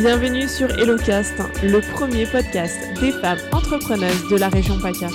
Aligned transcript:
Bienvenue 0.00 0.48
sur 0.48 0.70
HelloCast, 0.78 1.34
le 1.62 1.82
premier 1.92 2.24
podcast 2.24 2.78
des 3.02 3.12
femmes 3.12 3.36
entrepreneuses 3.52 4.28
de 4.30 4.36
la 4.38 4.48
région 4.48 4.80
PACA. 4.80 5.08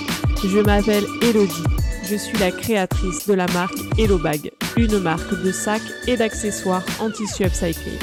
Je 0.44 0.60
m'appelle 0.60 1.02
Elodie. 1.22 1.64
Je 2.04 2.14
suis 2.14 2.38
la 2.38 2.52
créatrice 2.52 3.26
de 3.26 3.34
la 3.34 3.48
marque 3.48 3.74
HelloBag, 3.98 4.52
une 4.76 5.00
marque 5.00 5.42
de 5.42 5.50
sacs 5.50 5.82
et 6.06 6.16
d'accessoires 6.16 6.84
en 7.00 7.10
tissu 7.10 7.42
upcyclé, 7.42 7.98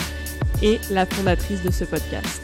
et 0.61 0.77
la 0.91 1.05
fondatrice 1.05 1.63
de 1.63 1.71
ce 1.71 1.85
podcast. 1.85 2.41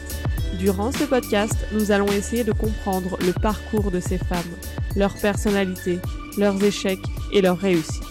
Durant 0.58 0.90
ce 0.90 1.04
podcast, 1.04 1.56
nous 1.72 1.92
allons 1.92 2.08
essayer 2.08 2.42
de 2.42 2.52
comprendre 2.52 3.18
le 3.20 3.34
parcours 3.34 3.90
de 3.90 4.00
ces 4.00 4.16
femmes, 4.16 4.56
leur 4.96 5.12
personnalité, 5.12 5.98
leurs 6.38 6.64
échecs 6.64 7.04
et 7.30 7.42
leurs 7.42 7.58
réussites. 7.58 8.04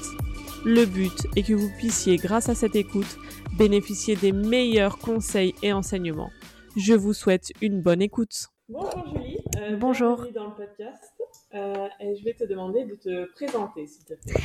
Le 0.64 0.86
but 0.86 1.26
est 1.36 1.42
que 1.42 1.54
vous 1.54 1.72
puissiez, 1.80 2.18
grâce 2.18 2.50
à 2.50 2.54
cette 2.54 2.76
écoute, 2.76 3.18
bénéficier 3.60 4.16
des 4.16 4.32
meilleurs 4.32 5.00
conseils 5.00 5.54
et 5.62 5.74
enseignements. 5.74 6.30
Je 6.78 6.94
vous 6.94 7.12
souhaite 7.12 7.52
une 7.62 7.82
bonne 7.82 8.02
écoute. 8.02 8.48
Bonjour 8.70 9.06
Julie. 9.14 9.38
Euh, 9.58 9.76
Bonjour. 9.76 10.16
Bienvenue 10.16 10.34
dans 10.34 10.46
le 10.46 10.56
podcast. 10.56 11.04
Euh, 11.54 11.88
et 12.00 12.16
je 12.16 12.24
vais 12.24 12.34
te 12.36 12.46
demander 12.46 12.86
de 12.86 12.96
te 12.96 13.30
présenter, 13.34 13.86
s'il 13.86 14.06
te 14.06 14.14
plaît. 14.14 14.42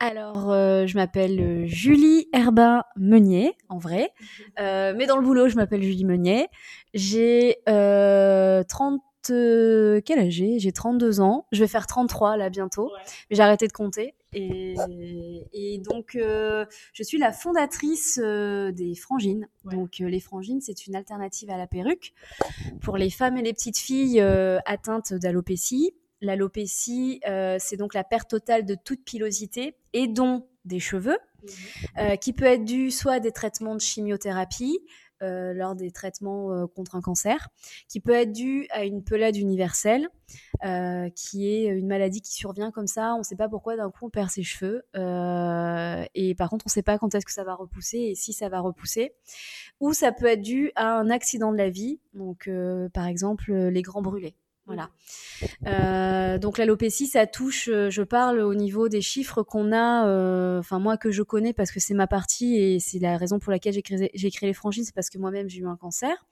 Alors, 0.00 0.50
euh, 0.50 0.84
je 0.84 0.96
m'appelle 0.96 1.66
Julie 1.66 2.28
Herbin 2.32 2.82
Meunier, 2.96 3.52
en 3.68 3.78
vrai. 3.78 4.10
mais 4.58 5.06
dans 5.06 5.16
le 5.16 5.22
boulot, 5.22 5.48
je 5.48 5.54
m'appelle 5.54 5.84
Julie 5.84 6.04
Meunier. 6.04 6.48
J'ai 6.92 7.58
30 7.66 9.00
quel 9.28 10.18
âge 10.18 10.32
j'ai? 10.32 10.58
J'ai 10.58 10.72
32 10.72 11.20
ans. 11.20 11.46
Je 11.52 11.60
vais 11.60 11.68
faire 11.68 11.86
33 11.86 12.36
là 12.36 12.50
bientôt. 12.50 12.90
Mais 13.30 13.36
j'ai 13.36 13.42
arrêté 13.42 13.68
de 13.68 13.72
compter. 13.72 14.14
Et, 14.38 15.80
donc, 15.84 16.14
euh, 16.14 16.66
je 16.92 17.02
suis 17.02 17.18
la 17.18 17.32
fondatrice 17.32 18.20
euh, 18.22 18.70
des 18.72 18.94
frangines. 18.94 19.48
Donc, 19.64 20.00
euh, 20.00 20.08
les 20.08 20.20
frangines, 20.20 20.60
c'est 20.60 20.86
une 20.86 20.94
alternative 20.94 21.50
à 21.50 21.56
la 21.56 21.66
perruque 21.66 22.12
pour 22.80 22.96
les 22.96 23.10
femmes 23.10 23.36
et 23.38 23.42
les 23.42 23.52
petites 23.52 23.78
filles 23.78 24.20
atteintes 24.20 25.14
d'alopécie. 25.14 25.94
L'alopécie, 26.20 27.20
c'est 27.58 27.76
donc 27.76 27.94
la 27.94 28.04
perte 28.04 28.30
totale 28.30 28.64
de 28.64 28.74
toute 28.74 29.04
pilosité 29.04 29.76
et 29.92 30.06
dont 30.06 30.46
des 30.64 30.80
cheveux, 30.80 31.18
mhm. 31.96 32.18
qui 32.18 32.32
peut 32.32 32.46
être 32.46 32.64
due 32.64 32.90
soit 32.90 33.14
à 33.14 33.20
des 33.20 33.32
traitements 33.32 33.74
de 33.74 33.80
chimiothérapie, 33.80 34.80
euh, 35.22 35.54
lors 35.54 35.74
des 35.74 35.90
traitements 35.90 36.52
euh, 36.52 36.66
contre 36.66 36.94
un 36.94 37.00
cancer, 37.00 37.48
qui 37.88 38.00
peut 38.00 38.12
être 38.12 38.32
dû 38.32 38.66
à 38.70 38.84
une 38.84 39.02
pelade 39.02 39.36
universelle, 39.36 40.08
euh, 40.64 41.08
qui 41.10 41.48
est 41.48 41.66
une 41.66 41.86
maladie 41.86 42.20
qui 42.20 42.32
survient 42.32 42.70
comme 42.70 42.86
ça. 42.86 43.14
On 43.14 43.18
ne 43.18 43.22
sait 43.22 43.36
pas 43.36 43.48
pourquoi 43.48 43.76
d'un 43.76 43.90
coup 43.90 44.06
on 44.06 44.10
perd 44.10 44.30
ses 44.30 44.42
cheveux. 44.42 44.82
et 46.14 46.34
par 46.34 46.50
contre, 46.50 46.66
on 46.66 46.68
ne 46.68 46.72
sait 46.72 46.82
pas 46.82 46.98
quand 46.98 47.14
est-ce 47.14 47.26
que 47.26 47.32
ça 47.32 47.44
va 47.44 47.54
repousser 47.54 47.98
et 47.98 48.14
si 48.14 48.32
ça 48.32 48.48
va 48.48 48.60
repousser. 48.60 49.14
Ou 49.80 49.92
ça 49.92 50.12
peut 50.12 50.26
être 50.26 50.42
dû 50.42 50.72
à 50.76 50.98
un 50.98 51.10
accident 51.10 51.52
de 51.52 51.56
la 51.58 51.70
vie, 51.70 52.00
donc 52.14 52.50
par 52.92 53.06
exemple 53.06 53.52
les 53.52 53.82
grands 53.82 54.02
brûlés. 54.02 54.34
Voilà. 54.66 54.90
Euh, 55.66 56.38
donc 56.38 56.58
l'alopécie, 56.58 57.06
ça 57.06 57.26
touche, 57.26 57.68
euh, 57.68 57.88
je 57.88 58.02
parle 58.02 58.40
au 58.40 58.54
niveau 58.54 58.88
des 58.88 59.00
chiffres 59.00 59.44
qu'on 59.44 59.72
a, 59.72 60.08
euh, 60.08 60.58
enfin 60.58 60.80
moi 60.80 60.96
que 60.96 61.12
je 61.12 61.22
connais 61.22 61.52
parce 61.52 61.70
que 61.70 61.78
c'est 61.78 61.94
ma 61.94 62.08
partie 62.08 62.56
et 62.56 62.80
c'est 62.80 62.98
la 62.98 63.16
raison 63.16 63.38
pour 63.38 63.52
laquelle 63.52 63.72
j'ai 63.72 63.82
créé, 63.82 64.10
créé 64.10 64.48
les 64.48 64.54
franchises, 64.54 64.86
c'est 64.86 64.94
parce 64.94 65.08
que 65.08 65.18
moi-même 65.18 65.48
j'ai 65.48 65.60
eu 65.60 65.68
un 65.68 65.76
cancer. 65.76 66.26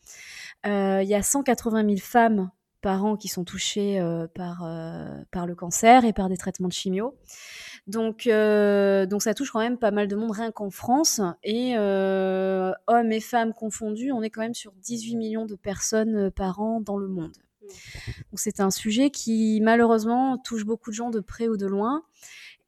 Il 0.64 1.06
y 1.06 1.14
a 1.14 1.22
180 1.22 1.84
000 1.84 1.96
femmes 1.98 2.50
par 2.80 3.04
an 3.04 3.16
qui 3.16 3.28
sont 3.28 3.44
touchées 3.44 4.00
par, 4.34 4.68
par 5.30 5.46
le 5.46 5.54
cancer 5.54 6.04
et 6.04 6.12
par 6.12 6.28
des 6.28 6.36
traitements 6.36 6.68
de 6.68 6.72
chimio. 6.72 7.14
Donc, 7.86 8.26
donc 8.26 9.22
ça 9.22 9.34
touche 9.34 9.50
quand 9.50 9.60
même 9.60 9.78
pas 9.78 9.90
mal 9.90 10.08
de 10.08 10.16
monde 10.16 10.32
rien 10.32 10.50
qu'en 10.50 10.70
France. 10.70 11.20
Et 11.42 11.76
hommes 11.76 13.12
et 13.12 13.20
femmes 13.20 13.52
confondus, 13.52 14.10
on 14.12 14.22
est 14.22 14.30
quand 14.30 14.42
même 14.42 14.54
sur 14.54 14.72
18 14.72 15.16
millions 15.16 15.46
de 15.46 15.54
personnes 15.54 16.30
par 16.30 16.60
an 16.60 16.80
dans 16.80 16.96
le 16.96 17.08
monde. 17.08 17.32
C'est 18.34 18.60
un 18.60 18.70
sujet 18.70 19.10
qui 19.10 19.60
malheureusement 19.62 20.38
touche 20.38 20.64
beaucoup 20.64 20.90
de 20.90 20.94
gens 20.94 21.10
de 21.10 21.20
près 21.20 21.48
ou 21.48 21.56
de 21.56 21.66
loin. 21.66 22.02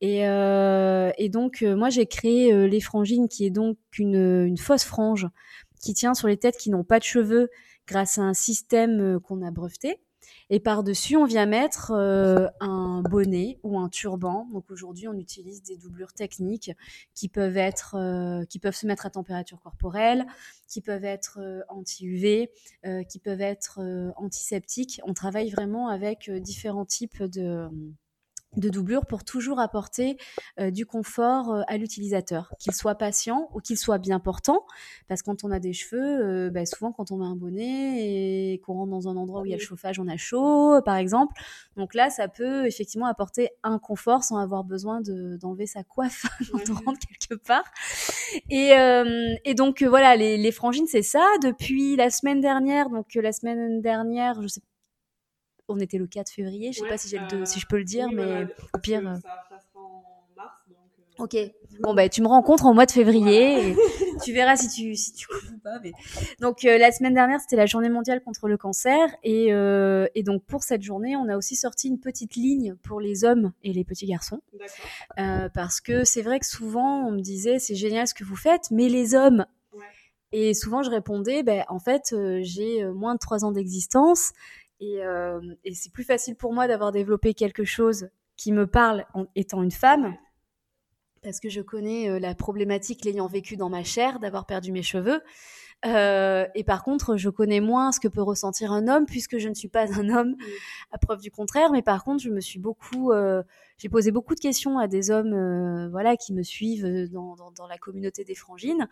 Et, 0.00 0.28
euh, 0.28 1.10
donc 1.30 1.62
euh, 1.62 1.74
moi 1.74 1.88
j'ai 1.88 2.06
créé 2.06 2.52
euh, 2.52 2.66
les 2.66 2.80
frangines 2.80 3.28
qui 3.28 3.46
est 3.46 3.50
donc 3.50 3.78
une, 3.98 4.56
fausse 4.58 4.84
frange 4.84 5.26
qui 5.80 5.94
tient 5.94 6.14
sur 6.14 6.28
les 6.28 6.36
têtes 6.36 6.58
qui 6.58 6.70
n'ont 6.70 6.84
pas 6.84 6.98
de 6.98 7.04
cheveux 7.04 7.48
grâce 7.86 8.18
à 8.18 8.22
un 8.22 8.34
système 8.34 9.20
qu'on 9.20 9.42
a 9.42 9.50
breveté. 9.50 9.98
Et 10.48 10.60
par-dessus, 10.60 11.16
on 11.16 11.24
vient 11.24 11.46
mettre 11.46 11.90
euh, 11.90 12.46
un 12.60 13.02
bonnet 13.02 13.58
ou 13.64 13.80
un 13.80 13.88
turban. 13.88 14.46
Donc 14.52 14.70
aujourd'hui, 14.70 15.08
on 15.08 15.14
utilise 15.14 15.62
des 15.62 15.76
doublures 15.76 16.12
techniques 16.12 16.70
qui 17.14 17.28
peuvent 17.28 17.56
être, 17.56 17.96
euh, 17.96 18.44
qui 18.44 18.60
peuvent 18.60 18.76
se 18.76 18.86
mettre 18.86 19.06
à 19.06 19.10
température 19.10 19.60
corporelle, 19.60 20.24
qui 20.68 20.80
peuvent 20.80 21.04
être 21.04 21.40
euh, 21.40 21.62
anti-UV, 21.68 22.50
qui 23.08 23.18
peuvent 23.18 23.40
être 23.40 23.80
antiseptiques. 24.16 25.00
On 25.04 25.14
travaille 25.14 25.50
vraiment 25.50 25.88
avec 25.88 26.30
différents 26.30 26.84
types 26.84 27.22
de 27.24 27.68
de 28.56 28.68
doublure 28.68 29.06
pour 29.06 29.24
toujours 29.24 29.60
apporter 29.60 30.16
euh, 30.58 30.70
du 30.70 30.86
confort 30.86 31.52
euh, 31.52 31.62
à 31.68 31.76
l'utilisateur, 31.76 32.52
qu'il 32.58 32.72
soit 32.72 32.94
patient 32.94 33.48
ou 33.54 33.60
qu'il 33.60 33.76
soit 33.76 33.98
bien 33.98 34.18
portant, 34.18 34.64
parce 35.08 35.22
que 35.22 35.26
quand 35.26 35.44
on 35.44 35.50
a 35.50 35.58
des 35.58 35.72
cheveux, 35.72 36.46
euh, 36.46 36.50
bah, 36.50 36.66
souvent 36.66 36.92
quand 36.92 37.10
on 37.10 37.18
met 37.18 37.26
un 37.26 37.36
bonnet 37.36 38.52
et 38.52 38.58
qu'on 38.60 38.74
rentre 38.74 38.90
dans 38.90 39.08
un 39.08 39.16
endroit 39.16 39.42
où 39.42 39.46
il 39.46 39.50
y 39.50 39.54
a 39.54 39.56
le 39.56 39.62
chauffage, 39.62 39.98
on 39.98 40.08
a 40.08 40.16
chaud, 40.16 40.80
par 40.84 40.96
exemple. 40.96 41.34
Donc 41.76 41.94
là, 41.94 42.10
ça 42.10 42.28
peut 42.28 42.66
effectivement 42.66 43.06
apporter 43.06 43.50
un 43.62 43.78
confort 43.78 44.24
sans 44.24 44.38
avoir 44.38 44.64
besoin 44.64 45.00
d'enlever 45.02 45.66
sa 45.66 45.82
coiffe 45.82 46.24
quand 46.52 46.70
on 46.70 46.74
rentre 46.86 47.00
quelque 47.06 47.40
part. 47.42 47.64
Et, 48.50 48.72
et 49.44 49.54
donc 49.54 49.82
voilà, 49.82 50.16
les, 50.16 50.36
les 50.38 50.52
frangines, 50.52 50.86
c'est 50.86 51.02
ça. 51.02 51.24
Depuis 51.42 51.96
la 51.96 52.10
semaine 52.10 52.40
dernière, 52.40 52.88
donc 52.88 53.14
la 53.14 53.32
semaine 53.32 53.80
dernière, 53.80 54.40
je 54.42 54.48
sais 54.48 54.60
on 55.68 55.78
était 55.78 55.98
le 55.98 56.06
4 56.06 56.30
février, 56.30 56.72
je 56.72 56.80
sais 56.80 56.88
pas 56.88 56.98
si, 56.98 57.08
j'ai 57.08 57.18
le 57.18 57.44
si 57.44 57.60
je 57.60 57.66
peux 57.66 57.78
le 57.78 57.84
dire, 57.84 58.08
mais 58.12 58.46
au 58.74 58.78
pire. 58.78 59.06
Euh, 59.06 59.14
euh, 59.16 60.42
ok. 61.18 61.36
Bon, 61.80 61.94
bah, 61.94 62.08
tu 62.08 62.22
me 62.22 62.28
rencontres 62.28 62.66
en 62.66 62.74
mois 62.74 62.86
de 62.86 62.90
février. 62.90 63.70
Et 63.70 63.76
tu 64.24 64.32
verras 64.32 64.56
si 64.56 64.68
tu, 64.68 64.94
si 64.94 65.12
tu 65.12 65.26
ou 65.30 65.58
pas. 65.58 65.78
Mais... 65.82 65.92
Donc, 66.40 66.64
euh, 66.64 66.78
la 66.78 66.92
semaine 66.92 67.14
dernière, 67.14 67.40
c'était 67.40 67.56
la 67.56 67.66
journée 67.66 67.88
mondiale 67.88 68.22
contre 68.22 68.48
le 68.48 68.56
cancer. 68.56 69.08
Et, 69.22 69.48
et, 69.48 70.22
donc, 70.22 70.44
pour 70.44 70.62
cette 70.62 70.82
journée, 70.82 71.16
on 71.16 71.28
a 71.28 71.36
aussi 71.36 71.56
sorti 71.56 71.88
une 71.88 72.00
petite 72.00 72.34
ligne 72.36 72.76
pour 72.82 73.00
les 73.00 73.24
hommes 73.24 73.52
et 73.62 73.72
les 73.72 73.84
petits 73.84 74.06
garçons. 74.06 74.40
parce 75.16 75.80
que 75.80 76.04
c'est 76.04 76.22
vrai 76.22 76.38
que 76.38 76.46
souvent, 76.46 77.06
on 77.06 77.10
me 77.10 77.20
disait, 77.20 77.58
c'est 77.58 77.74
génial 77.74 78.06
ce 78.06 78.14
que 78.14 78.24
vous 78.24 78.36
faites, 78.36 78.70
mais 78.70 78.88
les 78.88 79.14
hommes. 79.14 79.46
Et 80.32 80.54
souvent, 80.54 80.82
je 80.82 80.90
répondais, 80.90 81.42
ben, 81.42 81.64
en 81.68 81.78
fait, 81.78 82.14
j'ai 82.42 82.84
moins 82.84 83.14
de 83.14 83.18
3 83.18 83.44
ans 83.44 83.52
d'existence 83.52 84.32
euh, 84.82 85.40
et, 85.64 85.74
c'est 85.74 85.92
plus 85.92 86.04
facile 86.04 86.36
pour 86.36 86.52
moi 86.52 86.68
d'avoir 86.68 86.92
développé 86.92 87.34
quelque 87.34 87.64
chose 87.64 88.08
qui 88.36 88.52
me 88.52 88.66
parle 88.66 89.06
en 89.14 89.26
étant 89.34 89.62
une 89.62 89.70
femme, 89.70 90.14
parce 91.22 91.40
que 91.40 91.48
je 91.48 91.62
connais 91.62 92.10
euh, 92.10 92.18
la 92.18 92.34
problématique 92.34 93.04
l'ayant 93.04 93.26
vécu 93.26 93.56
dans 93.56 93.70
ma 93.70 93.82
chair, 93.82 94.20
d'avoir 94.20 94.46
perdu 94.46 94.72
mes 94.72 94.82
cheveux. 94.82 95.22
Euh, 95.84 96.46
et 96.54 96.64
par 96.64 96.82
contre, 96.82 97.16
je 97.16 97.28
connais 97.28 97.60
moins 97.60 97.92
ce 97.92 98.00
que 98.00 98.08
peut 98.08 98.22
ressentir 98.22 98.72
un 98.72 98.88
homme, 98.88 99.06
puisque 99.06 99.38
je 99.38 99.48
ne 99.48 99.54
suis 99.54 99.68
pas 99.68 99.92
un 99.98 100.08
homme, 100.10 100.36
à 100.90 100.98
preuve 100.98 101.20
du 101.20 101.30
contraire. 101.30 101.70
Mais 101.72 101.82
par 101.82 102.04
contre, 102.04 102.22
je 102.22 102.30
me 102.30 102.40
suis 102.40 102.58
beaucoup, 102.58 103.12
j'ai 103.78 103.88
posé 103.88 104.10
beaucoup 104.10 104.34
de 104.34 104.40
questions 104.40 104.78
à 104.78 104.88
des 104.88 105.10
hommes, 105.10 105.88
voilà, 105.90 106.16
qui 106.16 106.32
me 106.32 106.42
suivent 106.42 107.10
dans, 107.10 107.36
dans, 107.36 107.50
dans, 107.50 107.66
la 107.66 107.76
communauté 107.76 108.24
des 108.24 108.34
frangines, 108.34 108.88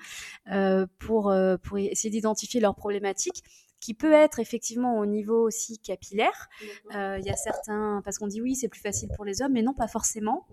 pour 0.99 1.35
pour 1.63 1.79
essayer 1.79 2.11
d'identifier 2.11 2.61
leurs 2.61 2.75
problématiques 2.75 3.43
qui 3.85 3.93
peut 3.93 4.15
être 4.15 4.41
effectivement 4.41 4.99
au 4.99 5.05
niveau 5.05 5.47
aussi 5.47 5.79
capillaire. 5.79 6.49
Euh, 6.95 7.19
il 7.21 7.27
y 7.27 7.29
a 7.29 7.37
certains, 7.37 8.01
parce 8.03 8.17
qu'on 8.17 8.29
dit 8.29 8.41
oui, 8.41 8.55
c'est 8.55 8.69
plus 8.69 8.81
facile 8.81 9.11
pour 9.15 9.27
les 9.27 9.43
hommes, 9.43 9.53
mais 9.53 9.61
non, 9.61 9.75
pas 9.75 9.89
forcément. 9.89 10.47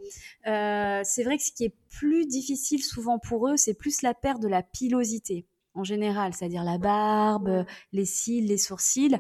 Euh, 0.48 1.00
c'est 1.06 1.24
vrai 1.24 1.38
que 1.38 1.44
ce 1.44 1.54
qui 1.54 1.64
est 1.64 1.74
plus 1.90 2.26
difficile 2.26 2.84
souvent 2.84 3.20
pour 3.20 3.48
eux, 3.48 3.56
c'est 3.56 3.74
plus 3.74 4.02
la 4.02 4.14
perte 4.14 4.42
de 4.42 4.50
la 4.50 4.64
pilosité 4.64 5.46
en 5.76 5.86
général, 5.86 6.34
c'est-à-dire 6.34 6.66
la 6.66 6.78
barbe, 6.78 7.66
les 7.94 8.04
cils, 8.04 8.48
les 8.48 8.58
sourcils 8.58 9.18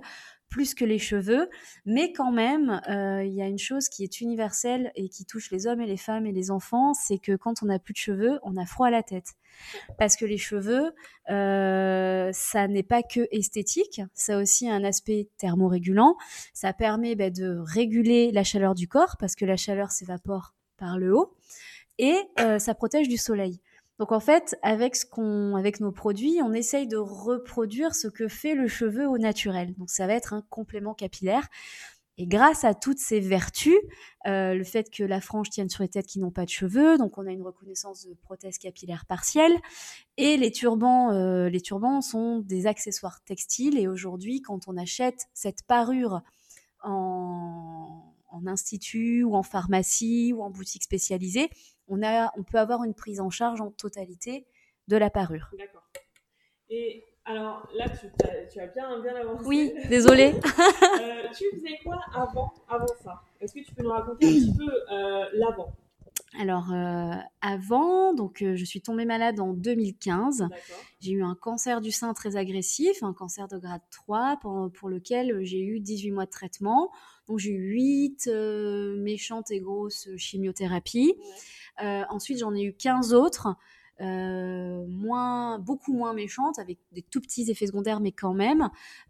plus 0.51 0.75
que 0.75 0.85
les 0.85 0.99
cheveux, 0.99 1.49
mais 1.85 2.11
quand 2.11 2.31
même, 2.31 2.81
euh, 2.89 3.23
il 3.23 3.33
y 3.33 3.41
a 3.41 3.47
une 3.47 3.57
chose 3.57 3.87
qui 3.89 4.03
est 4.03 4.21
universelle 4.21 4.91
et 4.95 5.09
qui 5.09 5.25
touche 5.25 5.49
les 5.49 5.65
hommes 5.65 5.81
et 5.81 5.87
les 5.87 5.97
femmes 5.97 6.27
et 6.27 6.33
les 6.33 6.51
enfants, 6.51 6.93
c'est 6.93 7.17
que 7.17 7.35
quand 7.37 7.63
on 7.63 7.67
n'a 7.67 7.79
plus 7.79 7.93
de 7.93 7.97
cheveux, 7.97 8.39
on 8.43 8.57
a 8.57 8.65
froid 8.65 8.87
à 8.87 8.91
la 8.91 9.01
tête. 9.01 9.33
Parce 9.97 10.17
que 10.17 10.25
les 10.25 10.37
cheveux, 10.37 10.93
euh, 11.29 12.29
ça 12.33 12.67
n'est 12.67 12.83
pas 12.83 13.01
que 13.01 13.27
esthétique, 13.31 14.01
ça 14.13 14.37
a 14.37 14.41
aussi 14.41 14.69
un 14.69 14.83
aspect 14.83 15.29
thermorégulant. 15.37 16.17
Ça 16.53 16.73
permet 16.73 17.15
bah, 17.15 17.29
de 17.29 17.57
réguler 17.65 18.31
la 18.31 18.43
chaleur 18.43 18.75
du 18.75 18.89
corps, 18.89 19.15
parce 19.17 19.35
que 19.35 19.45
la 19.45 19.55
chaleur 19.55 19.91
s'évapore 19.91 20.53
par 20.75 20.99
le 20.99 21.15
haut, 21.15 21.33
et 21.97 22.15
euh, 22.39 22.59
ça 22.59 22.75
protège 22.75 23.07
du 23.07 23.17
soleil. 23.17 23.61
Donc 24.01 24.11
en 24.13 24.19
fait, 24.19 24.57
avec 24.63 24.95
ce 24.95 25.05
qu'on, 25.05 25.55
avec 25.55 25.79
nos 25.79 25.91
produits, 25.91 26.39
on 26.41 26.53
essaye 26.53 26.87
de 26.87 26.97
reproduire 26.97 27.93
ce 27.93 28.07
que 28.07 28.27
fait 28.27 28.55
le 28.55 28.67
cheveu 28.67 29.07
au 29.07 29.19
naturel. 29.19 29.75
Donc 29.75 29.91
ça 29.91 30.07
va 30.07 30.13
être 30.13 30.33
un 30.33 30.41
complément 30.49 30.95
capillaire. 30.95 31.47
Et 32.17 32.25
grâce 32.25 32.63
à 32.63 32.73
toutes 32.73 32.97
ces 32.97 33.19
vertus, 33.19 33.77
euh, 34.25 34.55
le 34.55 34.63
fait 34.63 34.89
que 34.89 35.03
la 35.03 35.21
frange 35.21 35.51
tienne 35.51 35.69
sur 35.69 35.83
les 35.83 35.87
têtes 35.87 36.07
qui 36.07 36.17
n'ont 36.17 36.31
pas 36.31 36.45
de 36.45 36.49
cheveux, 36.49 36.97
donc 36.97 37.19
on 37.19 37.27
a 37.27 37.31
une 37.31 37.43
reconnaissance 37.43 38.07
de 38.07 38.15
prothèse 38.15 38.57
capillaire 38.57 39.05
partielle, 39.05 39.55
et 40.17 40.35
les 40.35 40.51
turbans, 40.51 41.11
euh, 41.11 41.47
les 41.47 41.61
turbans 41.61 42.01
sont 42.01 42.39
des 42.39 42.65
accessoires 42.65 43.23
textiles. 43.23 43.77
Et 43.77 43.87
aujourd'hui, 43.87 44.41
quand 44.41 44.67
on 44.67 44.77
achète 44.77 45.27
cette 45.35 45.61
parure 45.67 46.23
en, 46.83 48.15
en 48.31 48.47
institut 48.47 49.23
ou 49.23 49.35
en 49.35 49.43
pharmacie 49.43 50.33
ou 50.33 50.41
en 50.41 50.49
boutique 50.49 50.83
spécialisée, 50.83 51.51
on, 51.91 52.01
a, 52.01 52.31
on 52.37 52.43
peut 52.43 52.57
avoir 52.57 52.83
une 52.83 52.93
prise 52.93 53.19
en 53.19 53.29
charge 53.29 53.61
en 53.61 53.69
totalité 53.69 54.47
de 54.87 54.97
la 54.97 55.09
parure. 55.09 55.49
D'accord. 55.57 55.83
Et 56.69 57.03
alors 57.25 57.67
là, 57.75 57.85
tu, 57.89 58.07
as, 58.25 58.45
tu 58.47 58.59
as 58.59 58.67
bien, 58.67 58.99
bien 59.01 59.15
avancé. 59.15 59.45
Oui, 59.45 59.73
désolée. 59.89 60.33
euh, 61.01 61.27
tu 61.37 61.43
faisais 61.53 61.77
quoi 61.83 61.99
avant, 62.13 62.53
avant 62.69 62.87
ça? 63.03 63.21
Est-ce 63.39 63.53
que 63.53 63.59
tu 63.59 63.75
peux 63.75 63.83
nous 63.83 63.91
raconter 63.91 64.25
un 64.25 64.29
petit 64.29 64.57
peu 64.57 64.71
euh, 64.91 65.25
l'avant? 65.33 65.73
Alors 66.39 66.71
euh, 66.71 67.11
avant, 67.41 68.13
donc 68.13 68.41
euh, 68.41 68.55
je 68.55 68.63
suis 68.63 68.81
tombée 68.81 69.05
malade 69.05 69.39
en 69.39 69.53
2015. 69.53 70.47
J'ai 71.01 71.11
eu 71.11 71.23
un 71.23 71.35
cancer 71.35 71.81
du 71.81 71.91
sein 71.91 72.13
très 72.13 72.37
agressif, 72.37 73.03
un 73.03 73.13
cancer 73.13 73.47
de 73.49 73.57
grade 73.57 73.81
3 73.91 74.37
pour, 74.41 74.71
pour 74.71 74.87
lequel 74.87 75.43
j'ai 75.43 75.59
eu 75.59 75.79
18 75.79 76.11
mois 76.11 76.25
de 76.25 76.31
traitement. 76.31 76.89
Donc 77.27 77.39
j'ai 77.39 77.51
eu 77.51 77.73
8 77.73 78.27
euh, 78.27 79.01
méchantes 79.01 79.51
et 79.51 79.59
grosses 79.59 80.07
chimiothérapies. 80.15 81.15
Ouais. 81.79 82.03
ensuite 82.09 82.39
j'en 82.39 82.55
ai 82.55 82.63
eu 82.63 82.73
15 82.73 83.13
autres. 83.13 83.55
Euh, 84.01 84.85
moins, 84.87 85.59
beaucoup 85.59 85.93
moins 85.93 86.13
méchantes, 86.13 86.57
avec 86.57 86.79
des 86.91 87.03
tout 87.03 87.21
petits 87.21 87.51
effets 87.51 87.67
secondaires, 87.67 87.99
mais 87.99 88.11
quand 88.11 88.33
même, 88.33 88.69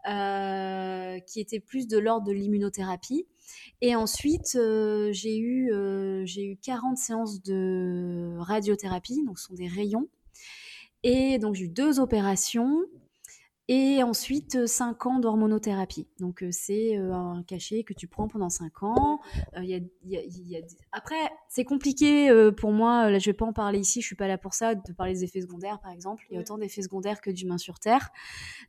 euh, 0.10 1.20
qui 1.20 1.40
étaient 1.40 1.62
plus 1.62 1.88
de 1.88 1.98
l'ordre 1.98 2.28
de 2.28 2.34
l'immunothérapie. 2.34 3.26
Et 3.80 3.96
ensuite, 3.96 4.56
euh, 4.56 5.10
j'ai 5.14 5.38
eu, 5.38 5.72
eu 5.72 6.58
40 6.62 6.98
séances 6.98 7.42
de 7.42 8.36
radiothérapie, 8.40 9.24
donc 9.26 9.40
ce 9.40 9.48
sont 9.48 9.54
des 9.54 9.68
rayons. 9.68 10.08
Et 11.04 11.40
donc 11.40 11.56
j'ai 11.56 11.66
eu 11.66 11.70
deux 11.70 12.00
opérations. 12.00 12.82
Et 13.74 14.04
ensuite, 14.04 14.68
5 14.68 15.06
ans 15.06 15.20
d'hormonothérapie. 15.20 16.06
Donc, 16.20 16.44
c'est 16.52 16.98
un 16.98 17.42
cachet 17.48 17.84
que 17.84 17.94
tu 17.94 18.06
prends 18.06 18.28
pendant 18.28 18.50
5 18.50 18.84
ans. 18.84 19.22
Euh, 19.56 19.64
y 19.64 19.76
a, 19.76 19.80
y 20.04 20.18
a, 20.18 20.22
y 20.26 20.58
a... 20.58 20.60
Après, 20.92 21.16
c'est 21.48 21.64
compliqué 21.64 22.30
euh, 22.30 22.52
pour 22.52 22.74
moi. 22.74 23.10
Là, 23.10 23.18
je 23.18 23.30
vais 23.30 23.34
pas 23.34 23.46
en 23.46 23.54
parler 23.54 23.80
ici. 23.80 24.02
Je 24.02 24.08
suis 24.08 24.16
pas 24.18 24.28
là 24.28 24.38
pour 24.38 24.56
ça, 24.56 24.76
de 24.76 24.92
parler 24.92 25.14
des 25.14 25.24
effets 25.24 25.40
secondaires, 25.40 25.80
par 25.80 25.94
exemple. 25.94 26.26
Il 26.30 26.34
y 26.34 26.38
a 26.38 26.42
autant 26.42 26.58
d'effets 26.58 26.82
secondaires 26.82 27.22
que 27.22 27.30
d'humains 27.30 27.58
sur 27.58 27.80
Terre. 27.80 28.10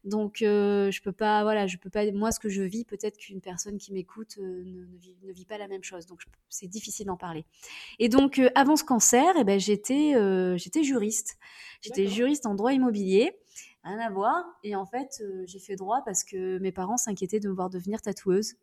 Donc, 0.04 0.40
euh, 0.40 0.92
je 0.92 1.02
peux 1.02 1.10
pas, 1.10 1.42
voilà, 1.42 1.66
je 1.66 1.78
peux 1.78 1.90
pas. 1.90 2.08
Moi, 2.12 2.30
ce 2.30 2.38
que 2.38 2.48
je 2.48 2.62
vis, 2.62 2.84
peut-être 2.84 3.16
qu'une 3.16 3.40
personne 3.40 3.78
qui 3.78 3.92
m'écoute 3.92 4.38
ne, 4.38 4.62
ne, 4.62 4.96
vit, 4.98 5.16
ne, 5.24 5.32
vit, 5.32 5.46
pas 5.46 5.58
la 5.58 5.66
même 5.66 5.82
chose. 5.82 6.06
Donc, 6.06 6.20
c'est 6.48 6.68
difficile 6.68 7.06
d'en 7.06 7.16
parler. 7.16 7.44
Et 7.98 8.08
donc, 8.08 8.40
avant 8.54 8.76
ce 8.76 8.84
cancer, 8.84 9.34
eh 9.36 9.42
ben, 9.42 9.58
j'étais, 9.58 10.14
j'étais 10.58 10.84
juriste. 10.84 11.38
J'étais 11.80 12.06
juriste 12.06 12.46
en 12.46 12.54
droit 12.54 12.72
immobilier 12.72 13.32
rien 13.84 13.98
à 13.98 14.10
voir. 14.10 14.44
Et 14.62 14.74
en 14.76 14.86
fait, 14.86 15.20
euh, 15.20 15.44
j'ai 15.46 15.58
fait 15.58 15.76
droit 15.76 16.02
parce 16.04 16.24
que 16.24 16.58
mes 16.58 16.72
parents 16.72 16.96
s'inquiétaient 16.96 17.40
de 17.40 17.48
me 17.48 17.54
voir 17.54 17.70
devenir 17.70 18.00
tatoueuse. 18.00 18.54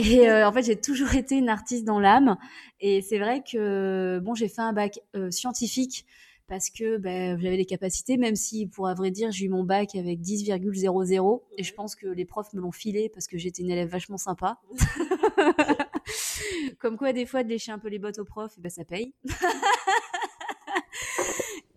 Et 0.00 0.28
euh, 0.28 0.48
en 0.48 0.52
fait, 0.52 0.62
j'ai 0.62 0.80
toujours 0.80 1.14
été 1.14 1.36
une 1.36 1.48
artiste 1.48 1.84
dans 1.84 2.00
l'âme. 2.00 2.36
Et 2.80 3.02
c'est 3.02 3.18
vrai 3.18 3.42
que, 3.42 4.20
bon, 4.22 4.34
j'ai 4.34 4.48
fait 4.48 4.62
un 4.62 4.72
bac 4.72 5.00
euh, 5.16 5.30
scientifique 5.30 6.06
parce 6.46 6.70
que 6.70 6.96
ben, 6.96 7.38
j'avais 7.38 7.58
les 7.58 7.66
capacités, 7.66 8.16
même 8.16 8.34
si, 8.34 8.66
pour 8.66 8.88
à 8.88 8.94
vrai 8.94 9.10
dire, 9.10 9.30
j'ai 9.30 9.44
eu 9.44 9.48
mon 9.50 9.64
bac 9.64 9.94
avec 9.94 10.20
10,00. 10.20 11.40
Et 11.58 11.62
je 11.62 11.74
pense 11.74 11.94
que 11.94 12.06
les 12.06 12.24
profs 12.24 12.52
me 12.54 12.60
l'ont 12.60 12.72
filé 12.72 13.10
parce 13.10 13.26
que 13.26 13.36
j'étais 13.36 13.62
une 13.62 13.70
élève 13.70 13.88
vachement 13.88 14.16
sympa. 14.16 14.58
Comme 16.78 16.96
quoi, 16.96 17.12
des 17.12 17.26
fois, 17.26 17.42
de 17.42 17.48
lécher 17.48 17.72
un 17.72 17.78
peu 17.78 17.88
les 17.88 17.98
bottes 17.98 18.18
aux 18.18 18.24
profs, 18.24 18.58
ben, 18.58 18.70
ça 18.70 18.84
paye. 18.84 19.14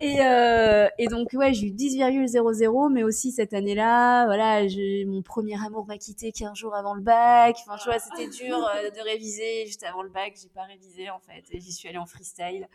Et, 0.02 0.20
euh, 0.22 0.88
et, 0.98 1.08
donc, 1.08 1.30
ouais, 1.34 1.54
j'ai 1.54 1.68
eu 1.68 1.72
10,00, 1.72 2.90
mais 2.92 3.04
aussi 3.04 3.32
cette 3.32 3.54
année-là, 3.54 4.26
voilà, 4.26 4.64
mon 5.06 5.22
premier 5.22 5.56
amour 5.64 5.86
m'a 5.86 5.98
quitté 5.98 6.32
15 6.32 6.58
jours 6.58 6.76
avant 6.76 6.96
le 6.96 7.02
bac. 7.02 7.58
Enfin, 7.68 7.78
tu 7.78 7.88
vois, 7.88 8.00
c'était 8.00 8.28
dur 8.28 8.58
euh, 8.58 8.90
de 8.90 9.00
réviser 9.04 9.66
juste 9.68 9.84
avant 9.84 10.02
le 10.02 10.10
bac. 10.10 10.34
J'ai 10.42 10.50
pas 10.50 10.64
révisé, 10.64 11.10
en 11.10 11.20
fait, 11.20 11.44
et 11.52 11.60
j'y 11.60 11.72
suis 11.72 11.88
allée 11.88 12.00
en 12.00 12.08
freestyle. 12.08 12.68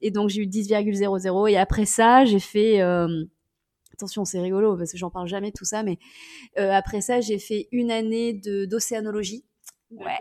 Et 0.00 0.10
donc, 0.10 0.30
j'ai 0.30 0.42
eu 0.42 0.46
10,00. 0.46 1.48
Et 1.48 1.58
après 1.58 1.84
ça, 1.84 2.24
j'ai 2.24 2.40
fait, 2.40 2.80
euh, 2.80 3.24
attention, 3.92 4.24
c'est 4.24 4.40
rigolo 4.40 4.76
parce 4.76 4.92
que 4.92 4.98
j'en 4.98 5.10
parle 5.10 5.28
jamais 5.28 5.50
de 5.50 5.56
tout 5.56 5.64
ça, 5.64 5.82
mais 5.82 5.98
euh, 6.58 6.72
après 6.72 7.00
ça, 7.00 7.20
j'ai 7.20 7.38
fait 7.38 7.68
une 7.70 7.90
année 7.90 8.32
d'océanologie. 8.32 9.44
Ouais. 9.90 10.18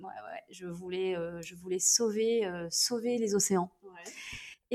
Ouais, 0.00 0.06
ouais. 0.06 0.42
Je 0.50 0.66
voulais, 0.66 1.16
euh, 1.16 1.40
je 1.40 1.54
voulais 1.54 1.78
sauver, 1.78 2.44
euh, 2.46 2.66
sauver 2.70 3.16
les 3.18 3.34
océans. 3.34 3.70
Ouais. 3.82 4.12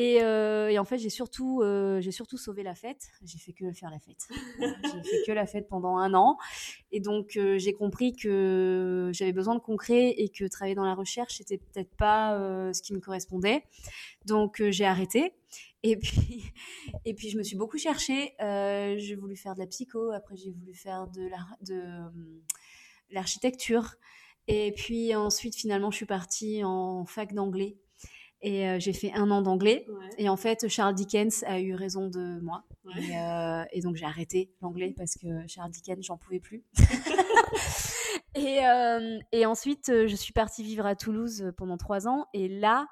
Et, 0.01 0.23
euh, 0.23 0.69
et, 0.69 0.79
en 0.79 0.85
fait, 0.85 0.97
j'ai 0.97 1.09
surtout, 1.09 1.59
euh, 1.61 1.99
j'ai 1.99 2.13
surtout 2.13 2.37
sauvé 2.37 2.63
la 2.63 2.73
fête. 2.73 3.09
J'ai 3.21 3.37
fait 3.37 3.51
que 3.51 3.69
faire 3.73 3.89
la 3.91 3.99
fête. 3.99 4.29
j'ai 4.61 5.03
fait 5.03 5.23
que 5.27 5.33
la 5.33 5.45
fête 5.45 5.67
pendant 5.67 5.97
un 5.97 6.13
an. 6.13 6.37
Et 6.93 7.01
donc, 7.01 7.35
euh, 7.35 7.57
j'ai 7.57 7.73
compris 7.73 8.15
que 8.15 9.11
j'avais 9.13 9.33
besoin 9.33 9.55
de 9.55 9.59
concret 9.59 10.11
et 10.11 10.29
que 10.29 10.45
travailler 10.45 10.73
dans 10.73 10.85
la 10.85 10.95
recherche, 10.95 11.35
c'était 11.39 11.57
peut-être 11.57 11.93
pas 11.97 12.33
ce 12.73 12.81
qui 12.81 12.93
me 12.93 13.01
correspondait. 13.01 13.65
Donc, 14.25 14.63
j'ai 14.69 14.85
arrêté. 14.85 15.33
Et 15.83 15.97
puis, 15.97 16.45
et 17.05 17.13
puis, 17.13 17.29
je 17.29 17.37
me 17.37 17.43
suis 17.43 17.57
beaucoup 17.57 17.77
cherchée. 17.77 18.35
j'ai 18.39 19.15
voulu 19.15 19.35
faire 19.35 19.53
de 19.53 19.59
la 19.59 19.67
psycho. 19.67 20.11
Après, 20.11 20.37
j'ai 20.37 20.51
voulu 20.51 20.73
faire 20.75 21.07
de 21.09 21.27
l'architecture. 23.11 23.95
Et 24.47 24.71
puis 24.71 25.13
ensuite, 25.13 25.57
finalement, 25.57 25.91
je 25.91 25.97
suis 25.97 26.05
partie 26.05 26.63
en 26.63 27.05
fac 27.05 27.33
d'anglais. 27.33 27.75
Et 28.41 28.67
euh, 28.67 28.79
j'ai 28.79 28.93
fait 28.93 29.11
un 29.13 29.31
an 29.31 29.41
d'anglais. 29.41 29.85
Ouais. 29.89 30.09
Et 30.17 30.29
en 30.29 30.37
fait, 30.37 30.67
Charles 30.67 30.95
Dickens 30.95 31.43
a 31.45 31.59
eu 31.59 31.73
raison 31.73 32.07
de 32.07 32.39
moi. 32.41 32.63
Ouais. 32.85 32.93
Et, 33.01 33.17
euh, 33.17 33.63
et, 33.71 33.81
donc, 33.81 33.95
j'ai 33.95 34.05
arrêté 34.05 34.51
l'anglais 34.61 34.93
parce 34.95 35.15
que 35.15 35.27
Charles 35.47 35.71
Dickens, 35.71 36.05
j'en 36.05 36.17
pouvais 36.17 36.39
plus. 36.39 36.63
et, 38.35 38.65
euh, 38.65 39.19
et, 39.31 39.45
ensuite, 39.45 39.91
je 40.07 40.15
suis 40.15 40.33
partie 40.33 40.63
vivre 40.63 40.85
à 40.85 40.95
Toulouse 40.95 41.51
pendant 41.57 41.77
trois 41.77 42.07
ans. 42.07 42.27
Et 42.33 42.47
là, 42.47 42.87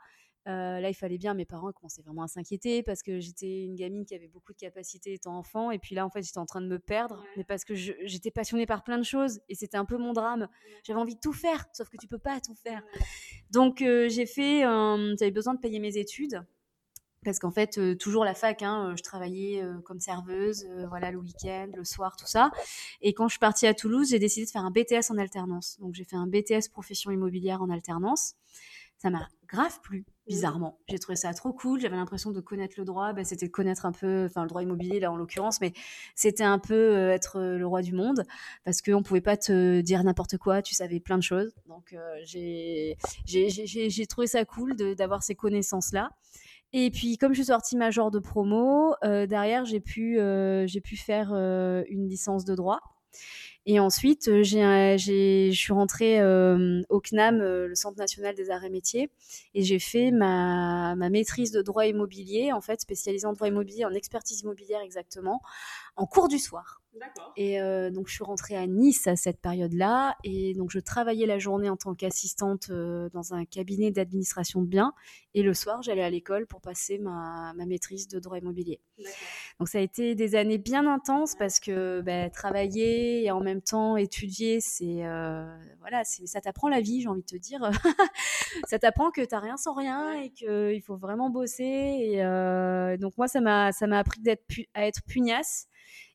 euh, 0.48 0.80
là, 0.80 0.90
il 0.90 0.94
fallait 0.94 1.18
bien. 1.18 1.34
Mes 1.34 1.46
parents 1.46 1.72
commençaient 1.72 2.02
vraiment 2.02 2.24
à 2.24 2.28
s'inquiéter 2.28 2.84
parce 2.84 3.04
que 3.04 3.20
j'étais 3.20 3.64
une 3.64 3.76
gamine 3.76 4.06
qui 4.06 4.16
avait 4.16 4.28
beaucoup 4.28 4.54
de 4.54 4.58
capacités 4.58 5.14
étant 5.14 5.38
enfant. 5.38 5.72
Et 5.72 5.80
puis 5.80 5.96
là, 5.96 6.06
en 6.06 6.10
fait, 6.10 6.24
j'étais 6.24 6.38
en 6.38 6.46
train 6.46 6.62
de 6.62 6.68
me 6.68 6.80
perdre. 6.80 7.24
Mais 7.36 7.44
parce 7.44 7.66
que 7.66 7.76
j'étais 7.76 8.32
passionnée 8.32 8.66
par 8.66 8.84
plein 8.84 8.98
de 8.98 9.04
choses. 9.04 9.40
Et 9.50 9.56
c'était 9.56 9.78
un 9.78 9.86
peu 9.86 9.98
mon 9.98 10.14
drame. 10.14 10.48
J'avais 10.84 11.00
envie 11.00 11.16
de 11.16 11.20
tout 11.20 11.34
faire. 11.34 11.66
Sauf 11.74 11.90
que 11.90 11.98
tu 11.98 12.08
peux 12.08 12.20
pas 12.20 12.40
tout 12.40 12.56
faire. 12.56 12.82
Donc, 13.52 13.82
euh, 13.82 14.10
j'ai 14.10 14.26
fait. 14.26 14.66
Euh, 14.66 15.16
J'avais 15.20 15.32
besoin 15.32 15.54
de 15.54 15.60
payer 15.60 15.80
mes 15.80 15.98
études. 15.98 16.42
Parce 17.28 17.40
qu'en 17.40 17.52
fait, 17.52 17.78
euh, 17.78 17.96
toujours 17.96 18.24
la 18.24 18.34
fac, 18.34 18.62
hein, 18.62 18.94
je 18.96 19.04
travaillais 19.04 19.62
euh, 19.62 19.80
comme 19.82 20.00
serveuse, 20.00 20.66
euh, 20.70 20.88
voilà, 20.88 21.12
le 21.12 21.18
week-end, 21.18 21.68
le 21.76 21.84
soir, 21.84 22.16
tout 22.16 22.28
ça. 22.28 22.52
Et 23.02 23.14
quand 23.14 23.28
je 23.28 23.34
suis 23.34 23.40
partie 23.40 23.68
à 23.68 23.74
Toulouse, 23.74 24.10
j'ai 24.12 24.20
décidé 24.20 24.46
de 24.46 24.52
faire 24.52 24.64
un 24.64 24.72
BTS 24.72 25.12
en 25.12 25.18
alternance. 25.18 25.78
Donc, 25.80 25.94
j'ai 25.94 26.06
fait 26.06 26.16
un 26.16 26.28
BTS 26.28 26.70
profession 26.72 27.12
immobilière 27.12 27.62
en 27.62 27.70
alternance. 27.70 28.36
Ça 28.98 29.10
m'a 29.10 29.28
grave 29.48 29.80
plu, 29.82 30.06
bizarrement. 30.28 30.80
J'ai 30.88 31.00
trouvé 31.00 31.16
ça 31.16 31.34
trop 31.34 31.54
cool. 31.54 31.80
J'avais 31.80 31.96
l'impression 31.96 32.32
de 32.32 32.42
connaître 32.42 32.76
le 32.78 32.86
droit. 32.86 33.14
Ben, 33.14 33.26
c'était 33.26 33.50
connaître 33.50 33.86
un 33.86 33.92
peu, 33.92 34.26
enfin, 34.26 34.44
le 34.44 34.50
droit 34.50 34.62
immobilier, 34.62 35.00
là, 35.00 35.12
en 35.12 35.16
l'occurrence, 35.16 35.62
mais 35.62 35.74
c'était 36.16 36.44
un 36.44 36.60
peu 36.60 36.74
euh, 36.74 37.14
être 37.14 37.40
le 37.40 37.66
roi 37.66 37.82
du 37.82 37.94
monde 37.94 38.24
parce 38.66 38.82
qu'on 38.82 39.04
pouvait 39.04 39.22
pas 39.22 39.38
te 39.38 39.82
dire 39.82 40.04
n'importe 40.04 40.38
quoi. 40.38 40.62
Tu 40.62 40.76
savais 40.76 41.00
plein 41.00 41.18
de 41.18 41.24
choses. 41.24 41.54
Donc, 41.68 41.94
euh, 41.94 42.00
j'ai 42.26 44.08
trouvé 44.08 44.28
ça 44.28 44.46
cool 44.46 44.76
d'avoir 44.76 45.24
ces 45.24 45.36
connaissances-là. 45.36 46.12
Et 46.74 46.92
puis, 46.92 47.18
comme 47.18 47.34
je 47.34 47.38
suis 47.38 47.46
sortie 47.46 47.78
major 47.78 48.12
de 48.12 48.20
promo, 48.20 48.94
euh, 49.04 49.26
derrière, 49.26 49.66
j'ai 49.66 49.80
pu, 49.80 50.20
euh, 50.20 50.68
pu 50.84 50.98
faire 50.98 51.32
euh, 51.34 51.84
une 51.90 52.08
licence 52.10 52.44
de 52.46 52.56
droit. 52.56 52.82
Et 53.70 53.82
ensuite, 53.82 54.30
euh, 54.30 54.44
je 54.44 55.52
suis 55.52 55.74
rentrée 55.74 56.22
euh, 56.22 56.82
au 56.88 57.02
CNAM, 57.02 57.42
euh, 57.42 57.68
le 57.68 57.76
Centre 57.76 57.98
national 57.98 58.34
des 58.34 58.50
arts 58.50 58.64
et 58.64 58.70
métiers, 58.70 59.12
et 59.54 59.62
j'ai 59.62 59.78
fait 59.78 60.10
ma, 60.12 60.96
ma, 60.96 61.10
maîtrise 61.10 61.52
de 61.52 61.62
droit 61.62 61.86
immobilier, 61.86 62.54
en 62.54 62.62
fait, 62.62 62.80
spécialisée 62.80 63.28
en 63.28 63.34
droit 63.34 63.50
immobilier, 63.50 63.84
en 63.84 63.92
expertise 63.92 64.40
immobilière 64.40 64.80
exactement, 64.80 65.42
en 65.98 66.06
cours 66.06 66.30
du 66.30 66.40
soir. 66.40 66.82
Et 67.36 67.62
euh, 67.62 67.92
donc, 67.92 68.08
je 68.08 68.14
suis 68.14 68.24
rentrée 68.24 68.56
à 68.56 68.66
Nice 68.68 69.08
à 69.08 69.16
cette 69.16 69.40
période-là. 69.40 70.16
Et 70.24 70.54
donc, 70.54 70.72
je 70.72 70.80
travaillais 70.80 71.26
la 71.26 71.40
journée 71.40 71.70
en 71.70 71.78
tant 71.78 71.94
qu'assistante 71.94 72.70
euh, 72.70 73.10
dans 73.14 73.34
un 73.34 73.46
cabinet 73.46 73.92
d'administration 73.92 74.62
de 74.62 74.68
biens. 74.68 74.94
Et 75.34 75.44
le 75.44 75.54
soir, 75.54 75.84
j'allais 75.84 76.04
à 76.04 76.10
l'école 76.10 76.48
pour 76.48 76.62
passer 76.62 76.98
ma, 76.98 77.54
ma, 77.56 77.66
maîtrise 77.66 78.08
de 78.08 78.20
droit 78.20 78.38
immobilier. 78.38 78.80
Donc, 79.60 79.70
ça 79.70 79.78
a 79.78 79.82
été 79.82 80.16
des 80.16 80.36
années 80.36 80.58
bien 80.58 80.88
intenses 80.88 81.36
parce 81.36 81.60
que 81.60 82.02
bah, 82.02 82.30
travailler 82.30 83.24
et 83.24 83.32
en 83.32 83.42
même 83.42 83.62
temps 83.62 83.98
étudier, 83.98 84.60
c'est. 84.60 85.06
Euh, 85.06 85.46
voilà, 85.80 86.04
ça 86.04 86.42
t'apprend 86.42 86.70
la 86.70 86.82
vie, 86.82 87.02
j'ai 87.02 87.08
envie 87.08 87.22
de 87.22 87.28
te 87.28 87.38
dire. 87.38 87.70
ça 88.68 88.80
t'apprend 88.80 89.12
que 89.12 89.22
t'as 89.24 89.40
rien 89.40 89.58
sans 89.58 89.74
rien 89.74 90.14
et 90.14 90.32
qu'il 90.32 90.82
faut 90.82 90.98
vraiment 90.98 91.30
bosser. 91.30 91.64
Et 91.64 92.24
euh, 92.24 92.98
donc, 92.98 93.18
moi, 93.18 93.28
ça 93.28 93.42
m'a 93.42 93.72
appris 93.98 94.22
à 94.74 94.88
être 94.88 95.04
pugnace 95.04 95.68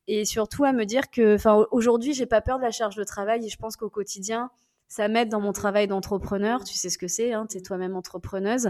et 0.09 0.25
surtout 0.25 0.65
à 0.65 0.73
me 0.73 0.85
dire 0.85 1.11
que, 1.11 1.37
enfin, 1.37 1.67
aujourd'hui, 1.71 2.13
j'ai 2.15 2.27
pas 2.27 2.41
peur 2.41 2.59
de 2.59 2.63
la 2.63 2.71
charge 2.71 2.97
de 2.97 3.05
travail 3.05 3.45
et 3.47 3.49
je 3.49 3.57
pense 3.57 3.77
qu'au 3.77 3.89
quotidien, 3.89 4.51
ça 4.93 5.09
m'aide 5.09 5.31
dans 5.31 5.41
mon 5.41 5.53
travail 5.53 5.87
d'entrepreneur. 5.87 6.65
Tu 6.65 6.75
sais 6.75 6.91
ce 6.91 6.99
que 6.99 7.09
c'est, 7.09 7.33
hein, 7.33 7.47
tu 7.49 7.57
es 7.57 7.61
toi-même 7.63 7.97
entrepreneuse. 7.97 8.69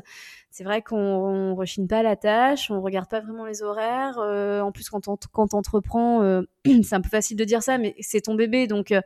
C'est 0.50 0.62
vrai 0.62 0.80
qu'on 0.80 1.48
ne 1.48 1.52
rechigne 1.52 1.88
pas 1.88 2.04
la 2.04 2.14
tâche, 2.14 2.70
on 2.70 2.80
regarde 2.80 3.08
pas 3.08 3.20
vraiment 3.20 3.44
les 3.44 3.62
horaires. 3.62 4.18
Euh, 4.18 4.60
en 4.60 4.70
plus, 4.70 4.88
quand 4.88 5.08
on 5.08 5.16
quand 5.32 5.54
entreprend, 5.54 6.22
euh, 6.22 6.42
c'est 6.84 6.94
un 6.94 7.00
peu 7.00 7.08
facile 7.08 7.36
de 7.36 7.44
dire 7.44 7.62
ça, 7.62 7.76
mais 7.76 7.96
c'est 7.98 8.20
ton 8.20 8.36
bébé, 8.36 8.68
donc 8.68 8.92
euh, 8.92 9.00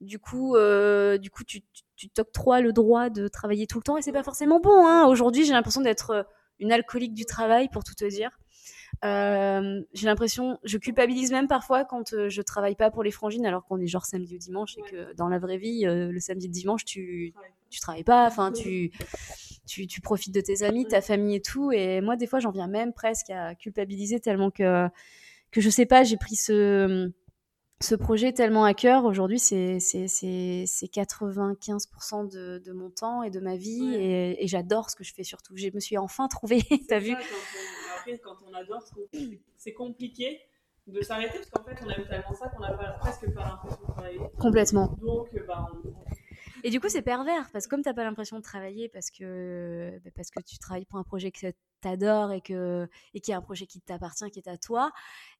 du 0.00 0.20
coup, 0.20 0.56
du 1.18 1.30
coup, 1.30 1.44
tu, 1.44 1.62
tu 1.96 2.08
t'octroies 2.08 2.60
le 2.60 2.72
droit 2.72 3.10
de 3.10 3.26
travailler 3.26 3.66
tout 3.66 3.78
le 3.78 3.84
temps 3.84 3.96
et 3.96 4.02
c'est 4.02 4.12
pas 4.12 4.22
forcément 4.22 4.60
bon. 4.60 4.86
Hein. 4.86 5.06
Aujourd'hui, 5.06 5.44
j'ai 5.44 5.54
l'impression 5.54 5.80
d'être 5.80 6.26
une 6.60 6.70
alcoolique 6.72 7.14
du 7.14 7.24
travail, 7.24 7.68
pour 7.68 7.82
tout 7.82 7.94
te 7.94 8.04
dire. 8.04 8.30
Euh, 9.04 9.82
j'ai 9.92 10.06
l'impression, 10.06 10.58
je 10.64 10.78
culpabilise 10.78 11.30
même 11.30 11.46
parfois 11.46 11.84
quand 11.84 12.14
euh, 12.14 12.30
je 12.30 12.40
travaille 12.40 12.74
pas 12.74 12.90
pour 12.90 13.02
les 13.02 13.10
frangines 13.10 13.44
alors 13.44 13.66
qu'on 13.66 13.78
est 13.78 13.86
genre 13.86 14.06
samedi 14.06 14.36
ou 14.36 14.38
dimanche 14.38 14.78
et 14.78 14.82
que 14.82 15.12
dans 15.14 15.28
la 15.28 15.38
vraie 15.38 15.58
vie, 15.58 15.86
euh, 15.86 16.10
le 16.10 16.20
samedi 16.20 16.46
et 16.46 16.48
dimanche, 16.48 16.86
tu, 16.86 17.34
tu 17.68 17.80
travailles 17.80 18.04
pas, 18.04 18.26
enfin, 18.26 18.50
tu, 18.50 18.92
tu, 19.66 19.86
tu, 19.86 20.00
profites 20.00 20.34
de 20.34 20.40
tes 20.40 20.62
amis, 20.62 20.86
ta 20.86 21.02
famille 21.02 21.36
et 21.36 21.42
tout. 21.42 21.70
Et 21.70 22.00
moi, 22.00 22.16
des 22.16 22.26
fois, 22.26 22.38
j'en 22.38 22.50
viens 22.50 22.66
même 22.66 22.94
presque 22.94 23.28
à 23.28 23.54
culpabiliser 23.54 24.20
tellement 24.20 24.50
que, 24.50 24.88
que 25.50 25.60
je 25.60 25.68
sais 25.68 25.84
pas, 25.84 26.02
j'ai 26.02 26.16
pris 26.16 26.36
ce, 26.36 27.12
ce 27.82 27.94
projet 27.94 28.32
tellement 28.32 28.64
à 28.64 28.72
cœur. 28.72 29.04
Aujourd'hui, 29.04 29.38
c'est 29.38 29.76
95% 29.76 32.32
de, 32.32 32.62
de, 32.64 32.72
mon 32.72 32.88
temps 32.88 33.22
et 33.22 33.28
de 33.28 33.40
ma 33.40 33.56
vie 33.56 33.96
et, 33.96 34.42
et 34.42 34.46
j'adore 34.46 34.88
ce 34.88 34.96
que 34.96 35.04
je 35.04 35.12
fais 35.12 35.24
surtout. 35.24 35.58
Je 35.58 35.68
me 35.74 35.80
suis 35.80 35.98
enfin 35.98 36.26
trouvée, 36.28 36.62
t'as 36.88 37.00
vu? 37.00 37.14
Quand 38.22 38.36
on 38.46 38.52
adore, 38.54 38.82
c'est 39.56 39.72
compliqué 39.72 40.40
de 40.86 41.00
s'arrêter 41.00 41.38
parce 41.38 41.50
qu'en 41.50 41.64
fait, 41.64 41.82
on 41.84 41.88
aime 41.88 42.06
tellement 42.06 42.34
ça 42.34 42.48
qu'on 42.48 42.60
n'a 42.60 42.72
presque 42.98 43.32
pas 43.32 43.44
l'impression 43.44 43.80
de 43.80 43.92
travailler. 43.92 44.20
Complètement. 44.38 44.96
Donc, 45.00 45.28
euh, 45.34 45.44
bah, 45.46 45.70
Et 46.62 46.70
du 46.70 46.80
coup, 46.80 46.88
c'est 46.88 47.02
pervers 47.02 47.50
parce 47.52 47.66
que 47.66 47.70
comme 47.70 47.82
tu 47.82 47.88
n'as 47.88 47.94
pas 47.94 48.04
l'impression 48.04 48.36
de 48.38 48.42
travailler 48.42 48.88
parce 48.88 49.10
que, 49.10 49.98
bah, 50.04 50.10
parce 50.14 50.30
que 50.30 50.42
tu 50.42 50.58
travailles 50.58 50.84
pour 50.84 50.98
un 50.98 51.04
projet 51.04 51.30
que 51.30 51.38
tu 51.40 51.88
adores 51.88 52.32
et, 52.32 52.40
que, 52.40 52.86
et 53.14 53.20
qui 53.20 53.30
est 53.30 53.34
un 53.34 53.40
projet 53.40 53.66
qui 53.66 53.80
t'appartient, 53.80 54.30
qui 54.30 54.38
est 54.38 54.48
à 54.48 54.58
toi, 54.58 54.92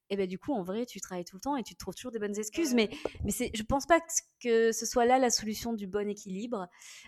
et 0.09 0.17
ben 0.17 0.27
du 0.27 0.37
coup, 0.37 0.53
en 0.53 0.63
vrai, 0.63 0.85
tu 0.85 1.01
travailles 1.01 1.25
tout 1.25 1.35
le 1.35 1.41
temps 1.41 1.55
et 1.55 1.63
tu 1.63 1.73
te 1.73 1.79
trouves 1.79 1.95
toujours 1.95 2.11
des 2.11 2.19
bonnes 2.19 2.37
excuses. 2.37 2.75
Mais, 2.75 2.89
mais 3.23 3.31
c'est, 3.31 3.51
je 3.55 3.63
pense 3.63 3.87
pas 3.87 3.99
que 4.39 4.71
ce 4.71 4.85
soit 4.85 5.05
là 5.05 5.17
la 5.17 5.31
solution 5.31 5.73
du 5.73 5.87
bon 5.87 6.07
équilibre. 6.07 6.67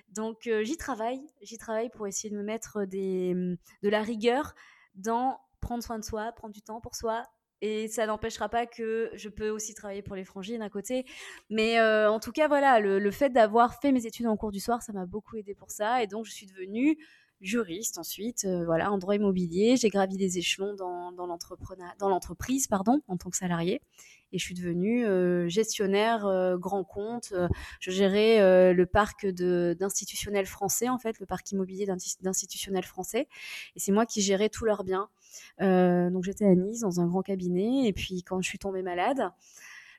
Donc, 0.10 0.48
euh, 0.48 0.64
j'y 0.64 0.78
travaille. 0.78 1.22
J'y 1.42 1.58
travaille 1.58 1.90
pour 1.90 2.08
essayer 2.08 2.32
de 2.32 2.38
me 2.38 2.44
mettre 2.44 2.86
des, 2.86 3.36
de 3.36 3.90
la 3.90 4.02
rigueur 4.02 4.56
dans 4.96 5.40
prendre 5.62 5.84
soin 5.84 6.00
de 6.00 6.04
soi, 6.04 6.32
prendre 6.34 6.54
du 6.54 6.62
temps 6.62 6.82
pour 6.82 6.96
soi. 6.96 7.24
Et 7.62 7.88
ça 7.88 8.06
n'empêchera 8.06 8.50
pas 8.50 8.68
que 8.68 9.10
je 9.16 9.30
peux 9.30 9.50
aussi 9.50 9.74
travailler 9.74 10.04
pour 10.04 10.16
les 10.16 10.26
frangines 10.26 10.62
à 10.62 10.70
côté. 10.70 11.06
Mais 11.50 11.80
euh, 11.80 12.12
en 12.12 12.20
tout 12.20 12.32
cas, 12.32 12.48
voilà, 12.48 12.80
le, 12.80 13.12
fait 13.12 13.30
d'avoir 13.30 13.80
fait 13.82 13.92
mes 13.92 14.06
études 14.06 14.28
en 14.28 14.38
cours 14.38 14.52
du 14.52 14.60
soir, 14.60 14.84
ça 14.84 14.94
m'a 14.94 15.06
beaucoup 15.06 15.38
aidé 15.38 15.56
pour 15.56 15.72
ça. 15.72 16.04
Et 16.04 16.08
donc, 16.08 16.26
je 16.26 16.32
suis 16.32 16.46
devenue 16.46 16.98
juriste 17.42 17.98
ensuite, 17.98 18.46
euh, 18.46 18.66
voilà, 18.66 18.92
en 18.92 18.98
droit 18.98 19.16
immobilier. 19.16 19.76
J'ai 19.76 19.90
gravi 19.90 20.18
des 20.18 20.38
échelons 20.38 20.76
dans, 20.76 21.12
dans 21.12 21.26
l'entreprise, 22.10 22.68
pardon, 22.68 23.02
en 23.08 23.18
tant 23.18 23.30
que 23.30 23.38
salarié. 23.38 23.82
Et 24.34 24.40
je 24.40 24.44
suis 24.44 24.56
devenue 24.56 25.06
euh, 25.06 25.48
gestionnaire 25.48 26.58
grand 26.60 26.84
compte. 26.84 27.34
je 27.80 27.92
gérais 27.92 28.74
le 28.74 28.86
parc 28.86 29.26
d'institutionnels 29.26 30.46
français, 30.46 30.90
en 30.90 30.98
fait, 30.98 31.20
le 31.20 31.26
parc 31.26 31.52
immobilier 31.52 31.86
d'institutionnels 32.22 32.86
français. 32.86 33.28
Et 33.76 33.80
c'est 33.80 33.92
moi 33.92 34.06
qui 34.06 34.22
gérais 34.22 34.50
tous 34.50 34.66
leurs 34.66 34.84
biens. 34.84 35.10
Euh, 35.62 36.10
donc 36.10 36.24
j'étais 36.24 36.46
à 36.46 36.56
Nice 36.56 36.82
dans 36.82 37.00
un 37.00 37.08
grand 37.08 37.22
cabinet 37.22 37.88
et 37.88 37.94
puis 37.94 38.24
quand 38.24 38.42
je 38.42 38.48
suis 38.48 38.60
tombée 38.60 38.82
malade, 38.82 39.32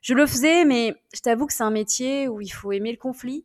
je 0.02 0.14
le 0.14 0.26
faisais, 0.26 0.64
mais 0.64 0.94
je 1.14 1.20
t'avoue 1.20 1.46
que 1.46 1.52
c'est 1.52 1.64
un 1.64 1.70
métier 1.70 2.28
où 2.28 2.40
il 2.40 2.48
faut 2.48 2.72
aimer 2.72 2.92
le 2.92 2.98
conflit. 2.98 3.44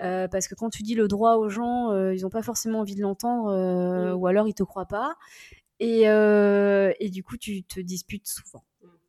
Euh, 0.00 0.28
parce 0.28 0.48
que 0.48 0.54
quand 0.54 0.68
tu 0.68 0.82
dis 0.82 0.94
le 0.94 1.08
droit 1.08 1.36
aux 1.36 1.48
gens, 1.48 1.92
euh, 1.92 2.14
ils 2.14 2.22
n'ont 2.22 2.30
pas 2.30 2.42
forcément 2.42 2.80
envie 2.80 2.94
de 2.94 3.00
l'entendre 3.00 4.14
ou 4.14 4.26
alors 4.26 4.46
ils 4.46 4.54
te 4.54 4.62
croient 4.62 4.86
pas. 4.86 5.16
Et, 5.80 6.02
et, 6.02 7.10
du 7.10 7.24
coup, 7.24 7.36
tu 7.36 7.64
te 7.64 7.80
disputes 7.80 8.28
souvent. 8.28 8.62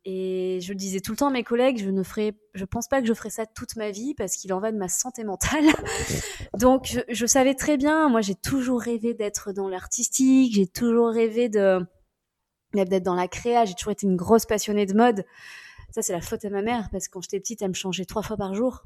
Et 0.04 0.58
je 0.60 0.68
le 0.70 0.76
disais 0.76 1.00
tout 1.00 1.12
le 1.12 1.16
temps 1.16 1.28
à 1.28 1.32
mes 1.32 1.44
collègues, 1.44 1.78
je 1.82 1.88
ne 1.88 2.02
ferai, 2.02 2.38
je 2.52 2.64
pense 2.66 2.88
pas 2.88 3.00
que 3.00 3.06
je 3.06 3.14
ferai 3.14 3.30
ça 3.30 3.46
toute 3.46 3.76
ma 3.76 3.90
vie 3.90 4.14
parce 4.14 4.36
qu'il 4.36 4.52
en 4.52 4.60
va 4.60 4.70
de 4.70 4.76
ma 4.76 4.88
santé 4.88 5.24
mentale. 5.24 5.64
Donc, 6.58 6.86
je, 6.86 7.00
je, 7.08 7.26
savais 7.26 7.54
très 7.54 7.78
bien, 7.78 8.10
moi, 8.10 8.20
j'ai 8.20 8.34
toujours 8.34 8.82
rêvé 8.82 9.14
d'être 9.14 9.52
dans 9.52 9.68
l'artistique, 9.68 10.54
j'ai 10.54 10.66
toujours 10.66 11.08
rêvé 11.08 11.48
de, 11.48 11.80
d'être 12.84 13.04
dans 13.04 13.14
la 13.14 13.28
créa. 13.28 13.64
J'ai 13.64 13.74
toujours 13.74 13.92
été 13.92 14.06
une 14.06 14.16
grosse 14.16 14.46
passionnée 14.46 14.86
de 14.86 14.94
mode. 14.94 15.24
Ça, 15.90 16.02
c'est 16.02 16.12
la 16.12 16.20
faute 16.20 16.44
à 16.44 16.50
ma 16.50 16.60
mère 16.60 16.88
parce 16.90 17.06
que 17.06 17.12
quand 17.12 17.22
j'étais 17.22 17.38
petite, 17.38 17.62
elle 17.62 17.68
me 17.68 17.74
changeait 17.74 18.04
trois 18.04 18.22
fois 18.22 18.36
par 18.36 18.52
jour. 18.52 18.82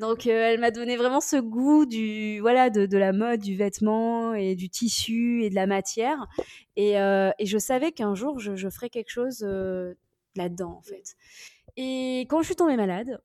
Donc, 0.00 0.26
euh, 0.26 0.30
elle 0.30 0.58
m'a 0.58 0.70
donné 0.70 0.96
vraiment 0.96 1.20
ce 1.20 1.36
goût 1.36 1.84
du, 1.84 2.40
voilà, 2.40 2.70
de, 2.70 2.86
de, 2.86 2.96
la 2.96 3.12
mode, 3.12 3.40
du 3.40 3.56
vêtement 3.56 4.32
et 4.32 4.54
du 4.54 4.70
tissu 4.70 5.44
et 5.44 5.50
de 5.50 5.54
la 5.54 5.66
matière. 5.66 6.28
Et, 6.76 6.98
euh, 6.98 7.30
et 7.38 7.44
je 7.44 7.58
savais 7.58 7.92
qu'un 7.92 8.14
jour, 8.14 8.38
je, 8.38 8.56
je, 8.56 8.70
ferais 8.70 8.88
quelque 8.88 9.10
chose 9.10 9.44
euh, 9.46 9.92
là-dedans, 10.36 10.76
en 10.78 10.82
fait. 10.82 11.16
Et 11.76 12.26
quand 12.28 12.40
je 12.42 12.46
suis 12.46 12.56
tombée 12.56 12.76
malade, 12.76 13.20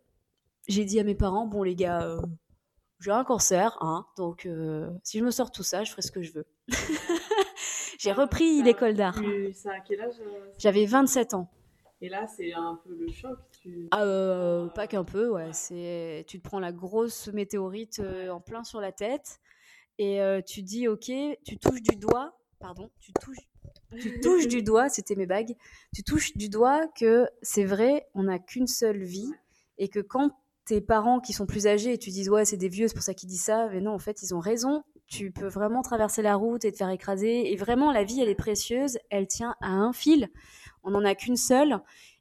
j'ai 0.67 0.85
dit 0.85 0.99
à 0.99 1.03
mes 1.03 1.15
parents, 1.15 1.45
bon, 1.45 1.63
les 1.63 1.75
gars, 1.75 2.19
j'ai 2.99 3.11
un 3.11 3.23
cancer, 3.23 3.77
hein, 3.81 4.05
donc 4.17 4.47
si 5.03 5.19
je 5.19 5.23
me 5.23 5.31
sors 5.31 5.51
tout 5.51 5.63
ça, 5.63 5.83
je 5.83 5.91
ferai 5.91 6.01
ce 6.01 6.11
que 6.11 6.21
je 6.21 6.33
veux. 6.33 6.45
J'ai 8.05 8.11
repris 8.11 8.61
l'école 8.61 8.93
d'art. 8.93 9.19
Ça 9.53 9.71
à 9.71 9.79
quel 9.79 10.01
âge 10.01 10.19
euh, 10.19 10.51
J'avais 10.59 10.85
27 10.85 11.33
ans. 11.33 11.49
Et 12.01 12.09
là, 12.09 12.27
c'est 12.27 12.53
un 12.53 12.79
peu 12.83 12.95
le 12.95 13.11
choc. 13.11 13.39
Ah, 13.91 14.03
euh, 14.03 14.67
pas 14.67 14.85
qu'un 14.85 15.03
peu, 15.03 15.29
ouais. 15.29 15.51
C'est, 15.53 16.25
tu 16.27 16.39
te 16.39 16.47
prends 16.47 16.59
la 16.59 16.71
grosse 16.71 17.29
météorite 17.29 17.99
euh, 17.99 18.29
en 18.29 18.41
plein 18.41 18.63
sur 18.63 18.79
la 18.81 18.91
tête 18.91 19.39
et 19.97 20.19
tu 20.45 20.61
dis, 20.61 20.89
ok, 20.89 21.09
tu 21.45 21.57
touches 21.57 21.81
du 21.81 21.95
doigt, 21.95 22.37
pardon, 22.59 22.91
tu 22.99 23.13
touches, 23.13 23.47
tu 24.01 24.19
touches 24.19 24.47
du 24.47 24.61
doigt, 24.61 24.89
c'était 24.89 25.15
mes 25.15 25.25
bagues, 25.25 25.55
tu 25.93 26.03
touches 26.03 26.35
du 26.37 26.49
doigt 26.49 26.87
que 26.99 27.27
c'est 27.41 27.65
vrai, 27.65 28.07
on 28.13 28.23
n'a 28.23 28.39
qu'une 28.39 28.67
seule 28.67 29.03
vie 29.03 29.31
et 29.77 29.89
que 29.89 29.99
quand 29.99 30.31
tes 30.65 30.81
parents 30.81 31.19
qui 31.19 31.33
sont 31.33 31.45
plus 31.45 31.67
âgés 31.67 31.93
et 31.93 31.97
tu 31.97 32.09
dis 32.09 32.27
ouais 32.27 32.43
c'est 32.43 32.57
des 32.57 32.69
vieux 32.69 32.87
c'est 32.87 32.95
pour 32.95 33.03
ça 33.03 33.13
qu'ils 33.13 33.29
disent 33.29 33.43
ça 33.43 33.69
mais 33.71 33.81
non 33.81 33.91
en 33.91 33.99
fait 33.99 34.23
ils 34.23 34.33
ont 34.33 34.39
raison 34.39 34.83
tu 35.07 35.31
peux 35.31 35.47
vraiment 35.47 35.81
traverser 35.81 36.21
la 36.21 36.35
route 36.35 36.65
et 36.65 36.71
te 36.71 36.77
faire 36.77 36.89
écraser. 36.89 37.51
Et 37.51 37.55
vraiment, 37.55 37.91
la 37.91 38.03
vie, 38.03 38.21
elle 38.21 38.29
est 38.29 38.35
précieuse. 38.35 38.97
Elle 39.09 39.27
tient 39.27 39.55
à 39.61 39.69
un 39.69 39.93
fil. 39.93 40.29
On 40.83 40.91
n'en 40.91 41.05
a 41.05 41.15
qu'une 41.15 41.37
seule. 41.37 41.79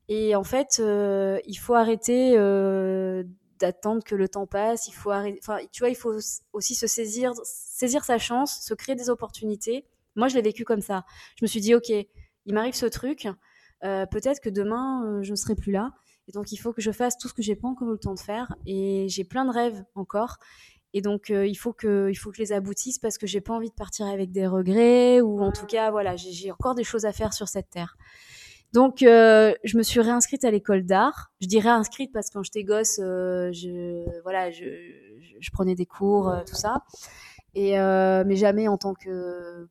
Et 0.09 0.37
en 0.37 0.45
fait, 0.45 0.77
euh, 0.81 1.39
il 1.47 1.57
faut 1.57 1.75
arrêter 1.75 2.35
euh, 2.37 3.25
d'attendre 3.59 4.05
que 4.05 4.15
le 4.15 4.29
temps 4.29 4.47
passe. 4.47 4.89
Il 4.89 4.93
faut 4.93 5.11
arrêter. 5.11 5.39
Enfin, 5.43 5.59
tu 5.73 5.81
vois, 5.81 5.89
il 5.89 5.97
faut 5.97 6.19
aussi 6.53 6.75
se 6.75 6.87
saisir, 6.87 7.33
saisir 7.45 8.05
sa 8.05 8.19
chance, 8.19 8.61
se 8.63 8.75
créer 8.75 8.97
des 8.97 9.09
opportunités. 9.09 9.87
Moi, 10.17 10.29
je 10.29 10.35
l'ai 10.35 10.43
vécu 10.43 10.65
comme 10.65 10.81
ça. 10.81 11.05
Je 11.39 11.45
me 11.45 11.49
suis 11.49 11.61
dit, 11.61 11.75
ok, 11.75 11.89
il 11.89 12.55
m'arrive 12.55 12.75
ce 12.75 12.87
truc. 12.87 13.29
Euh, 13.85 14.07
peut-être 14.07 14.41
que 14.41 14.49
demain, 14.51 15.23
je 15.23 15.31
ne 15.31 15.37
serai 15.37 15.55
plus 15.55 15.73
là. 15.73 15.93
Et 16.29 16.33
donc, 16.33 16.53
il 16.53 16.57
faut 16.57 16.73
que 16.73 16.81
je 16.81 16.91
fasse 16.91 17.19
tout 17.19 17.29
ce 17.29 17.35
que 17.35 17.43
j'ai 17.43 17.57
pas 17.57 17.69
encore 17.69 17.89
le 17.89 17.99
temps 17.99 18.15
de 18.15 18.21
faire. 18.21 18.55
Et 18.67 19.07
j'ai 19.09 19.25
plein 19.25 19.45
de 19.45 19.51
rêves 19.51 19.85
encore. 19.95 20.39
Et 20.95 21.03
donc, 21.03 21.31
euh, 21.31 21.45
il, 21.45 21.57
faut 21.57 21.73
que, 21.73 22.09
il 22.09 22.15
faut 22.15 22.31
que 22.31 22.37
je 22.37 22.43
les 22.43 22.53
aboutisse 22.53 23.01
parce 23.01 23.19
que 23.19 23.27
j'ai 23.27 23.41
pas 23.41 23.53
envie 23.53 23.69
de 23.69 23.75
partir 23.75 24.07
avec 24.07 24.31
des 24.31 24.47
regrets 24.47 25.21
ou 25.21 25.43
en 25.43 25.51
tout 25.51 25.67
cas, 25.67 25.91
voilà, 25.91 26.15
j'ai 26.15 26.53
encore 26.53 26.77
des 26.77 26.85
choses 26.85 27.05
à 27.05 27.13
faire 27.13 27.33
sur 27.33 27.49
cette 27.49 27.69
terre. 27.69 27.97
Donc, 28.73 29.03
euh, 29.03 29.55
je 29.65 29.77
me 29.77 29.83
suis 29.83 30.01
réinscrite 30.01 30.45
à 30.45 30.53
l'école 30.53 30.85
d'art. 30.85 31.33
Je 31.41 31.49
dis 31.49 31.59
réinscrite 31.59 32.13
parce 32.13 32.29
que 32.29 32.35
quand 32.35 32.43
j'étais 32.45 32.63
gosse, 32.63 33.01
euh, 33.03 33.51
je, 33.53 34.05
voilà, 34.23 34.53
je, 34.53 35.51
prenais 35.53 35.75
des 35.75 35.87
cours, 35.87 36.33
tout 36.47 36.55
ça. 36.55 36.85
Et, 37.55 37.73
mais 37.73 38.37
jamais 38.37 38.67
en 38.69 38.79
tant 38.79 38.95
que 38.95 39.69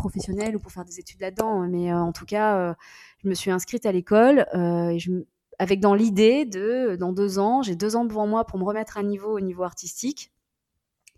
professionnelle 0.00 0.56
ou 0.56 0.58
pour 0.58 0.72
faire 0.72 0.84
des 0.84 0.98
études 0.98 1.20
là-dedans. 1.20 1.60
Mais 1.68 1.92
en 1.92 2.12
tout 2.12 2.26
cas, 2.26 2.74
je 3.22 3.28
me 3.28 3.34
suis 3.34 3.50
inscrite 3.50 3.86
à 3.86 3.92
l'école 3.92 4.46
et 4.54 4.98
je, 4.98 5.24
avec 5.60 5.80
dans 5.80 5.94
l'idée 5.94 6.46
de, 6.46 6.96
dans 6.96 7.12
deux 7.12 7.38
ans, 7.38 7.62
j'ai 7.62 7.76
deux 7.76 7.94
ans 7.94 8.06
devant 8.06 8.26
moi 8.26 8.46
pour 8.46 8.58
me 8.58 8.64
remettre 8.64 8.96
à 8.96 9.02
niveau 9.02 9.36
au 9.36 9.40
niveau 9.40 9.62
artistique 9.62 10.32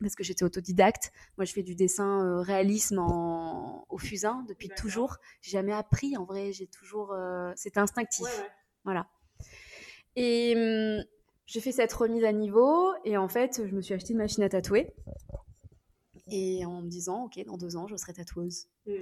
parce 0.01 0.17
que 0.17 0.25
j'étais 0.25 0.45
autodidacte. 0.45 1.13
Moi, 1.39 1.45
je 1.45 1.53
fais 1.53 1.63
du 1.63 1.77
dessin 1.77 2.27
euh, 2.27 2.41
réalisme 2.41 2.99
en, 2.99 3.87
au 3.89 3.99
fusain 3.99 4.45
depuis 4.49 4.69
toujours. 4.69 5.19
J'ai 5.41 5.53
jamais 5.53 5.73
appris, 5.73 6.17
en 6.17 6.25
vrai. 6.25 6.53
J'ai 6.53 6.67
toujours, 6.67 7.13
euh, 7.13 7.53
c'était 7.55 7.79
instinctif. 7.79 8.27
Voilà. 8.85 9.07
Et 10.17 10.55
hum, 10.57 11.05
j'ai 11.47 11.61
fait 11.61 11.73
cette 11.73 11.93
remise 11.93 12.25
à 12.25 12.33
niveau 12.33 12.93
et 13.05 13.17
en 13.17 13.29
fait, 13.29 13.63
je 13.65 13.75
me 13.75 13.81
suis 13.81 13.95
acheté 13.95 14.13
une 14.13 14.19
machine 14.19 14.43
à 14.43 14.49
tatouer 14.49 14.93
et 16.29 16.65
en 16.65 16.83
me 16.83 16.89
disant, 16.89 17.25
ok, 17.25 17.45
dans 17.47 17.57
deux 17.57 17.77
ans, 17.77 17.87
je 17.87 17.97
serai 17.97 18.13
tatoueuse. 18.13 18.67
Mm. 18.87 18.93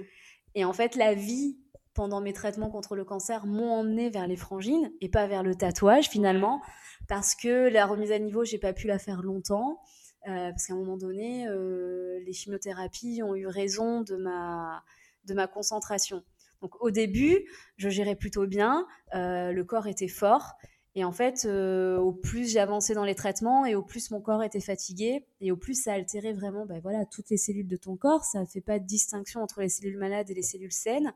Et 0.55 0.65
en 0.65 0.73
fait, 0.73 0.95
la 0.95 1.13
vie 1.13 1.57
pendant 1.93 2.21
mes 2.21 2.33
traitements 2.33 2.69
contre 2.69 2.95
le 2.95 3.03
cancer 3.03 3.45
m'ont 3.45 3.71
emmené 3.71 4.09
vers 4.09 4.27
les 4.27 4.37
frangines 4.37 4.91
et 5.01 5.09
pas 5.09 5.27
vers 5.27 5.43
le 5.43 5.55
tatouage 5.55 6.09
finalement, 6.09 6.61
parce 7.07 7.35
que 7.35 7.69
la 7.69 7.85
remise 7.85 8.11
à 8.11 8.19
niveau, 8.19 8.45
j'ai 8.45 8.57
pas 8.57 8.73
pu 8.73 8.87
la 8.87 8.97
faire 8.97 9.21
longtemps. 9.21 9.79
Euh, 10.27 10.51
parce 10.51 10.67
qu'à 10.67 10.73
un 10.73 10.77
moment 10.77 10.97
donné, 10.97 11.47
euh, 11.47 12.19
les 12.25 12.33
chimiothérapies 12.33 13.23
ont 13.23 13.35
eu 13.35 13.47
raison 13.47 14.01
de 14.01 14.15
ma, 14.15 14.83
de 15.25 15.33
ma 15.33 15.47
concentration. 15.47 16.23
Donc 16.61 16.79
au 16.79 16.91
début, 16.91 17.43
je 17.77 17.89
gérais 17.89 18.15
plutôt 18.15 18.45
bien, 18.45 18.85
euh, 19.15 19.51
le 19.51 19.63
corps 19.63 19.87
était 19.87 20.07
fort, 20.07 20.53
Et 20.95 21.05
en 21.05 21.11
fait, 21.13 21.45
euh, 21.45 21.97
au 21.97 22.11
plus 22.11 22.51
j'avançais 22.51 22.93
dans 22.93 23.05
les 23.05 23.15
traitements 23.15 23.65
et 23.65 23.75
au 23.75 23.81
plus 23.81 24.11
mon 24.11 24.19
corps 24.19 24.43
était 24.43 24.59
fatigué 24.59 25.25
et 25.39 25.51
au 25.51 25.55
plus 25.55 25.81
ça 25.81 25.93
altérait 25.93 26.33
vraiment 26.33 26.65
ben 26.65 26.81
voilà, 26.81 27.05
toutes 27.05 27.29
les 27.29 27.37
cellules 27.37 27.67
de 27.67 27.77
ton 27.77 27.95
corps. 27.95 28.25
Ça 28.25 28.41
ne 28.41 28.45
fait 28.45 28.61
pas 28.61 28.77
de 28.77 28.85
distinction 28.85 29.41
entre 29.41 29.61
les 29.61 29.69
cellules 29.69 29.97
malades 29.97 30.29
et 30.29 30.33
les 30.33 30.41
cellules 30.41 30.73
saines. 30.73 31.13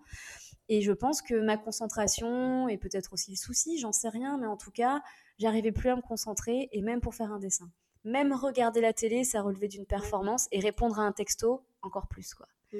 Et 0.69 0.81
je 0.81 0.93
pense 0.93 1.21
que 1.21 1.35
ma 1.35 1.57
concentration 1.57 2.69
et 2.69 2.77
peut-être 2.77 3.13
aussi 3.13 3.31
le 3.31 3.35
souci, 3.35 3.77
j'en 3.77 3.91
sais 3.91 4.09
rien, 4.09 4.37
mais 4.37 4.47
en 4.47 4.57
tout 4.57 4.71
cas, 4.71 5.01
j'arrivais 5.39 5.73
plus 5.73 5.89
à 5.89 5.95
me 5.97 6.01
concentrer 6.01 6.69
et 6.71 6.81
même 6.81 7.01
pour 7.01 7.13
faire 7.13 7.31
un 7.31 7.39
dessin. 7.39 7.69
Même 8.05 8.33
regarder 8.33 8.81
la 8.81 8.93
télé, 8.93 9.23
ça 9.23 9.41
relevait 9.41 9.67
d'une 9.67 9.85
performance 9.85 10.47
et 10.51 10.59
répondre 10.59 10.99
à 10.99 11.03
un 11.03 11.11
texto, 11.11 11.65
encore 11.81 12.07
plus. 12.07 12.33
quoi. 12.33 12.47
Mm. 12.71 12.77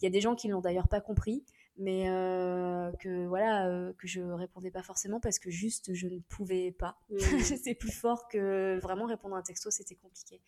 Il 0.00 0.04
y 0.04 0.06
a 0.06 0.10
des 0.10 0.20
gens 0.20 0.34
qui 0.34 0.48
l'ont 0.48 0.60
d'ailleurs 0.60 0.88
pas 0.88 1.00
compris 1.00 1.44
mais 1.80 2.08
euh, 2.08 2.92
que 3.00 3.26
voilà 3.26 3.66
euh, 3.68 3.92
que 3.98 4.06
je 4.06 4.20
répondais 4.20 4.70
pas 4.70 4.82
forcément 4.82 5.18
parce 5.18 5.38
que 5.38 5.50
juste 5.50 5.94
je 5.94 6.06
ne 6.06 6.20
pouvais 6.20 6.70
pas 6.70 6.96
Mm. 7.10 7.18
c'est 7.62 7.74
plus 7.74 7.90
fort 7.90 8.28
que 8.28 8.78
vraiment 8.80 9.06
répondre 9.06 9.34
à 9.34 9.38
un 9.38 9.42
texto 9.42 9.70
c'était 9.70 9.96
compliqué 9.96 10.40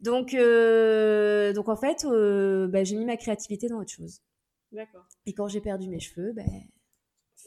donc 0.00 0.34
euh, 0.34 1.52
donc 1.52 1.68
en 1.68 1.76
fait 1.76 2.04
euh, 2.04 2.68
bah, 2.68 2.84
j'ai 2.84 2.96
mis 2.96 3.04
ma 3.04 3.16
créativité 3.16 3.68
dans 3.68 3.78
autre 3.78 3.90
chose 3.90 4.22
D'accord. 4.70 5.06
et 5.26 5.32
quand 5.34 5.48
j'ai 5.48 5.60
perdu 5.60 5.88
mes 5.88 5.98
cheveux 5.98 6.32
ben 6.32 6.46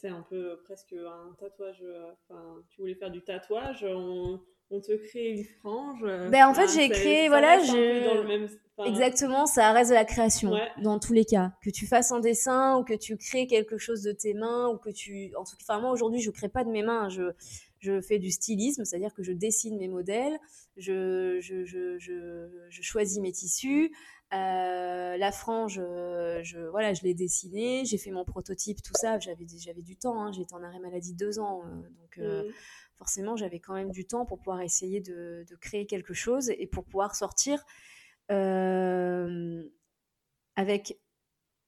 C'est 0.01 0.10
un 0.10 0.25
peu 0.27 0.60
presque 0.63 0.93
un 0.93 1.36
tatouage. 1.39 1.81
euh, 1.84 2.12
Enfin, 2.27 2.55
tu 2.70 2.81
voulais 2.81 2.96
faire 2.96 3.12
du 3.12 3.22
tatouage, 3.22 3.86
on, 3.88 4.41
on 4.72 4.81
te 4.81 4.93
crée 4.93 5.29
une 5.29 5.43
frange. 5.60 6.03
euh, 6.03 6.27
Ben, 6.29 6.48
en 6.48 6.55
fait, 6.55 6.67
j'ai 6.70 6.89
créé, 6.89 7.27
voilà, 7.29 7.60
enfin, 7.62 8.86
Exactement, 8.88 9.46
ça 9.46 9.72
reste 9.74 9.91
de 9.91 9.96
la 9.96 10.05
création 10.05 10.53
Ouais. 10.53 10.70
dans 10.81 10.98
tous 10.98 11.13
les 11.13 11.24
cas. 11.25 11.51
Que 11.63 11.70
tu 11.70 11.86
fasses 11.86 12.12
un 12.12 12.20
dessin 12.20 12.77
ou 12.79 12.84
que 12.84 12.96
tu 12.96 13.15
crées 13.15 13.46
quelque 13.46 13.77
chose 13.77 14.01
de 14.01 14.12
tes 14.12 14.34
mains 14.34 14.70
ou 14.70 14.77
que 14.79 14.89
tu, 14.89 15.34
en 15.36 15.43
tout 15.43 15.55
cas, 15.55 15.63
enfin, 15.70 15.79
moi 15.81 15.91
aujourd'hui 15.91 16.20
je 16.20 16.31
crée 16.31 16.50
pas 16.50 16.63
de 16.63 16.70
mes 16.72 16.81
mains, 16.81 17.08
je 17.10 17.24
je 17.77 18.00
fais 18.01 18.17
du 18.20 18.29
stylisme, 18.31 18.86
c'est-à-dire 18.86 19.13
que 19.13 19.22
je 19.24 19.31
dessine 19.34 19.77
mes 19.77 19.88
modèles, 19.88 20.38
je 20.77 21.38
je 21.41 21.63
je 21.65 22.00
je, 22.00 22.50
je 22.70 22.81
choisis 22.81 23.20
mes 23.20 23.31
tissus. 23.31 23.91
Euh, 24.34 25.18
la 25.18 25.32
frange, 25.32 25.78
euh, 25.84 26.42
je 26.44 26.60
voilà, 26.60 26.94
je 26.94 27.04
l'ai 27.04 27.14
dessinée, 27.14 27.84
j'ai 27.86 27.98
fait 27.98 28.12
mon 28.12 28.24
prototype, 28.24 28.82
tout 28.82 28.94
ça. 28.96 29.20
J'avais 29.20 29.46
j'avais 29.58 29.82
du 29.82 29.98
temps, 29.98 30.24
hein, 30.24 30.32
été 30.32 30.54
en 30.56 30.64
arrêt 30.64 30.80
maladie 30.80 31.14
deux 31.14 31.40
ans, 31.40 31.64
euh, 31.66 31.82
donc. 32.00 32.18
euh, 32.18 32.48
mm. 32.50 32.54
forcément, 32.96 33.36
j'avais 33.36 33.60
quand 33.60 33.74
même 33.74 33.92
du 33.92 34.06
temps 34.06 34.26
pour 34.26 34.38
pouvoir 34.40 34.62
essayer 34.62 35.02
de, 35.02 35.46
de 35.50 35.56
créer 35.58 35.86
quelque 35.86 36.14
chose 36.14 36.50
et 36.50 36.66
pour 36.68 36.86
pouvoir 36.86 37.16
sortir 37.16 37.66
avec, 40.56 41.00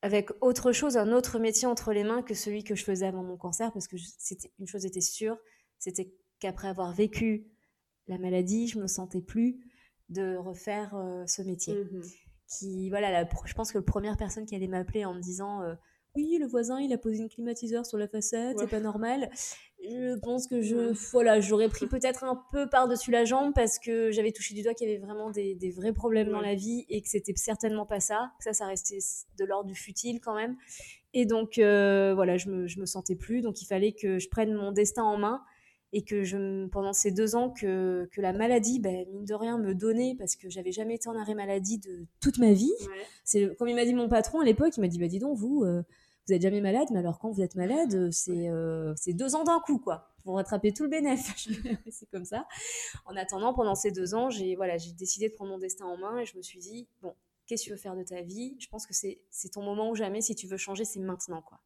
avec 0.02 0.30
autre 0.42 0.72
chose, 0.72 0.98
un 0.98 1.12
autre 1.12 1.40
métier 1.40 1.68
entre 1.68 1.92
les 1.94 2.04
mains 2.04 2.22
que 2.22 2.34
celui 2.34 2.64
que 2.64 2.76
je 2.76 2.84
faisais 2.84 3.06
avant 3.06 3.24
mon 3.24 3.38
cancer, 3.38 3.72
parce 3.74 3.88
que 3.88 3.98
je- 3.98 4.08
c'était 4.18 4.52
une 4.60 4.68
chose 4.68 4.86
était 4.86 5.02
sûre, 5.02 5.38
c'était 5.80 6.14
qu'après 6.40 6.68
avoir 6.70 6.94
vécu 6.94 7.48
la 8.08 8.18
maladie, 8.18 8.68
je 8.68 8.80
me 8.80 8.88
sentais 8.88 9.22
plus 9.22 9.60
de 10.10 10.36
refaire 10.36 10.94
ce 11.28 11.42
métier. 11.42 11.76
Mhm. 11.76 12.04
Qui, 12.60 12.90
voilà, 12.90 13.12
la 13.12 13.28
je 13.46 13.54
pense 13.54 13.72
que 13.72 13.78
la 13.78 13.84
première 13.84 14.18
personne 14.18 14.46
qui 14.46 14.56
allait 14.56 14.68
m'appeler 14.68 15.06
en 15.06 15.14
me 15.14 15.22
disant 15.22 15.62
euh, 15.62 15.74
oui, 16.16 16.38
le 16.40 16.46
voisin, 16.46 16.80
il 16.80 16.94
a 16.94 16.98
posé 17.00 17.20
une 17.24 17.30
climatiseur 17.30 17.86
sur 17.88 17.98
la 17.98 18.08
façade, 18.08 18.56
Ouais. 18.56 18.64
c'est 18.64 18.70
pas 18.70 18.80
normal. 18.80 19.30
Je 19.84 20.18
pense 20.20 20.48
que 20.48 20.62
je, 20.62 20.76
Ouais. 20.76 20.94
voilà, 21.12 21.40
j'aurais 21.42 21.68
pris 21.70 21.88
peut-être 21.88 22.24
un 22.24 22.40
peu 22.52 22.70
par-dessus 22.70 23.10
la 23.12 23.26
jambe 23.26 23.52
parce 23.56 23.80
que 23.80 24.12
j'avais 24.12 24.32
touché 24.32 24.54
du 24.54 24.62
doigt 24.62 24.74
qu'il 24.76 24.88
y 24.88 24.92
avait 24.92 25.04
vraiment 25.04 25.32
des, 25.32 25.56
des 25.56 25.72
vrais 25.72 25.92
problèmes 25.92 26.30
dans 26.30 26.40
la 26.40 26.54
vie 26.56 26.86
et 26.88 27.02
que 27.02 27.10
c'était 27.10 27.34
certainement 27.36 27.86
pas 27.88 28.00
ça. 28.00 28.32
Que 28.38 28.44
ça, 28.44 28.54
ça 28.54 28.68
restait 28.68 29.00
de 29.40 29.46
l'ordre 29.46 29.68
du 29.68 29.76
futile 29.76 30.20
quand 30.22 30.36
même. 30.36 30.56
Et 31.14 31.26
donc, 31.26 31.58
euh, 31.58 32.14
voilà, 32.16 32.38
je 32.38 32.50
me, 32.50 32.68
je 32.68 32.80
me 32.80 32.86
sentais 32.86 33.16
plus. 33.16 33.42
Donc, 33.42 33.62
il 33.62 33.66
fallait 33.66 33.92
que 33.94 34.20
je 34.20 34.30
prenne 34.30 34.54
mon 34.54 34.72
destin 34.72 35.04
en 35.04 35.18
main 35.18 35.42
et 35.94 36.04
que 36.04 36.24
je, 36.24 36.66
pendant 36.68 36.92
ces 36.92 37.12
deux 37.12 37.36
ans 37.36 37.52
que, 37.52 38.10
que 38.12 38.20
la 38.20 38.34
maladie, 38.34 38.80
ben, 38.80 39.06
mine 39.12 39.26
de 39.26 39.34
rien, 39.36 39.60
me 39.60 39.76
donnait 39.76 40.16
parce 40.18 40.36
que 40.36 40.50
j'avais 40.50 40.72
jamais 40.72 40.96
été 40.96 41.08
en 41.08 41.16
arrêt 41.16 41.36
maladie 41.36 41.78
de 41.78 42.08
toute 42.20 42.40
ma 42.40 42.52
vie. 42.52 42.74
Ouais. 42.82 43.06
C'est 43.24 43.56
comme 43.56 43.70
il 43.70 43.76
m'a 43.76 43.86
dit 43.86 43.94
mon 43.94 44.10
patron 44.10 44.40
à 44.40 44.44
l'époque, 44.44 44.76
il 44.76 44.82
m'a 44.82 44.88
dit 44.88 44.98
bah 44.98 45.08
dis 45.08 45.20
donc 45.20 45.38
vous, 45.38 45.64
euh, 45.64 45.84
vous 46.28 46.34
êtes 46.34 46.42
jamais 46.42 46.62
malade, 46.62 46.88
mais 46.92 47.00
alors 47.00 47.20
quand 47.20 47.30
vous 47.30 47.42
êtes 47.42 47.56
malade, 47.56 47.94
euh, 47.94 48.10
c'est 48.12 48.50
euh, 48.50 48.94
c'est 48.98 49.14
deux 49.14 49.36
ans 49.36 49.44
d'un 49.44 49.60
coup 49.60 49.78
quoi. 49.78 50.10
Pour 50.24 50.36
rattraper 50.36 50.74
tout 50.74 50.84
le 50.84 50.90
bénéfice. 50.90 51.50
c'est 51.92 52.10
comme 52.10 52.26
ça. 52.26 52.48
En 53.06 53.16
attendant, 53.16 53.54
pendant 53.54 53.76
ces 53.76 53.92
deux 53.92 54.16
ans, 54.16 54.32
j'ai 54.32 54.56
voilà, 54.56 54.78
j'ai 54.78 54.94
décidé 54.94 55.30
de 55.30 55.34
prendre 55.36 55.52
mon 55.52 55.60
destin 55.60 55.86
en 55.86 55.98
main 55.98 56.18
et 56.18 56.26
je 56.26 56.36
me 56.36 56.42
suis 56.42 56.60
dit 56.60 56.88
bon, 57.04 57.14
qu'est-ce 57.46 57.64
que 57.64 57.68
tu 57.68 57.72
veux 57.72 57.78
faire 57.78 57.96
de 57.96 58.04
ta 58.04 58.22
vie? 58.24 58.56
Je 58.58 58.68
pense 58.68 58.88
que 58.88 58.96
c'est 58.96 59.50
ton 59.52 59.62
moment 59.62 59.92
ou 59.92 59.96
jamais. 59.96 60.22
Si 60.22 60.34
tu 60.34 60.48
veux 60.48 60.58
changer, 60.58 60.86
c'est 60.86 61.02
maintenant 61.02 61.44
quoi. 61.44 61.60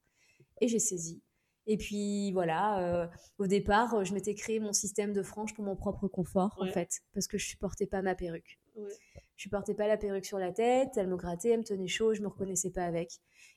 Et 0.59 0.67
j'ai 0.67 0.79
saisi. 0.79 1.21
Et 1.69 1.77
puis 1.77 2.31
voilà, 2.31 2.79
euh, 2.79 3.07
au 3.37 3.45
départ, 3.47 3.93
euh, 3.93 4.03
je 4.05 4.13
m'étais 4.13 4.33
créé 4.33 4.59
mon 4.59 4.71
système 4.73 5.11
de 5.13 5.21
franges 5.21 5.53
pour 5.53 5.65
mon 5.65 5.75
propre 5.75 6.07
confort 6.07 6.55
en 6.59 6.67
fait, 6.71 7.01
parce 7.13 7.27
que 7.27 7.37
je 7.37 7.45
supportais 7.45 7.85
pas 7.85 8.01
ma 8.01 8.15
perruque. 8.15 8.57
Ouais. 8.75 8.89
Je 9.35 9.43
supportais 9.43 9.73
pas 9.75 9.87
la 9.87 9.97
perruque 9.97 10.25
sur 10.25 10.39
la 10.39 10.51
tête, 10.51 10.91
elle 10.95 11.07
me 11.07 11.17
grattait, 11.17 11.49
elle 11.49 11.59
me 11.59 11.63
tenait 11.63 11.87
chaud, 11.87 12.13
je 12.13 12.21
me 12.21 12.27
reconnaissais 12.27 12.71
pas 12.71 12.85
avec. 12.85 13.11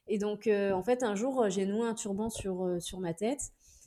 Et 0.08 0.18
donc, 0.18 0.46
euh, 0.48 0.72
en 0.72 0.82
fait, 0.82 1.02
un 1.04 1.14
jour, 1.14 1.48
j'ai 1.48 1.66
noué 1.66 1.86
un 1.86 1.94
turban 1.94 2.30
sur, 2.30 2.64
euh, 2.64 2.80
sur 2.80 2.98
ma 2.98 3.14
tête. 3.14 3.40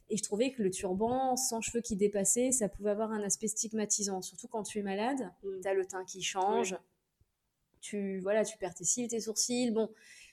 Et 0.09 0.17
je 0.17 0.23
trouvais 0.23 0.51
que 0.51 0.63
le 0.63 0.69
turban, 0.69 1.35
sans 1.35 1.61
cheveux 1.61 1.81
qui 1.81 1.95
dépassaient, 1.95 2.51
ça 2.51 2.69
pouvait 2.69 2.91
avoir 2.91 3.11
un 3.11 3.21
aspect 3.23 3.47
stigmatisant. 3.47 4.21
Surtout 4.21 4.47
quand 4.47 4.63
tu 4.63 4.79
es 4.79 4.83
malade, 4.83 5.31
Mm. 5.43 5.61
tu 5.61 5.67
as 5.67 5.73
le 5.73 5.85
teint 5.85 6.05
qui 6.05 6.21
change, 6.23 6.77
tu, 7.81 8.19
voilà, 8.21 8.45
tu 8.45 8.57
perds 8.57 8.73
tes 8.73 8.85
cils, 8.85 9.07
tes 9.09 9.19
sourcils. 9.19 9.71
Bon, 9.71 9.89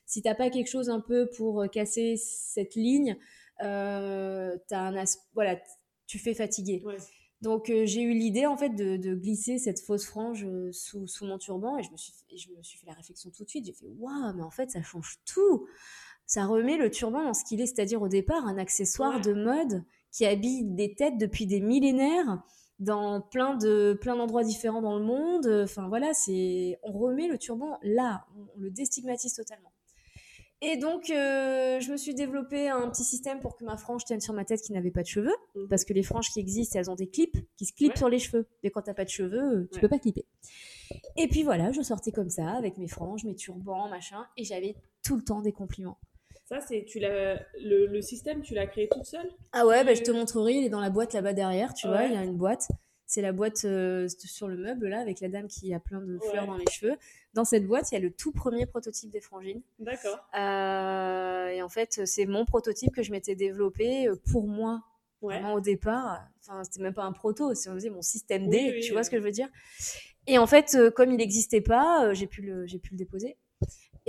si 0.07 0.23
t'as 0.23 0.35
pas 0.35 0.49
quelque 0.51 0.69
chose 0.69 0.91
un 0.91 1.01
peu 1.01 1.29
pour 1.37 1.69
casser 1.71 2.17
cette 2.17 2.75
ligne, 2.75 3.17
euh, 3.63 4.57
un 4.71 4.97
as- 4.97 5.19
voilà, 5.35 5.59
tu 6.07 6.19
fais 6.19 6.35
fatiguer. 6.35 6.83
Ouais. 6.85 6.97
Donc 7.41 7.71
euh, 7.71 7.87
j'ai 7.87 8.03
eu 8.03 8.13
l'idée 8.13 8.45
en 8.47 8.57
fait 8.57 8.69
de, 8.71 8.97
de 8.99 9.15
glisser 9.15 9.59
cette 9.59 9.81
fausse 9.81 10.05
frange 10.07 10.45
euh, 10.45 10.71
sous, 10.73 11.07
sous 11.07 11.25
mon 11.25 11.39
turban 11.39 11.79
et 11.79 11.83
je 11.83 11.91
me 11.91 11.97
suis 11.97 12.13
je 12.37 12.51
me 12.51 12.63
suis 12.63 12.79
fait 12.79 12.87
la 12.87 12.93
réflexion 12.93 13.31
tout 13.31 13.45
de 13.45 13.49
suite. 13.49 13.65
J'ai 13.65 13.73
fait 13.73 13.87
waouh 13.99 14.35
mais 14.37 14.43
en 14.43 14.51
fait 14.51 14.71
ça 14.71 14.83
change 14.83 15.21
tout. 15.25 15.67
Ça 16.27 16.45
remet 16.47 16.77
le 16.77 16.91
turban 16.91 17.25
dans 17.25 17.35
ce 17.35 17.45
qu'il 17.45 17.61
est, 17.61 17.67
c'est-à-dire 17.67 18.03
au 18.03 18.09
départ 18.09 18.47
un 18.47 18.59
accessoire 18.59 19.17
Ouais. 19.17 19.21
de 19.23 19.33
mode 19.33 19.85
qui 20.13 20.27
habille 20.27 20.65
des 20.65 20.95
têtes 20.95 21.17
depuis 21.19 21.47
des 21.47 21.61
millénaires 21.61 22.43
dans 22.79 23.21
plein 23.23 23.55
de 23.57 23.97
plein 24.01 24.17
d'endroits 24.17 24.45
différents 24.45 24.83
dans 24.83 24.99
le 24.99 25.05
monde. 25.05 25.47
Enfin 25.65 25.89
voilà 25.89 26.13
c'est 26.13 26.79
on 26.83 26.93
remet 26.93 27.27
le 27.27 27.39
turban 27.39 27.79
là, 27.83 28.27
on, 28.37 28.43
on 28.55 28.61
le 28.61 28.71
déstigmatise 28.71 29.33
totalement. 29.35 29.73
Et 30.63 30.77
donc, 30.77 31.09
euh, 31.11 31.81
je 31.81 31.91
me 31.91 31.97
suis 31.97 32.15
développé 32.15 32.69
un 32.69 32.89
petit 32.91 33.05
système 33.05 33.41
pour 33.41 33.57
que 33.57 33.65
ma 33.65 33.77
frange 33.79 34.05
tienne 34.05 34.21
sur 34.21 34.35
ma 34.35 34.45
tête 34.45 34.61
qui 34.61 34.73
n'avait 34.73 34.91
pas 34.91 35.01
de 35.03 35.07
cheveux 35.07 35.35
Mhm. 35.55 35.69
parce 35.69 35.85
que 35.85 35.95
les 35.95 36.03
franges 36.03 36.29
qui 36.31 36.39
existent, 36.41 36.79
elles 36.79 36.91
ont 36.91 36.95
des 36.97 37.09
clips 37.09 37.37
qui 37.57 37.65
se 37.65 37.73
clipent 37.73 37.93
Ouais. 37.93 37.99
sur 37.99 38.09
les 38.11 38.19
cheveux. 38.19 38.47
Mais 38.63 38.71
quand 38.71 38.83
t'as 38.83 38.93
pas 38.95 39.05
de 39.05 39.11
cheveux, 39.11 39.39
euh, 39.43 39.69
tu 39.71 39.77
Ouais. 39.77 39.81
peux 39.81 39.89
pas 39.89 39.99
clipper. 39.99 40.27
Et 41.17 41.29
puis 41.29 41.43
voilà, 41.45 41.73
je 41.73 41.81
sortais 41.81 42.13
comme 42.13 42.29
ça 42.29 42.51
avec 42.51 42.77
mes 42.77 42.89
franges, 42.89 43.25
mes 43.25 43.35
turbans, 43.35 43.89
machin, 43.89 44.27
et 44.37 44.45
j'avais 44.45 44.77
tout 45.03 45.17
le 45.17 45.23
temps 45.25 45.41
des 45.41 45.53
compliments. 45.53 45.99
Ça, 46.45 46.61
c'est 46.61 46.85
tu 46.85 46.99
l'as 46.99 47.37
le, 47.63 47.87
le 47.87 48.03
système, 48.03 48.43
tu 48.43 48.55
l'as 48.55 48.67
créé 48.67 48.89
toute 48.91 49.05
seule? 49.07 49.31
Ah 49.53 49.67
ouais, 49.67 49.83
bah, 49.85 49.95
je 49.95 50.03
te 50.03 50.11
montrerai, 50.11 50.55
il 50.57 50.65
est 50.67 50.69
dans 50.69 50.81
la 50.81 50.91
boîte 50.91 51.15
là-bas 51.15 51.33
derrière, 51.33 51.73
tu 51.75 51.87
vois, 51.87 52.05
il 52.05 52.13
y 52.13 52.17
a 52.17 52.25
une 52.25 52.37
boîte. 52.37 52.69
C'est 53.13 53.23
la 53.23 53.33
boîte 53.33 53.65
euh, 53.65 54.07
sur 54.19 54.47
le 54.47 54.57
meuble 54.57 54.87
là, 54.87 55.01
avec 55.01 55.19
la 55.19 55.29
dame 55.29 55.49
qui 55.49 55.75
a 55.75 55.81
plein 55.81 56.01
de 56.01 56.17
fleurs 56.21 56.45
Ouais. 56.45 56.47
dans 56.47 56.57
les 56.57 56.71
cheveux. 56.71 56.97
Dans 57.35 57.45
cette 57.45 57.67
boîte, 57.67 57.91
il 57.91 57.95
y 57.95 57.97
a 57.97 58.01
le 58.01 58.13
tout 58.13 58.31
premier 58.31 58.67
prototype 58.67 59.11
des 59.11 59.21
frangines. 59.21 59.63
D'accord. 59.81 60.25
Euh, 60.39 61.49
et 61.49 61.61
en 61.61 61.69
fait, 61.69 62.03
c'est 62.07 62.25
mon 62.27 62.45
prototype 62.45 62.95
que 62.95 63.03
je 63.03 63.11
m'étais 63.11 63.35
développé 63.35 64.07
euh, 64.07 64.15
pour 64.31 64.47
moi 64.47 64.85
Ouais. 65.23 65.35
Vraiment 65.35 65.55
au 65.55 65.61
départ, 65.61 66.25
enfin 66.41 66.65
c'était 66.65 66.81
même 66.83 66.95
pas 66.95 67.03
un 67.05 67.13
proto, 67.13 67.53
c'est 67.53 67.69
on 67.69 67.75
faisait 67.75 67.91
mon 67.91 68.01
système 68.01 68.49
D, 68.49 68.57
Oui, 68.57 68.71
oui, 68.77 68.81
tu 68.81 68.93
vois 68.93 69.03
ce 69.05 69.11
que 69.11 69.19
je 69.19 69.23
veux 69.23 69.31
dire? 69.33 69.49
Et 70.27 70.39
en 70.39 70.47
fait, 70.47 70.79
comme 70.95 71.11
il 71.11 71.17
n'existait 71.19 71.61
pas, 71.61 72.15
j'ai 72.15 72.27
pu 72.27 72.41
le 72.41 72.67
j'ai 72.67 72.79
pu 72.79 72.93
le 72.93 72.97
déposer. 72.97 73.37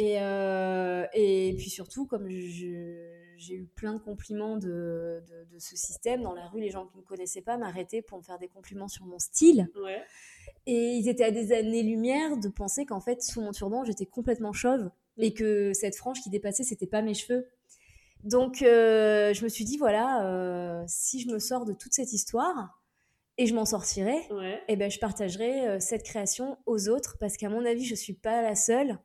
Et 0.03 0.19
euh, 0.19 1.05
et 1.13 1.53
puis 1.57 1.69
surtout, 1.69 2.07
comme 2.07 2.27
j'ai 2.27 3.53
eu 3.53 3.65
plein 3.75 3.93
de 3.93 3.99
compliments 3.99 4.57
de, 4.57 5.21
de, 5.29 5.53
de 5.53 5.59
ce 5.59 5.75
système 5.75 6.21
dans 6.23 6.33
la 6.33 6.47
rue, 6.47 6.59
les 6.59 6.71
gens 6.71 6.87
qui 6.87 6.95
ne 6.97 7.01
me 7.01 7.05
connaissaient 7.05 7.41
pas 7.43 7.57
m'arrêtaient 7.57 8.01
pour 8.01 8.17
me 8.17 8.23
faire 8.23 8.39
des 8.39 8.47
compliments 8.47 8.87
sur 8.87 9.05
mon 9.05 9.19
style. 9.19 9.69
Ouais. 9.75 10.01
Et 10.65 10.93
ils 10.93 11.07
étaient 11.07 11.23
à 11.25 11.31
des 11.31 11.51
années-lumière 11.53 12.37
de 12.37 12.49
penser 12.49 12.85
qu'en 12.85 12.99
fait, 12.99 13.21
sous 13.21 13.41
mon 13.41 13.51
turban, 13.51 13.83
j'étais 13.83 14.07
complètement 14.07 14.53
chauve 14.53 14.89
et 15.17 15.33
que 15.35 15.71
cette 15.73 15.95
frange 15.95 16.19
qui 16.21 16.29
dépassait, 16.31 16.63
c'était 16.63 16.87
pas 16.87 17.03
mes 17.03 17.13
cheveux. 17.13 17.47
Donc, 18.23 18.63
euh, 18.63 19.33
je 19.35 19.43
me 19.43 19.49
suis 19.49 19.65
dit, 19.65 19.77
voilà, 19.77 20.25
euh, 20.25 20.83
si 20.87 21.19
je 21.19 21.27
me 21.29 21.37
sors 21.37 21.65
de 21.65 21.73
toute 21.73 21.93
cette 21.93 22.11
histoire, 22.13 22.81
et 23.37 23.45
je 23.45 23.53
m'en 23.55 23.65
sortirai, 23.65 24.15
Ouais. 24.31 24.61
eh 24.67 24.75
ben, 24.75 24.89
je 24.89 24.99
partagerai 24.99 25.67
euh, 25.67 25.79
cette 25.79 26.03
création 26.03 26.57
aux 26.65 26.89
autres, 26.89 27.17
parce 27.19 27.37
qu'à 27.37 27.49
mon 27.49 27.65
avis, 27.65 27.85
je 27.85 27.95
suis 27.95 28.13
pas 28.13 28.41
la 28.41 28.55
seule 28.55 28.97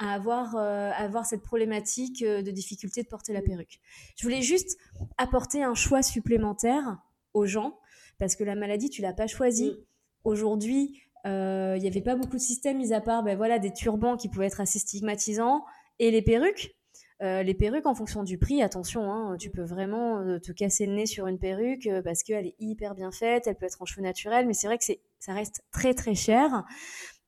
à 0.00 0.14
avoir, 0.14 0.56
euh, 0.56 0.90
à 0.90 1.04
avoir 1.04 1.26
cette 1.26 1.42
problématique 1.42 2.22
euh, 2.22 2.42
de 2.42 2.50
difficulté 2.50 3.02
de 3.02 3.08
porter 3.08 3.32
la 3.32 3.42
perruque. 3.42 3.80
Je 4.16 4.24
voulais 4.24 4.42
juste 4.42 4.78
apporter 5.18 5.62
un 5.62 5.74
choix 5.74 6.02
supplémentaire 6.02 6.98
aux 7.34 7.46
gens, 7.46 7.78
parce 8.18 8.34
que 8.34 8.42
la 8.42 8.54
maladie, 8.54 8.90
tu 8.90 9.02
l'as 9.02 9.12
pas 9.12 9.26
choisie. 9.26 9.70
Mm. 9.70 9.84
Aujourd'hui, 10.24 11.02
euh, 11.26 11.74
il 11.76 11.82
n'y 11.82 11.88
avait 11.88 12.00
pas 12.00 12.16
beaucoup 12.16 12.36
de 12.36 12.42
systèmes, 12.42 12.78
mis 12.78 12.92
à 12.92 13.00
part 13.00 13.22
ben, 13.22 13.36
voilà, 13.36 13.58
des 13.58 13.72
turbans 13.72 14.16
qui 14.16 14.28
pouvaient 14.28 14.46
être 14.46 14.60
assez 14.60 14.78
stigmatisants, 14.78 15.64
et 15.98 16.10
les 16.10 16.22
perruques. 16.22 16.74
Euh, 17.22 17.42
les 17.42 17.52
perruques, 17.52 17.86
en 17.86 17.94
fonction 17.94 18.22
du 18.22 18.38
prix, 18.38 18.62
attention, 18.62 19.12
hein, 19.12 19.36
tu 19.38 19.50
peux 19.50 19.62
vraiment 19.62 20.20
euh, 20.20 20.38
te 20.38 20.52
casser 20.52 20.86
le 20.86 20.94
nez 20.94 21.04
sur 21.04 21.26
une 21.26 21.38
perruque 21.38 21.86
euh, 21.86 22.00
parce 22.00 22.22
qu'elle 22.22 22.46
est 22.46 22.54
hyper 22.58 22.94
bien 22.94 23.12
faite, 23.12 23.46
elle 23.46 23.56
peut 23.56 23.66
être 23.66 23.82
en 23.82 23.84
cheveux 23.84 24.02
naturels, 24.02 24.46
mais 24.46 24.54
c'est 24.54 24.66
vrai 24.66 24.78
que 24.78 24.84
ça 25.18 25.34
reste 25.34 25.62
très 25.70 25.92
très 25.92 26.14
cher. 26.14 26.64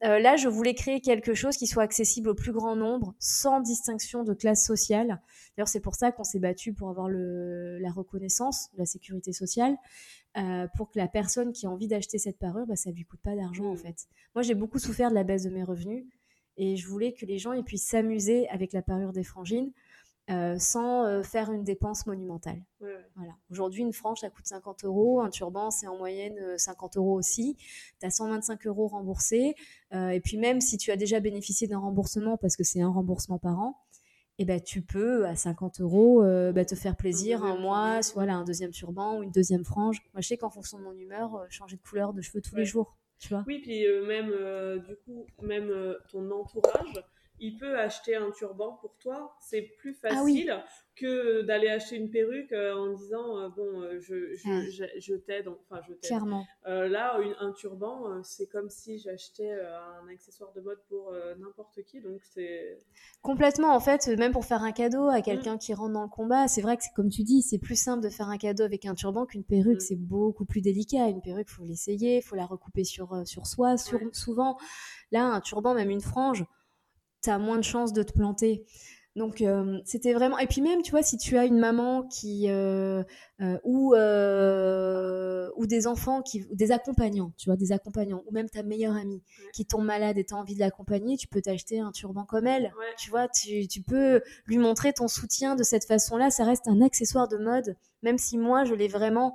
Là, 0.02 0.36
je 0.36 0.48
voulais 0.48 0.74
créer 0.74 1.00
quelque 1.00 1.34
chose 1.34 1.56
qui 1.56 1.66
soit 1.66 1.82
accessible 1.82 2.28
au 2.28 2.34
plus 2.34 2.52
grand 2.52 2.76
nombre, 2.76 3.14
sans 3.18 3.60
distinction 3.60 4.24
de 4.24 4.34
classe 4.34 4.66
sociale. 4.66 5.20
D'ailleurs, 5.56 5.68
c'est 5.68 5.80
pour 5.80 5.94
ça 5.94 6.12
qu'on 6.12 6.24
s'est 6.24 6.40
battu 6.40 6.72
pour 6.72 6.90
avoir 6.90 7.08
la 7.08 7.90
reconnaissance 7.90 8.70
de 8.74 8.78
la 8.78 8.86
sécurité 8.86 9.32
sociale, 9.32 9.76
pour 10.76 10.90
que 10.90 10.98
la 10.98 11.08
personne 11.08 11.52
qui 11.52 11.66
a 11.66 11.70
envie 11.70 11.88
d'acheter 11.88 12.18
cette 12.18 12.38
parure, 12.38 12.66
bah, 12.66 12.76
ça 12.76 12.90
lui 12.90 13.04
coûte 13.04 13.20
pas 13.22 13.36
d'argent 13.36 13.66
en 13.66 13.74
mmh. 13.74 13.78
fait. 13.78 14.06
Moi, 14.34 14.42
j'ai 14.42 14.54
beaucoup 14.54 14.78
souffert 14.78 15.10
de 15.10 15.14
la 15.14 15.24
baisse 15.24 15.44
de 15.44 15.50
mes 15.50 15.64
revenus. 15.64 16.04
Et 16.58 16.76
je 16.76 16.86
voulais 16.86 17.12
que 17.12 17.24
les 17.24 17.38
gens 17.38 17.52
ils 17.52 17.64
puissent 17.64 17.86
s'amuser 17.86 18.46
avec 18.50 18.72
la 18.74 18.82
parure 18.82 19.12
des 19.12 19.24
frangines 19.24 19.72
euh, 20.30 20.56
sans 20.56 21.04
euh, 21.04 21.24
faire 21.24 21.50
une 21.50 21.64
dépense 21.64 22.06
monumentale. 22.06 22.62
Voilà. 23.16 23.32
Aujourd'hui, 23.50 23.82
une 23.82 23.92
frange, 23.92 24.20
ça 24.20 24.30
coûte 24.30 24.46
50 24.46 24.84
euros. 24.84 25.20
Un 25.20 25.30
turban, 25.30 25.72
c'est 25.72 25.88
en 25.88 25.96
moyenne 25.96 26.38
50 26.56 26.96
euh, 26.96 27.00
euros 27.00 27.14
aussi. 27.14 27.56
Tu 28.00 28.06
as 28.06 28.10
125 28.10 28.66
euros 28.68 28.86
remboursés. 28.86 29.56
et 29.92 30.20
puis 30.20 30.36
même 30.36 30.60
si 30.60 30.78
tu 30.78 30.92
as 30.92 30.96
déjà 30.96 31.18
bénéficié 31.18 31.66
d'un 31.66 31.78
remboursement, 31.78 32.36
parce 32.36 32.56
que 32.56 32.62
c'est 32.62 32.80
un 32.80 32.88
remboursement 32.88 33.38
par 33.38 33.58
an, 33.58 33.76
eh 34.38 34.44
ben, 34.44 34.60
tu 34.60 34.80
peux, 34.80 35.26
à 35.26 35.34
50 35.34 35.80
euros, 35.80 36.22
bah, 36.52 36.64
te 36.64 36.74
faire 36.76 36.96
plaisir 36.96 37.44
un, 37.44 37.58
mois, 37.58 38.00
voilà, 38.14 38.36
un 38.36 38.44
deuxième 38.44 38.70
turban 38.70 39.18
ou 39.18 39.22
une 39.24 39.32
deuxième 39.32 39.64
frange. 39.64 40.02
Moi, 40.14 40.20
je 40.22 40.28
sais 40.28 40.36
qu'en 40.36 40.50
fonction 40.50 40.78
de 40.78 40.84
mon 40.84 40.94
humeur, 40.94 41.44
changer 41.50 41.76
de 41.76 41.82
couleur 41.82 42.12
de 42.12 42.22
cheveux 42.22 42.40
tous 42.40 42.56
les 42.56 42.64
jours. 42.64 42.96
Oui, 43.46 43.58
puis 43.60 43.84
même, 44.06 44.32
du 44.86 44.96
coup, 45.04 45.26
même 45.42 45.96
ton 46.10 46.30
entourage, 46.30 47.04
il 47.42 47.58
peut 47.58 47.76
acheter 47.76 48.14
un 48.14 48.30
turban 48.30 48.78
pour 48.80 48.96
toi. 48.98 49.36
C'est 49.40 49.62
plus 49.78 49.98
ah 50.04 50.10
facile 50.10 50.62
que 50.94 51.42
d'aller 51.42 51.68
acheter 51.68 51.96
une 51.96 52.10
perruque 52.10 52.52
euh, 52.52 52.74
en 52.74 52.92
disant 52.92 53.38
euh, 53.38 53.48
bon 53.48 53.80
euh, 53.80 53.98
je, 53.98 54.34
je, 54.36 54.84
je, 54.98 55.14
t'aide 55.14 55.48
enfin 55.48 55.80
je 55.88 55.94
t'aide. 55.94 56.10
Clairement. 56.10 56.46
Là 56.66 57.18
un 57.40 57.52
turban 57.52 58.22
c'est 58.22 58.46
comme 58.46 58.68
si 58.68 58.98
j'achetais 58.98 59.50
un 59.50 60.06
accessoire 60.12 60.52
de 60.52 60.60
mode 60.60 60.78
pour 60.88 61.12
n'importe 61.38 61.82
qui 61.86 62.00
donc 62.00 62.20
c'est 62.22 62.78
complètement 63.22 63.74
en 63.74 63.80
fait 63.80 64.06
même 64.08 64.32
pour 64.32 64.44
faire 64.44 64.62
un 64.62 64.72
cadeau 64.72 65.08
à 65.08 65.22
quelqu'un 65.22 65.56
mm. 65.56 65.58
qui 65.58 65.74
rentre 65.74 65.94
dans 65.94 66.02
le 66.02 66.08
combat 66.08 66.46
c'est 66.46 66.60
vrai 66.60 66.76
que 66.76 66.82
c'est 66.84 66.92
comme 66.94 67.08
tu 67.08 67.22
dis 67.22 67.42
c'est 67.42 67.58
plus 67.58 67.80
simple 67.80 68.04
de 68.04 68.10
faire 68.10 68.28
un 68.28 68.38
cadeau 68.38 68.64
avec 68.64 68.84
un 68.84 68.94
turban 68.94 69.24
qu'une 69.24 69.44
perruque. 69.44 69.78
Mm. 69.78 69.86
c'est 69.88 69.96
beaucoup 69.96 70.44
plus 70.44 70.60
délicat. 70.60 71.08
Une 71.08 71.22
perruque 71.22 71.48
faut 71.48 71.64
l'essayer 71.64 72.20
faut 72.20 72.36
la 72.36 72.46
recouper 72.46 72.84
sur 72.84 73.26
sur 73.26 73.46
soi 73.46 73.78
sur, 73.78 73.98
souvent. 74.12 74.58
Là 75.10 75.24
un 75.24 75.40
turban 75.40 75.74
même 75.74 75.90
une 75.90 76.02
frange 76.02 76.44
tu 77.22 77.30
as 77.30 77.38
moins 77.38 77.58
de 77.58 77.64
chances 77.64 77.92
de 77.92 78.02
te 78.02 78.12
planter. 78.12 78.64
Donc 79.14 79.42
euh, 79.42 79.78
c'était 79.84 80.14
vraiment 80.14 80.38
et 80.38 80.46
puis 80.46 80.62
même 80.62 80.80
tu 80.80 80.90
vois 80.90 81.02
si 81.02 81.18
tu 81.18 81.36
as 81.36 81.44
une 81.44 81.58
maman 81.58 82.04
qui 82.04 82.46
euh, 82.48 83.02
euh, 83.42 83.58
ou 83.62 83.94
ou 83.94 85.66
des 85.66 85.86
enfants 85.86 86.22
qui 86.22 86.46
des 86.50 86.72
accompagnants 86.72 87.34
tu 87.36 87.50
vois 87.50 87.56
des 87.56 87.72
accompagnants 87.72 88.22
ou 88.26 88.32
même 88.32 88.48
ta 88.48 88.62
meilleure 88.62 88.96
amie 88.96 89.22
qui 89.52 89.66
tombe 89.66 89.84
malade 89.84 90.16
et 90.16 90.24
tu 90.24 90.32
as 90.32 90.38
envie 90.38 90.54
de 90.54 90.60
l'accompagner 90.60 91.18
tu 91.18 91.28
peux 91.28 91.42
t'acheter 91.42 91.78
un 91.78 91.92
turban 91.92 92.24
comme 92.24 92.46
elle. 92.46 92.72
Tu 92.96 93.10
vois 93.10 93.28
tu, 93.28 93.68
tu, 93.68 93.82
peux 93.82 94.22
lui 94.46 94.56
montrer 94.56 94.94
ton 94.94 95.08
soutien 95.08 95.56
de 95.56 95.62
cette 95.62 95.84
façon 95.84 96.16
là 96.16 96.30
ça 96.30 96.44
reste 96.44 96.66
un 96.66 96.80
accessoire 96.80 97.28
de 97.28 97.36
mode 97.36 97.76
même 98.02 98.16
si 98.16 98.38
moi 98.38 98.64
je 98.64 98.72
l'ai 98.72 98.88
vraiment 98.88 99.34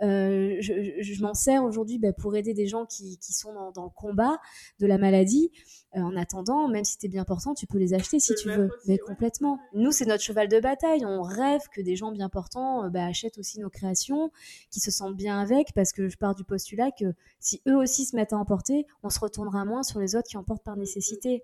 je, 0.00 0.96
je, 1.00 1.22
m'en 1.22 1.34
sers 1.34 1.64
aujourd'hui 1.64 1.98
bah, 1.98 2.12
pour 2.12 2.36
aider 2.36 2.54
des 2.54 2.66
gens 2.66 2.86
qui, 2.86 3.18
qui 3.18 3.32
sont 3.32 3.52
dans, 3.52 3.72
dans, 3.72 3.84
le 3.84 3.90
combat 3.90 4.38
de 4.78 4.86
la 4.86 4.98
maladie. 4.98 5.50
Euh, 5.96 6.00
en 6.00 6.14
attendant, 6.16 6.68
même 6.68 6.84
si 6.84 6.98
tu 6.98 7.06
es 7.06 7.08
bien 7.08 7.24
portant, 7.24 7.54
tu 7.54 7.66
peux 7.66 7.78
les 7.78 7.94
acheter 7.94 8.20
si 8.20 8.34
tu 8.34 8.50
veux. 8.50 8.70
mais 8.86 8.98
complètement. 8.98 9.58
Nous, 9.72 9.92
c'est 9.92 10.04
notre 10.04 10.22
cheval 10.22 10.48
de 10.48 10.60
bataille. 10.60 11.06
On 11.06 11.22
rêve 11.22 11.62
que 11.72 11.80
des 11.80 11.96
gens 11.96 12.12
bien 12.12 12.28
portants 12.28 12.84
euh, 12.84 12.90
bah, 12.90 13.06
achètent 13.06 13.38
aussi 13.38 13.60
nos 13.60 13.70
créations, 13.70 14.30
qui 14.70 14.80
se 14.80 14.90
sentent 14.90 15.16
bien 15.16 15.40
avec, 15.40 15.72
parce 15.74 15.92
que 15.92 16.08
je 16.08 16.18
pars 16.18 16.34
du 16.34 16.44
postulat 16.44 16.90
que 16.90 17.14
si 17.40 17.62
eux 17.66 17.76
aussi 17.76 18.04
se 18.04 18.14
mettent 18.14 18.34
à 18.34 18.36
emporter, 18.36 18.84
on 19.02 19.10
se 19.10 19.18
retournera 19.20 19.64
moins 19.64 19.82
sur 19.82 19.98
les 19.98 20.16
autres 20.16 20.28
qui 20.28 20.36
emportent 20.36 20.64
par 20.64 20.76
nécessité. 20.76 21.42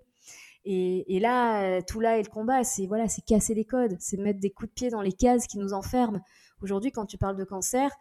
Et, 0.65 1.19
là, 1.19 1.81
tout 1.81 1.99
là 1.99 2.19
et 2.19 2.23
le 2.23 2.29
combat, 2.29 2.63
c'est 2.63 2.85
voilà, 2.85 3.09
c'est 3.09 3.21
casser 3.25 3.53
les 3.53 3.65
codes, 3.65 3.97
c'est 3.99 4.15
mettre 4.15 4.39
des 4.39 4.49
coups 4.49 4.69
de 4.69 4.73
pied 4.73 4.89
dans 4.89 5.01
les 5.01 5.11
cases 5.11 5.45
qui 5.47 5.57
nous 5.57 5.73
enferment. 5.73 6.21
Aujourd'hui, 6.61 6.91
quand 6.91 7.05
tu 7.05 7.17
parles 7.17 7.35
de 7.35 7.43
cancer, 7.43 7.91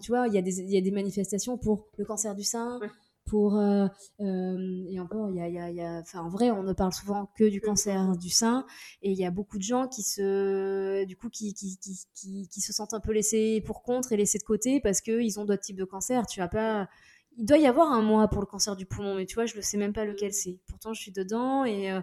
tu 0.00 0.10
vois, 0.10 0.28
il 0.28 0.34
y, 0.34 0.38
a 0.38 0.42
des, 0.42 0.62
y 0.62 0.76
a 0.76 0.80
des 0.80 0.90
manifestations 0.90 1.58
pour 1.58 1.88
le 1.98 2.04
cancer 2.04 2.34
du 2.34 2.44
sein, 2.44 2.80
pour 3.26 3.56
euh, 3.56 3.86
euh, 4.20 4.84
et 4.88 5.00
encore 5.00 5.30
il 5.30 5.36
y 5.36 5.40
a, 5.40 5.48
y, 5.48 5.58
a, 5.58 5.70
y 5.70 5.80
a, 5.80 6.00
enfin 6.00 6.20
en 6.20 6.28
vrai 6.28 6.50
on 6.50 6.62
ne 6.62 6.72
parle 6.72 6.92
souvent 6.92 7.30
que 7.36 7.48
du 7.48 7.60
cancer 7.60 8.16
du 8.16 8.30
sein 8.30 8.66
et 9.02 9.10
il 9.10 9.18
y 9.18 9.24
a 9.24 9.30
beaucoup 9.30 9.58
de 9.58 9.62
gens 9.62 9.88
qui 9.88 10.02
se 10.02 11.04
du 11.04 11.16
coup 11.16 11.30
qui 11.30 11.54
qui, 11.54 11.78
qui, 12.14 12.48
qui, 12.48 12.60
se 12.60 12.72
sentent 12.72 12.94
un 12.94 13.00
peu 13.00 13.12
laissés 13.12 13.62
pour 13.64 13.82
contre 13.82 14.12
et 14.12 14.16
laissés 14.16 14.38
de 14.38 14.44
côté 14.44 14.80
parce 14.80 15.00
que 15.00 15.22
ils 15.22 15.40
ont 15.40 15.44
d'autres 15.44 15.62
types 15.62 15.78
de 15.78 15.84
cancers. 15.84 16.26
Tu 16.26 16.40
as 16.40 16.48
pas 16.48 16.88
il 17.36 17.46
doit 17.46 17.58
y 17.58 17.66
avoir 17.66 17.90
un 17.90 18.02
mois 18.02 18.28
pour 18.28 18.40
le 18.40 18.46
cancer 18.46 18.76
du 18.76 18.86
poumon 18.86 19.14
mais 19.14 19.26
tu 19.26 19.34
vois 19.34 19.46
je 19.46 19.56
ne 19.56 19.62
sais 19.62 19.78
même 19.78 19.92
pas 19.92 20.04
lequel 20.04 20.32
c'est. 20.32 20.58
Pourtant 20.66 20.92
je 20.92 21.00
suis 21.00 21.12
dedans 21.12 21.64
et 21.64 21.90
euh, 21.90 22.00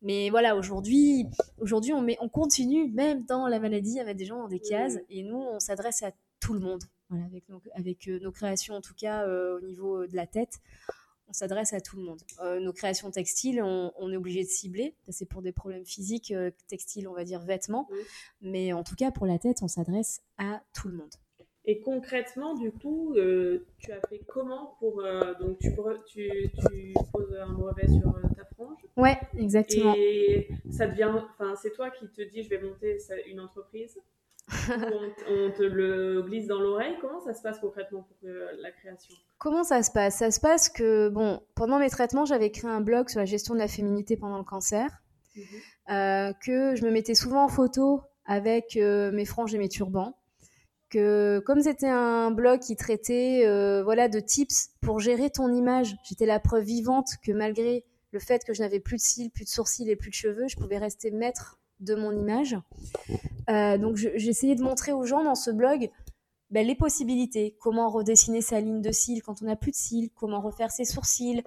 mais 0.00 0.30
voilà 0.30 0.56
aujourd'hui 0.56 1.26
aujourd'hui 1.58 1.92
on 1.92 2.02
met 2.02 2.16
on 2.20 2.28
continue 2.28 2.90
même 2.92 3.24
dans 3.24 3.48
la 3.48 3.58
maladie 3.58 3.98
à 3.98 4.04
mettre 4.04 4.18
des 4.18 4.26
gens 4.26 4.38
dans 4.38 4.48
des 4.48 4.60
cases 4.60 4.98
et 5.10 5.22
nous 5.24 5.38
on 5.38 5.58
s'adresse 5.58 6.02
à 6.02 6.12
tout 6.42 6.54
le 6.54 6.60
monde 6.60 6.82
avec, 7.20 7.48
nos, 7.48 7.62
avec 7.74 8.08
euh, 8.08 8.18
nos 8.20 8.32
créations, 8.32 8.74
en 8.74 8.80
tout 8.80 8.94
cas 8.94 9.26
euh, 9.26 9.58
au 9.58 9.60
niveau 9.60 10.02
euh, 10.02 10.08
de 10.08 10.16
la 10.16 10.26
tête, 10.26 10.60
on 11.28 11.32
s'adresse 11.32 11.72
à 11.72 11.80
tout 11.80 11.96
le 11.96 12.02
monde. 12.02 12.20
nos 12.60 12.74
créations 12.74 13.10
textiles, 13.10 13.62
on, 13.62 14.12
est 14.12 14.16
obligé 14.16 14.42
de 14.42 14.48
cibler. 14.48 14.94
C'est 15.08 15.24
pour 15.24 15.40
des 15.40 15.52
problèmes 15.52 15.86
physiques, 15.86 16.34
textiles, 16.68 17.08
on 17.08 17.14
va 17.14 17.24
dire 17.24 17.40
vêtements. 17.40 17.88
Mais 18.42 18.74
en 18.74 18.84
tout 18.84 18.96
cas, 18.96 19.10
pour 19.10 19.24
la 19.24 19.38
tête, 19.38 19.62
on 19.62 19.68
s'adresse 19.68 20.20
à 20.36 20.62
tout 20.74 20.88
le 20.88 20.96
monde. 20.98 21.14
Et 21.64 21.80
concrètement, 21.80 22.54
du 22.54 22.70
coup, 22.70 23.14
tu 23.78 23.92
as 23.92 24.00
fait 24.10 24.20
comment 24.28 24.76
pour. 24.78 25.02
donc, 25.40 25.58
tu, 25.58 25.72
tu, 26.06 26.50
tu, 26.50 26.94
poses 27.14 27.34
un 27.40 27.52
brevet 27.54 27.88
sur 27.88 28.14
ta 28.36 28.44
frange? 28.54 28.84
Ouais, 28.98 29.16
exactement. 29.38 29.94
Et 29.96 30.48
ça 30.70 30.86
devient. 30.86 31.14
Enfin, 31.14 31.54
c'est 31.54 31.72
toi 31.72 31.90
qui 31.90 32.08
te 32.08 32.20
dis 32.20 32.42
je 32.42 32.50
vais 32.50 32.60
monter 32.60 32.98
une 33.26 33.40
entreprise? 33.40 33.96
On, 34.48 35.50
te 35.52 35.62
le 35.62 36.22
glisse 36.22 36.46
dans 36.46 36.60
l'oreille. 36.60 36.96
Comment 37.00 37.20
ça 37.20 37.34
se 37.34 37.42
passe 37.42 37.58
concrètement 37.58 38.02
pour 38.02 38.16
la 38.22 38.70
création? 38.70 39.14
Comment 39.38 39.64
ça 39.64 39.82
se 39.82 39.90
passe? 39.90 40.18
Ça 40.18 40.30
se 40.30 40.40
passe 40.40 40.68
que, 40.68 41.08
bon, 41.08 41.40
pendant 41.54 41.78
mes 41.78 41.90
traitements, 41.90 42.24
j'avais 42.24 42.50
créé 42.50 42.70
un 42.70 42.80
blog 42.80 43.08
sur 43.08 43.20
la 43.20 43.24
gestion 43.24 43.54
de 43.54 43.58
la 43.58 43.68
féminité 43.68 44.16
pendant 44.16 44.38
le 44.38 44.44
cancer, 44.44 45.02
mhm. 45.36 45.42
euh, 45.90 46.32
que 46.44 46.74
je 46.76 46.84
me 46.84 46.90
mettais 46.90 47.14
souvent 47.14 47.44
en 47.44 47.48
photo 47.48 48.02
avec 48.24 48.76
euh, 48.76 49.10
mes 49.12 49.24
franges 49.24 49.54
et 49.54 49.58
mes 49.58 49.68
turbans. 49.68 50.16
Que, 50.90 51.42
comme 51.46 51.62
c'était 51.62 51.88
un 51.88 52.30
blog 52.30 52.60
qui 52.60 52.76
traitait 52.76 53.46
euh, 53.46 53.82
voilà, 53.82 54.08
de 54.08 54.20
tips 54.20 54.72
pour 54.82 55.00
gérer 55.00 55.30
ton 55.30 55.50
image, 55.50 55.96
j'étais 56.04 56.26
la 56.26 56.38
preuve 56.38 56.64
vivante 56.64 57.08
que 57.24 57.32
malgré 57.32 57.84
le 58.10 58.20
fait 58.20 58.44
que 58.44 58.52
je 58.52 58.60
n'avais 58.60 58.78
plus 58.78 58.96
de 58.96 59.00
cils, 59.00 59.30
plus 59.30 59.44
de 59.44 59.48
sourcils 59.48 59.90
et 59.90 59.96
plus 59.96 60.10
de 60.10 60.14
cheveux, 60.14 60.48
je 60.48 60.56
pouvais 60.56 60.76
rester 60.76 61.10
maître 61.10 61.58
de 61.82 61.94
mon 61.94 62.12
image. 62.12 62.56
Euh, 63.50 63.76
donc 63.76 63.96
j'essayais 63.96 64.54
de 64.54 64.62
montrer 64.62 64.92
aux 64.92 65.04
gens 65.04 65.24
dans 65.24 65.34
ce 65.34 65.50
blog 65.50 65.90
ben, 66.50 66.66
les 66.66 66.74
possibilités, 66.74 67.56
comment 67.60 67.88
redessiner 67.88 68.42
sa 68.42 68.60
ligne 68.60 68.82
de 68.82 68.92
cils 68.92 69.22
quand 69.22 69.42
on 69.42 69.46
n'a 69.46 69.56
plus 69.56 69.70
de 69.70 69.76
cils, 69.76 70.10
comment 70.14 70.40
refaire 70.40 70.70
ses 70.70 70.84
sourcils, 70.84 71.42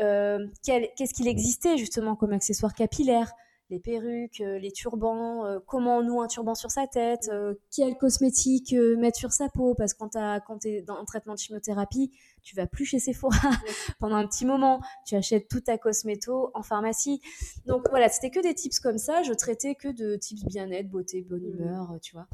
euh, 0.00 0.46
qu'est-ce 0.64 1.12
qu'il 1.12 1.28
existait 1.28 1.76
justement 1.76 2.16
comme 2.16 2.32
accessoire 2.32 2.74
capillaire, 2.74 3.32
les 3.68 3.80
perruques, 3.80 4.40
euh, 4.40 4.58
les 4.58 4.70
turbans, 4.70 5.44
euh, 5.44 5.58
comment 5.66 5.98
on 5.98 6.02
noue 6.02 6.20
un 6.20 6.28
turban 6.28 6.54
sur 6.54 6.70
sa 6.70 6.86
tête, 6.86 7.28
euh, 7.32 7.54
quel 7.74 7.96
cosmétique 7.96 8.72
mettre 8.98 9.18
sur 9.18 9.32
sa 9.32 9.48
peau, 9.48 9.74
parce 9.74 9.92
que 9.92 9.98
quand, 9.98 10.16
quand 10.46 10.58
tu 10.58 10.68
es 10.68 10.82
dans 10.82 10.96
un 10.96 11.04
traitement 11.04 11.34
de 11.34 11.38
chimiothérapie, 11.38 12.12
tu 12.42 12.54
vas 12.54 12.66
plus 12.66 12.84
chez 12.84 13.00
Sephora 13.00 13.36
pendant 13.98 14.16
un 14.16 14.26
petit 14.26 14.44
moment, 14.44 14.80
tu 15.04 15.16
achètes 15.16 15.48
tout 15.48 15.60
ta 15.60 15.78
cosméto 15.78 16.50
en 16.54 16.62
pharmacie. 16.62 17.20
Donc 17.66 17.88
voilà, 17.90 18.08
c'était 18.08 18.30
que 18.30 18.40
des 18.40 18.54
tips 18.54 18.78
comme 18.78 18.98
ça, 18.98 19.22
je 19.22 19.32
traitais 19.32 19.74
que 19.74 19.88
de 19.88 20.16
tips 20.16 20.44
bien-être, 20.44 20.88
beauté, 20.88 21.22
bonne 21.22 21.42
mmh. 21.42 21.54
humeur, 21.54 21.98
tu 22.02 22.14
vois. 22.14 22.28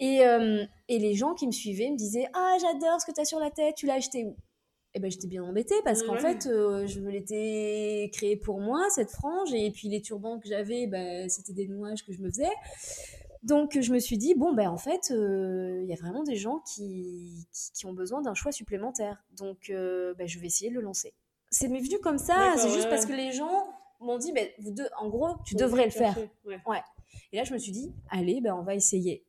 Et, 0.00 0.22
et 0.88 0.98
les 0.98 1.14
gens 1.14 1.34
qui 1.34 1.46
me 1.46 1.52
suivaient 1.52 1.88
me 1.90 1.96
disaient 1.96 2.26
Ah, 2.34 2.56
j'adore 2.60 3.00
ce 3.00 3.06
que 3.06 3.12
tu 3.12 3.20
as 3.20 3.24
sur 3.24 3.38
la 3.38 3.52
tête, 3.52 3.76
tu 3.76 3.86
l'as 3.86 3.94
acheté 3.94 4.24
où? 4.24 4.36
Eh 4.94 5.00
ben 5.00 5.10
j'étais 5.10 5.26
bien 5.26 5.42
embêtée 5.42 5.74
parce 5.84 6.02
qu'en 6.02 6.16
fait 6.16 6.46
euh, 6.46 6.86
je 6.86 7.00
me 7.00 7.10
l'étais 7.10 8.10
créée 8.12 8.36
pour 8.36 8.60
moi 8.60 8.84
cette 8.90 9.10
frange 9.10 9.52
et 9.54 9.70
puis 9.70 9.88
les 9.88 10.02
turbans 10.02 10.38
que 10.38 10.48
j'avais 10.48 10.86
ben, 10.86 11.28
c'était 11.30 11.54
des 11.54 11.66
nouages 11.66 12.04
que 12.04 12.12
je 12.12 12.20
me 12.20 12.28
faisais. 12.28 12.50
Donc 13.42 13.78
je 13.80 13.92
me 13.92 13.98
suis 13.98 14.18
dit 14.18 14.34
bon 14.34 14.52
ben 14.52 14.68
en 14.68 14.76
fait 14.76 15.10
euh, 15.10 15.80
il 15.82 15.88
y 15.88 15.92
a 15.92 15.96
vraiment 15.96 16.22
des 16.22 16.36
gens 16.36 16.62
qui, 16.74 17.46
qui, 17.74 17.86
ont 17.86 17.94
besoin 17.94 18.20
d'un 18.20 18.34
choix 18.34 18.52
supplémentaire. 18.52 19.24
Donc 19.36 19.70
euh, 19.70 20.14
ben, 20.14 20.28
je 20.28 20.38
vais 20.38 20.46
essayer 20.46 20.70
de 20.70 20.76
le 20.76 20.82
lancer. 20.82 21.14
C'est 21.50 21.68
venu 21.68 21.98
comme 22.00 22.18
ça 22.18 22.54
c'est 22.58 22.70
juste 22.70 22.90
parce 22.90 23.06
que 23.06 23.14
les 23.14 23.32
gens 23.32 23.66
m'ont 24.00 24.18
dit 24.18 24.32
ben 24.32 24.46
vous 24.58 24.72
deux 24.72 24.88
en 24.98 25.08
gros 25.08 25.36
tu 25.46 25.54
devrais 25.54 25.86
le 25.86 25.90
faire. 25.90 26.16
ouais. 26.44 26.82
et 27.32 27.38
là 27.38 27.44
je 27.44 27.54
me 27.54 27.58
suis 27.58 27.72
dit 27.72 27.94
allez 28.10 28.42
ben 28.42 28.54
on 28.54 28.62
va 28.62 28.74
essayer. 28.74 29.24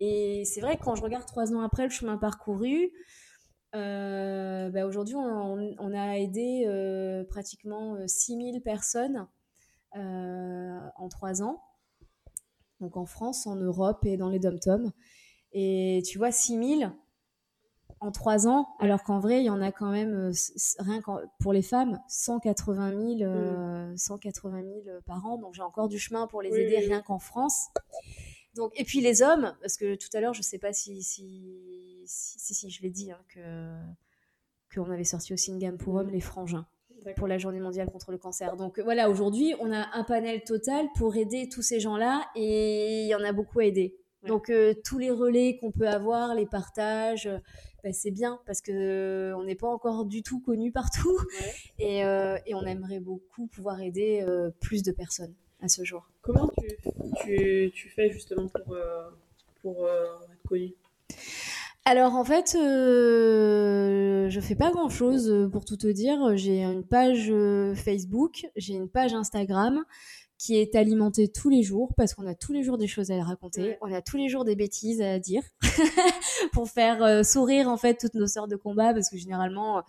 Et 0.00 0.44
c'est 0.44 0.60
vrai 0.60 0.76
que 0.76 0.82
quand 0.82 0.96
je 0.96 1.02
regarde 1.02 1.24
trois 1.26 1.54
ans 1.54 1.60
après 1.60 1.84
le 1.84 1.90
chemin 1.90 2.18
parcouru 2.18 2.90
euh, 3.76 4.70
bah, 4.70 4.86
aujourd'hui, 4.86 5.14
on, 5.16 5.92
a 5.94 6.18
aidé 6.18 6.64
euh, 6.66 7.24
pratiquement 7.24 7.96
6000 8.06 8.56
euh, 8.56 8.60
personnes 8.60 9.26
en 9.94 11.08
trois 11.08 11.42
ans. 11.42 11.62
donc 12.80 12.96
en 12.96 13.06
France, 13.06 13.46
en 13.46 13.56
Europe 13.56 14.04
et 14.04 14.16
dans 14.16 14.28
les 14.28 14.38
dom-toms. 14.38 14.92
Et 15.52 16.02
tu 16.06 16.18
vois, 16.18 16.32
6000 16.32 16.92
en 18.00 18.12
trois 18.12 18.46
ans, 18.46 18.68
alors 18.78 19.02
qu'en 19.02 19.18
vrai, 19.18 19.40
il 19.40 19.46
y 19.46 19.50
en 19.50 19.62
a 19.62 19.72
quand 19.72 19.90
même, 19.90 20.30
euh, 20.30 20.32
rien 20.78 21.00
pour 21.40 21.52
les 21.52 21.62
femmes, 21.62 21.98
180 22.08 23.18
000, 23.18 23.96
180 23.96 24.62
000 24.62 25.00
par 25.06 25.24
an. 25.26 25.38
Donc 25.38 25.54
j'ai 25.54 25.62
encore 25.62 25.88
du 25.88 25.98
chemin 25.98 26.26
pour 26.26 26.42
les 26.42 26.50
aider 26.50 26.78
rien 26.78 27.00
qu'en 27.00 27.18
France. 27.18 27.68
Donc, 28.56 28.72
et 28.74 28.84
puis 28.84 29.00
les 29.00 29.22
hommes, 29.22 29.54
parce 29.60 29.76
que 29.76 29.94
tout 29.94 30.08
à 30.14 30.20
l'heure, 30.20 30.34
je 30.34 30.40
ne 30.40 30.44
sais 30.44 30.58
pas 30.58 30.72
si 30.72 31.02
si, 31.02 32.02
si, 32.06 32.54
si, 32.54 32.70
je 32.70 32.82
l'ai 32.82 32.90
dit, 32.90 33.12
hein, 33.12 33.20
que 33.28 33.70
qu'on 34.74 34.90
avait 34.90 35.04
sorti 35.04 35.32
aussi 35.32 35.50
une 35.50 35.58
gamme 35.58 35.78
pour 35.78 35.94
hommes, 35.94 36.10
les 36.10 36.20
frangins 36.20 36.66
pour 37.14 37.28
la 37.28 37.38
journée 37.38 37.60
mondiale 37.60 37.88
contre 37.90 38.10
le 38.10 38.18
cancer. 38.18 38.56
Donc 38.56 38.80
voilà, 38.80 39.08
aujourd'hui, 39.08 39.54
on 39.60 39.72
a 39.72 39.88
un 39.92 40.02
panel 40.02 40.42
total 40.42 40.86
pour 40.96 41.16
aider 41.16 41.48
tous 41.48 41.62
ces 41.62 41.78
gens-là 41.78 42.26
et 42.34 43.02
il 43.02 43.06
y 43.06 43.14
en 43.14 43.22
a 43.22 43.32
beaucoup 43.32 43.60
à 43.60 43.64
aider. 43.64 43.96
Donc 44.26 44.50
euh, 44.50 44.74
tous 44.84 44.98
les 44.98 45.10
relais 45.10 45.56
qu'on 45.58 45.70
peut 45.70 45.88
avoir, 45.88 46.34
les 46.34 46.46
partages, 46.46 47.26
euh, 47.26 47.38
bah, 47.84 47.92
c'est 47.92 48.10
bien 48.10 48.40
parce 48.44 48.60
que 48.60 48.72
euh, 48.72 49.36
on 49.36 49.44
n'est 49.44 49.54
pas 49.54 49.68
encore 49.68 50.04
du 50.04 50.22
tout 50.22 50.40
connu 50.40 50.72
partout 50.72 51.16
et, 51.78 51.98
et, 52.00 52.54
on 52.54 52.62
aimerait 52.62 53.00
beaucoup 53.00 53.46
pouvoir 53.46 53.80
aider 53.80 54.26
plus 54.60 54.82
de 54.82 54.90
personnes 54.90 55.34
à 55.60 55.68
ce 55.68 55.84
jour. 55.84 56.08
Comment 56.26 56.50
tu, 56.58 56.76
tu, 57.24 57.70
tu 57.72 57.88
fais 57.88 58.10
justement 58.10 58.48
pour, 58.48 58.76
pour 59.62 59.88
être 59.88 60.48
connu? 60.48 60.74
Alors 61.88 62.16
en 62.16 62.24
fait, 62.24 62.56
euh, 62.56 64.28
je 64.28 64.40
fais 64.40 64.56
pas 64.56 64.72
grand 64.72 64.88
chose 64.88 65.30
euh, 65.30 65.48
pour 65.48 65.64
tout 65.64 65.76
te 65.76 65.86
dire. 65.86 66.36
J'ai 66.36 66.64
une 66.64 66.82
page 66.82 67.30
euh, 67.30 67.76
Facebook, 67.76 68.44
j'ai 68.56 68.74
une 68.74 68.88
page 68.88 69.14
Instagram 69.14 69.84
qui 70.36 70.56
est 70.56 70.74
alimentée 70.74 71.28
tous 71.28 71.48
les 71.48 71.62
jours 71.62 71.94
parce 71.96 72.12
qu'on 72.12 72.26
a 72.26 72.34
tous 72.34 72.52
les 72.52 72.64
jours 72.64 72.76
des 72.76 72.88
choses 72.88 73.12
à 73.12 73.22
raconter, 73.22 73.78
on 73.82 73.92
a 73.94 74.02
tous 74.02 74.16
les 74.16 74.28
jours 74.28 74.44
des 74.44 74.56
bêtises 74.56 75.00
à 75.00 75.20
dire 75.20 75.44
pour 76.52 76.68
faire 76.68 77.04
euh, 77.04 77.22
sourire 77.22 77.68
en 77.68 77.76
fait 77.76 77.94
toutes 78.00 78.14
nos 78.14 78.26
sortes 78.26 78.50
de 78.50 78.56
combats 78.56 78.92
parce 78.92 79.08
que 79.08 79.16
généralement 79.16 79.84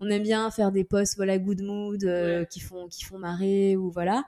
on 0.00 0.08
aime 0.08 0.22
bien 0.22 0.50
faire 0.50 0.72
des 0.72 0.82
posts 0.82 1.16
voilà 1.16 1.38
good 1.38 1.62
mood 1.62 2.02
euh, 2.04 2.44
qui 2.46 2.58
font 2.58 2.88
qui 2.88 3.04
font 3.04 3.18
marrer 3.18 3.76
ou 3.76 3.90
voilà. 3.90 4.24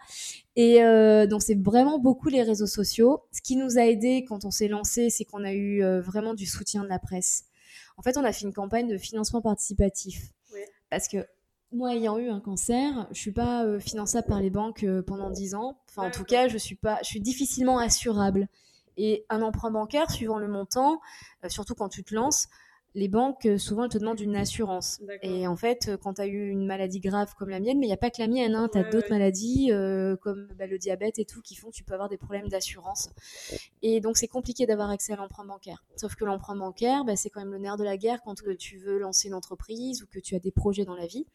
Et 0.55 0.83
euh, 0.83 1.27
donc 1.27 1.43
c'est 1.43 1.59
vraiment 1.59 1.99
beaucoup 1.99 2.29
les 2.29 2.43
réseaux 2.43 2.67
sociaux. 2.67 3.23
Ce 3.33 3.41
qui 3.41 3.57
nous 3.57 3.79
a 3.79 3.83
aidé 3.83 4.25
quand 4.29 4.45
on 4.45 4.51
s'est 4.51 4.69
lancé 4.69 5.09
c'est 5.11 5.25
qu'on 5.25 5.45
a 5.45 5.53
eu 5.53 5.83
euh, 5.83 6.01
vraiment 6.01 6.35
du 6.35 6.47
soutien 6.47 6.85
de 6.85 6.89
la 6.89 6.99
presse. 6.99 7.47
En 7.97 8.03
fait 8.03 8.17
on 8.19 8.25
a 8.25 8.33
fait 8.33 8.45
une 8.45 8.53
campagne 8.53 8.87
de 8.87 8.99
financement 8.99 9.41
participatif. 9.41 10.31
Parce 10.91 11.09
que 11.09 11.27
moi 11.73 11.95
ayant 11.95 12.19
eu 12.19 12.29
un 12.29 12.41
cancer 12.41 13.09
je 13.13 13.19
suis 13.19 13.33
pas 13.33 13.65
finançable 13.81 14.29
par 14.29 14.41
les 14.41 14.51
banques 14.51 14.85
pendant 15.07 15.31
10 15.31 15.55
ans. 15.55 15.79
Enfin 15.89 16.09
en 16.09 16.11
tout 16.11 16.25
cas 16.25 16.49
je 16.49 16.59
suis 16.59 16.75
pas 16.75 16.99
je 17.03 17.09
suis 17.09 17.21
difficilement 17.21 17.79
assurable. 17.79 18.49
Et 18.99 19.25
un 19.31 19.41
emprunt 19.41 19.71
bancaire 19.71 20.11
suivant 20.11 20.37
le 20.37 20.49
montant 20.49 21.01
surtout 21.49 21.75
quand 21.75 21.89
tu 21.89 22.05
te 22.05 22.15
lances 22.15 22.49
les 22.95 23.09
banques, 23.09 23.47
euh, 23.47 23.59
souvent, 23.59 23.85
elles 23.85 23.91
te 23.91 23.99
demandent 23.99 24.21
une 24.21 24.37
assurance. 24.37 25.01
Et 25.23 25.47
en 25.47 25.57
fait, 25.57 25.89
euh, 25.89 25.97
quand 25.97 26.15
tu 26.15 26.21
as 26.21 26.27
eu 26.27 26.49
une 26.49 26.67
maladie 26.67 27.01
grave 27.01 27.35
comme 27.39 27.49
la 27.49 27.59
mienne, 27.59 27.79
mais 27.79 27.87
il 27.87 27.89
n'y 27.89 27.95
a 27.95 27.99
pas 27.99 28.11
que 28.11 28.21
la 28.21 28.29
mienne, 28.29 28.55
hein, 28.55 28.69
tu 28.71 28.79
as 28.79 28.85
d'autres 28.85 29.09
maladies 29.09 29.73
euh, 29.73 30.17
comme 30.17 30.49
bah, 30.59 30.67
le 30.67 30.79
diabète 30.79 31.19
et 31.19 31.25
tout 31.25 31.41
qui 31.41 31.55
font 31.55 31.71
que 31.71 31.75
tu 31.75 31.85
peux 31.85 31.95
avoir 31.95 32.11
des 32.11 32.19
problèmes 32.19 32.49
d'assurance. 32.49 33.09
Et 33.81 34.01
donc, 34.01 34.19
c'est 34.19 34.29
compliqué 34.29 34.67
d'avoir 34.67 34.91
accès 34.91 35.15
à 35.15 35.17
l'emprunt 35.17 35.45
bancaire. 35.45 35.85
Sauf 35.97 36.15
que 36.15 36.25
l'emprunt 36.25 36.57
bancaire, 36.57 37.05
bah, 37.05 37.17
c'est 37.17 37.31
quand 37.31 37.41
même 37.41 37.53
le 37.53 37.59
nerf 37.59 37.79
de 37.79 37.85
la 37.85 37.97
guerre 37.97 38.21
quand 38.23 38.35
tu 38.59 38.79
veux 38.79 38.99
lancer 38.99 39.29
une 39.29 39.35
entreprise 39.35 40.03
ou 40.03 40.07
que 40.07 40.19
tu 40.19 40.35
as 40.35 40.39
des 40.39 40.53
projets 40.53 40.85
dans 40.85 40.97
la 40.97 41.07
vie. 41.07 41.27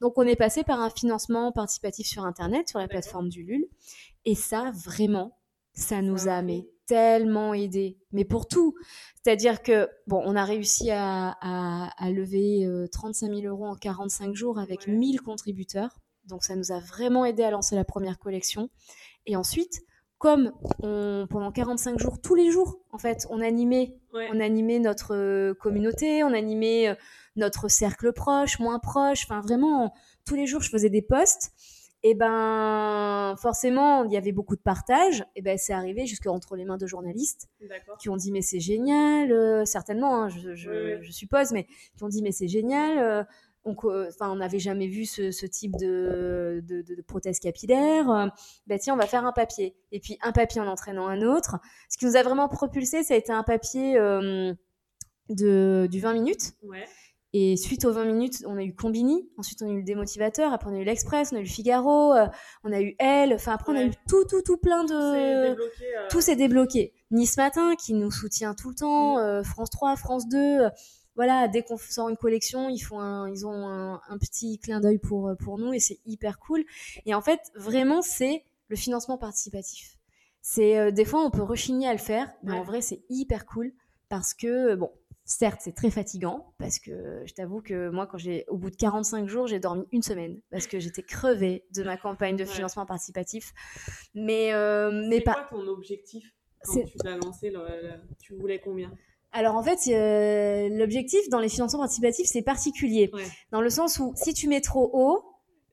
Donc, 0.00 0.18
on 0.18 0.22
est 0.22 0.36
passé 0.36 0.62
par 0.62 0.80
un 0.80 0.90
financement 0.90 1.50
participatif 1.50 2.06
sur 2.06 2.24
Internet, 2.24 2.68
sur 2.68 2.78
la 2.78 2.86
plateforme 2.86 3.28
du 3.28 3.42
LUL. 3.42 3.66
Et 4.24 4.36
ça, 4.36 4.70
vraiment, 4.84 5.36
ça 5.74 6.00
nous 6.00 6.28
a 6.28 6.42
mais 6.42 6.68
tellement 6.92 7.54
aidé, 7.54 7.96
mais 8.12 8.26
pour 8.26 8.46
tout. 8.46 8.74
C'est-à-dire 9.14 9.62
que, 9.62 9.88
bon, 10.06 10.22
on 10.26 10.36
a 10.36 10.44
réussi 10.44 10.90
à, 10.90 11.88
lever 12.02 12.68
35 12.92 13.30
euh, 13.30 13.40
000 13.40 13.46
euros 13.46 13.66
en 13.66 13.76
45 13.76 14.34
jours 14.34 14.58
avec 14.58 14.86
1000 14.86 15.22
contributeurs. 15.22 16.00
Donc, 16.26 16.44
ça 16.44 16.54
nous 16.54 16.70
a 16.70 16.80
vraiment 16.80 17.24
aidé 17.24 17.44
à 17.44 17.50
lancer 17.50 17.76
la 17.76 17.84
première 17.84 18.18
collection. 18.18 18.68
Et 19.24 19.36
ensuite, 19.36 19.80
comme 20.18 20.52
pendant 20.80 21.50
45 21.50 21.98
jours, 21.98 22.20
tous 22.20 22.34
les 22.34 22.50
jours, 22.50 22.78
en 22.90 22.98
fait, 22.98 23.26
on 23.30 23.40
animait, 23.40 23.96
on 24.12 24.38
animait 24.38 24.78
notre 24.78 25.14
euh, 25.14 25.54
communauté, 25.54 26.22
on 26.24 26.34
animait 26.34 26.88
euh, 26.88 26.94
notre 27.36 27.68
cercle 27.68 28.12
proche, 28.12 28.58
moins 28.58 28.78
proche. 28.78 29.24
Enfin, 29.24 29.40
vraiment, 29.40 29.94
tous 30.26 30.34
les 30.34 30.46
jours, 30.46 30.60
je 30.60 30.68
faisais 30.68 30.90
des 30.90 31.02
posts 31.02 31.52
et 32.02 32.14
ben 32.14 33.34
forcément 33.40 34.04
il 34.04 34.12
y 34.12 34.16
avait 34.16 34.32
beaucoup 34.32 34.56
de 34.56 34.60
partage 34.60 35.24
et 35.36 35.42
ben 35.42 35.56
c'est 35.56 35.72
arrivé 35.72 36.06
jusqu'entre 36.06 36.56
les 36.56 36.64
mains 36.64 36.76
de 36.76 36.86
journalistes 36.86 37.48
qui 38.00 38.08
ont 38.08 38.16
dit 38.16 38.32
mais 38.32 38.42
c'est 38.42 38.60
génial 38.60 39.30
euh, 39.32 39.64
certainement 39.64 40.24
hein, 40.24 40.28
je, 40.28 40.54
je, 40.54 41.10
suppose 41.10 41.52
mais 41.52 41.66
qui 41.96 42.02
ont 42.02 42.08
dit 42.08 42.22
mais 42.22 42.32
c'est 42.32 42.48
génial 42.48 42.98
euh, 42.98 43.24
donc 43.64 43.84
enfin 43.84 44.30
on 44.30 44.36
n'avait 44.36 44.58
jamais 44.58 44.88
vu 44.88 45.04
ce, 45.04 45.30
ce 45.30 45.46
type 45.46 45.76
de, 45.78 46.60
de, 46.66 46.82
de, 46.82 47.02
prothèse 47.02 47.38
capillaire 47.38 48.32
ben 48.66 48.78
tiens 48.80 48.94
on 48.94 48.96
va 48.96 49.06
faire 49.06 49.24
un 49.24 49.32
papier. 49.32 49.76
Et 49.92 50.00
puis 50.00 50.18
un 50.20 50.32
papier 50.32 50.60
en 50.60 50.66
entraînant 50.66 51.06
un 51.06 51.22
autre. 51.22 51.58
Ce 51.88 51.96
qui 51.96 52.06
nous 52.06 52.16
a 52.16 52.24
vraiment 52.24 52.48
propulsé 52.48 53.04
ça 53.04 53.14
a 53.14 53.16
été 53.16 53.30
un 53.30 53.44
papier 53.44 53.96
euh, 53.96 54.52
de 55.28 55.86
du 55.88 56.00
20 56.00 56.14
minutes. 56.14 56.54
Ouais 56.64 56.88
et 57.34 57.56
suite 57.56 57.86
aux 57.86 57.92
20 57.92 58.04
minutes, 58.04 58.44
on 58.46 58.58
a 58.58 58.62
eu 58.62 58.74
Combini, 58.74 59.26
ensuite 59.38 59.62
on 59.62 59.66
a 59.66 59.70
eu 59.70 59.78
le 59.78 59.84
démotivateur, 59.84 60.52
après 60.52 60.68
on 60.70 60.74
a 60.74 60.78
eu 60.78 60.84
l'Express, 60.84 61.32
on 61.32 61.36
a 61.36 61.38
eu 61.38 61.44
le 61.44 61.48
Figaro, 61.48 62.12
euh, 62.12 62.26
on 62.62 62.72
a 62.72 62.80
eu 62.82 62.94
Elle, 62.98 63.32
enfin 63.32 63.52
après 63.52 63.72
on 63.72 63.76
a 63.76 63.84
eu 63.84 63.90
tout, 64.06 64.24
tout, 64.24 64.42
tout 64.42 64.58
plein 64.58 64.84
de... 64.84 65.56
Tout 66.10 66.20
s'est 66.20 66.36
débloqué. 66.36 66.92
Euh. 66.94 67.16
Nice 67.16 67.38
Matin 67.38 67.74
qui 67.76 67.94
nous 67.94 68.10
soutient 68.10 68.54
tout 68.54 68.68
le 68.68 68.74
temps, 68.74 69.16
mm. 69.16 69.20
euh, 69.20 69.42
France 69.44 69.70
3, 69.70 69.96
France 69.96 70.28
2, 70.28 70.68
voilà, 71.16 71.48
dès 71.48 71.62
qu'on 71.62 71.78
sort 71.78 72.10
une 72.10 72.18
collection, 72.18 72.68
ils, 72.68 72.80
font 72.80 73.00
un, 73.00 73.30
ils 73.30 73.46
ont 73.46 73.66
un, 73.66 74.02
un 74.08 74.18
petit 74.18 74.58
clin 74.58 74.80
d'œil 74.80 74.98
pour, 74.98 75.32
pour 75.38 75.58
nous 75.58 75.72
et 75.72 75.80
c'est 75.80 76.00
hyper 76.04 76.38
cool. 76.38 76.64
Et 77.06 77.14
en 77.14 77.22
fait, 77.22 77.40
vraiment, 77.54 78.02
c'est 78.02 78.44
le 78.68 78.76
financement 78.76 79.16
participatif. 79.16 79.96
C'est 80.42 80.90
Des 80.92 81.04
fois, 81.04 81.24
on 81.24 81.30
peut 81.30 81.42
rechigner 81.42 81.86
à 81.86 81.92
le 81.92 81.98
faire, 81.98 82.30
mais 82.42 82.52
en 82.52 82.62
vrai, 82.62 82.80
c'est 82.80 83.02
hyper 83.08 83.46
cool 83.46 83.72
parce 84.08 84.34
que, 84.34 84.74
bon, 84.74 84.90
Certes, 85.38 85.60
c'est 85.62 85.74
très 85.74 85.90
fatigant 85.90 86.52
parce 86.58 86.78
que 86.78 87.22
je 87.24 87.32
t'avoue 87.32 87.62
que 87.62 87.88
moi, 87.88 88.06
quand 88.06 88.18
j'ai, 88.18 88.44
au 88.48 88.58
bout 88.58 88.68
de 88.68 88.76
45 88.76 89.28
jours, 89.28 89.46
j'ai 89.46 89.60
dormi 89.60 89.84
une 89.90 90.02
semaine 90.02 90.38
parce 90.50 90.66
que 90.66 90.78
j'étais 90.78 91.02
crevée 91.02 91.64
de 91.74 91.82
ma 91.82 91.96
campagne 91.96 92.36
de 92.36 92.44
financement 92.44 92.84
participatif. 92.84 93.54
Mais, 94.14 94.52
euh, 94.52 94.90
mais 95.08 95.22
pas. 95.22 95.32
quoi 95.48 95.58
ton 95.58 95.66
objectif 95.68 96.34
quand 96.62 96.84
tu 96.84 96.98
l'as 97.02 97.16
lancé 97.16 97.50
Tu 98.20 98.34
voulais 98.34 98.60
combien? 98.60 98.92
Alors 99.32 99.54
en 99.54 99.62
fait, 99.62 99.78
euh, 99.88 100.68
l'objectif 100.76 101.26
dans 101.30 101.40
les 101.40 101.48
financements 101.48 101.80
participatifs, 101.80 102.26
c'est 102.26 102.42
particulier. 102.42 103.10
Dans 103.52 103.62
le 103.62 103.70
sens 103.70 103.98
où 104.00 104.12
si 104.14 104.34
tu 104.34 104.48
mets 104.48 104.60
trop 104.60 104.90
haut, 104.92 105.24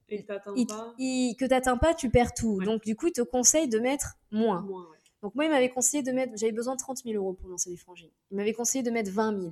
et 0.08 0.24
que 0.24 1.46
tu 1.46 1.50
n'atteins 1.50 1.78
pas, 1.78 1.94
tu 1.94 2.10
perds 2.10 2.34
tout. 2.34 2.62
Donc 2.64 2.86
du 2.86 2.96
coup, 2.96 3.08
il 3.08 3.14
te 3.14 3.22
conseille 3.22 3.68
de 3.68 3.80
mettre 3.80 4.16
moins. 4.32 4.62
moins 4.62 4.88
donc 5.22 5.36
moi, 5.36 5.46
il 5.46 5.52
m'avait 5.52 5.70
conseillé 5.70 6.04
de 6.04 6.12
mettre, 6.12 6.34
j'avais 6.38 6.52
besoin 6.52 6.76
de 6.76 6.80
30 6.80 7.00
000 7.04 7.16
euros 7.16 7.34
pour 7.34 7.50
lancer 7.50 7.70
les 7.70 7.78
frangines. 7.78 8.12
Il 8.32 8.38
m'avait 8.38 8.54
conseillé 8.54 8.84
de 8.84 8.92
mettre 8.92 9.12
20 9.12 9.40
000. 9.40 9.52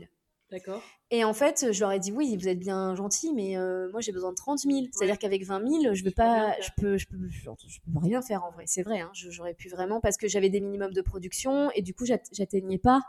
D'accord. 0.50 0.82
Et 1.12 1.26
en 1.26 1.34
fait, 1.34 1.74
je 1.74 1.80
leur 1.82 1.92
ai 1.92 2.00
dit 2.00 2.12
oui, 2.12 2.38
vous 2.38 2.48
êtes 2.48 2.60
bien 2.60 2.96
gentil, 2.96 3.34
mais 3.34 3.58
euh, 3.58 3.90
moi 3.92 4.00
j'ai 4.00 4.14
besoin 4.14 4.32
de 4.32 4.36
30 4.36 4.60
000. 4.60 4.86
C'est-à-dire 4.92 5.20
qu'avec 5.20 5.44
20 5.44 5.68
000, 5.82 5.94
je 5.94 6.04
veux 6.06 6.12
pas, 6.12 6.56
je 6.62 6.70
peux, 6.78 6.98
je 6.98 7.06
peux, 7.06 7.18
je 7.28 7.44
peux 7.44 8.00
rien 8.00 8.22
faire 8.22 8.46
en 8.46 8.52
vrai. 8.52 8.64
C'est 8.66 8.84
vrai, 8.84 9.02
hein, 9.02 9.12
j'aurais 9.14 9.54
pu 9.54 9.68
vraiment 9.68 10.00
parce 10.00 10.16
que 10.16 10.30
j'avais 10.30 10.50
des 10.50 10.62
minimums 10.62 10.94
de 10.94 11.02
production 11.02 11.70
et 11.72 11.82
du 11.82 11.94
coup 11.94 12.06
j'atteignais 12.06 12.78
pas 12.78 13.02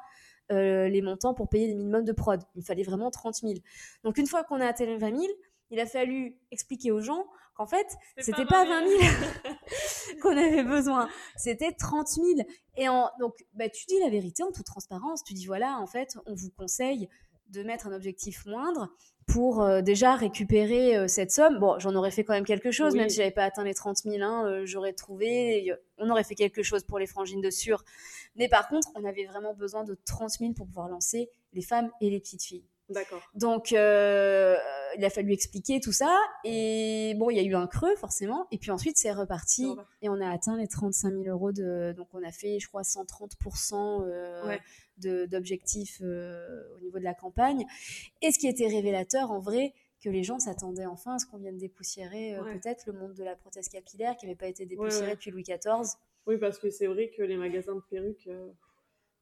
euh, 0.51 0.88
les 0.88 1.01
montants 1.01 1.35
pour 1.35 1.49
payer 1.49 1.68
les 1.68 1.75
minimums 1.75 2.05
de 2.05 2.12
prod. 2.12 2.42
Il 2.57 2.59
me 2.59 2.64
fallait 2.64 2.83
vraiment 2.83 3.11
30 3.11 3.37
000. 3.37 3.55
Donc 4.03 4.18
une 4.18 4.27
fois 4.27 4.42
qu'on 4.42 4.61
a 4.61 4.66
atteint 4.66 4.87
les 4.87 4.99
20 4.99 5.16
000, 5.16 5.33
il 5.71 5.79
a 5.79 5.87
fallu 5.87 6.38
expliquer 6.51 6.90
aux 6.90 7.03
gens 7.03 7.25
qu'en 7.59 7.66
fait, 7.66 7.87
c'était 8.18 8.47
pas, 8.47 8.64
pas 8.64 8.81
20 8.81 8.88
000 8.88 9.01
qu'on 10.23 10.37
avait 10.37 10.62
besoin, 10.62 11.09
c'était 11.37 11.73
30 11.73 12.09
000. 12.09 12.27
Et 12.77 12.88
en, 12.88 13.11
donc, 13.18 13.35
bah, 13.55 13.68
tu 13.68 13.85
dis 13.87 13.99
la 14.01 14.09
vérité 14.09 14.42
en 14.44 14.53
toute 14.53 14.66
transparence. 14.66 15.25
Tu 15.25 15.35
dis 15.35 15.47
voilà, 15.47 15.79
en 15.79 15.87
fait, 15.87 16.16
on 16.27 16.35
vous 16.35 16.51
conseille 16.51 17.09
de 17.51 17.62
mettre 17.62 17.87
un 17.87 17.92
objectif 17.92 18.47
moindre 18.47 18.90
pour 19.27 19.62
euh, 19.62 19.83
déjà 19.83 20.14
récupérer 20.14 20.97
euh, 20.97 21.09
cette 21.09 21.33
somme. 21.33 21.59
Bon, 21.59 21.79
j'en 21.79 21.94
aurais 21.94 22.11
fait 22.11 22.25
quand 22.25 22.33
même 22.33 22.47
quelque 22.47 22.71
chose, 22.71 22.94
même 22.94 23.09
si 23.09 23.16
j'avais 23.16 23.31
pas 23.31 23.44
atteint 23.44 23.64
les 23.64 23.75
30 23.75 23.99
000, 23.99 24.23
hein, 24.23 24.47
euh, 24.47 24.62
j'aurais 24.64 24.92
trouvé, 24.92 25.73
on 25.99 26.09
aurait 26.11 26.25
fait 26.25 26.35
quelque 26.35 26.62
chose 26.62 26.85
pour 26.85 26.99
les 26.99 27.07
frangines 27.07 27.40
de 27.40 27.51
sûr. 27.51 27.85
Mais 28.37 28.49
par 28.49 28.68
contre, 28.68 28.88
on 28.94 29.05
avait 29.05 29.27
vraiment 29.27 29.55
besoin 29.55 29.85
de 29.85 29.99
30 30.07 30.31
000 30.31 30.53
pour 30.53 30.66
pouvoir 30.66 30.88
lancer 30.88 31.29
les 31.53 31.62
femmes 31.62 31.90
et 32.01 32.09
les 32.11 32.21
petites 32.21 32.42
filles. 32.42 32.64
D'accord. 32.88 33.21
Donc, 33.35 33.75
il 34.96 35.05
a 35.05 35.11
fallu 35.11 35.33
expliquer 35.33 35.81
tout 35.81 35.92
ça. 35.92 36.16
Et 36.44 37.14
bon, 37.16 37.31
il 37.31 37.37
y 37.37 37.40
a 37.40 37.42
eu 37.42 37.55
un 37.55 37.66
creux, 37.66 37.94
forcément. 37.96 38.46
Et 38.51 38.59
puis 38.59 38.70
ensuite, 38.70 38.96
c'est 38.96 39.12
reparti. 39.12 39.66
Et 40.03 40.09
on 40.09 40.20
a 40.20 40.31
atteint 40.31 40.57
les 40.57 40.68
35 40.68 41.12
000 41.12 41.24
euros 41.27 41.53
de. 41.53 41.92
Donc, 41.96 42.09
on 42.12 42.22
a 42.22 42.33
fait, 42.33 42.59
je 42.59 42.68
crois, 42.68 42.83
130% 42.83 44.05
euh, 44.07 45.27
d'objectifs 45.27 46.01
euh, 46.03 46.62
au 46.77 46.81
niveau 46.81 46.98
de 46.98 47.05
la 47.05 47.14
campagne. 47.14 47.64
Et 48.22 48.33
ce 48.33 48.38
qui 48.38 48.48
était 48.48 48.66
révélateur, 48.66 49.31
en 49.31 49.40
vrai, 49.40 49.74
que 50.03 50.09
les 50.09 50.22
gens 50.22 50.38
s'attendaient 50.38 50.87
enfin 50.87 51.16
à 51.16 51.18
ce 51.18 51.27
qu'on 51.27 51.38
vienne 51.38 51.59
dépoussiérer 51.59 52.37
peut-être 52.53 52.87
le 52.87 52.92
monde 52.92 53.14
de 53.14 53.24
la 53.24 53.35
prothèse 53.35 53.68
capillaire 53.68 54.16
qui 54.16 54.27
n'avait 54.27 54.37
pas 54.37 54.46
été 54.46 54.64
dépoussiéré 54.64 55.12
depuis 55.12 55.33
Louis 55.33 55.42
XIV. 55.42 55.96
Oui, 56.27 56.37
parce 56.38 56.59
que 56.59 56.70
c'est 56.70 56.87
vrai 56.87 57.11
que 57.11 57.22
les 57.22 57.37
magasins 57.37 57.74
de 57.74 57.83
perruques. 57.90 58.29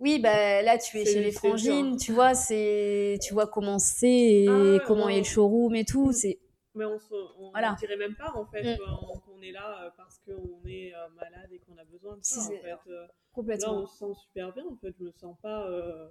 Euh, 0.00 0.02
Oui, 0.04 0.18
bah 0.18 0.62
là 0.62 0.78
tu 0.78 0.98
es 0.98 1.04
chez 1.04 1.20
les 1.22 1.32
frangines, 1.32 1.96
tu 1.96 2.12
vois, 2.12 2.34
c'est 2.34 3.18
tu 3.22 3.32
vois 3.34 3.46
comment 3.46 3.78
c'est 3.78 4.08
et 4.08 4.46
Ah 4.48 4.52
ouais, 4.62 4.80
comment 4.86 5.06
ouais. 5.06 5.14
est 5.16 5.18
le 5.18 5.24
showroom 5.24 5.74
et 5.74 5.84
tout, 5.84 6.12
c'est 6.12 6.38
Mais 6.74 6.84
on 6.84 6.98
se, 6.98 7.14
on, 7.38 7.50
Voilà. 7.52 7.72
on 7.72 7.76
dirait 7.76 7.96
même 7.96 8.14
pas 8.16 8.32
en 8.34 8.44
fait 8.46 8.62
Mm. 8.62 8.78
qu'on 8.78 9.18
qu'on 9.20 9.42
est 9.42 9.52
là 9.52 9.84
euh, 9.86 9.90
parce 9.96 10.18
qu'on 10.26 10.66
est 10.66 10.92
euh, 10.94 11.08
malade 11.14 11.48
et 11.52 11.58
qu'on 11.60 11.76
a 11.78 11.84
besoin 11.84 12.16
de 12.16 12.22
ça. 12.22 12.40
En 12.42 12.48
fait. 12.48 12.90
Euh, 12.90 13.02
Là, 13.02 13.08
complètement. 13.32 13.82
on 13.82 13.86
se 13.86 13.96
sent 13.98 14.12
super 14.28 14.52
bien. 14.52 14.64
En 14.66 14.76
fait, 14.76 14.94
je 14.98 15.04
me 15.04 15.10
sens 15.12 15.36
pas 15.42 15.66
euh, 15.68 16.08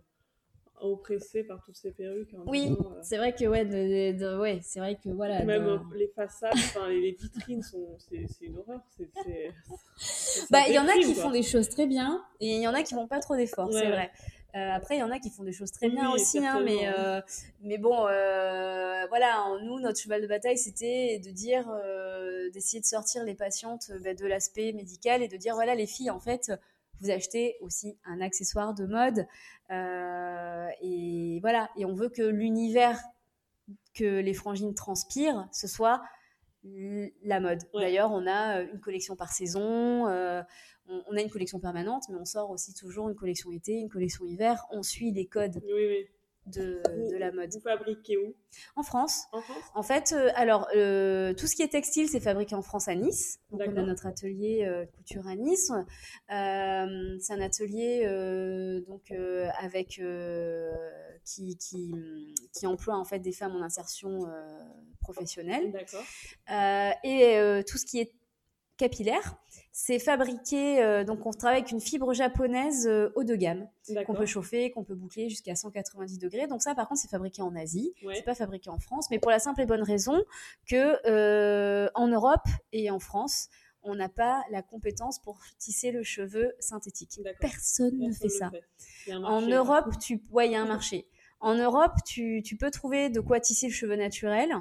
oppressée 0.82 1.44
par 1.44 1.62
toutes 1.64 1.76
ces 1.78 1.92
perruques. 1.92 2.34
en 2.34 2.50
Oui, 2.50 2.70
euh, 2.80 2.84
c'est 3.02 3.18
vrai 3.18 3.34
que 3.34 3.46
ouais, 3.46 3.66
de- 3.66 4.14
de- 4.14 4.20
de- 4.20 4.38
ouais, 4.40 4.60
c'est 4.64 4.80
vrai 4.80 4.96
que 5.02 5.10
voilà. 5.10 5.44
Même 5.44 5.82
les 5.96 6.08
façades, 6.10 6.54
les, 6.90 7.02
les 7.02 7.12
vitrines 7.12 7.64
sont, 7.64 7.98
c'est 7.98 8.26
c'est 8.28 8.46
une 8.46 8.58
horreur. 8.58 8.82
C'est, 8.98 9.52
Bah, 10.52 10.68
il 10.68 10.74
y 10.74 10.80
en 10.80 10.88
a 10.88 10.94
qui 10.94 11.14
quoi. 11.14 11.24
font 11.24 11.32
des 11.32 11.44
choses 11.44 11.70
très 11.70 11.88
bien 11.88 12.24
et 12.40 12.56
il 12.56 12.62
y 12.62 12.68
en 12.68 12.74
a 12.74 12.84
qui 12.84 12.94
font 12.94 13.08
pas 13.08 13.20
trop 13.20 13.36
d'efforts, 13.36 13.72
c'est 13.72 13.90
vrai. 13.90 14.12
Euh, 14.56 14.72
après, 14.72 14.96
il 14.96 15.00
y 15.00 15.04
en 15.04 15.12
a 15.12 15.20
qui 15.20 15.30
font 15.30 15.44
des 15.44 15.52
choses 15.52 15.72
très 15.74 15.90
bien 15.90 16.08
oui, 16.14 16.22
aussi, 16.22 16.38
hein, 16.46 16.62
mais, 16.64 16.88
euh, 16.88 17.20
mais 17.62 17.78
bon, 17.78 18.08
euh, 18.08 19.06
voilà, 19.10 19.44
nous, 19.64 19.82
notre 19.82 20.00
cheval 20.00 20.22
de 20.22 20.28
bataille, 20.28 20.58
c'était 20.58 21.20
de 21.20 21.30
dire, 21.30 21.66
d'essayer 22.54 22.80
de 22.80 22.86
sortir 22.86 23.26
les 23.26 23.36
patientes 23.36 23.92
bah, 24.02 24.14
de 24.14 24.26
l'aspect 24.26 24.72
médical 24.72 25.22
et 25.22 25.28
de 25.28 25.36
dire, 25.36 25.56
voilà, 25.56 25.76
les 25.76 25.88
filles, 25.88 26.10
en 26.10 26.22
fait, 26.22 26.54
vous 27.02 27.10
achetez 27.12 27.56
aussi 27.62 27.98
un 28.06 28.22
accessoire 28.22 28.74
de 28.74 28.86
mode. 28.86 29.26
euh, 29.72 30.68
et 30.82 31.40
voilà, 31.42 31.70
et 31.78 31.86
on 31.86 31.94
veut 31.94 32.10
que 32.10 32.24
l'univers 32.24 33.00
que 33.94 34.20
les 34.20 34.34
frangines 34.34 34.74
transpirent, 34.74 35.48
ce 35.52 35.68
soit 35.68 36.02
la 37.24 37.40
mode. 37.40 37.62
Ouais. 37.74 37.82
D'ailleurs, 37.84 38.12
on 38.12 38.26
a 38.28 38.60
euh, 38.60 38.68
une 38.74 38.80
collection 38.80 39.16
par 39.16 39.32
saison, 39.32 40.08
euh, 40.08 40.42
on, 40.88 41.02
on 41.10 41.16
a 41.18 41.22
une 41.22 41.30
collection 41.30 41.60
permanente, 41.60 42.04
mais 42.10 42.16
on 42.16 42.26
sort 42.26 42.50
aussi 42.50 42.74
toujours 42.74 43.10
une 43.10 43.16
collection 43.16 43.52
été, 43.52 43.74
une 43.74 43.90
collection 43.90 44.26
hiver. 44.26 44.66
On 44.72 44.84
suit 44.84 45.12
les 45.12 45.26
codes 45.28 45.62
Oui, 45.64 45.86
oui. 45.88 46.08
De, 46.48 46.82
Vous- 46.96 47.12
de 47.12 47.18
la 47.18 47.32
mode. 47.32 47.52
Vous 47.54 47.60
fabriquez 47.60 48.18
où? 48.18 48.34
En 48.76 48.84
France, 48.84 49.24
En 49.32 49.42
France? 49.42 49.64
En 49.74 49.84
fait, 49.84 50.14
euh, 50.14 50.30
alors 50.36 50.68
euh, 50.76 51.34
tout 51.34 51.48
ce 51.48 51.56
qui 51.56 51.62
est 51.62 51.68
textile, 51.68 52.08
c'est 52.08 52.20
fabriqué 52.20 52.56
en 52.56 52.62
France 52.62 52.88
à 52.88 52.96
Nice. 52.96 53.40
Donc 53.52 53.62
on 53.68 53.78
a 53.78 53.82
notre 53.84 54.06
atelier 54.06 54.66
euh, 54.66 54.86
couture 54.86 55.28
à 55.28 55.36
Nice. 55.36 55.72
C'est 56.30 57.34
un 57.34 57.42
atelier 57.42 58.06
donc 58.88 59.12
avec 59.60 60.02
qui, 61.24 61.58
qui 61.58 62.34
qui 62.54 62.68
emploie 62.68 62.96
en 62.98 63.06
fait 63.06 63.20
des 63.20 63.32
femmes 63.34 63.56
en 63.56 63.62
insertion 63.62 64.22
professionnelle. 65.02 65.72
D'accord. 65.72 66.04
Et 67.04 67.64
tout 67.68 67.78
ce 67.78 67.86
qui 67.86 68.00
est 68.00 68.12
capillaire, 68.78 69.38
c'est 69.72 70.00
fabriqué, 70.00 70.82
euh, 70.82 71.04
donc 71.04 71.26
on 71.26 71.32
travaille 71.32 71.60
avec 71.60 71.72
une 71.72 71.80
fibre 71.82 72.14
japonaise 72.14 72.88
euh, 72.88 73.10
haut 73.16 73.24
de 73.24 73.36
gamme, 73.36 73.68
qu'on 74.06 74.14
peut 74.14 74.26
chauffer, 74.26 74.72
qu'on 74.72 74.84
peut 74.84 74.96
boucler 74.96 75.30
jusqu'à 75.30 75.56
190 75.56 76.18
degrés. 76.18 76.48
Donc 76.48 76.62
ça, 76.62 76.76
par 76.76 76.88
contre, 76.88 77.02
c'est 77.02 77.10
fabriqué 77.10 77.42
en 77.42 77.56
Asie, 77.56 77.94
Ouais. 78.04 78.16
c'est 78.16 78.24
pas 78.24 78.36
fabriqué 78.36 78.70
en 78.70 78.80
France, 78.80 79.08
mais 79.12 79.20
pour 79.20 79.32
la 79.32 79.40
simple 79.40 79.62
et 79.62 79.66
bonne 79.66 79.84
raison 79.84 80.24
que 80.68 80.98
euh, 81.08 81.90
en 81.96 82.08
Europe 82.08 82.48
et 82.72 82.90
en 82.92 83.00
France, 83.00 83.50
on 83.84 83.96
n'a 83.96 84.10
pas 84.10 84.44
la 84.50 84.62
compétence 84.62 85.20
pour 85.20 85.40
tisser 85.60 85.92
le 85.92 86.02
cheveu 86.04 86.54
synthétique. 86.60 87.20
Personne 87.40 87.98
ne 88.00 88.12
fait 88.12 88.30
ça. 88.30 88.50
fait. 88.50 89.14
En 89.14 89.42
Europe, 89.42 89.94
tu... 90.02 90.24
ouais, 90.32 90.48
il 90.48 90.54
y 90.54 90.56
a 90.56 90.62
un 90.62 90.66
marché. 90.66 91.08
En 91.40 91.54
Europe, 91.54 91.94
tu, 92.06 92.42
tu 92.44 92.58
peux 92.58 92.72
trouver 92.72 93.10
de 93.10 93.20
quoi 93.20 93.40
tisser 93.40 93.68
le 93.68 93.74
cheveu 93.74 93.96
naturel. 93.96 94.52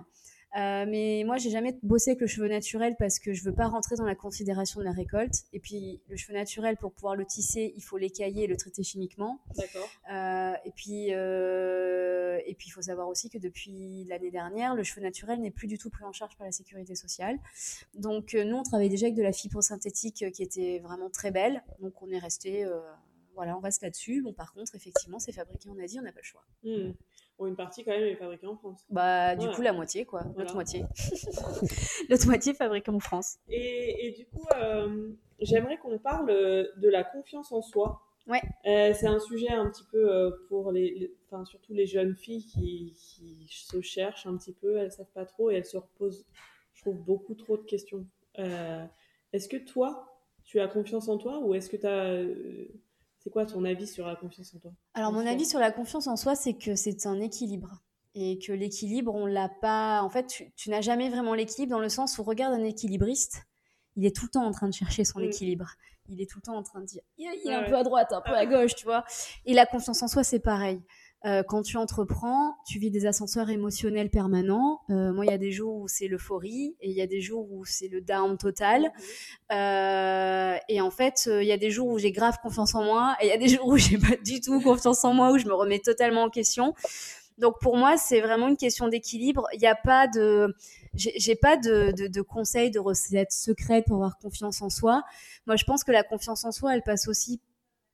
Euh, 0.57 0.85
mais 0.89 1.25
moi, 1.27 1.37
j'ai 1.37 1.51
jamais 1.51 1.77
bossé 1.83 2.11
avec 2.11 2.21
le 2.21 2.27
cheveu 2.27 2.49
naturel 2.49 2.95
parce 2.99 3.19
que 3.19 3.33
je 3.33 3.43
veux 3.43 3.55
pas 3.55 3.67
rentrer 3.67 3.97
dans 3.97 4.05
la 4.05 4.15
considération 4.15 4.81
de 4.81 4.85
la 4.85 4.93
récolte. 4.93 5.45
Et 5.53 5.59
puis, 5.59 6.01
le 6.09 6.17
cheveu 6.17 6.35
naturel, 6.35 6.77
pour 6.77 6.93
pouvoir 6.93 7.17
le 7.17 7.25
tisser, 7.25 7.73
il 7.77 7.83
faut 7.83 7.99
l'écailler 7.99 8.45
et 8.45 8.47
le 8.47 8.57
traiter 8.57 8.83
chimiquement. 8.85 9.41
D'accord. 9.57 9.89
Euh, 10.13 10.55
et 10.65 10.71
puis, 10.71 11.09
euh, 11.11 12.39
et 12.47 12.55
puis, 12.55 12.69
il 12.69 12.71
faut 12.71 12.83
savoir 12.83 13.09
aussi 13.09 13.31
que 13.31 13.39
depuis 13.39 14.05
l'année 14.09 14.31
dernière, 14.31 14.75
le 14.75 14.85
cheveu 14.85 15.03
naturel 15.03 15.41
n'est 15.41 15.51
plus 15.51 15.67
du 15.67 15.77
tout 15.77 15.91
pris 15.91 16.05
en 16.05 16.13
charge 16.13 16.37
par 16.37 16.47
la 16.47 16.53
sécurité 16.53 16.95
sociale. 16.95 17.39
Donc, 17.95 18.35
nous, 18.35 18.57
on 18.57 18.63
travaillait 18.63 18.91
déjà 18.91 19.07
avec 19.07 19.17
de 19.17 19.23
la 19.23 19.33
fibre 19.33 19.61
synthétique 19.61 20.25
qui 20.33 20.43
était 20.43 20.79
vraiment 20.79 21.11
très 21.11 21.33
belle. 21.33 21.65
Donc, 21.81 22.01
on 22.01 22.11
est 22.11 22.19
resté, 22.19 22.65
voilà, 23.35 23.57
on 23.57 23.61
reste 23.61 23.83
là-dessus. 23.83 24.23
Bon, 24.23 24.33
par 24.33 24.53
contre, 24.53 24.77
effectivement, 24.77 25.19
c'est 25.19 25.33
fabriqué 25.33 25.69
en 25.69 25.79
Asie, 25.79 25.99
on 25.99 26.03
n'a 26.03 26.13
pas 26.13 26.21
le 26.21 26.25
choix. 26.25 26.45
Hmm. 26.63 26.93
Bon, 27.39 27.47
une 27.47 27.57
partie 27.57 27.85
quand 27.85 27.91
même 27.91 28.05
est 28.05 28.15
fabriquée 28.17 28.47
en 28.47 28.57
France. 28.57 28.85
Bah, 28.91 29.35
du 29.37 29.49
coup, 29.49 29.61
la 29.63 29.73
moitié, 29.73 30.05
quoi. 30.05 30.21
Voilà. 30.23 30.35
L'autre 30.41 30.55
moitié. 30.55 30.85
L'autre 32.09 32.27
moitié 32.27 32.55
fabriquée 32.55 32.91
en 32.91 33.01
France. 33.01 33.39
Et, 33.49 34.07
et 34.07 34.11
du 34.13 34.25
coup, 34.27 34.47
euh, 34.57 35.11
j'aimerais 35.41 35.77
qu'on 35.79 35.99
parle 35.99 36.31
euh, 36.31 36.69
de 36.77 36.89
la 36.89 37.03
confiance 37.05 37.51
en 37.53 37.61
soi. 37.63 38.01
Ouais. 38.27 38.41
Euh, 38.67 38.95
c'est 38.95 39.07
un 39.09 39.19
sujet 39.19 39.51
un 39.51 39.69
petit 39.69 39.85
peu 39.91 40.11
euh, 40.11 40.31
pour 40.49 40.73
les, 40.73 40.95
les- 40.95 41.15
enfin 41.27 41.45
surtout 41.45 41.75
les 41.75 41.87
jeunes 41.87 42.15
filles 42.17 42.47
qui, 42.47 42.95
qui 42.97 43.47
se 43.51 43.81
cherchent 43.83 44.27
un 44.27 44.37
petit 44.39 44.53
peu, 44.55 44.79
elles 44.79 44.93
savent 44.93 45.11
pas 45.13 45.27
trop 45.27 45.51
et 45.51 45.57
elles 45.57 45.67
se 45.67 45.77
reposent, 45.77 46.25
je 46.73 46.81
trouve, 46.83 46.97
beaucoup 47.05 47.35
trop 47.35 47.59
de 47.59 47.65
questions. 47.65 48.07
Est-ce 48.39 49.49
que 49.49 49.57
toi, 49.59 50.23
tu 50.45 50.59
as 50.61 50.69
confiance 50.69 51.09
en 51.09 51.19
toi 51.19 51.41
ou 51.41 51.55
est-ce 51.55 51.69
que 51.69 51.77
tu 51.77 51.87
as... 51.87 52.23
c'est 53.25 53.31
quoi 53.31 53.47
ton 53.47 53.65
avis 53.65 53.87
sur 53.87 54.07
la 54.07 54.17
confiance 54.17 54.55
en 54.55 54.59
toi? 54.59 54.71
Alors, 54.93 55.11
mon 55.13 55.27
avis 55.27 55.47
sur 55.47 55.59
la 55.59 55.73
confiance 55.73 56.07
en 56.07 56.17
soi, 56.17 56.35
c'est 56.35 56.55
que 56.55 56.77
c'est 56.77 57.07
un 57.07 57.21
équilibre. 57.21 57.81
Et 58.15 58.39
que 58.39 58.53
l'équilibre, 58.53 59.13
on 59.15 59.27
l'a 59.27 59.49
pas. 59.49 60.03
En 60.03 60.11
fait, 60.11 60.27
tu, 60.27 60.53
tu 60.55 60.71
n'as 60.71 60.83
jamais 60.83 61.09
vraiment 61.09 61.35
l'équilibre 61.35 61.73
dans 61.73 61.81
le 61.81 61.89
sens 61.89 62.19
où, 62.19 62.23
regarde 62.23 62.55
un 62.55 62.63
équilibriste, 62.63 63.43
il 63.97 64.05
est 64.07 64.15
tout 64.15 64.27
le 64.27 64.31
temps 64.31 64.45
en 64.45 64.53
train 64.53 64.69
de 64.69 64.75
chercher 64.75 65.05
son 65.05 65.21
Mm. 65.21 65.25
équilibre. 65.25 65.71
Il 66.09 66.21
est 66.21 66.31
tout 66.31 66.39
le 66.39 66.43
temps 66.43 66.57
en 66.57 66.63
train 66.63 66.81
de 66.81 66.85
dire 66.85 67.01
il 67.17 67.27
est, 67.27 67.55
un 67.55 67.63
ouais. 67.63 67.69
peu 67.69 67.77
à 67.77 67.83
droite, 67.83 68.13
un 68.13 68.21
peu 68.21 68.35
à 68.35 68.45
gauche, 68.45 68.75
tu 68.75 68.85
vois. 68.85 69.05
Et 69.47 69.55
la 69.55 69.65
confiance 69.65 70.03
en 70.03 70.07
soi, 70.09 70.23
c'est 70.23 70.39
pareil. 70.39 70.83
Euh, 71.25 71.43
quand 71.43 71.63
tu 71.63 71.79
entreprends, 71.79 72.57
tu 72.67 72.79
vis 72.79 72.91
des 72.91 73.07
ascenseurs 73.07 73.49
émotionnels 73.49 74.11
permanents. 74.11 74.81
Euh, 74.91 75.13
moi, 75.13 75.25
il 75.25 75.31
y 75.31 75.35
a 75.35 75.39
des 75.39 75.53
jours 75.53 75.77
où 75.77 75.89
c'est 75.89 76.07
l'euphorie 76.07 76.77
et 76.81 76.91
il 76.91 76.97
y 76.97 77.01
a 77.01 77.07
des 77.07 77.23
jours 77.23 77.51
où 77.51 77.65
c'est 77.65 77.89
le 77.89 78.03
down 78.03 78.37
total. 78.37 78.93
Euh, 79.51 80.57
et 80.69 80.81
en 80.83 80.91
fait, 80.91 81.25
euh, 81.27 81.43
il 81.43 81.49
y 81.49 81.53
a 81.53 81.57
des 81.57 81.71
jours 81.71 81.89
où 81.89 81.99
j'ai 81.99 82.13
grave 82.13 82.37
confiance 82.43 82.75
en 82.75 82.85
moi 82.85 83.17
et 83.21 83.27
il 83.27 83.29
y 83.29 83.33
a 83.33 83.39
des 83.39 83.49
jours 83.57 83.67
où 83.67 83.77
j'ai 83.79 83.97
pas 83.97 84.17
du 84.23 84.41
tout 84.41 84.61
confiance 84.61 85.03
en 85.05 85.15
moi, 85.15 85.33
où 85.33 85.39
je 85.39 85.47
me 85.47 85.55
remets 85.55 85.79
totalement 85.79 86.25
en 86.25 86.31
question. 86.31 86.75
Donc 87.39 87.55
pour 87.61 87.77
moi, 87.77 87.97
c'est 87.97 88.21
vraiment 88.21 88.49
une 88.49 88.57
question 88.57 88.89
d'équilibre. 88.89 89.47
Il 89.55 89.61
n'y 89.61 89.67
a 89.67 89.75
pas 89.75 90.07
de, 90.07 90.55
j'ai 90.95 91.13
j'ai 91.17 91.35
pas 91.37 91.57
de, 91.57 91.93
de, 91.97 92.07
de 92.07 92.21
conseils, 92.21 92.71
de 92.71 92.79
recettes 92.79 93.33
secrètes 93.33 93.87
pour 93.87 93.97
avoir 93.97 94.19
confiance 94.19 94.63
en 94.63 94.69
soi. 94.69 95.03
Moi, 95.47 95.57
je 95.57 95.65
pense 95.65 95.85
que 95.85 95.91
la 95.91 96.05
confiance 96.05 96.45
en 96.45 96.53
soi, 96.53 96.75
elle 96.75 96.83
passe 96.83 97.09
aussi 97.09 97.41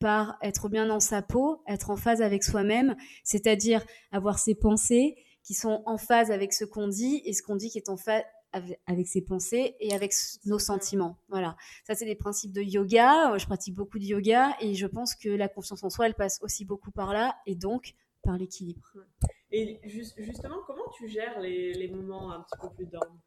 par 0.00 0.36
être 0.42 0.68
bien 0.68 0.86
dans 0.86 0.98
sa 0.98 1.22
peau, 1.22 1.62
être 1.68 1.90
en 1.90 1.96
phase 1.96 2.22
avec 2.22 2.42
soi-même, 2.42 2.96
c'est-à-dire 3.22 3.84
avoir 4.10 4.38
ses 4.38 4.54
pensées 4.54 5.16
qui 5.44 5.54
sont 5.54 5.82
en 5.86 5.98
phase 5.98 6.30
avec 6.30 6.52
ce 6.52 6.64
qu'on 6.64 6.88
dit 6.88 7.22
et 7.24 7.32
ce 7.32 7.42
qu'on 7.42 7.56
dit 7.56 7.70
qui 7.70 7.78
est 7.78 7.88
en 7.88 7.96
phase 7.96 8.22
avec, 8.86 9.06
ses 9.06 9.22
pensées 9.22 9.76
et 9.78 9.94
avec 9.94 10.12
nos 10.44 10.58
sentiments. 10.58 11.16
Voilà. 11.28 11.56
Ça, 11.86 11.94
c'est 11.94 12.04
des 12.04 12.16
principes 12.16 12.52
de 12.52 12.62
yoga. 12.62 13.38
Je 13.38 13.46
pratique 13.46 13.74
beaucoup 13.74 13.98
de 14.00 14.04
yoga 14.04 14.56
et 14.60 14.74
je 14.74 14.86
pense 14.86 15.14
que 15.14 15.28
la 15.28 15.48
confiance 15.48 15.84
en 15.84 15.90
soi, 15.90 16.06
elle 16.06 16.14
passe 16.14 16.40
aussi 16.42 16.64
beaucoup 16.64 16.90
par 16.90 17.12
là 17.12 17.36
et 17.46 17.54
donc 17.54 17.94
par 18.22 18.36
l'équilibre. 18.36 18.92
Et 19.52 19.80
juste- 19.84 20.20
justement, 20.20 20.56
comment 20.66 20.88
tu 20.96 21.08
gères 21.08 21.38
les, 21.40 21.72
les 21.74 21.88
moments 21.88 22.32
un 22.32 22.40
petit 22.40 22.58
peu 22.60 22.70
plus 22.74 22.86
down? 22.86 23.20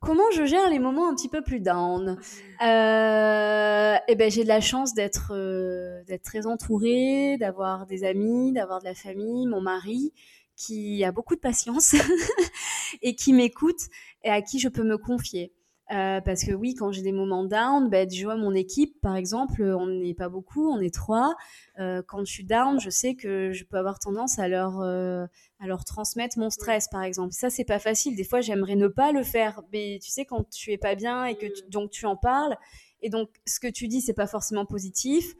Comment 0.00 0.30
je 0.34 0.44
gère 0.44 0.70
les 0.70 0.78
moments 0.78 1.08
un 1.08 1.14
petit 1.14 1.28
peu 1.28 1.42
plus 1.42 1.60
down? 1.60 2.18
Euh, 2.62 3.96
Eh 4.08 4.14
ben, 4.14 4.30
j'ai 4.30 4.42
de 4.42 4.48
la 4.48 4.60
chance 4.60 4.94
d'être 4.94 5.32
euh, 5.34 6.04
d'être 6.04 6.22
très 6.22 6.46
entourée, 6.46 7.36
d'avoir 7.38 7.86
des 7.86 8.04
amis, 8.04 8.52
d'avoir 8.52 8.80
de 8.80 8.84
la 8.84 8.94
famille, 8.94 9.46
mon 9.46 9.60
mari 9.60 10.12
qui 10.56 11.04
a 11.04 11.12
beaucoup 11.12 11.34
de 11.34 11.40
patience 11.40 11.94
et 13.02 13.14
qui 13.14 13.32
m'écoute 13.32 13.80
et 14.24 14.30
à 14.30 14.42
qui 14.42 14.58
je 14.58 14.68
peux 14.68 14.84
me 14.84 14.98
confier. 14.98 15.52
Euh, 15.92 16.20
parce 16.20 16.42
que 16.44 16.50
oui, 16.52 16.74
quand 16.74 16.90
j'ai 16.90 17.02
des 17.02 17.12
moments 17.12 17.44
down, 17.44 17.88
ben, 17.88 18.10
je 18.10 18.24
vois 18.24 18.34
mon 18.36 18.52
équipe, 18.54 19.00
par 19.00 19.14
exemple, 19.14 19.62
on 19.62 19.86
n'est 19.86 20.14
pas 20.14 20.28
beaucoup, 20.28 20.68
on 20.68 20.80
est 20.80 20.92
trois. 20.92 21.36
Euh, 21.78 22.02
quand 22.06 22.24
je 22.24 22.32
suis 22.32 22.44
down, 22.44 22.80
je 22.80 22.90
sais 22.90 23.14
que 23.14 23.52
je 23.52 23.64
peux 23.64 23.76
avoir 23.76 24.00
tendance 24.00 24.40
à 24.40 24.48
leur, 24.48 24.80
euh, 24.80 25.26
à 25.60 25.66
leur 25.68 25.84
transmettre 25.84 26.38
mon 26.40 26.50
stress, 26.50 26.88
par 26.88 27.02
exemple. 27.04 27.32
Ça, 27.32 27.50
c'est 27.50 27.64
pas 27.64 27.78
facile. 27.78 28.16
Des 28.16 28.24
fois, 28.24 28.40
j'aimerais 28.40 28.74
ne 28.74 28.88
pas 28.88 29.12
le 29.12 29.22
faire, 29.22 29.62
mais 29.72 30.00
tu 30.02 30.10
sais, 30.10 30.24
quand 30.24 30.48
tu 30.50 30.72
es 30.72 30.78
pas 30.78 30.96
bien 30.96 31.24
et 31.26 31.36
que 31.36 31.46
tu- 31.46 31.62
donc 31.70 31.90
tu 31.92 32.04
en 32.06 32.16
parles, 32.16 32.56
et 33.00 33.08
donc 33.08 33.28
ce 33.46 33.60
que 33.60 33.68
tu 33.68 33.86
dis, 33.86 34.00
c'est 34.00 34.12
pas 34.12 34.26
forcément 34.26 34.66
positif. 34.66 35.34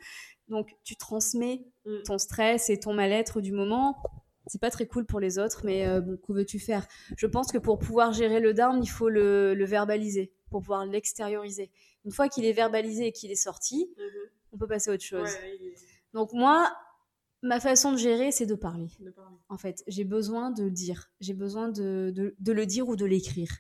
Donc, 0.49 0.69
tu 0.85 0.95
transmets 0.95 1.65
Mm. 1.87 2.03
ton 2.05 2.19
stress 2.19 2.71
et 2.71 2.79
ton 2.79 2.93
mal-être 2.95 3.41
du 3.41 3.51
moment. 3.53 3.97
C'est 4.47 4.61
pas 4.61 4.71
très 4.71 4.87
cool 4.87 5.05
pour 5.07 5.19
les 5.19 5.41
autres, 5.41 5.63
mais 5.65 5.89
euh, 5.89 6.01
bon, 6.01 6.17
que 6.25 6.33
veux-tu 6.33 6.61
faire? 6.61 6.87
Je 7.17 7.27
pense 7.27 7.51
que 7.51 7.59
pour 7.59 7.81
pouvoir 7.81 8.13
gérer 8.13 8.39
le 8.39 8.55
down, 8.55 8.81
il 8.81 8.87
faut 8.89 9.09
le, 9.09 9.55
le 9.55 9.65
verbaliser, 9.65 10.31
pour 10.51 10.61
pouvoir 10.63 10.87
l'extérioriser. 10.87 11.71
Une 12.05 12.13
fois 12.13 12.29
qu'il 12.29 12.45
est 12.45 12.53
verbalisé 12.53 13.07
et 13.09 13.13
qu'il 13.13 13.31
est 13.31 13.35
sorti, 13.37 13.91
Mhm. 13.99 14.05
on 14.53 14.59
peut 14.59 14.67
passer 14.69 14.91
à 14.91 14.95
autre 14.95 15.03
chose. 15.05 15.29
Ouais, 15.29 15.57
il 15.61 15.67
est- 15.69 15.75
Donc 16.15 16.33
moi, 16.33 16.73
Ma 17.43 17.61
façon 17.61 17.93
de 17.93 17.99
gérer, 17.99 18.33
c'est 18.33 18.47
de 18.47 18.55
parler. 18.55 18.89
de 18.99 19.11
parler 19.11 19.37
En 19.51 19.59
fait, 19.59 19.85
j'ai 19.87 20.05
besoin 20.05 20.51
de 20.51 20.65
le 20.65 20.71
dire. 20.71 21.11
J'ai 21.21 21.35
besoin 21.35 21.69
de, 21.69 22.11
de- 22.13 22.35
de 22.41 22.53
le 22.53 22.65
dire 22.65 22.89
ou 22.89 22.97
de 22.97 23.05
l'écrire. 23.05 23.51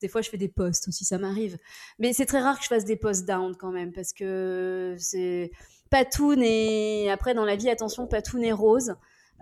Des 0.00 0.08
fois, 0.08 0.22
je 0.22 0.30
fais 0.30 0.38
des 0.38 0.48
posts 0.48 0.88
aussi, 0.88 1.04
ça 1.04 1.18
m'arrive. 1.18 1.58
Mais 1.98 2.14
c'est 2.14 2.24
très 2.26 2.40
rare 2.40 2.56
que 2.56 2.64
je 2.64 2.68
fasse 2.68 2.86
des 2.86 2.96
posts 2.96 3.26
down 3.26 3.54
quand 3.54 3.70
même, 3.70 3.92
parce 3.92 4.14
que 4.14 4.96
c'est 4.98 5.50
pas 5.90 6.06
tout 6.06 6.34
n'est. 6.34 7.10
Après, 7.10 7.34
dans 7.34 7.44
la 7.44 7.56
vie, 7.56 7.68
attention, 7.68 8.06
pas 8.08 8.22
tout 8.22 8.38
n'est 8.38 8.52
rose. 8.52 8.94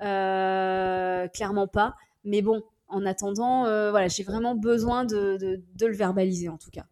Euh, 0.03 1.29
clairement 1.29 1.69
pas. 1.69 1.95
Mais 2.25 2.43
bon, 2.43 2.63
en 2.89 3.07
attendant, 3.07 3.65
euh, 3.67 3.91
voilà, 3.91 4.09
j'ai 4.09 4.25
vraiment 4.25 4.55
besoin 4.55 5.05
de 5.05 5.39
le 5.81 5.95
verbaliser 5.95 6.49
en 6.49 6.59
tout 6.59 6.71
cas. 6.71 6.87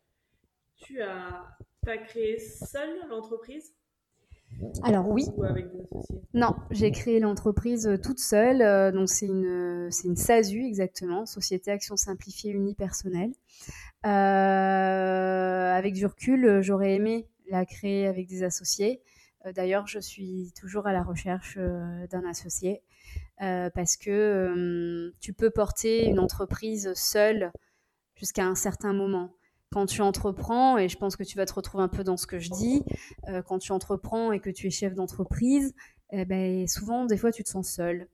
Tu 0.82 1.00
as, 1.00 1.46
as 1.86 1.98
créé 1.98 2.38
seule 2.38 2.98
l'entreprise? 3.08 3.72
Alors 4.82 5.08
oui, 5.08 5.24
ou 5.36 5.44
avec 5.44 5.70
des 5.72 5.80
associés? 5.80 6.20
Non, 6.34 6.54
j'ai 6.70 6.90
créé 6.90 7.20
l'entreprise 7.20 7.86
euh, 7.86 7.96
toute 7.96 8.18
seule. 8.18 8.62
euh, 8.62 8.90
donc 8.92 9.08
c'est 9.08 9.26
une, 9.26 9.88
c'est 9.90 10.08
une 10.08 10.16
SASU 10.16 10.64
exactement, 10.64 11.24
Société 11.26 11.70
Action 11.70 11.96
Simplifiée 11.96 12.52
Unipersonnelle. 12.52 13.32
Euh, 14.04 15.72
avec 15.74 15.94
du 15.94 16.06
recul, 16.06 16.60
j'aurais 16.62 16.94
aimé 16.94 17.28
la 17.48 17.64
créer 17.64 18.06
avec 18.06 18.26
des 18.28 18.42
associés. 18.42 19.02
Euh, 19.46 19.52
D'ailleurs, 19.52 19.86
je 19.86 19.98
suis 19.98 20.52
toujours 20.60 20.86
à 20.86 20.92
la 20.92 21.02
recherche 21.02 21.58
d'un 22.10 22.24
associé 22.28 22.82
parce 23.38 23.96
que 23.96 25.12
tu 25.20 25.32
peux 25.32 25.50
porter 25.50 26.06
une 26.06 26.20
entreprise 26.20 26.92
seule 26.94 27.50
jusqu'à 28.14 28.44
un 28.44 28.54
certain 28.54 28.92
moment. 28.92 29.34
Quand 29.72 29.86
tu 29.86 30.02
entreprends, 30.02 30.76
et 30.78 30.88
je 30.88 30.96
pense 30.96 31.16
que 31.16 31.24
tu 31.24 31.36
vas 31.36 31.46
te 31.46 31.54
retrouver 31.54 31.82
un 31.82 31.88
peu 31.88 32.04
dans 32.04 32.16
ce 32.16 32.26
que 32.26 32.38
je 32.38 32.50
dis, 32.50 32.82
euh, 33.28 33.42
quand 33.42 33.58
tu 33.58 33.72
entreprends 33.72 34.32
et 34.32 34.40
que 34.40 34.50
tu 34.50 34.66
es 34.66 34.70
chef 34.70 34.94
d'entreprise, 34.94 35.74
eh 36.14 36.26
ben, 36.26 36.68
souvent, 36.68 37.06
des 37.06 37.16
fois, 37.16 37.32
tu 37.32 37.42
te 37.42 37.48
sens 37.48 37.70
seul. 37.70 38.06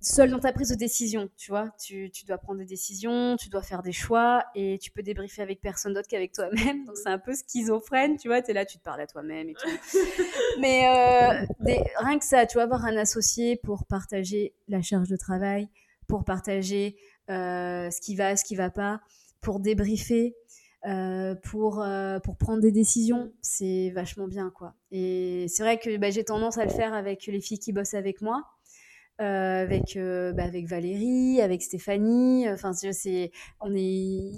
Seul 0.00 0.30
dans 0.30 0.38
ta 0.38 0.52
prise 0.52 0.68
de 0.68 0.76
décision, 0.76 1.28
tu 1.36 1.50
vois. 1.50 1.70
Tu, 1.84 2.08
dois 2.24 2.38
prendre 2.38 2.60
des 2.60 2.66
décisions, 2.66 3.36
tu 3.36 3.48
dois 3.48 3.62
faire 3.62 3.82
des 3.82 3.90
choix 3.90 4.44
et 4.54 4.78
tu 4.80 4.92
peux 4.92 5.02
débriefer 5.02 5.42
avec 5.42 5.60
personne 5.60 5.92
d'autre 5.92 6.06
qu'avec 6.06 6.30
toi-même. 6.32 6.84
Donc, 6.84 6.96
c'est 6.96 7.08
un 7.08 7.18
peu 7.18 7.34
schizophrène, 7.34 8.16
tu 8.16 8.28
vois. 8.28 8.42
Tu 8.42 8.52
es 8.52 8.54
là, 8.54 8.64
tu 8.64 8.78
te 8.78 8.82
parles 8.84 9.00
à 9.00 9.08
toi-même. 9.08 9.48
Mais 10.60 10.86
euh, 10.86 11.46
rien 11.98 12.18
que 12.18 12.24
ça, 12.24 12.46
tu 12.46 12.58
vas 12.58 12.62
avoir 12.62 12.84
un 12.84 12.96
associé 12.96 13.56
pour 13.56 13.86
partager 13.86 14.54
la 14.68 14.80
charge 14.80 15.08
de 15.08 15.16
travail, 15.16 15.68
pour 16.06 16.24
partager 16.24 16.96
euh, 17.28 17.90
ce 17.90 18.00
qui 18.00 18.14
va, 18.14 18.36
ce 18.36 18.44
qui 18.44 18.54
va 18.54 18.70
pas, 18.70 19.00
pour 19.40 19.58
débriefer, 19.58 20.36
euh, 20.86 21.34
pour, 21.34 21.80
euh, 21.80 22.18
pour 22.18 22.36
prendre 22.36 22.60
des 22.60 22.72
décisions. 22.72 23.32
C'est 23.40 23.90
vachement 23.90 24.26
bien, 24.26 24.50
quoi. 24.50 24.74
Et 24.90 25.46
c'est 25.48 25.62
vrai 25.62 25.78
que 25.78 25.96
bah, 25.96 26.10
j'ai 26.10 26.24
tendance 26.24 26.58
à 26.58 26.64
le 26.64 26.70
faire 26.70 26.92
avec 26.94 27.26
les 27.26 27.40
filles 27.40 27.58
qui 27.58 27.72
bossent 27.72 27.94
avec 27.94 28.20
moi. 28.20 28.44
Euh, 29.20 29.62
avec, 29.62 29.96
euh, 29.96 30.32
bah, 30.32 30.44
avec 30.44 30.66
Valérie, 30.66 31.40
avec 31.40 31.62
Stéphanie, 31.62 32.48
enfin 32.48 32.72
c'est- 32.72 33.30
on 33.60 33.74
est 33.74 33.80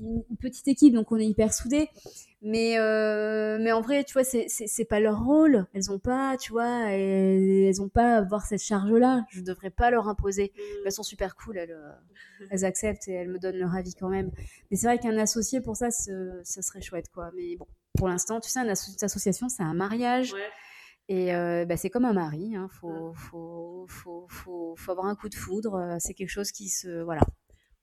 une 0.03 0.37
petite 0.41 0.69
équipe 0.69 0.93
donc 0.95 1.11
on 1.13 1.17
est 1.19 1.27
hyper 1.27 1.55
soudés. 1.55 1.89
Mais, 2.43 2.79
euh, 2.79 3.57
mais 3.59 3.73
en 3.73 3.81
vrai, 3.81 4.05
tu 4.05 4.13
vois, 4.13 4.25
c'est- 4.25 4.47
c'est 4.49 4.85
pas 4.85 5.01
leur 5.01 5.25
rôle. 5.25 5.67
Elles 5.73 5.91
ont 5.91 5.99
pas, 5.99 6.37
tu 6.37 6.53
vois, 6.53 6.91
elles, 6.91 7.65
elles 7.65 7.81
ont 7.81 7.89
pas 7.89 8.17
à 8.17 8.19
avoir 8.19 8.45
cette 8.45 8.61
charge-là. 8.63 9.25
Je 9.31 9.41
devrais 9.41 9.71
pas 9.71 9.91
leur 9.91 10.09
imposer. 10.09 10.53
Elles 10.85 10.93
sont 10.93 11.03
super 11.03 11.37
cool, 11.37 11.57
elles, 11.57 11.71
euh, 11.71 11.91
elles 12.51 12.67
acceptent 12.67 13.09
et 13.09 13.13
elles 13.13 13.31
me 13.31 13.39
donnent 13.39 13.57
leur 13.57 13.75
avis 13.75 13.95
quand 13.95 14.11
même. 14.11 14.31
Mais 14.71 14.77
c'est 14.77 14.87
vrai 14.87 14.99
qu'un 14.99 15.17
associé, 15.17 15.63
pour 15.63 15.77
ça, 15.77 15.91
ce, 15.91 16.41
ce 16.45 16.61
serait 16.61 16.83
chouette, 16.83 17.07
quoi. 17.15 17.31
Mais 17.35 17.57
bon, 17.57 17.67
pour 17.97 18.09
l'instant, 18.09 18.41
tu 18.41 18.51
sais, 18.51 18.61
une 18.61 18.69
asso- 18.69 19.03
association, 19.03 19.49
c'est 19.49 19.63
un 19.63 19.73
mariage. 19.73 20.35
Ouais. 20.35 20.41
Et 21.09 21.35
euh, 21.35 21.65
bah, 21.67 21.77
c'est 21.77 21.91
comme 21.91 22.05
un 22.07 22.13
mari, 22.15 22.57
hein. 22.57 22.69
faut, 22.71 23.13
faut, 23.15 23.85
faut, 23.89 24.27
faut, 24.31 24.75
faut 24.77 24.91
avoir 24.91 25.07
un 25.07 25.15
coup 25.15 25.29
de 25.29 25.35
foudre. 25.35 25.97
C'est 26.01 26.15
quelque 26.15 26.31
chose 26.31 26.51
qui 26.51 26.69
se. 26.69 27.03
Voilà, 27.03 27.23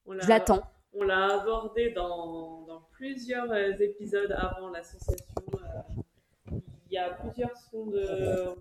On 0.05 0.19
je 0.19 0.27
l'attends. 0.27 0.63
On 0.93 1.03
l'a 1.03 1.39
abordé 1.39 1.91
dans, 1.91 2.63
dans 2.63 2.81
plusieurs 2.91 3.53
épisodes 3.79 4.31
avant 4.31 4.69
l'association. 4.69 5.25
euh, 5.53 6.57
Il 6.89 6.93
y 6.93 6.97
a 6.97 7.11
plusieurs 7.11 7.55
sons 7.55 7.85
de, 7.85 8.55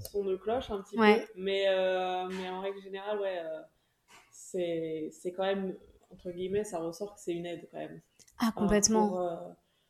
sons 0.00 0.24
de 0.24 0.36
cloche 0.36 0.70
un 0.70 0.82
petit 0.82 0.98
Ouais. 0.98 1.20
peu. 1.26 1.32
Mais, 1.40 1.64
euh, 1.68 2.28
mais 2.28 2.50
en 2.50 2.60
règle 2.60 2.80
générale, 2.82 3.20
ouais, 3.20 3.40
c'est 4.30 5.32
quand 5.36 5.44
même, 5.44 5.76
entre 6.12 6.30
guillemets, 6.30 6.64
ça 6.64 6.78
ressort 6.78 7.14
que 7.14 7.20
c'est 7.20 7.32
une 7.32 7.46
aide 7.46 7.68
quand 7.70 7.78
même. 7.78 8.00
Ah, 8.38 8.46
Enfin, 8.48 8.52
complètement. 8.62 9.08
pour, 9.08 9.20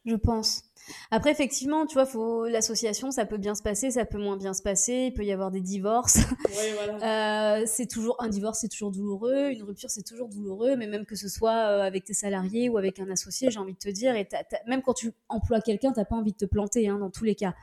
Je 0.07 0.17
pense. 0.17 0.63
Après, 1.11 1.31
effectivement, 1.31 1.87
tu 1.87 1.95
vois, 1.95 2.07
faut 2.07 2.47
l'association, 2.47 3.11
ça 3.11 3.27
peut 3.27 3.37
bien 3.37 3.55
se 3.55 3.63
passer, 3.63 3.91
ça 3.91 4.05
peut 4.05 4.19
moins 4.19 4.37
bien 4.37 4.55
se 4.55 4.63
passer. 4.63 5.09
Il 5.09 5.13
peut 5.13 5.25
y 5.25 5.33
avoir 5.33 5.51
des 5.51 5.61
divorces. 5.61 6.17
ouais, 6.17 6.73
voilà. 6.75 6.91
Euh, 7.11 7.65
c'est 7.67 7.87
toujours 7.87 8.17
un 8.23 8.29
divorce, 8.29 8.61
c'est 8.61 8.69
toujours 8.69 8.91
douloureux. 8.91 9.51
Une 9.51 9.63
rupture, 9.63 9.91
c'est 9.91 10.03
toujours 10.03 10.29
douloureux. 10.29 10.77
Mais 10.77 10.87
même 10.87 11.05
que 11.05 11.17
ce 11.17 11.29
soit 11.29 11.51
euh, 11.53 11.83
avec 11.83 12.05
tes 12.05 12.15
salariés 12.15 12.69
ou 12.69 12.79
avec 12.79 12.99
un 12.99 13.09
associé, 13.11 13.51
j'ai 13.51 13.59
envie 13.59 13.73
de 13.73 13.79
te 13.79 13.89
dire. 13.89 14.15
Et 14.15 14.29
même 14.67 14.83
quand 14.83 14.95
tu 14.95 15.13
emploies 15.29 15.61
quelqu'un, 15.61 15.93
t'as 15.93 16.05
pas 16.05 16.17
envie 16.17 16.33
de 16.33 16.37
te 16.37 16.45
planter, 16.45 16.89
hein, 16.89 16.99
dans 16.99 17.11
tous 17.11 17.25
les 17.25 17.35
cas. 17.35 17.55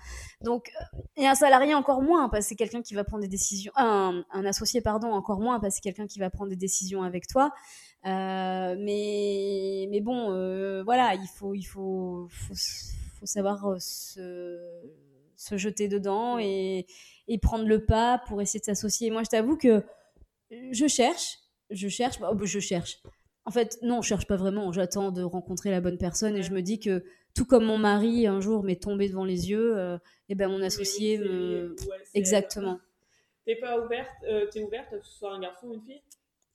Donc, 0.42 0.72
euh, 0.82 1.00
et 1.18 1.28
un 1.28 1.36
salarié 1.36 1.74
encore 1.76 2.02
moins, 2.02 2.30
parce 2.30 2.46
que 2.46 2.50
c'est 2.50 2.56
quelqu'un 2.56 2.82
qui 2.82 2.94
va 2.94 3.04
prendre 3.04 3.22
des 3.22 3.30
décisions. 3.30 3.72
Un, 3.76 4.24
un 4.32 4.46
associé, 4.46 4.82
pardon, 4.82 5.12
encore 5.12 5.40
moins, 5.40 5.60
parce 5.60 5.76
que 5.76 5.76
c'est 5.76 5.82
quelqu'un 5.82 6.08
qui 6.08 6.20
va 6.20 6.30
prendre 6.30 6.50
des 6.50 6.56
décisions 6.56 7.04
avec 7.04 7.28
toi. 7.28 7.52
Euh, 8.08 8.76
mais, 8.80 9.88
mais 9.92 10.02
bon, 10.02 10.32
euh, 10.32 10.82
voilà, 10.84 11.14
il 11.16 11.28
faut, 11.28 11.54
il 11.54 11.64
faut, 11.64 12.28
faut, 12.30 12.54
faut 13.20 13.26
savoir 13.26 13.66
euh, 13.66 13.78
se, 13.80 14.58
se 15.36 15.58
jeter 15.58 15.90
dedans 15.90 16.40
et, 16.40 16.86
et 17.28 17.38
prendre 17.38 17.66
le 17.66 17.86
pas 17.86 18.22
pour 18.28 18.42
essayer 18.42 18.60
de 18.62 18.66
s'associer. 18.66 19.12
Moi, 19.12 19.24
je 19.24 19.30
t'avoue 19.30 19.58
que 19.58 19.84
je 20.52 20.88
cherche, 20.88 21.38
je 21.70 21.88
cherche, 21.90 22.20
bah, 22.20 22.32
je 22.42 22.60
cherche. 22.60 23.02
En 23.46 23.52
fait, 23.52 23.78
non, 23.82 24.02
je 24.02 24.08
cherche 24.10 24.28
pas 24.28 24.38
vraiment. 24.38 24.72
J'attends 24.72 25.12
de 25.12 25.24
rencontrer 25.24 25.72
la 25.72 25.82
bonne 25.82 25.98
personne 25.98 26.36
et 26.36 26.44
je 26.44 26.52
me 26.54 26.62
dis 26.62 26.80
que 26.80 27.04
tout 27.34 27.46
comme 27.46 27.66
mon 27.66 27.78
mari 27.78 28.28
un 28.28 28.40
jour 28.40 28.64
m'est 28.64 28.82
tombé 28.82 29.10
devant 29.10 29.26
les 29.26 29.50
yeux, 29.50 29.78
euh, 29.78 29.98
et 30.30 30.36
ben 30.36 30.50
mon 30.50 30.62
associé 30.62 31.18
me... 31.18 31.76
ouais, 31.90 31.98
Exactement. 32.14 32.80
T'es 33.46 33.56
pas 33.56 33.80
ouverte, 33.80 34.10
euh, 34.30 34.48
t'es 34.52 34.62
ouverte 34.64 34.90
que 34.90 35.02
ce 35.06 35.12
soit 35.12 35.34
un 35.34 35.40
garçon 35.40 35.68
ou 35.68 35.74
une 35.76 35.82
fille? 35.82 36.02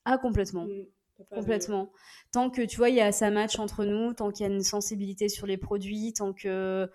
Ah, 0.04 0.18
complètement. 0.18 0.64
Mm, 0.64 0.84
de- 1.18 1.34
Complètement. 1.36 1.90
Tant 2.32 2.50
que 2.50 2.62
tu 2.62 2.76
vois, 2.76 2.88
il 2.90 2.96
y 2.96 3.00
a 3.00 3.12
ça 3.12 3.30
match 3.30 3.58
entre 3.58 3.84
nous, 3.84 4.12
tant 4.14 4.30
qu'il 4.30 4.46
y 4.46 4.50
a 4.50 4.52
une 4.52 4.62
sensibilité 4.62 5.28
sur 5.28 5.46
les 5.46 5.56
produits, 5.56 6.12
tant 6.12 6.32
que 6.32 6.90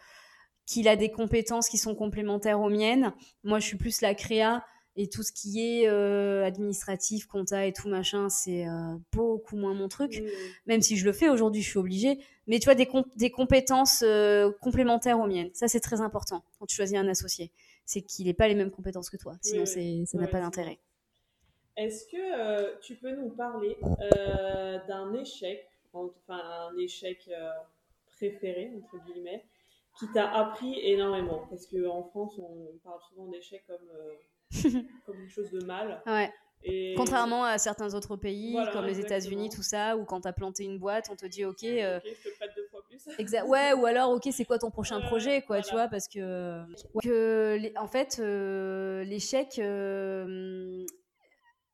qu'il 0.66 0.88
a 0.90 0.98
des 0.98 1.10
compétences 1.12 1.70
qui 1.70 1.78
sont 1.78 1.96
complémentaires 1.96 2.60
aux 2.60 2.70
miennes. 2.70 3.14
Moi, 3.44 3.60
je 3.60 3.66
suis 3.68 3.78
plus 3.78 4.02
la 4.02 4.14
créa 4.16 4.66
et 4.98 5.08
tout 5.08 5.24
ce 5.24 5.32
qui 5.32 5.62
est 5.62 5.88
euh, 5.88 6.44
administratif, 6.44 7.26
compta 7.28 7.66
et 7.68 7.72
tout 7.72 7.88
machin, 7.88 8.28
c'est 8.30 8.68
euh, 8.68 8.96
beaucoup 9.14 9.56
moins 9.56 9.74
mon 9.76 9.88
truc. 9.88 10.20
Mm. 10.20 10.26
Même 10.66 10.82
si 10.82 10.98
je 10.98 11.06
le 11.06 11.14
fais 11.14 11.30
aujourd'hui, 11.30 11.62
je 11.62 11.70
suis 11.70 11.78
obligée. 11.80 12.20
Mais 12.48 12.60
tu 12.60 12.66
vois, 12.66 12.76
des, 12.76 12.88
com- 12.88 13.06
des 13.16 13.30
compétences 13.30 14.04
euh, 14.06 14.52
complémentaires 14.60 15.20
aux 15.20 15.28
miennes. 15.28 15.52
Ça, 15.54 15.68
c'est 15.68 15.80
très 15.80 16.02
important 16.02 16.44
quand 16.60 16.66
tu 16.66 16.76
choisis 16.76 16.98
un 16.98 17.08
associé. 17.08 17.52
C'est 17.86 18.02
qu'il 18.02 18.26
n'ait 18.26 18.34
pas 18.34 18.48
les 18.50 18.56
mêmes 18.56 18.72
compétences 18.72 19.10
que 19.10 19.18
toi. 19.18 19.38
Sinon, 19.42 19.64
oui. 19.76 20.06
ça 20.06 20.18
n'a 20.18 20.28
pas 20.28 20.42
d'intérêt. 20.42 20.80
Est-ce 21.78 22.06
que 22.08 22.18
euh, 22.18 22.76
tu 22.82 22.96
peux 22.96 23.12
nous 23.12 23.30
parler 23.30 23.78
euh, 24.02 24.80
d'un 24.88 25.14
échec, 25.14 25.66
enfin 25.94 26.42
un 26.72 26.78
échec 26.78 27.20
euh, 27.30 27.52
préféré, 28.16 28.72
entre 28.76 29.04
guillemets, 29.06 29.46
qui 30.00 30.08
t'a 30.12 30.28
appris 30.36 30.80
énormément? 30.82 31.46
Parce 31.50 31.68
qu'en 31.68 32.04
France, 32.04 32.34
on 32.40 32.78
parle 32.84 33.00
souvent 33.10 33.28
d'échec 33.28 33.64
comme, 33.68 33.88
comme 35.06 35.18
quelque 35.18 35.30
chose 35.32 35.52
de 35.52 35.64
mal. 35.64 36.02
Ouais. 36.08 36.32
Et... 36.64 36.96
Contrairement 36.98 37.44
à 37.46 37.60
certains 37.60 37.94
autres 37.94 38.16
pays, 38.16 38.54
Voilà, 38.54 38.72
comme 38.72 38.88
les. 38.88 39.00
États-Unis, 39.00 39.50
tout 39.50 39.62
ça, 39.62 39.96
où 39.96 40.06
quand 40.06 40.22
t'as 40.22 40.34
planté 40.34 40.64
une 40.64 40.80
boîte, 40.80 41.08
on 41.12 41.16
te 41.16 41.28
dit 41.28 41.46
ok, 41.46 41.64
euh, 41.64 42.00
je 42.04 42.30
te 42.30 42.36
prête 42.36 42.52
deux 42.56 42.66
fois 42.72 42.84
plus. 42.90 43.08
exa- 43.20 43.46
ouais, 43.46 43.74
ou 43.74 43.86
alors 43.86 44.10
ok, 44.10 44.28
c'est 44.32 44.44
quoi 44.46 44.58
ton 44.58 44.72
prochain 44.72 45.00
projet, 45.02 45.44
quoi, 45.44 45.62
tu 45.62 45.72
vois, 45.74 45.88
parce 45.88 46.08
que, 46.08 46.64
ouais, 46.96 47.02
que 47.04 47.58
les- 47.62 47.74
en 47.78 47.86
fait, 47.88 48.18
euh, 48.20 49.04
l'échec, 49.04 49.60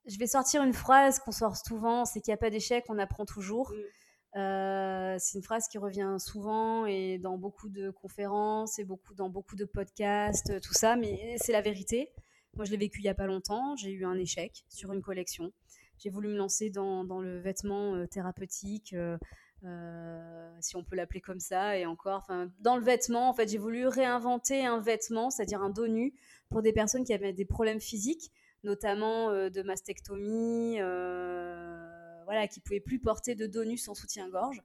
je 0.06 0.18
vais 0.18 0.26
sortir 0.26 0.62
une 0.62 0.72
phrase 0.72 1.18
qu'on 1.18 1.32
sort 1.32 1.56
souvent, 1.56 2.04
c'est 2.04 2.20
qu'il 2.20 2.30
n'y 2.30 2.34
a 2.34 2.38
pas 2.38 2.50
d'échec, 2.50 2.84
on 2.88 2.98
apprend 2.98 3.24
toujours. 3.24 3.72
Mm. 3.72 4.38
Euh, 4.38 5.16
c'est 5.18 5.38
une 5.38 5.44
phrase 5.44 5.68
qui 5.68 5.78
revient 5.78 6.16
souvent 6.18 6.86
et 6.86 7.18
dans 7.18 7.38
beaucoup 7.38 7.68
de 7.68 7.90
conférences 7.90 8.80
et 8.80 8.84
beaucoup 8.84 9.14
dans 9.14 9.28
beaucoup 9.28 9.54
de 9.54 9.64
podcasts, 9.64 10.50
euh, 10.50 10.60
tout 10.60 10.74
ça, 10.74 10.96
mais 10.96 11.36
c'est 11.38 11.52
la 11.52 11.60
vérité. 11.60 12.10
Moi, 12.56 12.64
je 12.64 12.70
l'ai 12.70 12.76
vécu 12.76 13.00
il 13.00 13.04
y 13.04 13.08
a 13.08 13.14
pas 13.14 13.26
longtemps. 13.26 13.76
J'ai 13.76 13.90
eu 13.90 14.04
un 14.04 14.16
échec 14.16 14.64
sur 14.68 14.92
une 14.92 15.02
collection. 15.02 15.52
J'ai 15.98 16.10
voulu 16.10 16.28
me 16.28 16.36
lancer 16.36 16.70
dans, 16.70 17.04
dans 17.04 17.20
le 17.20 17.38
vêtement 17.38 17.94
euh, 17.94 18.06
thérapeutique, 18.06 18.92
euh, 18.92 19.16
euh, 19.64 20.56
si 20.60 20.76
on 20.76 20.84
peut 20.84 20.96
l'appeler 20.96 21.20
comme 21.20 21.40
ça, 21.40 21.78
et 21.78 21.86
encore, 21.86 22.28
dans 22.60 22.76
le 22.76 22.82
vêtement, 22.82 23.30
en 23.30 23.34
fait, 23.34 23.48
j'ai 23.48 23.58
voulu 23.58 23.86
réinventer 23.86 24.66
un 24.66 24.78
vêtement, 24.78 25.30
c'est-à-dire 25.30 25.62
un 25.62 25.70
dos 25.70 25.86
nu, 25.86 26.14
pour 26.50 26.60
des 26.60 26.72
personnes 26.72 27.04
qui 27.04 27.14
avaient 27.14 27.32
des 27.32 27.46
problèmes 27.46 27.80
physiques, 27.80 28.30
notamment 28.64 29.30
euh, 29.30 29.50
de 29.50 29.62
mastectomie, 29.62 30.80
euh, 30.80 32.24
voilà, 32.24 32.48
qui 32.48 32.60
pouvaient 32.60 32.80
plus 32.80 32.98
porter 32.98 33.34
de 33.34 33.46
dos 33.46 33.64
nu 33.64 33.76
sans 33.76 33.94
soutien-gorge. 33.94 34.60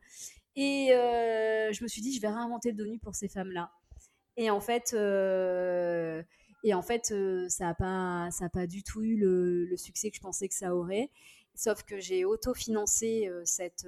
Et 0.56 0.94
euh, 0.94 1.72
je 1.72 1.84
me 1.84 1.88
suis 1.88 2.02
dit, 2.02 2.14
je 2.14 2.22
vais 2.22 2.30
réinventer 2.30 2.72
le 2.72 2.78
dos 2.78 2.86
nu 2.90 3.00
pour 3.00 3.16
ces 3.16 3.28
femmes-là. 3.28 3.72
Et 4.38 4.50
en 4.50 4.62
fait, 4.62 4.94
euh, 4.94 6.24
Et 6.64 6.74
en 6.74 6.82
fait, 6.82 7.14
ça 7.50 7.66
n'a 7.66 7.74
pas, 7.74 8.30
pas 8.54 8.68
du 8.68 8.84
tout 8.84 9.02
eu 9.02 9.18
le, 9.18 9.78
succès 9.78 10.10
que 10.10 10.18
je 10.18 10.22
pensais 10.22 10.48
que 10.48 10.56
ça 10.56 10.76
aurait. 10.76 11.10
Sauf 11.56 11.84
que 11.84 12.00
j'ai 12.00 12.26
autofinancé 12.26 13.30
cette, 13.44 13.88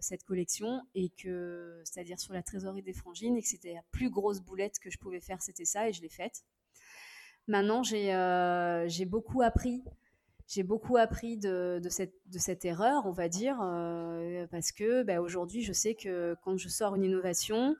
cette 0.00 0.24
collection 0.24 0.82
et 0.94 1.10
que, 1.10 1.80
c'est-à-dire 1.84 2.18
sur 2.18 2.34
la 2.34 2.42
trésorerie 2.42 2.82
des 2.82 2.92
frangines, 2.92 3.36
et 3.36 3.42
que 3.42 3.48
c'était 3.48 3.74
la 3.74 3.82
plus 3.92 4.10
grosse 4.10 4.40
boulette 4.40 4.78
que 4.80 4.90
je 4.90 4.98
pouvais 4.98 5.20
faire, 5.20 5.40
c'était 5.42 5.64
ça, 5.64 5.88
et 5.88 5.92
je 5.92 6.02
l'ai 6.02 6.08
faite. 6.08 6.44
Maintenant, 7.48 7.82
j'ai 7.82 9.04
beaucoup 9.04 9.42
appris 9.42 9.82
j'ai 10.48 10.62
beaucoup 10.62 10.96
appris 10.96 11.36
de, 11.36 11.78
cette, 11.90 12.64
erreur, 12.64 13.04
on 13.04 13.12
va 13.12 13.28
dire, 13.28 13.58
euh, 13.60 14.46
parce 14.50 14.72
que 14.72 15.02
bah, 15.02 15.20
aujourd'hui, 15.20 15.62
je 15.62 15.74
sais 15.74 15.94
que 15.94 16.34
quand 16.42 16.56
je 16.56 16.70
sors 16.70 16.94
une 16.94 17.04
innovation 17.04 17.76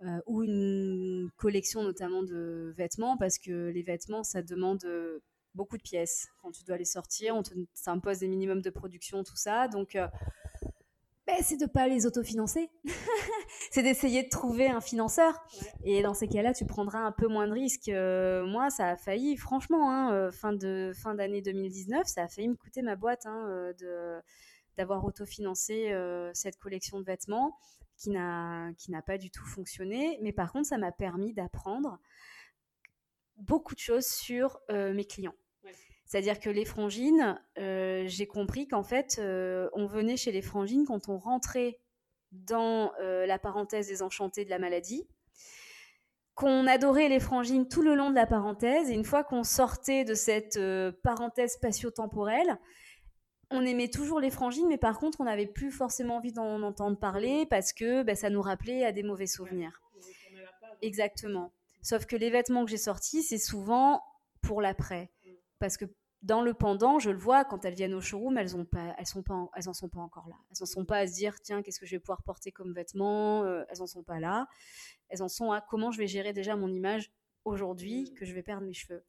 euh, 0.00 0.18
ou 0.26 0.42
une 0.42 1.30
collection 1.36 1.84
notamment 1.84 2.24
de 2.24 2.74
vêtements, 2.76 3.16
parce 3.16 3.38
que 3.38 3.68
les 3.68 3.82
vêtements, 3.82 4.24
ça 4.24 4.42
demande 4.42 4.84
beaucoup 5.54 5.76
de 5.76 5.82
pièces. 5.82 6.28
Quand 6.42 6.50
tu 6.50 6.64
dois 6.64 6.76
les 6.76 6.84
sortir, 6.84 7.36
on 7.36 7.42
t'impose 7.84 8.18
des 8.18 8.28
minimums 8.28 8.62
de 8.62 8.70
production, 8.70 9.22
tout 9.22 9.36
ça. 9.36 9.68
Donc, 9.68 9.94
euh, 9.94 10.08
c'est 11.40 11.56
de 11.56 11.66
pas 11.66 11.88
les 11.88 12.06
autofinancer. 12.06 12.70
c'est 13.70 13.82
d'essayer 13.82 14.22
de 14.22 14.28
trouver 14.28 14.68
un 14.68 14.80
financeur. 14.80 15.44
Et 15.84 16.02
dans 16.02 16.14
ces 16.14 16.28
cas-là, 16.28 16.52
tu 16.52 16.66
prendras 16.66 17.00
un 17.00 17.12
peu 17.12 17.28
moins 17.28 17.46
de 17.46 17.52
risques. 17.52 17.88
Euh, 17.88 18.44
moi, 18.44 18.70
ça 18.70 18.88
a 18.88 18.96
failli, 18.96 19.36
franchement, 19.36 19.90
hein, 19.90 20.12
euh, 20.12 20.32
fin 20.32 20.52
de 20.52 20.92
fin 20.94 21.14
d'année 21.14 21.42
2019, 21.42 22.06
ça 22.06 22.24
a 22.24 22.28
failli 22.28 22.48
me 22.48 22.56
coûter 22.56 22.82
ma 22.82 22.96
boîte 22.96 23.26
hein, 23.26 23.46
euh, 23.48 23.72
de 23.74 24.20
d'avoir 24.78 25.04
autofinancé 25.04 25.94
cette 26.32 26.56
collection 26.56 26.98
de 26.98 27.04
vêtements 27.04 27.58
qui 27.98 28.08
n'a 28.08 28.70
qui 28.78 28.90
n'a 28.90 29.02
pas 29.02 29.18
du 29.18 29.30
tout 29.30 29.44
fonctionné. 29.44 30.18
Mais 30.22 30.32
par 30.32 30.50
contre, 30.50 30.66
ça 30.66 30.78
m'a 30.78 30.92
permis 30.92 31.34
d'apprendre 31.34 31.98
beaucoup 33.36 33.74
de 33.74 33.80
choses 33.80 34.06
sur 34.06 34.58
mes 34.70 35.04
clients. 35.04 35.34
C'est-à-dire 36.12 36.40
que 36.40 36.50
les 36.50 36.66
frangines, 36.66 37.40
euh, 37.56 38.04
j'ai 38.06 38.26
compris 38.26 38.68
qu'en 38.68 38.82
fait, 38.82 39.16
euh, 39.18 39.70
on 39.72 39.86
venait 39.86 40.18
chez 40.18 40.30
les 40.30 40.42
frangines 40.42 40.84
quand 40.84 41.08
on 41.08 41.16
rentrait 41.16 41.78
dans 42.32 42.92
euh, 43.00 43.24
la 43.24 43.38
parenthèse 43.38 43.88
des 43.88 44.02
enchantés 44.02 44.44
de 44.44 44.50
la 44.50 44.58
maladie, 44.58 45.08
qu'on 46.34 46.66
adorait 46.66 47.08
les 47.08 47.18
frangines 47.18 47.66
tout 47.66 47.80
le 47.80 47.94
long 47.94 48.10
de 48.10 48.14
la 48.14 48.26
parenthèse, 48.26 48.90
et 48.90 48.92
une 48.92 49.06
fois 49.06 49.24
qu'on 49.24 49.42
sortait 49.42 50.04
de 50.04 50.12
cette 50.12 50.60
parenthèse 51.02 51.52
spatio-temporelle, 51.52 52.58
on 53.50 53.64
aimait 53.64 53.88
toujours 53.88 54.20
les 54.20 54.30
frangines, 54.30 54.68
mais 54.68 54.76
par 54.76 54.98
contre, 54.98 55.22
on 55.22 55.24
n'avait 55.24 55.46
plus 55.46 55.70
forcément 55.70 56.16
envie 56.16 56.32
d'en 56.32 56.60
entendre 56.60 56.98
parler 56.98 57.46
parce 57.46 57.72
que 57.72 58.02
bah, 58.02 58.16
ça 58.16 58.28
nous 58.28 58.42
rappelait 58.42 58.84
à 58.84 58.92
des 58.92 59.02
mauvais 59.02 59.26
souvenirs. 59.26 59.80
Exactement. 60.82 61.54
Sauf 61.80 62.04
que 62.04 62.16
les 62.16 62.28
vêtements 62.28 62.66
que 62.66 62.70
j'ai 62.70 62.76
sortis, 62.76 63.22
c'est 63.22 63.38
souvent 63.38 64.02
pour 64.42 64.60
l'après. 64.60 65.10
Parce 65.58 65.76
que 65.76 65.86
dans 66.22 66.42
le 66.42 66.54
pendant, 66.54 66.98
je 66.98 67.10
le 67.10 67.18
vois, 67.18 67.44
quand 67.44 67.64
elles 67.64 67.74
viennent 67.74 67.94
au 67.94 68.00
showroom, 68.00 68.38
elles 68.38 68.56
ont 68.56 68.64
pas, 68.64 68.94
elles 68.98 69.06
sont 69.06 69.22
pas, 69.22 69.48
elles 69.56 69.68
en 69.68 69.74
sont 69.74 69.88
pas 69.88 70.00
encore 70.00 70.28
là. 70.28 70.36
Elles 70.50 70.62
en 70.62 70.66
sont 70.66 70.84
pas 70.84 70.98
à 70.98 71.06
se 71.06 71.14
dire, 71.14 71.40
tiens, 71.40 71.62
qu'est-ce 71.62 71.80
que 71.80 71.86
je 71.86 71.96
vais 71.96 72.00
pouvoir 72.00 72.22
porter 72.22 72.52
comme 72.52 72.72
vêtements 72.72 73.44
euh, 73.44 73.64
Elles 73.68 73.82
en 73.82 73.86
sont 73.86 74.04
pas 74.04 74.20
là. 74.20 74.46
Elles 75.08 75.22
en 75.22 75.28
sont 75.28 75.50
à 75.50 75.60
comment 75.60 75.90
je 75.90 75.98
vais 75.98 76.06
gérer 76.06 76.32
déjà 76.32 76.54
mon 76.54 76.68
image 76.68 77.10
aujourd'hui 77.44 78.14
que 78.14 78.24
je 78.24 78.34
vais 78.34 78.42
perdre 78.42 78.66
mes 78.66 78.72
cheveux. 78.72 79.04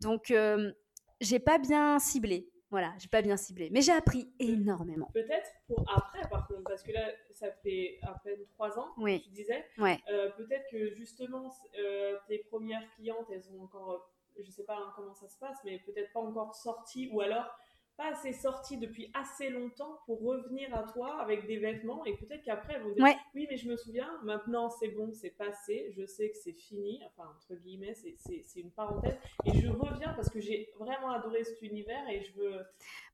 Donc, 0.00 0.30
euh, 0.30 0.72
j'ai 1.20 1.38
pas 1.38 1.58
bien 1.58 1.98
ciblé. 1.98 2.50
Voilà, 2.70 2.92
j'ai 2.98 3.08
pas 3.08 3.22
bien 3.22 3.38
ciblé, 3.38 3.70
mais 3.70 3.80
j'ai 3.80 3.92
appris 3.92 4.30
énormément. 4.38 5.08
Peut-être 5.14 5.50
pour 5.66 5.90
après, 5.90 6.28
par 6.28 6.46
contre, 6.46 6.64
parce 6.64 6.82
que 6.82 6.92
là, 6.92 7.08
ça 7.32 7.50
fait 7.62 7.98
à 8.02 8.14
peine 8.22 8.44
trois 8.50 8.78
ans, 8.78 8.88
oui. 8.98 9.22
tu 9.22 9.30
disais. 9.30 9.64
Ouais. 9.78 9.98
Euh, 10.10 10.30
peut-être 10.36 10.66
que 10.70 10.94
justement, 10.94 11.50
euh, 11.78 12.18
tes 12.28 12.38
premières 12.50 12.86
clientes, 12.96 13.26
elles 13.32 13.48
ont 13.52 13.62
encore 13.62 14.12
je 14.42 14.50
sais 14.50 14.64
pas 14.64 14.76
hein, 14.76 14.92
comment 14.96 15.14
ça 15.14 15.28
se 15.28 15.38
passe, 15.38 15.58
mais 15.64 15.78
peut-être 15.80 16.12
pas 16.12 16.20
encore 16.20 16.54
sorti 16.54 17.10
ou 17.12 17.20
alors 17.20 17.50
pas 17.98 18.12
assez 18.12 18.32
sorti 18.32 18.76
depuis 18.76 19.10
assez 19.12 19.50
longtemps 19.50 19.98
pour 20.06 20.22
revenir 20.22 20.72
à 20.72 20.84
toi 20.84 21.20
avec 21.20 21.48
des 21.48 21.58
vêtements 21.58 22.04
et 22.04 22.16
peut-être 22.16 22.44
qu'après 22.44 22.74
elles 22.74 22.82
vont 22.84 22.92
dire 22.92 23.04
oui 23.34 23.48
mais 23.50 23.56
je 23.56 23.68
me 23.68 23.76
souviens 23.76 24.08
maintenant 24.22 24.70
c'est 24.70 24.90
bon 24.90 25.12
c'est 25.12 25.30
passé 25.30 25.92
je 25.96 26.06
sais 26.06 26.30
que 26.30 26.36
c'est 26.36 26.52
fini 26.52 27.02
enfin 27.06 27.28
entre 27.28 27.60
guillemets 27.60 27.94
c'est 27.96 28.60
une 28.60 28.70
parenthèse 28.70 29.16
et 29.44 29.52
je 29.52 29.66
reviens 29.66 30.12
parce 30.14 30.30
que 30.30 30.38
j'ai 30.38 30.72
vraiment 30.78 31.10
adoré 31.10 31.42
cet 31.42 31.60
univers 31.60 32.08
et 32.08 32.22
je 32.22 32.32
veux 32.34 32.60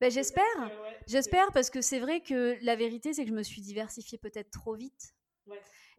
ben, 0.02 0.10
j'espère. 0.10 0.44
j'espère 1.06 1.50
parce 1.54 1.70
que 1.70 1.80
c'est 1.80 1.98
vrai 1.98 2.20
que 2.20 2.58
la 2.62 2.76
vérité 2.76 3.14
c'est 3.14 3.24
que 3.24 3.30
je 3.30 3.34
me 3.34 3.42
suis 3.42 3.62
diversifiée 3.62 4.18
peut-être 4.18 4.50
trop 4.50 4.74
vite. 4.74 5.14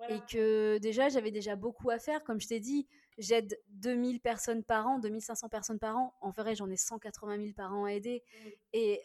Et 0.10 0.20
que 0.30 0.78
déjà 0.80 1.08
j'avais 1.08 1.32
déjà 1.32 1.56
beaucoup 1.56 1.90
à 1.90 2.00
faire 2.00 2.24
comme 2.24 2.42
je 2.42 2.48
t'ai 2.48 2.60
dit 2.60 2.86
j'aide 3.18 3.60
2000 3.70 4.20
personnes 4.20 4.64
par 4.64 4.88
an, 4.88 5.00
2500 5.00 5.50
personnes 5.50 5.80
par 5.80 5.98
an. 5.98 6.14
En 6.22 6.32
vrai, 6.32 6.56
j'en 6.56 6.70
ai 6.70 6.78
180 6.78 7.38
000 7.38 7.54
par 7.54 7.74
an 7.74 7.86
à 7.86 7.94
aider. 7.94 8.24
Mmh. 8.24 8.50
Et 8.74 9.02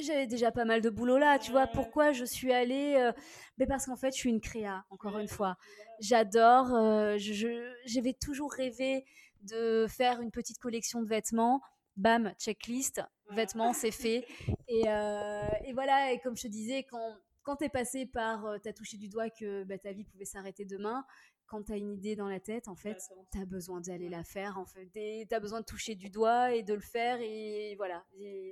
j'avais 0.00 0.26
déjà 0.26 0.50
pas 0.50 0.64
mal 0.64 0.80
de 0.80 0.90
boulot 0.90 1.18
là, 1.18 1.38
tu 1.38 1.50
vois. 1.50 1.66
Pourquoi 1.66 2.12
je 2.12 2.24
suis 2.24 2.52
allée 2.52 2.94
euh, 2.96 3.12
Mais 3.58 3.66
parce 3.66 3.86
qu'en 3.86 3.96
fait, 3.96 4.12
je 4.12 4.18
suis 4.18 4.30
une 4.30 4.40
créa, 4.40 4.84
encore 4.90 5.18
une 5.18 5.28
fois. 5.28 5.56
J'adore, 6.00 6.74
euh, 6.74 7.18
j'avais 7.18 8.14
toujours 8.14 8.52
rêvé 8.52 9.04
de 9.42 9.86
faire 9.88 10.20
une 10.20 10.30
petite 10.30 10.58
collection 10.58 11.02
de 11.02 11.08
vêtements. 11.08 11.60
Bam, 11.96 12.32
checklist, 12.38 13.02
vêtements, 13.30 13.74
c'est 13.74 13.90
fait. 13.90 14.26
Et, 14.68 14.84
euh, 14.88 15.42
et, 15.66 15.74
voilà, 15.74 16.12
et 16.12 16.18
comme 16.20 16.34
je 16.34 16.44
te 16.44 16.48
disais, 16.48 16.84
quand, 16.84 17.14
quand 17.42 17.56
tu 17.56 17.64
es 17.64 17.68
passé 17.68 18.06
par, 18.06 18.58
tu 18.62 18.68
as 18.70 18.72
touché 18.72 18.96
du 18.96 19.08
doigt 19.08 19.28
que 19.28 19.64
bah, 19.64 19.76
ta 19.76 19.92
vie 19.92 20.04
pouvait 20.04 20.24
s'arrêter 20.24 20.64
demain, 20.64 21.04
quand 21.52 21.64
tu 21.64 21.72
as 21.72 21.76
une 21.76 21.92
idée 21.92 22.16
dans 22.16 22.28
la 22.28 22.40
tête, 22.40 22.66
en 22.66 22.74
fait, 22.74 22.96
tu 23.30 23.38
as 23.38 23.44
besoin 23.44 23.82
d'aller 23.82 24.08
la 24.08 24.24
faire. 24.24 24.58
En 24.58 24.64
fait, 24.64 24.88
tu 24.94 25.34
as 25.34 25.38
besoin 25.38 25.60
de 25.60 25.66
toucher 25.66 25.94
du 25.94 26.08
doigt 26.08 26.54
et 26.54 26.62
de 26.62 26.72
le 26.72 26.80
faire. 26.80 27.18
Et 27.20 27.74
voilà. 27.76 28.06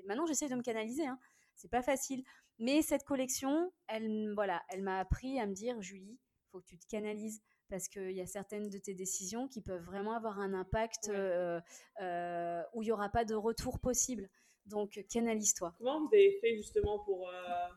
maintenant, 0.05 0.27
j'essaie 0.27 0.51
de 0.51 0.55
me 0.55 0.61
canaliser. 0.61 1.07
Hein. 1.07 1.19
C'est 1.55 1.71
pas 1.71 1.81
facile. 1.81 2.23
Mais 2.59 2.83
cette 2.83 3.05
collection, 3.05 3.73
elle, 3.89 4.35
voilà, 4.35 4.63
elle 4.69 4.83
m'a 4.83 4.99
appris 4.99 5.41
à 5.41 5.47
me 5.47 5.55
dire, 5.55 5.81
Julie, 5.81 6.19
faut 6.53 6.61
que 6.61 6.67
tu 6.67 6.79
te 6.79 6.87
canalises 6.87 7.41
parce 7.71 7.89
qu'il 7.89 8.13
y 8.13 8.21
a 8.21 8.27
certaines 8.27 8.69
de 8.69 8.77
tes 8.77 8.93
décisions 8.93 9.49
qui 9.49 9.63
peuvent 9.63 9.85
vraiment 9.85 10.13
avoir 10.13 10.39
un 10.39 10.53
impact 10.53 11.09
euh, 11.09 11.59
euh, 12.03 12.63
où 12.75 12.83
il 12.83 12.87
n'y 12.87 12.93
aura 12.93 13.09
pas 13.09 13.25
de 13.25 13.35
retour 13.35 13.79
possible. 13.79 14.29
Donc, 14.67 15.03
canalise-toi. 15.09 15.73
Comment 15.79 16.01
vous 16.01 16.13
avez 16.13 16.39
fait 16.43 16.55
justement 16.55 16.99
pour, 16.99 17.31
euh, 17.31 17.69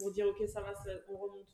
pour 0.00 0.10
dire, 0.10 0.26
OK, 0.26 0.42
ça 0.48 0.60
va, 0.60 0.74
on 1.08 1.16
remonte? 1.18 1.46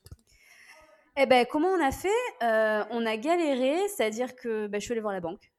Eh 1.20 1.26
ben, 1.26 1.44
comment 1.46 1.68
on 1.68 1.84
a 1.84 1.90
fait? 1.90 2.08
Euh, 2.42 2.84
On 2.90 3.04
a 3.04 3.16
galéré, 3.16 3.88
c'est-à-dire 3.88 4.36
que 4.36 4.68
ben, 4.68 4.80
je 4.80 4.84
suis 4.84 4.92
allée 4.92 5.00
voir 5.00 5.12
la 5.12 5.20
banque. 5.20 5.50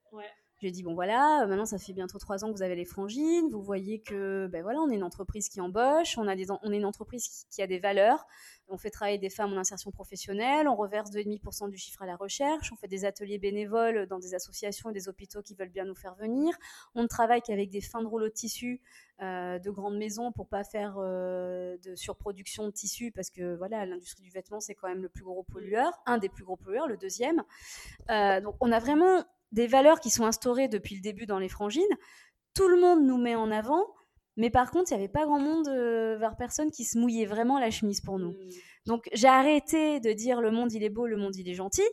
J'ai 0.61 0.71
dit 0.71 0.83
bon 0.83 0.93
voilà, 0.93 1.45
maintenant 1.47 1.65
ça 1.65 1.77
fait 1.77 1.93
bientôt 1.93 2.19
trois 2.19 2.43
ans 2.43 2.49
que 2.49 2.57
vous 2.57 2.63
avez 2.63 2.75
les 2.75 2.83
frangines, 2.83 3.49
vous 3.49 3.61
voyez 3.61 4.01
que 4.01 4.47
ben 4.47 4.61
voilà, 4.61 4.79
on 4.81 4.89
est 4.89 4.95
une 4.95 5.03
entreprise 5.03 5.47
qui 5.47 5.61
embauche, 5.61 6.17
on 6.17 6.27
a 6.27 6.35
des, 6.35 6.51
on 6.51 6.73
est 6.73 6.77
une 6.77 6.85
entreprise 6.85 7.45
qui, 7.49 7.61
a 7.61 7.67
des 7.67 7.79
valeurs, 7.79 8.27
on 8.67 8.77
fait 8.77 8.89
travailler 8.89 9.17
des 9.17 9.29
femmes 9.29 9.53
en 9.53 9.57
insertion 9.57 9.89
professionnelle, 9.91 10.67
on 10.67 10.75
reverse 10.75 11.11
2,5% 11.11 11.69
du 11.69 11.77
chiffre 11.77 12.01
à 12.01 12.05
la 12.05 12.17
recherche, 12.17 12.73
on 12.73 12.75
fait 12.75 12.89
des 12.89 13.05
ateliers 13.05 13.37
bénévoles 13.37 14.05
dans 14.07 14.19
des 14.19 14.35
associations 14.35 14.89
et 14.89 14.93
des 14.93 15.07
hôpitaux 15.07 15.41
qui 15.41 15.55
veulent 15.55 15.69
bien 15.69 15.85
nous 15.85 15.95
faire 15.95 16.15
venir, 16.15 16.53
on 16.93 17.03
ne 17.03 17.07
travaille 17.07 17.41
qu'avec 17.41 17.69
des 17.69 17.79
fins 17.79 18.01
de 18.01 18.07
rouleaux 18.07 18.27
de 18.27 18.33
tissu 18.33 18.81
euh, 19.21 19.59
de 19.59 19.69
grandes 19.69 19.97
maisons 19.97 20.33
pour 20.33 20.49
pas 20.49 20.65
faire 20.65 20.95
euh, 20.97 21.77
de 21.85 21.95
surproduction 21.95 22.65
de 22.65 22.71
tissu 22.71 23.11
parce 23.11 23.29
que 23.29 23.55
voilà 23.55 23.85
l'industrie 23.85 24.23
du 24.23 24.29
vêtement 24.29 24.59
c'est 24.61 24.75
quand 24.75 24.87
même 24.87 25.01
le 25.01 25.09
plus 25.09 25.23
gros 25.23 25.43
pollueur, 25.43 25.91
un 26.05 26.17
des 26.17 26.29
plus 26.29 26.43
gros 26.43 26.57
pollueurs, 26.57 26.87
le 26.87 26.97
deuxième. 26.97 27.43
Euh, 28.09 28.41
donc 28.41 28.55
on 28.59 28.73
a 28.73 28.79
vraiment 28.79 29.23
des 29.51 29.67
valeurs 29.67 29.99
qui 29.99 30.09
sont 30.09 30.25
instaurées 30.25 30.67
depuis 30.67 30.95
le 30.95 31.01
début 31.01 31.25
dans 31.25 31.39
les 31.39 31.49
frangines. 31.49 31.83
Tout 32.53 32.67
le 32.67 32.79
monde 32.79 33.05
nous 33.05 33.17
met 33.17 33.35
en 33.35 33.51
avant, 33.51 33.85
mais 34.37 34.49
par 34.49 34.71
contre, 34.71 34.91
il 34.91 34.95
n'y 34.95 35.03
avait 35.03 35.11
pas 35.11 35.25
grand 35.25 35.39
monde 35.39 35.67
euh, 35.67 36.17
vers 36.17 36.35
personne 36.35 36.71
qui 36.71 36.83
se 36.83 36.97
mouillait 36.97 37.25
vraiment 37.25 37.59
la 37.59 37.71
chemise 37.71 38.01
pour 38.01 38.19
nous. 38.19 38.31
Hmm. 38.31 38.49
Donc 38.85 39.09
j'ai 39.13 39.27
arrêté 39.27 39.99
de 39.99 40.11
dire 40.13 40.41
le 40.41 40.51
monde 40.51 40.71
il 40.73 40.83
est 40.83 40.89
beau, 40.89 41.07
le 41.07 41.17
monde 41.17 41.35
il 41.35 41.49
est 41.49 41.53
gentil. 41.53 41.87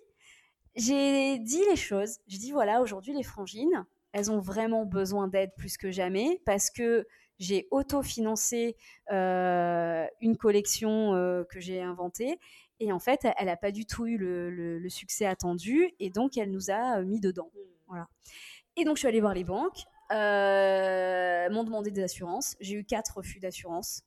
J'ai 0.74 1.38
dit 1.38 1.62
les 1.68 1.76
choses. 1.76 2.18
J'ai 2.26 2.38
dit 2.38 2.52
voilà, 2.52 2.82
aujourd'hui 2.82 3.14
les 3.14 3.22
frangines, 3.22 3.84
elles 4.12 4.30
ont 4.30 4.40
vraiment 4.40 4.84
besoin 4.84 5.28
d'aide 5.28 5.50
plus 5.56 5.76
que 5.76 5.90
jamais 5.90 6.40
parce 6.46 6.70
que 6.70 7.06
j'ai 7.38 7.66
autofinancé 7.70 8.76
euh, 9.12 10.06
une 10.20 10.36
collection 10.36 11.14
euh, 11.14 11.44
que 11.44 11.60
j'ai 11.60 11.82
inventée 11.82 12.38
et 12.80 12.92
en 12.92 12.98
fait, 12.98 13.26
elle 13.38 13.46
n'a 13.46 13.56
pas 13.56 13.72
du 13.72 13.86
tout 13.86 14.06
eu 14.06 14.16
le, 14.18 14.88
succès 14.88 15.26
attendu 15.26 15.90
et 15.98 16.10
donc 16.10 16.36
elle 16.36 16.50
nous 16.50 16.70
a 16.70 16.98
euh, 16.98 17.04
mis 17.04 17.20
dedans. 17.20 17.50
Hmm. 17.54 17.60
Voilà. 17.88 18.08
Et 18.76 18.84
donc 18.84 18.96
je 18.96 19.00
suis 19.00 19.08
allée 19.08 19.20
voir 19.20 19.34
les 19.34 19.44
banques, 19.44 19.84
euh, 20.12 21.50
m'ont 21.50 21.64
demandé 21.64 21.90
des 21.90 22.02
assurances. 22.02 22.56
J'ai 22.60 22.74
eu 22.74 22.84
quatre 22.84 23.16
refus 23.16 23.40
d'assurance 23.40 24.02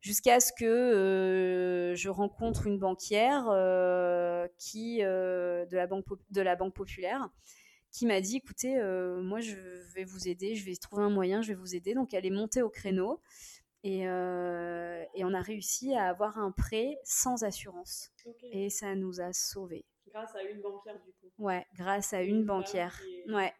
jusqu'à 0.00 0.40
ce 0.40 0.52
que 0.52 0.64
euh, 0.64 1.94
je 1.94 2.08
rencontre 2.08 2.66
une 2.66 2.78
banquière 2.78 3.48
euh, 3.50 4.46
qui 4.58 4.98
de 4.98 5.76
la 5.76 5.86
banque 5.86 6.04
de 6.30 6.40
la 6.40 6.56
banque 6.56 6.74
populaire 6.74 7.28
qui 7.90 8.06
m'a 8.06 8.20
dit 8.20 8.36
écoutez 8.36 8.74
moi 9.22 9.40
je 9.40 9.56
vais 9.94 10.04
vous 10.04 10.26
aider 10.26 10.56
je 10.56 10.64
vais 10.64 10.74
trouver 10.74 11.02
un 11.04 11.10
moyen 11.10 11.42
je 11.42 11.48
vais 11.48 11.54
vous 11.54 11.76
aider 11.76 11.94
donc 11.94 12.14
elle 12.14 12.26
est 12.26 12.30
montée 12.30 12.62
au 12.62 12.70
créneau 12.70 13.20
et, 13.84 14.06
euh, 14.06 15.04
et, 15.14 15.24
on 15.24 15.34
a 15.34 15.40
réussi 15.40 15.94
à 15.94 16.08
avoir 16.08 16.38
un 16.38 16.52
prêt 16.52 16.98
sans 17.04 17.42
assurance. 17.42 18.10
Et 18.52 18.70
ça 18.70 18.94
nous 18.94 19.20
a 19.20 19.32
sauvés. 19.32 19.84
Grâce 20.08 20.34
à 20.36 20.42
une 20.42 20.60
banquière, 20.60 21.00
du 21.00 21.12
coup. 21.12 21.32
Ouais, 21.38 21.66
grâce 21.74 22.12
à 22.12 22.22
une, 22.22 22.44
banquière. 22.44 23.00
Ouais. 23.28 23.52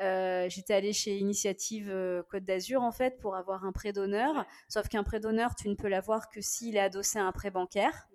Euh, 0.00 0.46
j'étais 0.50 0.74
allée 0.74 0.92
chez 0.92 1.16
Initiative 1.16 1.88
euh, 1.88 2.22
Côte 2.30 2.44
d'Azur 2.44 2.82
en 2.82 2.92
fait 2.92 3.18
pour 3.18 3.34
avoir 3.34 3.64
un 3.64 3.72
prêt 3.72 3.92
d'honneur. 3.92 4.44
Sauf 4.68 4.88
qu'un 4.88 5.02
prêt 5.02 5.20
d'honneur, 5.20 5.54
tu 5.54 5.68
ne 5.68 5.74
peux 5.74 5.88
l'avoir 5.88 6.28
que 6.28 6.40
s'il 6.42 6.76
est 6.76 6.80
adossé 6.80 7.18
à 7.18 7.24
un 7.24 7.32
prêt 7.32 7.50
bancaire. 7.50 8.08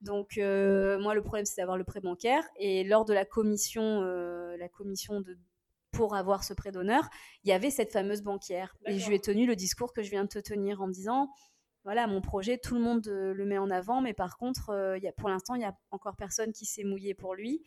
Donc 0.00 0.38
euh, 0.38 0.98
moi 0.98 1.14
le 1.14 1.22
problème 1.22 1.44
c'est 1.44 1.60
d'avoir 1.60 1.76
le 1.76 1.84
prêt 1.84 2.00
bancaire 2.00 2.42
et 2.56 2.84
lors 2.84 3.04
de 3.04 3.12
la 3.12 3.24
commission, 3.24 4.00
la 4.00 4.68
commission 4.68 5.20
de 5.20 5.38
pour 5.94 6.14
avoir 6.14 6.44
ce 6.44 6.54
prêt 6.54 6.72
d'honneur, 6.72 7.08
il 7.44 7.48
y 7.48 7.52
avait 7.52 7.70
cette 7.70 7.92
fameuse 7.92 8.22
banquière. 8.22 8.76
Et 8.86 8.98
je 8.98 9.08
lui 9.08 9.16
ai 9.16 9.20
tenu 9.20 9.46
le 9.46 9.56
discours 9.56 9.92
que 9.92 10.02
je 10.02 10.10
viens 10.10 10.24
de 10.24 10.28
te 10.28 10.38
tenir 10.38 10.82
en 10.82 10.86
me 10.86 10.92
disant 10.92 11.30
voilà, 11.84 12.06
mon 12.06 12.22
projet, 12.22 12.56
tout 12.56 12.74
le 12.74 12.80
monde 12.80 13.06
euh, 13.08 13.34
le 13.34 13.44
met 13.44 13.58
en 13.58 13.70
avant, 13.70 14.00
mais 14.00 14.14
par 14.14 14.38
contre, 14.38 14.70
euh, 14.70 14.98
y 14.98 15.06
a, 15.06 15.12
pour 15.12 15.28
l'instant, 15.28 15.54
il 15.54 15.58
n'y 15.58 15.66
a 15.66 15.76
encore 15.90 16.16
personne 16.16 16.52
qui 16.52 16.64
s'est 16.64 16.82
mouillé 16.82 17.12
pour 17.12 17.34
lui. 17.34 17.62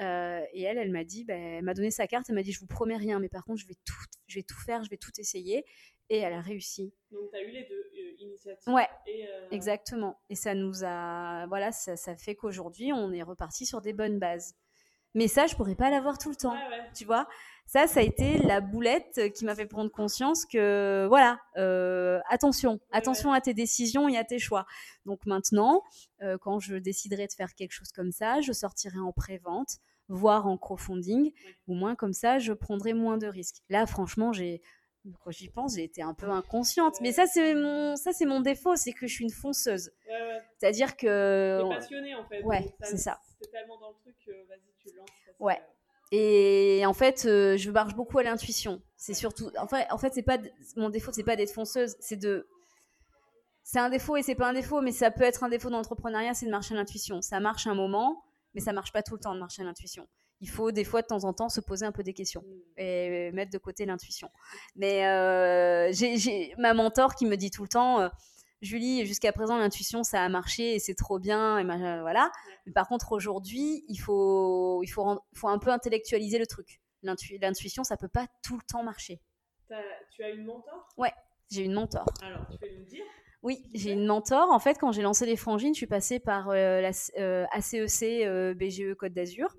Euh, 0.00 0.40
et 0.54 0.62
elle, 0.62 0.78
elle 0.78 0.90
m'a 0.90 1.04
dit, 1.04 1.24
bah, 1.24 1.34
elle 1.34 1.64
m'a 1.64 1.74
donné 1.74 1.90
sa 1.90 2.06
carte, 2.06 2.26
elle 2.30 2.34
m'a 2.34 2.42
dit, 2.42 2.52
je 2.52 2.60
vous 2.60 2.66
promets 2.66 2.96
rien, 2.96 3.20
mais 3.20 3.28
par 3.28 3.44
contre, 3.44 3.60
je 3.60 3.66
vais 3.66 3.76
tout, 3.84 3.94
je 4.26 4.38
vais 4.38 4.42
tout 4.42 4.58
faire, 4.58 4.82
je 4.84 4.90
vais 4.90 4.96
tout 4.96 5.12
essayer. 5.18 5.66
Et 6.08 6.16
elle 6.16 6.32
a 6.32 6.40
réussi. 6.40 6.94
Donc, 7.10 7.30
tu 7.30 7.36
as 7.36 7.42
eu 7.42 7.50
les 7.50 7.64
deux 7.64 7.84
initiatives. 8.20 8.72
Ouais, 8.72 8.88
exactement. 9.50 10.18
Et 10.30 10.34
ça 10.34 10.54
nous 10.54 10.82
a, 10.82 11.46
voilà, 11.48 11.70
ça, 11.70 11.96
ça 11.96 12.16
fait 12.16 12.34
qu'aujourd'hui, 12.34 12.94
on 12.94 13.12
est 13.12 13.22
reparti 13.22 13.66
sur 13.66 13.82
des 13.82 13.92
bonnes 13.92 14.18
bases. 14.18 14.54
Mais 15.14 15.28
ça, 15.28 15.46
je 15.46 15.54
pourrais 15.54 15.74
pas 15.74 15.90
l'avoir 15.90 16.16
tout 16.16 16.30
le 16.30 16.36
temps, 16.36 16.56
tu 16.94 17.04
vois 17.04 17.28
ça, 17.68 17.86
ça 17.86 18.00
a 18.00 18.02
été 18.02 18.38
la 18.38 18.62
boulette 18.62 19.30
qui 19.34 19.44
m'a 19.44 19.54
fait 19.54 19.66
prendre 19.66 19.90
conscience 19.90 20.46
que, 20.46 21.04
voilà, 21.08 21.38
euh, 21.58 22.18
attention, 22.30 22.80
attention 22.92 23.30
à 23.30 23.42
tes 23.42 23.52
décisions 23.52 24.08
et 24.08 24.16
à 24.16 24.24
tes 24.24 24.38
choix. 24.38 24.64
Donc 25.04 25.26
maintenant, 25.26 25.82
euh, 26.22 26.38
quand 26.38 26.60
je 26.60 26.76
déciderai 26.76 27.26
de 27.26 27.32
faire 27.32 27.54
quelque 27.54 27.72
chose 27.72 27.92
comme 27.92 28.10
ça, 28.10 28.40
je 28.40 28.52
sortirai 28.52 28.98
en 28.98 29.12
pré-vente, 29.12 29.80
voire 30.08 30.46
en 30.46 30.56
crowdfunding, 30.56 31.30
au 31.66 31.74
moins 31.74 31.94
comme 31.94 32.14
ça, 32.14 32.38
je 32.38 32.54
prendrai 32.54 32.94
moins 32.94 33.18
de 33.18 33.26
risques. 33.26 33.62
Là, 33.68 33.84
franchement, 33.84 34.32
j'ai 34.32 34.62
quand 35.22 35.30
j'y 35.30 35.48
pense, 35.50 35.76
j'ai 35.76 35.84
été 35.84 36.00
un 36.00 36.14
peu 36.14 36.28
inconsciente. 36.30 37.00
Mais 37.02 37.12
ça, 37.12 37.26
c'est 37.26 37.54
mon, 37.54 37.96
ça, 37.96 38.12
c'est 38.12 38.26
mon 38.26 38.40
défaut, 38.40 38.76
c'est 38.76 38.92
que 38.92 39.06
je 39.06 39.12
suis 39.12 39.24
une 39.24 39.30
fonceuse. 39.30 39.92
C'est-à-dire 40.56 40.96
que. 40.96 41.62
T'es 41.62 41.74
passionnée, 41.74 42.14
en 42.14 42.24
fait. 42.24 42.42
Ouais, 42.42 42.74
c'est 42.82 42.96
ça. 42.96 43.20
T'es 43.40 43.48
tellement 43.48 43.78
dans 43.78 43.90
le 43.90 43.94
truc, 43.94 44.16
vas-y, 44.48 44.72
tu 44.78 44.96
lances. 44.96 45.08
Ouais. 45.38 45.60
Et 46.10 46.84
en 46.86 46.94
fait, 46.94 47.26
euh, 47.26 47.56
je 47.56 47.70
marche 47.70 47.94
beaucoup 47.94 48.18
à 48.18 48.22
l'intuition. 48.22 48.80
C'est 48.96 49.14
surtout, 49.14 49.50
en 49.58 49.66
fait, 49.66 49.86
en 49.90 49.98
fait, 49.98 50.14
c'est 50.14 50.22
pas 50.22 50.38
mon 50.76 50.88
défaut, 50.88 51.12
c'est 51.12 51.22
pas 51.22 51.36
d'être 51.36 51.52
fonceuse, 51.52 51.96
c'est 52.00 52.16
de, 52.16 52.48
c'est 53.62 53.78
un 53.78 53.90
défaut 53.90 54.16
et 54.16 54.22
c'est 54.22 54.34
pas 54.34 54.48
un 54.48 54.54
défaut, 54.54 54.80
mais 54.80 54.92
ça 54.92 55.10
peut 55.10 55.24
être 55.24 55.44
un 55.44 55.50
défaut 55.50 55.68
d'entrepreneuriat, 55.68 56.32
c'est 56.32 56.46
de 56.46 56.50
marcher 56.50 56.72
à 56.74 56.78
l'intuition. 56.78 57.20
Ça 57.20 57.38
marche 57.38 57.66
un 57.66 57.74
moment, 57.74 58.24
mais 58.54 58.62
ça 58.62 58.72
marche 58.72 58.92
pas 58.92 59.02
tout 59.02 59.14
le 59.14 59.20
temps 59.20 59.34
de 59.34 59.40
marcher 59.40 59.60
à 59.60 59.66
l'intuition. 59.66 60.08
Il 60.40 60.48
faut 60.48 60.72
des 60.72 60.84
fois 60.84 61.02
de 61.02 61.06
temps 61.06 61.24
en 61.24 61.34
temps 61.34 61.50
se 61.50 61.60
poser 61.60 61.84
un 61.84 61.92
peu 61.92 62.02
des 62.02 62.14
questions 62.14 62.42
mm. 62.42 62.80
et 62.80 63.32
mettre 63.32 63.50
de 63.50 63.58
côté 63.58 63.84
l'intuition. 63.84 64.30
Mais 64.74 65.06
euh, 65.06 65.92
j'ai 65.92 66.54
ma 66.56 66.72
mentor 66.72 67.14
qui 67.14 67.26
me 67.26 67.36
dit 67.36 67.50
tout 67.50 67.62
le 67.62 67.68
temps. 67.68 68.08
Euh, 68.62 68.66
Julie, 68.66 69.06
jusqu'à 69.06 69.32
présent, 69.32 69.56
l'intuition, 69.56 70.02
ça 70.02 70.22
a 70.22 70.28
marché 70.28 70.74
et 70.74 70.78
c'est 70.78 70.94
trop 70.94 71.18
bien. 71.18 71.58
Et 71.58 71.64
voilà. 71.64 72.30
Mais 72.66 72.72
par 72.72 72.88
contre, 72.88 73.12
aujourd'hui, 73.12 73.84
il 73.88 73.96
faut, 73.96 74.82
il 74.82 74.88
faut, 74.88 75.20
faut 75.34 75.48
un 75.48 75.58
peu 75.58 75.70
intellectualiser 75.70 76.38
le 76.38 76.46
truc. 76.46 76.80
L'intuition, 77.02 77.84
ça 77.84 77.96
peut 77.96 78.08
pas 78.08 78.26
tout 78.42 78.56
le 78.56 78.62
temps 78.62 78.82
marcher. 78.82 79.20
tu 80.10 80.24
as 80.24 80.30
une 80.30 80.44
mentor? 80.44 80.88
Ouais, 80.96 81.12
j'ai 81.50 81.62
une 81.62 81.74
mentor. 81.74 82.06
Alors, 82.22 82.46
tu 82.50 82.58
peux 82.58 82.68
nous 82.76 82.84
dire 82.84 83.04
oui, 83.42 83.62
j'ai 83.72 83.92
une 83.92 84.04
mentor. 84.04 84.50
En 84.50 84.58
fait, 84.58 84.78
quand 84.78 84.90
j'ai 84.90 85.02
lancé 85.02 85.24
les 85.24 85.36
frangines, 85.36 85.72
je 85.72 85.78
suis 85.78 85.86
passée 85.86 86.18
par 86.18 86.50
euh, 86.50 86.80
la 86.80 86.90
ACEC 87.52 88.24
euh, 88.26 88.52
BGE 88.54 88.80
euh, 88.80 88.94
Côte 88.96 89.12
d'Azur, 89.12 89.54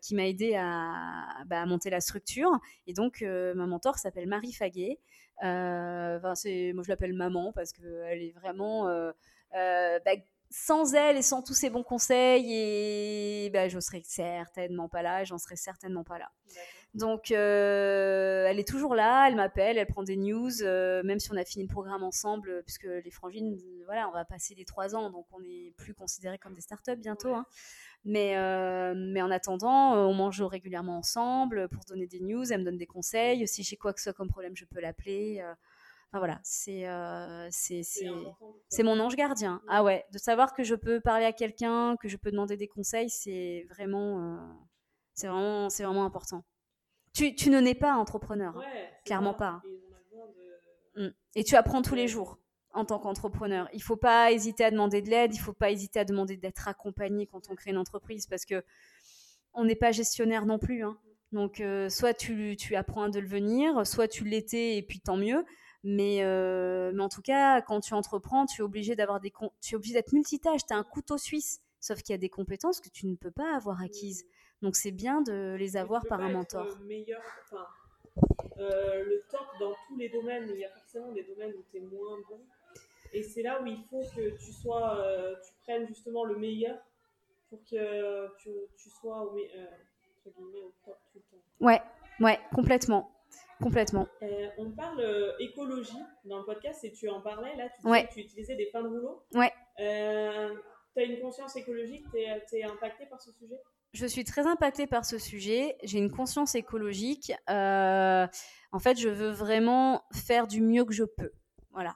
qui 0.00 0.14
m'a 0.14 0.28
aidé 0.28 0.54
à, 0.54 1.26
bah, 1.46 1.62
à, 1.62 1.66
monter 1.66 1.90
la 1.90 2.00
structure. 2.00 2.50
Et 2.86 2.92
donc, 2.92 3.22
ma 3.22 3.66
mentor 3.66 3.98
s'appelle 3.98 4.28
Marie 4.28 4.52
Faguet. 4.52 5.00
Euh, 5.42 6.20
moi, 6.20 6.34
je 6.34 6.88
l'appelle 6.88 7.14
maman 7.14 7.52
parce 7.52 7.72
qu'elle 7.72 8.22
est 8.22 8.32
vraiment. 8.32 8.88
Euh, 8.88 9.12
euh, 9.54 9.98
bah, 10.04 10.12
sans 10.54 10.94
elle 10.94 11.16
et 11.16 11.22
sans 11.22 11.42
tous 11.42 11.54
ses 11.54 11.70
bons 11.70 11.82
conseils, 11.82 12.52
et 12.52 13.50
bah, 13.54 13.68
je 13.68 13.80
serais 13.80 14.02
certainement 14.04 14.86
pas 14.86 15.00
là, 15.00 15.24
j'en 15.24 15.38
serais 15.38 15.56
certainement 15.56 16.04
pas 16.04 16.18
là. 16.18 16.30
Donc, 16.92 17.30
elle 17.30 18.58
est 18.58 18.68
toujours 18.68 18.94
là, 18.94 19.28
elle 19.28 19.34
m'appelle, 19.34 19.78
elle 19.78 19.86
prend 19.86 20.02
des 20.02 20.18
news, 20.18 20.50
même 20.62 21.18
si 21.18 21.32
on 21.32 21.36
a 21.36 21.44
fini 21.46 21.64
le 21.64 21.72
programme 21.72 22.02
ensemble, 22.02 22.62
puisque 22.64 22.84
les 22.84 23.10
frangines, 23.10 23.58
voilà, 23.86 24.10
on 24.10 24.12
va 24.12 24.26
passer 24.26 24.54
les 24.54 24.66
trois 24.66 24.94
ans, 24.94 25.08
donc 25.08 25.24
on 25.32 25.40
n'est 25.40 25.72
plus 25.78 25.94
considérés 25.94 26.36
comme 26.36 26.52
des 26.52 26.60
startups 26.60 26.96
bientôt. 26.96 27.34
Hein. 27.34 27.46
Mais, 28.04 28.36
euh, 28.36 28.94
mais 28.96 29.22
en 29.22 29.30
attendant, 29.30 29.94
euh, 29.94 30.04
on 30.04 30.14
mange 30.14 30.42
régulièrement 30.42 30.98
ensemble 30.98 31.68
pour 31.68 31.84
donner 31.84 32.06
des 32.06 32.20
news. 32.20 32.52
Elle 32.52 32.60
me 32.60 32.64
donne 32.64 32.76
des 32.76 32.86
conseils. 32.86 33.46
Si 33.46 33.62
j'ai 33.62 33.76
quoi 33.76 33.92
que 33.92 34.00
ce 34.00 34.04
soit 34.04 34.12
comme 34.12 34.28
problème, 34.28 34.56
je 34.56 34.64
peux 34.64 34.80
l'appeler. 34.80 35.40
Euh. 35.40 35.54
Enfin 36.10 36.18
voilà, 36.18 36.40
c'est 36.42 36.84
c'est 37.50 38.82
mon 38.82 39.00
ange 39.00 39.16
gardien. 39.16 39.62
Ah 39.68 39.82
ouais, 39.82 40.04
de 40.12 40.18
savoir 40.18 40.52
que 40.52 40.62
je 40.62 40.74
peux 40.74 41.00
parler 41.00 41.24
à 41.24 41.32
quelqu'un, 41.32 41.96
que 41.96 42.06
je 42.08 42.18
peux 42.18 42.30
demander 42.30 42.58
des 42.58 42.68
conseils, 42.68 43.08
c'est 43.08 43.66
vraiment, 43.70 44.38
c'est 45.14 45.28
vraiment, 45.28 45.70
c'est 45.70 45.84
vraiment 45.84 46.04
important. 46.04 46.44
Tu, 47.14 47.34
tu 47.34 47.48
ne 47.48 47.60
nais 47.60 47.74
pas 47.74 47.94
entrepreneur, 47.94 48.62
clairement 49.06 49.32
pas. 49.32 49.62
Et, 50.96 51.00
mmh. 51.00 51.14
et 51.36 51.44
tu 51.44 51.56
apprends 51.56 51.80
tous 51.80 51.94
les 51.94 52.08
jours 52.08 52.41
en 52.72 52.84
tant 52.84 52.98
qu'entrepreneur. 52.98 53.68
Il 53.72 53.82
faut 53.82 53.96
pas 53.96 54.32
hésiter 54.32 54.64
à 54.64 54.70
demander 54.70 55.02
de 55.02 55.10
l'aide, 55.10 55.34
il 55.34 55.38
faut 55.38 55.52
pas 55.52 55.70
hésiter 55.70 56.00
à 56.00 56.04
demander 56.04 56.36
d'être 56.36 56.68
accompagné 56.68 57.26
quand 57.26 57.50
on 57.50 57.54
crée 57.54 57.70
une 57.70 57.78
entreprise 57.78 58.26
parce 58.26 58.44
que 58.44 58.62
on 59.54 59.64
n'est 59.64 59.76
pas 59.76 59.92
gestionnaire 59.92 60.46
non 60.46 60.58
plus. 60.58 60.84
Hein. 60.84 60.98
Donc, 61.32 61.60
euh, 61.60 61.88
soit 61.88 62.14
tu, 62.14 62.56
tu, 62.56 62.76
apprends 62.76 63.04
à 63.04 63.08
de 63.08 63.18
le 63.18 63.26
venir, 63.26 63.86
soit 63.86 64.08
tu 64.08 64.24
l'étais 64.24 64.76
et 64.76 64.82
puis 64.82 65.00
tant 65.00 65.16
mieux. 65.16 65.44
Mais, 65.84 66.22
euh, 66.22 66.92
mais 66.94 67.02
en 67.02 67.08
tout 67.08 67.22
cas, 67.22 67.60
quand 67.62 67.80
tu 67.80 67.94
entreprends, 67.94 68.46
tu 68.46 68.60
es 68.60 68.64
obligé 68.64 68.94
d'avoir 68.94 69.20
des 69.20 69.32
tu 69.60 69.74
es 69.74 69.76
obligé 69.76 69.94
d'être 69.94 70.12
multitâche. 70.12 70.60
Tu 70.66 70.72
as 70.72 70.76
un 70.76 70.84
couteau 70.84 71.18
suisse, 71.18 71.60
sauf 71.80 72.02
qu'il 72.02 72.12
y 72.12 72.14
a 72.14 72.18
des 72.18 72.28
compétences 72.28 72.80
que 72.80 72.88
tu 72.88 73.06
ne 73.06 73.16
peux 73.16 73.30
pas 73.30 73.56
avoir 73.56 73.82
acquises. 73.82 74.24
Donc, 74.60 74.76
c'est 74.76 74.92
bien 74.92 75.22
de 75.22 75.56
les 75.58 75.76
avoir 75.76 76.04
par 76.06 76.20
un 76.20 76.30
mentor. 76.30 76.66
Euh, 76.66 76.84
meilleur, 76.84 77.22
le 78.56 79.24
top 79.30 79.46
dans 79.58 79.74
tous 79.88 79.96
les 79.96 80.08
domaines, 80.08 80.48
il 80.54 80.60
y 80.60 80.64
a 80.64 80.70
forcément 80.70 81.10
des 81.12 81.24
domaines 81.24 81.52
où 81.58 81.64
tu 81.70 81.78
es 81.78 81.80
moins 81.80 82.18
bon. 82.28 82.40
Et 83.12 83.22
c'est 83.22 83.42
là 83.42 83.60
où 83.62 83.66
il 83.66 83.78
faut 83.90 84.02
que 84.14 84.30
tu 84.38 84.52
sois, 84.52 84.98
euh, 84.98 85.34
tu 85.44 85.52
prennes 85.64 85.86
justement 85.86 86.24
le 86.24 86.36
meilleur 86.36 86.76
pour 87.50 87.62
que 87.64 88.34
tu, 88.38 88.50
tu 88.78 88.88
sois 88.88 89.22
au, 89.22 89.36
euh, 89.36 89.66
au 90.24 90.74
top 90.84 90.98
tout 91.12 91.18
le 91.18 91.22
temps. 91.30 91.44
Ouais, 91.60 91.80
ouais, 92.20 92.40
complètement. 92.54 93.10
Complètement. 93.60 94.08
Euh, 94.22 94.48
on 94.58 94.70
parle 94.70 95.34
écologie 95.38 96.02
dans 96.24 96.38
le 96.38 96.44
podcast 96.44 96.82
et 96.84 96.92
tu 96.92 97.08
en 97.08 97.20
parlais 97.20 97.54
là, 97.56 97.68
tu, 97.68 97.82
que 97.82 98.12
tu 98.14 98.20
utilisais 98.20 98.56
des 98.56 98.66
fins 98.66 98.82
de 98.82 98.88
rouleau. 98.88 99.22
Ouais. 99.34 99.52
tu 99.76 99.82
as 101.00 101.04
une 101.04 101.20
conscience 101.20 101.54
écologique, 101.56 102.04
tu 102.10 102.18
es, 102.18 102.60
es 102.60 102.64
impacté 102.64 103.06
par 103.06 103.20
ce 103.20 103.30
sujet? 103.30 103.60
Je 103.92 104.06
suis 104.06 104.24
très 104.24 104.46
impactée 104.46 104.86
par 104.86 105.04
ce 105.04 105.18
sujet. 105.18 105.76
J'ai 105.82 105.98
une 105.98 106.10
conscience 106.10 106.54
écologique. 106.54 107.32
en 107.48 108.78
fait, 108.80 108.98
je 108.98 109.08
veux 109.10 109.30
vraiment 109.30 110.02
faire 110.12 110.46
du 110.46 110.62
mieux 110.62 110.84
que 110.84 110.94
je 110.94 111.04
peux. 111.04 111.30
Voilà. 111.72 111.94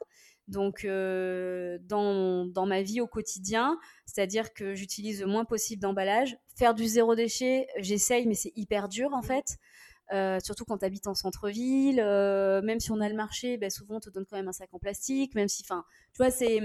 Donc, 0.49 0.85
euh, 0.85 1.79
dans, 1.83 2.47
dans, 2.47 2.67
ma 2.67 2.83
vie 2.83 3.01
au 3.01 3.09
quotidien, 3.09 3.79
c'est-à-dire 4.05 4.55
que 4.55 4.75
j'utilise 4.75 5.21
le 5.21 5.27
moins 5.27 5.45
possible 5.45 5.83
d'emballage. 5.83 6.39
Faire 6.55 6.75
du 6.75 6.87
zéro 6.87 7.15
déchet, 7.17 7.67
j'essaye, 7.79 8.27
mais 8.27 8.35
c'est 8.35 8.53
hyper 8.55 8.89
dur 8.89 9.13
en 9.13 9.23
fait. 9.23 9.59
Euh, 10.13 10.39
surtout 10.39 10.65
quand 10.65 10.79
tu 10.79 10.85
habites 10.85 11.09
en 11.09 11.15
centre-ville, 11.15 11.99
euh, 12.01 12.63
même 12.63 12.79
si 12.79 12.93
on 12.93 13.01
a 13.01 13.09
le 13.09 13.17
marché, 13.17 13.57
ben 13.57 13.71
souvent 13.71 13.97
on 13.97 14.01
te 14.01 14.09
donne 14.09 14.25
quand 14.25 14.37
même 14.37 14.47
un 14.47 14.53
sac 14.53 14.69
en 14.73 14.79
plastique, 14.79 15.35
même 15.35 15.49
si, 15.49 15.65
enfin, 15.65 15.85
tu 16.15 16.23
vois, 16.23 16.31
c'est 16.31 16.61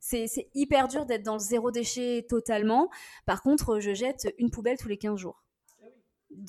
c'est 0.00 0.48
hyper 0.54 0.86
dur 0.86 1.04
d'être 1.04 1.24
dans 1.24 1.34
le 1.34 1.40
zéro 1.40 1.72
déchet 1.72 2.24
totalement. 2.28 2.88
Par 3.26 3.42
contre, 3.42 3.80
je 3.80 3.94
jette 3.94 4.32
une 4.38 4.50
poubelle 4.50 4.78
tous 4.78 4.86
les 4.86 4.96
15 4.96 5.18
jours 5.18 5.42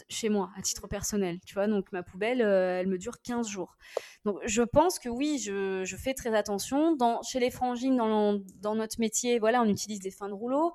chez 0.07 0.29
moi 0.29 0.51
à 0.57 0.61
titre 0.61 0.87
personnel, 0.87 1.39
tu 1.45 1.53
vois. 1.53 1.67
Donc 1.67 1.91
ma 1.91 2.03
poubelle, 2.03 2.41
euh, 2.41 2.79
elle 2.79 2.87
me 2.87 2.97
dure 2.97 3.21
15 3.21 3.47
jours. 3.47 3.77
Donc 4.25 4.37
je 4.45 4.61
pense 4.61 4.99
que 4.99 5.09
oui, 5.09 5.39
je, 5.39 5.83
je 5.85 5.95
fais 5.95 6.13
très 6.13 6.35
attention. 6.35 6.95
Dans, 6.95 7.21
chez 7.23 7.39
les 7.39 7.51
frangines, 7.51 7.97
dans, 7.97 8.39
dans, 8.61 8.75
notre 8.75 8.99
métier, 8.99 9.39
voilà, 9.39 9.61
on 9.61 9.67
utilise 9.67 9.99
des 9.99 10.11
fins 10.11 10.29
de 10.29 10.33
rouleau. 10.33 10.73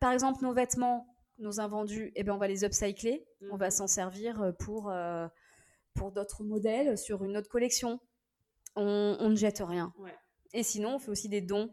Par 0.00 0.12
exemple, 0.12 0.42
nos 0.42 0.52
vêtements, 0.52 1.06
nos 1.38 1.60
invendus, 1.60 2.12
eh 2.14 2.22
ben, 2.22 2.32
on 2.32 2.38
va 2.38 2.48
les 2.48 2.64
upcycler. 2.64 3.24
On 3.50 3.56
va 3.56 3.70
s'en 3.70 3.86
servir 3.86 4.40
euh, 4.40 4.52
pour, 4.52 4.90
euh, 4.90 5.26
pour 5.94 6.12
d'autres 6.12 6.44
modèles 6.44 6.96
sur 6.98 7.24
une 7.24 7.36
autre 7.36 7.48
collection. 7.48 8.00
On, 8.76 9.16
on 9.20 9.28
ne 9.30 9.36
jette 9.36 9.62
rien. 9.64 9.92
Et 10.52 10.62
sinon, 10.62 10.96
on 10.96 10.98
fait 10.98 11.10
aussi 11.10 11.28
des 11.28 11.40
dons 11.40 11.70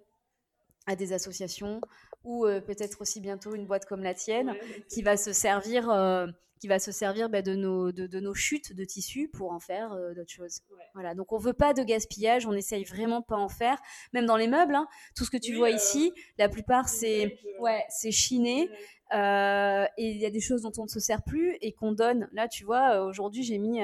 à 0.88 0.96
des 0.96 1.14
associations 1.14 1.82
ou 2.26 2.46
peut-être 2.66 3.02
aussi 3.02 3.22
bientôt 3.22 3.56
une 3.56 3.66
boîte 3.66 3.86
comme 3.86 4.04
la 4.04 4.14
tienne 4.14 4.54
qui 4.90 5.02
va 5.02 5.16
se 5.18 5.32
servir 5.32 5.90
qui 6.60 6.68
va 6.68 6.80
se 6.80 6.92
servir 6.92 7.30
bah, 7.30 7.42
de, 7.42 7.54
nos, 7.54 7.92
de, 7.92 8.20
nos 8.20 8.34
chutes 8.34 8.74
de 8.74 8.86
tissu 8.86 9.28
pour 9.28 9.52
en 9.52 9.60
faire 9.60 9.96
d'autres 10.16 10.32
choses. 10.32 10.62
Voilà, 10.94 11.14
donc 11.14 11.34
on 11.34 11.38
veut 11.38 11.54
pas 11.54 11.74
de 11.74 11.84
gaspillage, 11.84 12.48
on 12.48 12.54
essaye 12.54 12.86
vraiment 12.86 13.22
pas 13.22 13.36
en 13.36 13.50
faire. 13.50 13.78
Même 14.14 14.26
dans 14.26 14.38
les 14.38 14.48
meubles, 14.48 14.74
hein, 14.74 14.88
tout 15.16 15.26
ce 15.26 15.32
que 15.32 15.38
tu 15.38 15.54
vois 15.54 15.70
ici, 15.70 16.14
la 16.38 16.48
plupart 16.48 16.88
c'est 16.88 17.38
ouais, 17.60 17.84
c'est 17.90 18.12
chiné. 18.12 18.70
et 19.12 19.88
il 19.98 20.18
y 20.18 20.26
a 20.26 20.30
des 20.32 20.40
choses 20.40 20.62
dont 20.62 20.72
on 20.78 20.84
ne 20.84 20.90
se 20.90 21.00
sert 21.00 21.24
plus 21.24 21.58
et 21.62 21.74
qu'on 21.74 21.92
donne. 21.92 22.30
Là, 22.32 22.48
tu 22.48 22.64
vois, 22.64 23.04
aujourd'hui 23.04 23.44
j'ai 23.44 23.58
mis 23.58 23.82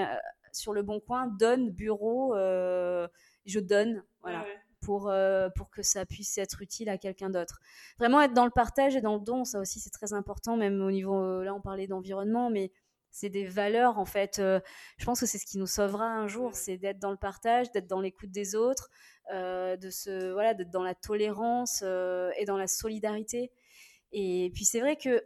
sur 0.54 0.74
le 0.74 0.82
bon 0.82 1.02
coin 1.02 1.28
donne 1.28 1.72
bureau, 1.72 2.34
je 2.36 3.60
donne. 3.60 4.02
Voilà 4.22 4.46
pour, 4.82 5.10
euh, 5.10 5.50
pour 5.56 5.70
que 5.70 5.82
ça 5.82 6.06
puisse 6.06 6.38
être 6.38 6.62
utile 6.62 6.90
à 6.90 6.98
quelqu'un 6.98 7.30
d'autre. 7.30 7.60
Vraiment 8.00 8.22
être 8.22 8.34
dans 8.34 8.46
le 8.46 8.52
partage 8.52 8.96
et 8.96 9.02
dans 9.02 9.16
le 9.16 9.22
don, 9.22 9.46
ça 9.46 9.60
aussi 9.60 9.80
c'est 9.80 9.90
très 9.90 10.14
important, 10.14 10.58
même 10.58 10.82
au 10.82 10.92
niveau, 10.92 11.16
euh, 11.16 11.44
là 11.44 11.54
on 11.54 11.62
parlait 11.62 11.88
d'environnement, 11.88 12.50
mais 12.50 12.72
c'est 13.10 13.30
des 13.30 13.46
valeurs 13.46 13.98
en 14.00 14.06
fait. 14.06 14.40
Euh, 14.40 14.60
je 14.98 15.06
pense 15.06 15.20
que 15.20 15.26
c'est 15.26 15.38
ce 15.38 15.46
qui 15.46 15.58
nous 15.58 15.68
sauvera 15.68 16.06
un 16.06 16.28
jour, 16.28 16.56
c'est 16.56 16.78
d'être 16.78 17.00
dans 17.00 17.12
le 17.12 17.18
partage, 17.18 17.72
d'être 17.72 17.88
dans 17.88 18.02
l'écoute 18.02 18.32
des 18.32 18.56
autres, 18.56 18.90
de 19.30 19.90
se, 19.90 20.34
voilà, 20.34 20.54
d'être 20.54 20.72
dans 20.72 20.84
la 20.84 20.96
tolérance 20.96 21.84
et 21.84 22.44
dans 22.46 22.58
la 22.58 22.68
solidarité. 22.68 23.52
Et 24.12 24.52
puis 24.54 24.66
c'est 24.66 24.82
vrai 24.82 24.98
que 24.98 25.24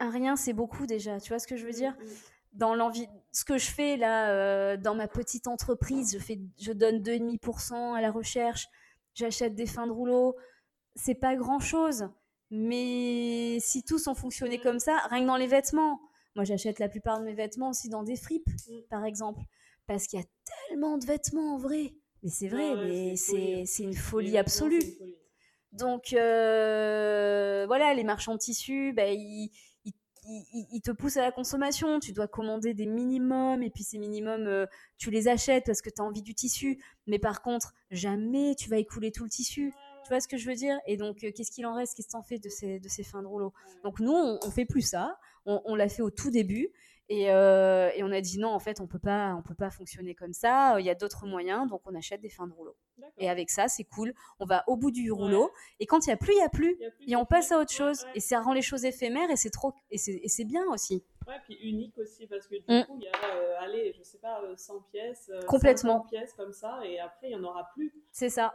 un 0.00 0.10
rien 0.10 0.36
c'est 0.36 0.52
beaucoup 0.52 0.86
déjà, 0.86 1.20
tu 1.20 1.30
vois 1.30 1.38
ce 1.38 1.46
que 1.46 1.56
je 1.56 1.66
veux 1.66 1.72
dire? 1.72 1.94
mmh, 1.98 2.04
mmh 2.04 2.33
dans 2.54 2.74
l'envie, 2.74 3.06
ce 3.32 3.44
que 3.44 3.58
je 3.58 3.70
fais 3.70 3.96
là 3.96 4.30
euh, 4.30 4.76
dans 4.76 4.94
ma 4.94 5.08
petite 5.08 5.46
entreprise, 5.46 6.14
je 6.14 6.18
fais, 6.18 6.40
je 6.60 6.72
donne 6.72 7.02
2,5% 7.02 7.94
à 7.94 8.00
la 8.00 8.10
recherche, 8.10 8.66
j'achète 9.14 9.54
des 9.54 9.66
fins 9.66 9.86
de 9.86 9.92
rouleau, 9.92 10.36
c'est 10.94 11.16
pas 11.16 11.34
grand 11.36 11.58
chose, 11.58 12.08
mais 12.50 13.58
si 13.60 13.82
tous 13.82 14.06
ont 14.06 14.14
fonctionné 14.14 14.58
comme 14.58 14.78
ça, 14.78 14.96
rien 15.10 15.22
que 15.22 15.26
dans 15.26 15.36
les 15.36 15.48
vêtements, 15.48 16.00
moi 16.36 16.44
j'achète 16.44 16.78
la 16.78 16.88
plupart 16.88 17.18
de 17.18 17.24
mes 17.24 17.34
vêtements 17.34 17.70
aussi 17.70 17.88
dans 17.88 18.04
des 18.04 18.16
fripes, 18.16 18.48
mm. 18.48 18.82
par 18.88 19.04
exemple, 19.04 19.42
parce 19.86 20.06
qu'il 20.06 20.20
y 20.20 20.22
a 20.22 20.26
tellement 20.68 20.96
de 20.96 21.04
vêtements 21.04 21.54
en 21.54 21.58
vrai, 21.58 21.94
mais 22.22 22.30
c'est 22.30 22.48
vrai, 22.48 22.76
mais 22.76 23.16
c'est 23.16 23.82
une 23.82 23.94
folie 23.94 24.38
absolue. 24.38 24.82
Donc 25.72 26.12
euh, 26.12 27.64
voilà, 27.66 27.94
les 27.94 28.04
marchands 28.04 28.34
de 28.34 28.38
tissus, 28.38 28.92
bah, 28.92 29.08
ils 29.08 29.50
il, 30.26 30.80
te 30.80 30.90
pousse 30.90 31.16
à 31.16 31.22
la 31.22 31.32
consommation. 31.32 32.00
Tu 32.00 32.12
dois 32.12 32.28
commander 32.28 32.74
des 32.74 32.86
minimums 32.86 33.62
et 33.62 33.70
puis 33.70 33.84
ces 33.84 33.98
minimums, 33.98 34.46
euh, 34.46 34.66
tu 34.98 35.10
les 35.10 35.28
achètes 35.28 35.64
parce 35.66 35.82
que 35.82 35.90
tu 35.90 36.00
as 36.00 36.04
envie 36.04 36.22
du 36.22 36.34
tissu. 36.34 36.82
Mais 37.06 37.18
par 37.18 37.42
contre, 37.42 37.74
jamais 37.90 38.54
tu 38.54 38.68
vas 38.68 38.78
écouler 38.78 39.12
tout 39.12 39.24
le 39.24 39.30
tissu. 39.30 39.72
Tu 40.04 40.08
vois 40.08 40.20
ce 40.20 40.28
que 40.28 40.36
je 40.36 40.48
veux 40.48 40.54
dire? 40.54 40.78
Et 40.86 40.96
donc, 40.96 41.24
euh, 41.24 41.30
qu'est-ce 41.34 41.50
qu'il 41.50 41.66
en 41.66 41.74
reste? 41.74 41.96
Qu'est-ce 41.96 42.08
que 42.08 42.12
t'en 42.12 42.22
fais 42.22 42.38
de 42.38 42.48
ces, 42.48 42.80
fins 43.02 43.22
de 43.22 43.26
rouleau 43.26 43.52
Donc, 43.84 44.00
nous, 44.00 44.12
on, 44.12 44.38
on, 44.42 44.50
fait 44.50 44.66
plus 44.66 44.82
ça. 44.82 45.18
On, 45.46 45.74
l'a 45.74 45.88
fait 45.88 46.02
au 46.02 46.10
tout 46.10 46.30
début. 46.30 46.70
Euh, 47.10 47.90
et, 47.94 48.02
on 48.02 48.10
a 48.10 48.20
dit 48.20 48.38
non, 48.38 48.48
en 48.48 48.58
fait, 48.58 48.80
on 48.80 48.86
peut 48.86 48.98
pas, 48.98 49.34
on 49.34 49.42
peut 49.42 49.54
pas 49.54 49.70
fonctionner 49.70 50.14
comme 50.14 50.32
ça. 50.32 50.76
Il 50.78 50.86
y 50.86 50.90
a 50.90 50.94
d'autres 50.94 51.26
moyens, 51.26 51.68
donc 51.68 51.82
on 51.86 51.94
achète 51.94 52.20
des 52.20 52.30
fins 52.30 52.46
de 52.46 52.52
rouleau. 52.52 52.76
Et 53.18 53.28
avec 53.28 53.50
ça, 53.50 53.68
c'est 53.68 53.84
cool. 53.84 54.14
On 54.38 54.46
va 54.46 54.64
au 54.66 54.76
bout 54.76 54.90
du 54.90 55.10
rouleau. 55.12 55.50
Et 55.80 55.86
quand 55.86 56.06
il 56.06 56.10
y 56.10 56.12
a 56.12 56.16
plus, 56.16 56.32
il 56.32 56.38
y 56.38 56.42
a 56.42 56.48
plus. 56.48 56.78
et 57.06 57.16
on 57.16 57.26
passe 57.26 57.52
à 57.52 57.58
autre 57.58 57.72
chose. 57.72 58.06
Et 58.14 58.20
ça 58.20 58.40
rend 58.40 58.52
les 58.52 58.62
choses 58.62 58.84
éphémères. 58.84 59.30
Et 59.30 59.36
c'est 59.36 59.50
trop, 59.50 59.74
et 59.90 59.98
c'est 59.98 60.44
bien 60.44 60.64
aussi. 60.70 61.04
Ouais, 61.26 61.40
puis 61.44 61.54
unique 61.54 61.96
aussi 61.98 62.26
parce 62.26 62.46
que 62.46 62.56
du 62.56 62.64
mm. 62.68 62.84
coup, 62.84 62.98
il 62.98 63.04
y 63.04 63.08
a, 63.08 63.34
euh, 63.34 63.54
allez, 63.60 63.94
je 63.96 64.02
sais 64.02 64.18
pas, 64.18 64.42
100 64.56 64.74
euh, 64.74 64.78
pièces, 64.90 65.30
complètement 65.46 66.00
pièces 66.00 66.34
comme 66.34 66.52
ça, 66.52 66.80
et 66.84 67.00
après 67.00 67.28
il 67.28 67.32
y 67.32 67.36
en 67.36 67.44
aura 67.44 67.68
plus. 67.74 67.94
C'est 68.12 68.28
ça. 68.28 68.54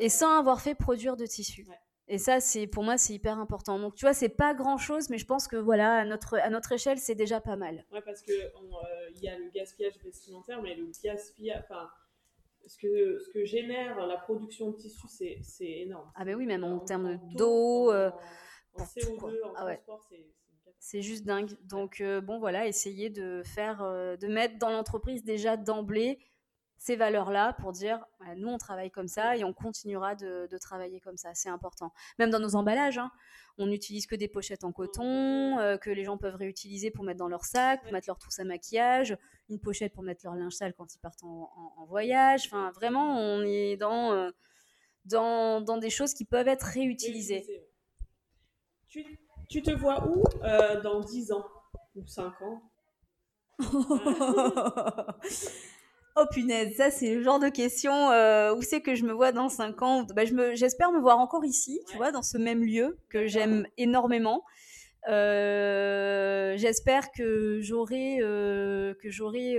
Et 0.00 0.08
sans 0.08 0.38
avoir 0.38 0.60
fait 0.60 0.74
produire 0.74 1.16
de 1.16 1.26
tissu. 1.26 1.66
Et 2.10 2.18
ça, 2.18 2.40
c'est 2.40 2.66
pour 2.66 2.84
moi, 2.84 2.96
c'est 2.96 3.12
hyper 3.12 3.38
important. 3.38 3.78
Donc, 3.78 3.94
tu 3.94 4.06
vois, 4.06 4.14
c'est 4.14 4.30
pas 4.30 4.54
grand 4.54 4.78
chose, 4.78 5.10
mais 5.10 5.18
je 5.18 5.26
pense 5.26 5.46
que 5.46 5.56
voilà, 5.56 5.98
à 5.98 6.04
notre, 6.06 6.38
à 6.38 6.48
notre 6.48 6.72
échelle, 6.72 6.98
c'est 6.98 7.14
déjà 7.14 7.40
pas 7.40 7.56
mal. 7.56 7.84
Ouais, 7.92 8.00
parce 8.00 8.22
que 8.22 8.32
euh, 8.32 9.10
y 9.16 9.28
a 9.28 9.38
le 9.38 9.50
gaspillage 9.50 9.98
vestimentaire, 10.02 10.62
mais 10.62 10.74
le 10.74 10.90
gaspillage, 11.04 11.62
enfin, 11.68 11.90
ce 12.66 12.78
que, 12.78 13.18
ce 13.18 13.28
que 13.30 13.44
génère 13.44 14.06
la 14.06 14.16
production 14.16 14.70
de 14.70 14.76
tissu, 14.76 15.06
c'est 15.08 15.42
énorme. 15.60 16.10
Ah, 16.14 16.24
ben 16.24 16.34
oui, 16.34 16.46
même 16.46 16.64
en, 16.64 16.78
termes 16.80 17.20
d'eau, 17.34 17.92
euh, 17.92 18.10
en, 18.74 18.84
CO2, 18.84 19.42
en 19.44 19.52
ah 19.56 19.64
transport, 19.64 20.02
c'est 20.08 20.26
c'est 20.80 21.02
juste 21.02 21.26
dingue. 21.26 21.50
Donc, 21.64 22.00
euh, 22.00 22.20
bon, 22.20 22.38
voilà, 22.38 22.68
essayer 22.68 23.10
de 23.10 23.42
faire, 23.44 23.78
de 23.82 24.26
mettre 24.28 24.58
dans 24.58 24.70
l'entreprise 24.70 25.24
déjà 25.24 25.56
d'emblée 25.56 26.20
ces 26.78 26.96
valeurs-là 26.96 27.54
pour 27.54 27.72
dire 27.72 28.04
nous 28.36 28.48
on 28.48 28.58
travaille 28.58 28.90
comme 28.90 29.08
ça 29.08 29.36
et 29.36 29.44
on 29.44 29.52
continuera 29.52 30.14
de, 30.14 30.48
travailler 30.58 31.00
comme 31.00 31.16
ça, 31.16 31.34
c'est 31.34 31.48
important. 31.48 31.92
Même 32.18 32.30
dans 32.30 32.40
nos 32.40 32.54
emballages, 32.54 32.98
hein, 32.98 33.10
on 33.58 33.66
n'utilise 33.66 34.06
que 34.06 34.14
des 34.14 34.28
pochettes 34.28 34.64
en 34.64 34.72
coton 34.72 35.58
euh, 35.58 35.76
que 35.76 35.90
les 35.90 36.04
gens 36.04 36.18
peuvent 36.18 36.36
réutiliser 36.36 36.90
pour 36.90 37.04
mettre 37.04 37.18
dans 37.18 37.28
leur 37.28 37.44
sac, 37.44 37.82
pour 37.82 37.92
mettre 37.92 38.08
leur 38.08 38.18
trousse 38.18 38.38
à 38.38 38.44
maquillage, 38.44 39.16
une 39.48 39.60
pochette 39.60 39.92
pour 39.92 40.02
mettre 40.02 40.22
leur 40.24 40.34
linge 40.34 40.52
sale 40.52 40.74
quand 40.74 40.94
ils 40.94 40.98
partent 40.98 41.22
en, 41.22 41.84
voyage. 41.86 42.46
Enfin, 42.46 42.70
vraiment, 42.72 43.18
on 43.18 43.42
est 43.42 43.76
dans, 43.76 44.12
euh, 44.12 44.30
dans, 45.04 45.60
dans, 45.60 45.78
des 45.78 45.90
choses 45.90 46.14
qui 46.14 46.24
peuvent 46.24 46.48
être 46.48 46.64
réutilisées. 46.64 47.46
Tu, 48.88 49.20
tu 49.48 49.62
te 49.62 49.70
vois 49.70 50.06
où 50.06 50.22
euh, 50.44 50.80
dans 50.82 51.00
10 51.00 51.32
ans 51.32 51.46
ou 51.96 52.06
5 52.06 52.32
ans? 52.42 52.62
Oh 56.20 56.24
punaise, 56.28 56.74
ça 56.76 56.90
c'est 56.90 57.14
le 57.14 57.22
genre 57.22 57.38
de 57.38 57.48
question 57.48 58.10
euh, 58.10 58.52
où 58.52 58.60
c'est 58.60 58.80
que 58.80 58.96
je 58.96 59.04
me 59.04 59.12
vois 59.12 59.30
dans 59.30 59.48
5 59.48 59.82
ans. 59.82 60.02
Bah, 60.02 60.24
J'espère 60.54 60.90
me 60.90 60.98
voir 60.98 61.20
encore 61.20 61.44
ici, 61.44 61.80
tu 61.88 61.96
vois, 61.96 62.10
dans 62.10 62.22
ce 62.22 62.36
même 62.38 62.64
lieu 62.64 62.98
que 63.08 63.28
j'aime 63.28 63.68
énormément. 63.76 64.42
Euh, 65.08 66.56
j'espère 66.56 67.12
que 67.12 67.60
j'aurai, 67.60 68.18
euh, 68.20 68.94
que 69.00 69.10
j'aurai, 69.10 69.58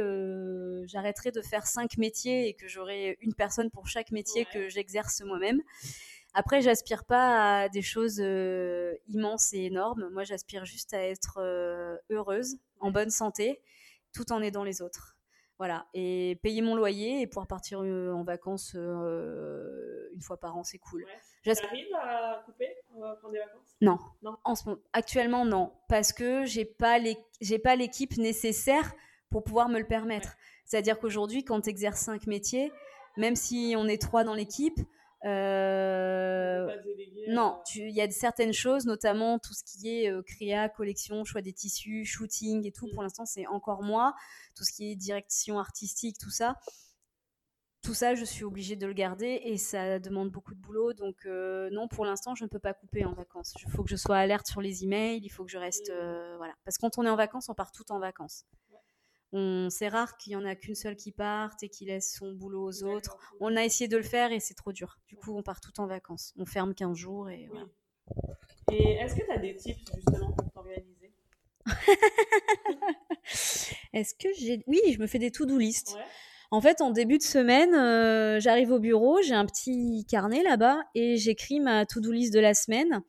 j'arrêterai 0.86 1.32
de 1.32 1.42
faire 1.42 1.66
cinq 1.66 1.98
métiers 1.98 2.50
et 2.50 2.56
que 2.56 2.68
j'aurai 2.68 3.18
une 3.22 3.34
personne 3.34 3.70
pour 3.72 3.88
chaque 3.88 4.12
métier 4.12 4.46
que 4.52 4.68
j'exerce 4.68 5.22
moi-même. 5.22 5.62
Après, 6.34 6.62
j'aspire 6.62 7.06
pas 7.06 7.62
à 7.62 7.70
des 7.70 7.82
choses 7.82 8.20
immenses 9.08 9.54
et 9.54 9.60
énormes. 9.60 10.10
Moi, 10.12 10.26
j'aspire 10.26 10.66
juste 10.66 10.94
à 10.94 11.02
être 11.02 11.40
heureuse, 12.10 12.58
en 12.82 12.92
bonne 12.92 13.12
santé, 13.12 13.62
tout 14.14 14.34
en 14.34 14.42
aidant 14.42 14.66
les 14.66 14.82
autres. 14.82 15.19
Voilà, 15.60 15.88
et 15.94 16.40
payer 16.42 16.62
mon 16.62 16.74
loyer 16.74 17.20
et 17.20 17.28
pouvoir 17.28 17.46
partir 17.46 17.82
euh, 17.84 18.14
en 18.14 18.24
vacances 18.24 18.76
euh, 18.76 20.10
une 20.16 20.22
fois 20.22 20.40
par 20.40 20.56
an, 20.56 20.64
c'est 20.64 20.78
cool. 20.78 21.04
Ouais. 21.04 21.52
arrives 21.66 21.94
à 22.02 22.42
couper, 22.46 22.70
prendre 22.88 23.32
des 23.32 23.40
vacances? 23.40 23.76
Non, 23.82 23.98
non. 24.24 24.38
En 24.46 24.56
ce 24.56 24.70
moment, 24.70 24.82
actuellement 24.94 25.44
non, 25.44 25.74
parce 25.90 26.14
que 26.14 26.46
j'ai 26.46 26.64
pas 26.64 26.98
j'ai 27.42 27.60
pas 27.60 27.76
l'équipe 27.76 28.16
nécessaire 28.18 28.94
pour 29.30 29.44
pouvoir 29.44 29.68
me 29.68 29.80
le 29.80 29.86
permettre. 29.86 30.38
C'est-à-dire 30.64 30.98
qu'aujourd'hui, 30.98 31.44
quand 31.44 31.60
tu 31.60 31.70
exerces 31.70 32.00
cinq 32.00 32.26
métiers, 32.26 32.72
même 33.18 33.36
si 33.36 33.74
on 33.78 33.86
est 33.88 34.02
trois 34.02 34.24
dans 34.24 34.36
l'équipe, 34.36 34.80
euh, 35.26 36.68
non, 37.28 37.62
il 37.76 37.92
y 37.92 38.02
a 38.02 38.10
certaines 38.10 38.54
choses, 38.54 38.86
notamment 38.86 39.38
tout 39.40 39.54
ce 39.54 39.64
qui 39.64 39.90
est 39.90 40.12
euh, 40.12 40.22
créa, 40.24 40.70
collection, 40.70 41.26
choix 41.26 41.42
des 41.42 41.54
tissus, 41.54 42.06
shooting 42.06 42.66
et 42.66 42.72
tout. 42.72 42.88
Pour 42.94 43.04
l'instant, 43.04 43.26
c'est 43.26 43.46
encore 43.48 43.84
moi. 43.84 44.16
Tout 44.56 44.64
ce 44.64 44.72
qui 44.72 44.92
est 44.92 44.96
direction 44.96 45.60
artistique, 45.60 46.18
tout 46.20 46.32
ça. 46.32 46.56
Tout 47.82 47.94
ça, 47.94 48.14
je 48.14 48.26
suis 48.26 48.44
obligée 48.44 48.76
de 48.76 48.86
le 48.86 48.94
garder 48.94 49.40
et 49.44 49.58
ça 49.58 50.00
demande 50.00 50.32
beaucoup 50.32 50.54
de 50.54 50.60
boulot. 50.60 50.94
Donc, 50.94 51.16
euh, 51.26 51.70
non, 51.72 51.88
pour 51.88 52.06
l'instant, 52.06 52.36
je 52.36 52.44
ne 52.44 52.50
peux 52.50 52.60
pas 52.60 52.74
couper 52.74 53.06
en 53.06 53.14
vacances. 53.14 53.54
Il 53.66 53.72
faut 53.72 53.84
que 53.84 53.90
je 53.90 53.96
sois 53.96 54.18
alerte 54.18 54.48
sur 54.48 54.62
les 54.62 54.84
emails. 54.84 55.22
Il 55.24 55.30
faut 55.30 55.46
que 55.46 55.52
je 55.52 55.58
reste. 55.58 55.90
Mm. 55.90 56.38
voilà. 56.38 56.54
Parce 56.66 56.78
que 56.78 56.82
quand 56.82 56.98
on 56.98 57.06
est 57.06 57.10
en 57.10 57.16
vacances, 57.16 57.50
on 57.50 57.54
part 57.54 57.72
tout 57.72 57.90
en 57.92 58.00
vacances 58.00 58.46
c'est 59.32 59.88
rare 59.88 60.18
qu'il 60.18 60.34
y 60.34 60.36
en 60.36 60.46
a 60.46 60.56
qu'une 60.56 60.76
seule 60.76 60.96
qui 60.96 61.12
parte 61.12 61.64
et 61.64 61.70
qui 61.70 61.86
laisse 61.86 62.16
son 62.18 62.34
boulot 62.34 62.68
aux 62.68 62.84
autres. 62.84 63.18
On 63.40 63.56
a 63.56 63.64
essayé 63.64 63.88
de 63.88 63.98
le 63.98 64.04
faire 64.04 64.32
et 64.32 64.40
c'est 64.40 64.56
trop 64.56 64.72
dur. 64.72 64.98
Du 65.08 65.16
coup, 65.16 65.38
on 65.38 65.44
part 65.44 65.62
tout 65.62 65.80
en 65.80 65.88
vacances. 65.88 66.34
On 66.38 66.46
ferme 66.46 66.74
15 66.74 66.98
jours 66.98 67.30
et 67.30 67.48
voilà. 67.48 67.66
Et 68.72 68.94
est-ce 68.94 69.16
que 69.16 69.26
tu 69.26 69.32
as 69.32 69.38
des 69.38 69.56
tips 69.56 69.80
justement 69.96 70.32
pour 70.32 70.52
t'organiser? 70.52 71.14
Est-ce 73.94 74.16
que 74.16 74.30
j'ai... 74.38 74.64
Oui, 74.68 74.80
je 74.94 75.00
me 75.00 75.08
fais 75.08 75.20
des 75.20 75.32
to-do 75.32 75.58
list. 75.58 75.98
En 76.52 76.62
fait, 76.62 76.82
en 76.82 76.92
début 76.92 77.20
de 77.20 77.24
semaine, 77.24 77.76
euh, 77.76 78.40
j'arrive 78.40 78.72
au 78.72 78.80
bureau, 78.80 79.22
j'ai 79.22 79.36
un 79.36 79.46
petit 79.46 80.04
carnet 80.10 80.42
là-bas 80.42 80.80
et 80.96 81.18
j'écris 81.18 81.60
ma 81.60 81.86
to-do 81.86 82.12
list 82.12 82.34
de 82.34 82.40
la 82.40 82.56
semaine. 82.56 83.04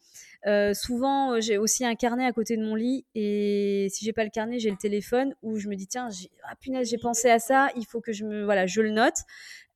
Euh, 0.47 0.73
souvent, 0.73 1.35
euh, 1.35 1.41
j'ai 1.41 1.59
aussi 1.59 1.85
un 1.85 1.95
carnet 1.95 2.25
à 2.25 2.33
côté 2.33 2.57
de 2.57 2.65
mon 2.65 2.75
lit 2.75 3.05
et 3.15 3.89
si 3.91 4.05
j'ai 4.05 4.13
pas 4.13 4.25
le 4.25 4.31
carnet, 4.31 4.59
j'ai 4.59 4.71
le 4.71 4.77
téléphone 4.77 5.35
où 5.43 5.57
je 5.59 5.69
me 5.69 5.77
dis 5.77 5.87
tiens, 5.87 6.09
ah 6.45 6.57
punaise, 6.57 6.89
j'ai 6.89 6.99
pensé 6.99 7.29
à 7.29 7.39
ça, 7.39 7.69
il 7.77 7.85
faut 7.85 8.01
que 8.01 8.13
je 8.13 8.25
me 8.25 8.45
voilà, 8.45 8.67
je 8.67 8.81
le 8.81 8.91
note 8.91 9.17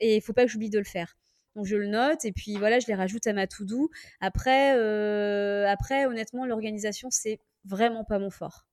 et 0.01 0.17
il 0.17 0.21
faut 0.23 0.33
pas 0.33 0.45
que 0.45 0.51
j'oublie 0.51 0.71
de 0.71 0.79
le 0.79 0.85
faire. 0.85 1.17
Donc 1.55 1.67
je 1.67 1.77
le 1.77 1.87
note 1.87 2.25
et 2.25 2.33
puis 2.33 2.57
voilà, 2.57 2.79
je 2.81 2.87
les 2.87 2.95
rajoute 2.95 3.27
à 3.27 3.33
ma 3.35 3.47
to-do. 3.47 3.91
Après, 4.21 4.75
euh, 4.77 5.69
après, 5.69 6.07
honnêtement, 6.07 6.47
l'organisation 6.47 7.11
c'est 7.11 7.41
vraiment 7.65 8.05
pas 8.05 8.19
mon 8.19 8.31
fort. 8.31 8.67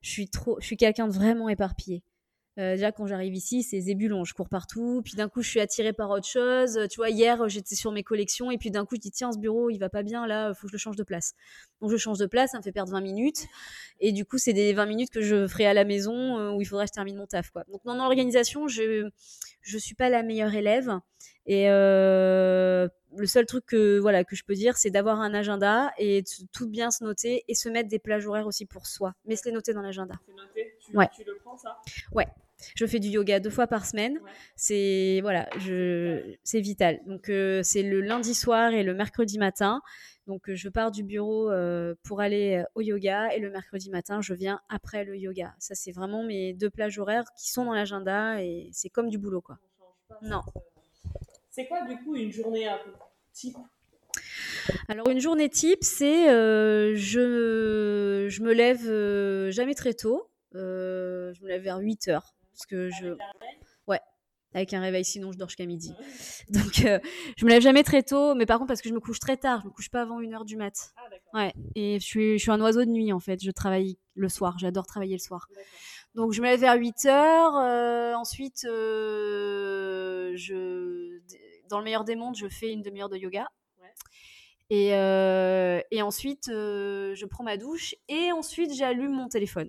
Je 0.00 0.10
suis 0.10 0.28
trop, 0.28 0.58
je 0.60 0.66
suis 0.66 0.76
quelqu'un 0.76 1.08
de 1.08 1.12
vraiment 1.12 1.48
éparpillé. 1.48 2.02
Euh, 2.58 2.74
déjà, 2.74 2.92
quand 2.92 3.06
j'arrive 3.06 3.34
ici, 3.34 3.62
c'est 3.64 3.80
zébulon. 3.80 4.24
Je 4.24 4.32
cours 4.34 4.48
partout. 4.48 5.02
Puis 5.04 5.14
d'un 5.14 5.28
coup, 5.28 5.42
je 5.42 5.48
suis 5.48 5.60
attirée 5.60 5.92
par 5.92 6.10
autre 6.10 6.26
chose. 6.28 6.78
Tu 6.90 6.96
vois, 6.96 7.10
hier, 7.10 7.48
j'étais 7.48 7.74
sur 7.74 7.90
mes 7.90 8.02
collections. 8.04 8.50
Et 8.50 8.58
puis 8.58 8.70
d'un 8.70 8.84
coup, 8.86 8.94
je 8.94 9.00
dis, 9.00 9.10
tiens, 9.10 9.32
ce 9.32 9.38
bureau, 9.38 9.70
il 9.70 9.78
va 9.78 9.88
pas 9.88 10.02
bien. 10.04 10.26
Là, 10.26 10.54
faut 10.54 10.66
que 10.66 10.70
je 10.70 10.74
le 10.74 10.78
change 10.78 10.96
de 10.96 11.02
place. 11.02 11.34
Donc, 11.80 11.90
je 11.90 11.96
change 11.96 12.18
de 12.18 12.26
place. 12.26 12.52
Ça 12.52 12.58
me 12.58 12.62
fait 12.62 12.70
perdre 12.72 12.92
20 12.92 13.00
minutes. 13.00 13.46
Et 14.00 14.12
du 14.12 14.24
coup, 14.24 14.38
c'est 14.38 14.52
des 14.52 14.72
20 14.72 14.86
minutes 14.86 15.10
que 15.10 15.20
je 15.20 15.46
ferai 15.48 15.66
à 15.66 15.74
la 15.74 15.84
maison 15.84 16.38
euh, 16.38 16.50
où 16.52 16.60
il 16.60 16.64
faudrait 16.64 16.84
que 16.84 16.90
je 16.90 16.94
termine 16.94 17.16
mon 17.16 17.26
taf. 17.26 17.50
Quoi. 17.50 17.64
Donc, 17.72 17.80
dans 17.84 17.94
l'organisation, 17.94 18.68
je 18.68 19.08
je 19.66 19.78
suis 19.78 19.94
pas 19.94 20.10
la 20.10 20.22
meilleure 20.22 20.54
élève. 20.54 20.90
Et 21.46 21.70
euh, 21.70 22.86
le 23.16 23.26
seul 23.26 23.46
truc 23.46 23.64
que 23.66 23.98
voilà 23.98 24.22
que 24.22 24.36
je 24.36 24.44
peux 24.44 24.54
dire, 24.54 24.76
c'est 24.76 24.90
d'avoir 24.90 25.20
un 25.20 25.32
agenda 25.32 25.90
et 25.98 26.20
de 26.22 26.28
tout 26.52 26.68
bien 26.68 26.90
se 26.90 27.02
noter 27.02 27.44
et 27.48 27.54
se 27.54 27.70
mettre 27.70 27.88
des 27.88 27.98
plages 27.98 28.26
horaires 28.26 28.46
aussi 28.46 28.66
pour 28.66 28.86
soi, 28.86 29.14
mais 29.24 29.36
se 29.36 29.44
les 29.46 29.52
noter 29.52 29.72
dans 29.72 29.80
l'agenda. 29.82 30.16
Tu, 30.54 30.96
Ouais. 30.96 31.08
tu 31.16 31.24
le 31.24 31.36
prends 31.42 31.56
ça? 31.56 31.78
Ouais. 32.12 32.26
Je 32.74 32.86
fais 32.86 32.98
du 32.98 33.08
yoga 33.08 33.40
deux 33.40 33.50
fois 33.50 33.66
par 33.66 33.86
semaine. 33.86 34.14
Ouais. 34.14 34.30
C'est 34.56 35.20
voilà, 35.22 35.48
je 35.58 36.36
c'est 36.42 36.60
vital. 36.60 37.00
Donc 37.06 37.28
euh, 37.28 37.62
c'est 37.62 37.82
le 37.82 38.00
lundi 38.00 38.34
soir 38.34 38.72
et 38.72 38.82
le 38.82 38.94
mercredi 38.94 39.38
matin. 39.38 39.82
Donc 40.26 40.48
euh, 40.48 40.54
je 40.54 40.68
pars 40.68 40.90
du 40.90 41.02
bureau 41.02 41.50
euh, 41.50 41.94
pour 42.02 42.20
aller 42.20 42.64
au 42.74 42.80
yoga 42.80 43.34
et 43.34 43.40
le 43.40 43.50
mercredi 43.50 43.90
matin 43.90 44.20
je 44.20 44.34
viens 44.34 44.60
après 44.68 45.04
le 45.04 45.16
yoga. 45.16 45.54
Ça 45.58 45.74
c'est 45.74 45.92
vraiment 45.92 46.24
mes 46.24 46.54
deux 46.54 46.70
plages 46.70 46.98
horaires 46.98 47.24
qui 47.36 47.50
sont 47.50 47.64
dans 47.64 47.74
l'agenda 47.74 48.42
et 48.42 48.70
c'est 48.72 48.88
comme 48.88 49.08
du 49.08 49.18
boulot 49.18 49.40
quoi. 49.40 49.58
Non. 50.22 50.42
C'est 51.50 51.66
quoi 51.66 51.82
du 51.82 51.96
coup 51.98 52.16
une 52.16 52.32
journée 52.32 52.66
un 52.66 52.78
peu 52.78 52.90
type? 53.32 53.56
Alors 54.88 55.08
une 55.08 55.20
journée 55.20 55.48
type, 55.48 55.82
c'est 55.82 56.30
euh, 56.30 56.94
je, 56.96 58.26
je 58.28 58.42
me 58.42 58.52
lève 58.52 58.82
euh, 58.86 59.50
jamais 59.50 59.74
très 59.74 59.94
tôt. 59.94 60.28
Euh, 60.54 61.32
je 61.34 61.42
me 61.42 61.48
lève 61.48 61.62
vers 61.62 61.78
8 61.78 62.08
heures. 62.08 62.34
Parce 62.54 62.66
que 62.66 62.90
je, 62.90 63.08
réveil? 63.08 63.58
Avec 64.54 64.72
un 64.72 64.80
réveil, 64.80 65.04
sinon 65.04 65.32
je 65.32 65.36
dors 65.36 65.48
jusqu'à 65.48 65.66
midi. 65.66 65.92
Donc 66.48 66.84
euh, 66.84 67.00
je 67.36 67.44
me 67.44 67.50
lève 67.50 67.60
jamais 67.60 67.82
très 67.82 68.04
tôt, 68.04 68.36
mais 68.36 68.46
par 68.46 68.58
contre 68.58 68.68
parce 68.68 68.80
que 68.80 68.88
je 68.88 68.94
me 68.94 69.00
couche 69.00 69.18
très 69.18 69.36
tard, 69.36 69.60
je 69.62 69.66
me 69.66 69.72
couche 69.72 69.90
pas 69.90 70.02
avant 70.02 70.20
1 70.20 70.32
heure 70.32 70.44
du 70.44 70.56
mat. 70.56 70.94
Ah. 70.96 71.08
Ouais, 71.34 71.52
et 71.74 71.98
je 71.98 72.04
suis, 72.04 72.38
je 72.38 72.42
suis 72.42 72.52
un 72.52 72.60
oiseau 72.60 72.84
de 72.84 72.90
nuit 72.90 73.12
en 73.12 73.18
fait, 73.18 73.42
je 73.42 73.50
travaille 73.50 73.98
le 74.14 74.28
soir, 74.28 74.56
j'adore 74.60 74.86
travailler 74.86 75.16
le 75.16 75.22
soir. 75.22 75.48
Donc 76.14 76.32
je 76.32 76.40
me 76.40 76.46
lève 76.46 76.60
vers 76.60 76.76
8 76.76 77.06
heures. 77.06 77.56
euh, 77.56 78.14
ensuite, 78.14 78.64
euh, 78.64 80.32
je, 80.36 81.18
dans 81.68 81.78
le 81.78 81.84
meilleur 81.84 82.04
des 82.04 82.14
mondes, 82.14 82.36
je 82.36 82.46
fais 82.46 82.72
une 82.72 82.82
demi-heure 82.82 83.08
de 83.08 83.16
yoga. 83.16 83.48
Ouais. 83.82 83.88
Et, 84.70 84.94
euh, 84.94 85.80
et 85.90 86.00
ensuite, 86.00 86.46
je 86.46 87.26
prends 87.26 87.42
ma 87.42 87.56
douche 87.56 87.96
et 88.08 88.30
ensuite 88.30 88.72
j'allume 88.72 89.12
mon 89.12 89.26
téléphone. 89.26 89.68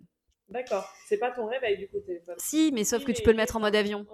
D'accord. 0.50 0.88
C'est 1.08 1.18
pas 1.18 1.32
ton 1.32 1.48
réveil 1.48 1.78
du 1.78 1.88
coup 1.88 2.00
téléphone. 2.06 2.36
Si, 2.38 2.72
mais 2.74 2.84
sauf 2.84 3.00
Oui, 3.00 3.06
que 3.06 3.12
tu 3.12 3.24
peux 3.24 3.32
le 3.32 3.38
mettre 3.38 3.56
en 3.56 3.60
mode 3.60 3.76
avion. 3.76 4.06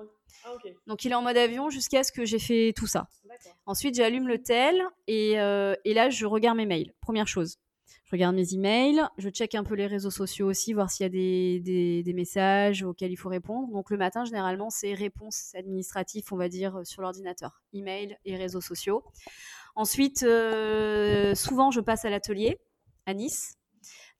Ah 0.43 0.53
ok. 0.53 0.73
Donc 0.87 1.03
il 1.03 1.11
est 1.11 1.15
en 1.15 1.21
mode 1.21 1.37
avion 1.37 1.69
jusqu'à 1.69 2.03
ce 2.03 2.11
que 2.11 2.25
j'ai 2.25 2.39
fait 2.39 2.73
tout 2.75 2.87
ça. 2.87 3.07
Ensuite, 3.65 3.95
j'allume 3.95 4.27
le 4.27 4.41
tel 4.41 4.81
et, 5.07 5.39
euh, 5.39 5.75
et 5.85 5.93
là, 5.93 6.09
je 6.09 6.25
regarde 6.25 6.57
mes 6.57 6.65
mails. 6.65 6.93
Première 7.01 7.27
chose. 7.27 7.57
Je 8.05 8.11
regarde 8.17 8.35
mes 8.35 8.53
emails, 8.53 9.01
je 9.17 9.29
check 9.29 9.55
un 9.55 9.63
peu 9.63 9.73
les 9.73 9.87
réseaux 9.87 10.11
sociaux 10.11 10.49
aussi, 10.49 10.73
voir 10.73 10.89
s'il 10.89 11.05
y 11.05 11.07
a 11.07 11.09
des, 11.09 11.61
des, 11.61 12.03
des 12.03 12.13
messages 12.13 12.83
auxquels 12.83 13.11
il 13.11 13.15
faut 13.15 13.29
répondre. 13.29 13.71
Donc 13.71 13.89
le 13.89 13.95
matin, 13.97 14.25
généralement, 14.25 14.69
c'est 14.69 14.93
réponse 14.93 15.55
administrative, 15.55 16.23
on 16.31 16.35
va 16.35 16.49
dire, 16.49 16.77
euh, 16.77 16.83
sur 16.83 17.01
l'ordinateur. 17.01 17.61
Email 17.73 18.17
et 18.25 18.35
réseaux 18.35 18.59
sociaux. 18.59 19.03
Ensuite, 19.75 20.23
euh, 20.23 21.35
souvent, 21.35 21.71
je 21.71 21.79
passe 21.79 22.03
à 22.03 22.09
l'atelier 22.09 22.59
à 23.05 23.13
Nice. 23.13 23.53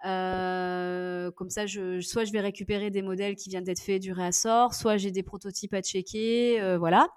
Euh, 0.06 1.30
comme 1.32 1.49
ça, 1.49 1.66
je, 1.66 2.02
soit 2.02 2.26
je 2.26 2.32
vais 2.32 2.39
récupérer 2.39 2.89
des 2.89 3.02
modèles 3.02 3.36
qui 3.36 3.49
viennent 3.49 3.64
d'être 3.64 3.82
faits 3.82 4.02
du 4.02 4.12
réassort, 4.12 4.74
soit 4.74 4.97
j'ai 4.97 5.12
des 5.12 5.24
prototypes 5.24 5.74
à 5.74 5.82
checker, 5.82 6.60
euh, 6.62 6.78
voilà. 6.78 7.08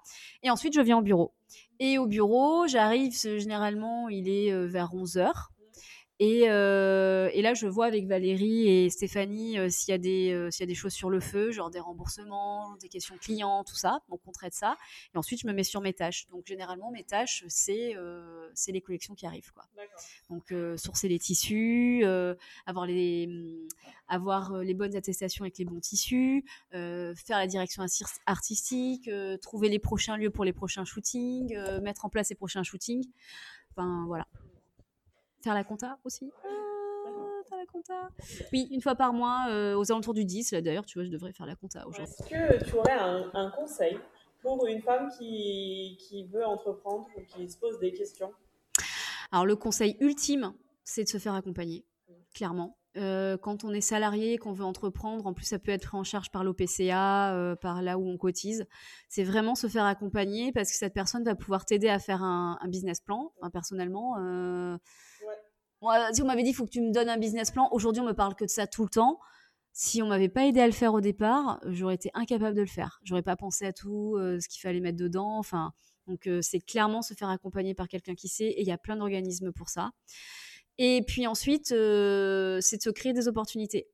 Et 0.43 0.49
ensuite, 0.49 0.73
je 0.73 0.81
viens 0.81 0.97
au 0.97 1.01
bureau. 1.01 1.33
Et 1.79 1.97
au 1.97 2.05
bureau, 2.05 2.67
j'arrive, 2.67 3.13
généralement, 3.13 4.09
il 4.09 4.29
est 4.29 4.51
euh, 4.51 4.67
vers 4.67 4.93
11h. 4.93 5.31
Et, 6.19 6.49
euh, 6.49 7.29
et 7.33 7.41
là, 7.41 7.53
je 7.53 7.67
vois 7.67 7.87
avec 7.87 8.07
Valérie 8.07 8.69
et 8.69 8.89
Stéphanie 8.89 9.59
euh, 9.59 9.69
s'il 9.69 9.91
y, 9.91 9.95
a 9.95 9.97
des, 9.97 10.31
euh, 10.31 10.49
s'il 10.49 10.61
y 10.61 10.63
a 10.63 10.67
des 10.67 10.75
choses 10.75 10.93
sur 10.93 11.09
le 11.09 11.19
feu, 11.19 11.51
genre 11.51 11.69
des 11.69 11.81
remboursements, 11.81 12.77
des 12.77 12.87
questions 12.87 13.17
clients, 13.17 13.65
tout 13.65 13.75
ça. 13.75 13.99
Donc, 14.09 14.21
on 14.25 14.31
traite 14.31 14.53
ça. 14.53 14.77
Et 15.13 15.17
ensuite, 15.17 15.41
je 15.41 15.47
me 15.47 15.51
mets 15.51 15.63
sur 15.63 15.81
mes 15.81 15.91
tâches. 15.91 16.27
Donc, 16.27 16.45
généralement, 16.47 16.89
mes 16.89 17.03
tâches, 17.03 17.43
c'est, 17.49 17.97
euh, 17.97 18.49
c'est 18.53 18.71
les 18.71 18.79
collections 18.79 19.13
qui 19.13 19.25
arrivent. 19.25 19.51
Quoi. 19.51 19.65
D'accord. 19.75 19.99
Donc, 20.29 20.53
euh, 20.53 20.77
sourcer 20.77 21.09
les 21.09 21.19
tissus, 21.19 22.01
euh, 22.05 22.33
avoir, 22.65 22.85
les, 22.85 23.27
hum, 23.27 23.67
avoir 24.07 24.57
les 24.59 24.73
bonnes 24.73 24.95
attestations 24.95 25.43
avec 25.43 25.57
les 25.57 25.65
bons 25.65 25.81
tissus, 25.81 26.45
euh, 26.73 27.13
faire 27.15 27.39
la 27.39 27.47
direction 27.47 27.83
artistique, 28.25 29.09
euh, 29.09 29.35
trouver 29.37 29.67
les 29.67 29.79
prochains 29.79 30.15
lieux 30.15 30.29
pour 30.29 30.45
les 30.45 30.53
prochains 30.53 30.85
shootings, 30.85 31.53
euh, 31.57 31.81
mettre 31.81 32.05
en 32.05 32.09
place 32.09 32.29
les 32.29 32.35
prochains 32.35 32.63
shootings. 32.63 33.05
Enfin, 33.71 34.05
voilà. 34.07 34.27
Faire 35.45 35.53
la 35.53 35.63
compta 35.63 35.99
aussi? 36.03 36.31
Ah, 36.43 36.47
faire 37.47 37.59
la 37.59 37.65
compta. 37.67 38.09
Oui, 38.51 38.67
une 38.71 38.81
fois 38.81 38.95
par 38.95 39.13
mois, 39.13 39.45
euh, 39.51 39.77
aux 39.77 39.91
alentours 39.91 40.15
du 40.15 40.25
10. 40.25 40.53
Là, 40.53 40.61
D'ailleurs, 40.61 40.87
tu 40.87 40.97
vois, 40.97 41.05
je 41.05 41.11
devrais 41.11 41.33
faire 41.33 41.45
la 41.45 41.55
compta 41.55 41.85
aujourd'hui. 41.87 42.11
Est-ce 42.11 42.27
que 42.27 42.65
tu 42.67 42.75
aurais 42.75 42.93
un, 42.93 43.29
un 43.35 43.51
conseil 43.51 43.99
pour 44.41 44.65
une 44.65 44.81
femme 44.81 45.07
qui, 45.19 45.99
qui 45.99 46.25
veut 46.25 46.43
entreprendre 46.43 47.05
ou 47.15 47.21
qui 47.21 47.47
se 47.47 47.59
pose 47.59 47.77
des 47.77 47.93
questions? 47.93 48.31
Alors 49.31 49.45
le 49.45 49.55
conseil 49.55 49.97
ultime, 49.99 50.51
c'est 50.83 51.03
de 51.03 51.09
se 51.09 51.19
faire 51.19 51.35
accompagner, 51.35 51.85
clairement. 52.33 52.79
Euh, 52.97 53.37
quand 53.37 53.65
on 53.65 53.71
est 53.71 53.81
salarié, 53.81 54.37
qu'on 54.37 54.53
veut 54.53 54.63
entreprendre, 54.63 55.27
en 55.27 55.33
plus 55.33 55.45
ça 55.45 55.59
peut 55.59 55.71
être 55.71 55.87
pris 55.87 55.97
en 55.97 56.05
charge 56.05 56.31
par 56.31 56.43
l'OPCA, 56.45 57.35
euh, 57.35 57.55
par 57.55 57.81
là 57.81 57.97
où 57.97 58.07
on 58.07 58.17
cotise, 58.17 58.65
c'est 59.09 59.25
vraiment 59.25 59.53
se 59.53 59.67
faire 59.67 59.83
accompagner 59.83 60.53
parce 60.53 60.71
que 60.71 60.77
cette 60.77 60.93
personne 60.93 61.23
va 61.25 61.35
pouvoir 61.35 61.65
t'aider 61.65 61.89
à 61.89 61.99
faire 61.99 62.23
un, 62.23 62.57
un 62.61 62.67
business 62.69 63.01
plan. 63.01 63.33
Enfin, 63.41 63.49
personnellement, 63.49 64.17
euh. 64.19 64.77
Moi, 65.85 66.11
si 66.13 66.23
on 66.23 66.25
m'avait 66.25 66.41
dit 66.41 66.51
faut 66.51 66.65
que 66.65 66.71
tu 66.71 66.81
me 66.81 66.91
donnes 66.91 67.09
un 67.09 67.17
business 67.17 67.51
plan, 67.51 67.69
aujourd'hui 67.71 68.01
on 68.01 68.05
me 68.05 68.13
parle 68.13 68.33
que 68.33 68.43
de 68.43 68.49
ça 68.49 68.65
tout 68.65 68.83
le 68.83 68.89
temps. 68.89 69.19
Si 69.71 70.01
on 70.01 70.07
m'avait 70.07 70.29
pas 70.29 70.45
aidé 70.45 70.59
à 70.59 70.65
le 70.65 70.73
faire 70.73 70.95
au 70.95 71.01
départ, 71.01 71.59
j'aurais 71.67 71.93
été 71.93 72.09
incapable 72.15 72.55
de 72.55 72.61
le 72.61 72.67
faire. 72.67 72.99
J'aurais 73.03 73.21
pas 73.21 73.35
pensé 73.35 73.67
à 73.67 73.73
tout 73.73 74.15
euh, 74.15 74.39
ce 74.39 74.47
qu'il 74.47 74.61
fallait 74.61 74.79
mettre 74.79 74.97
dedans. 74.97 75.37
Enfin, 75.37 75.73
donc 76.07 76.25
euh, 76.25 76.39
c'est 76.41 76.59
clairement 76.59 77.03
se 77.03 77.13
faire 77.13 77.29
accompagner 77.29 77.75
par 77.75 77.87
quelqu'un 77.87 78.15
qui 78.15 78.29
sait, 78.29 78.47
et 78.47 78.61
il 78.61 78.67
y 78.67 78.71
a 78.71 78.79
plein 78.79 78.95
d'organismes 78.95 79.51
pour 79.51 79.69
ça. 79.69 79.91
Et 80.79 81.03
puis 81.05 81.27
ensuite, 81.27 81.71
euh, 81.71 82.59
c'est 82.61 82.77
de 82.77 82.81
se 82.81 82.89
créer 82.89 83.13
des 83.13 83.27
opportunités. 83.27 83.87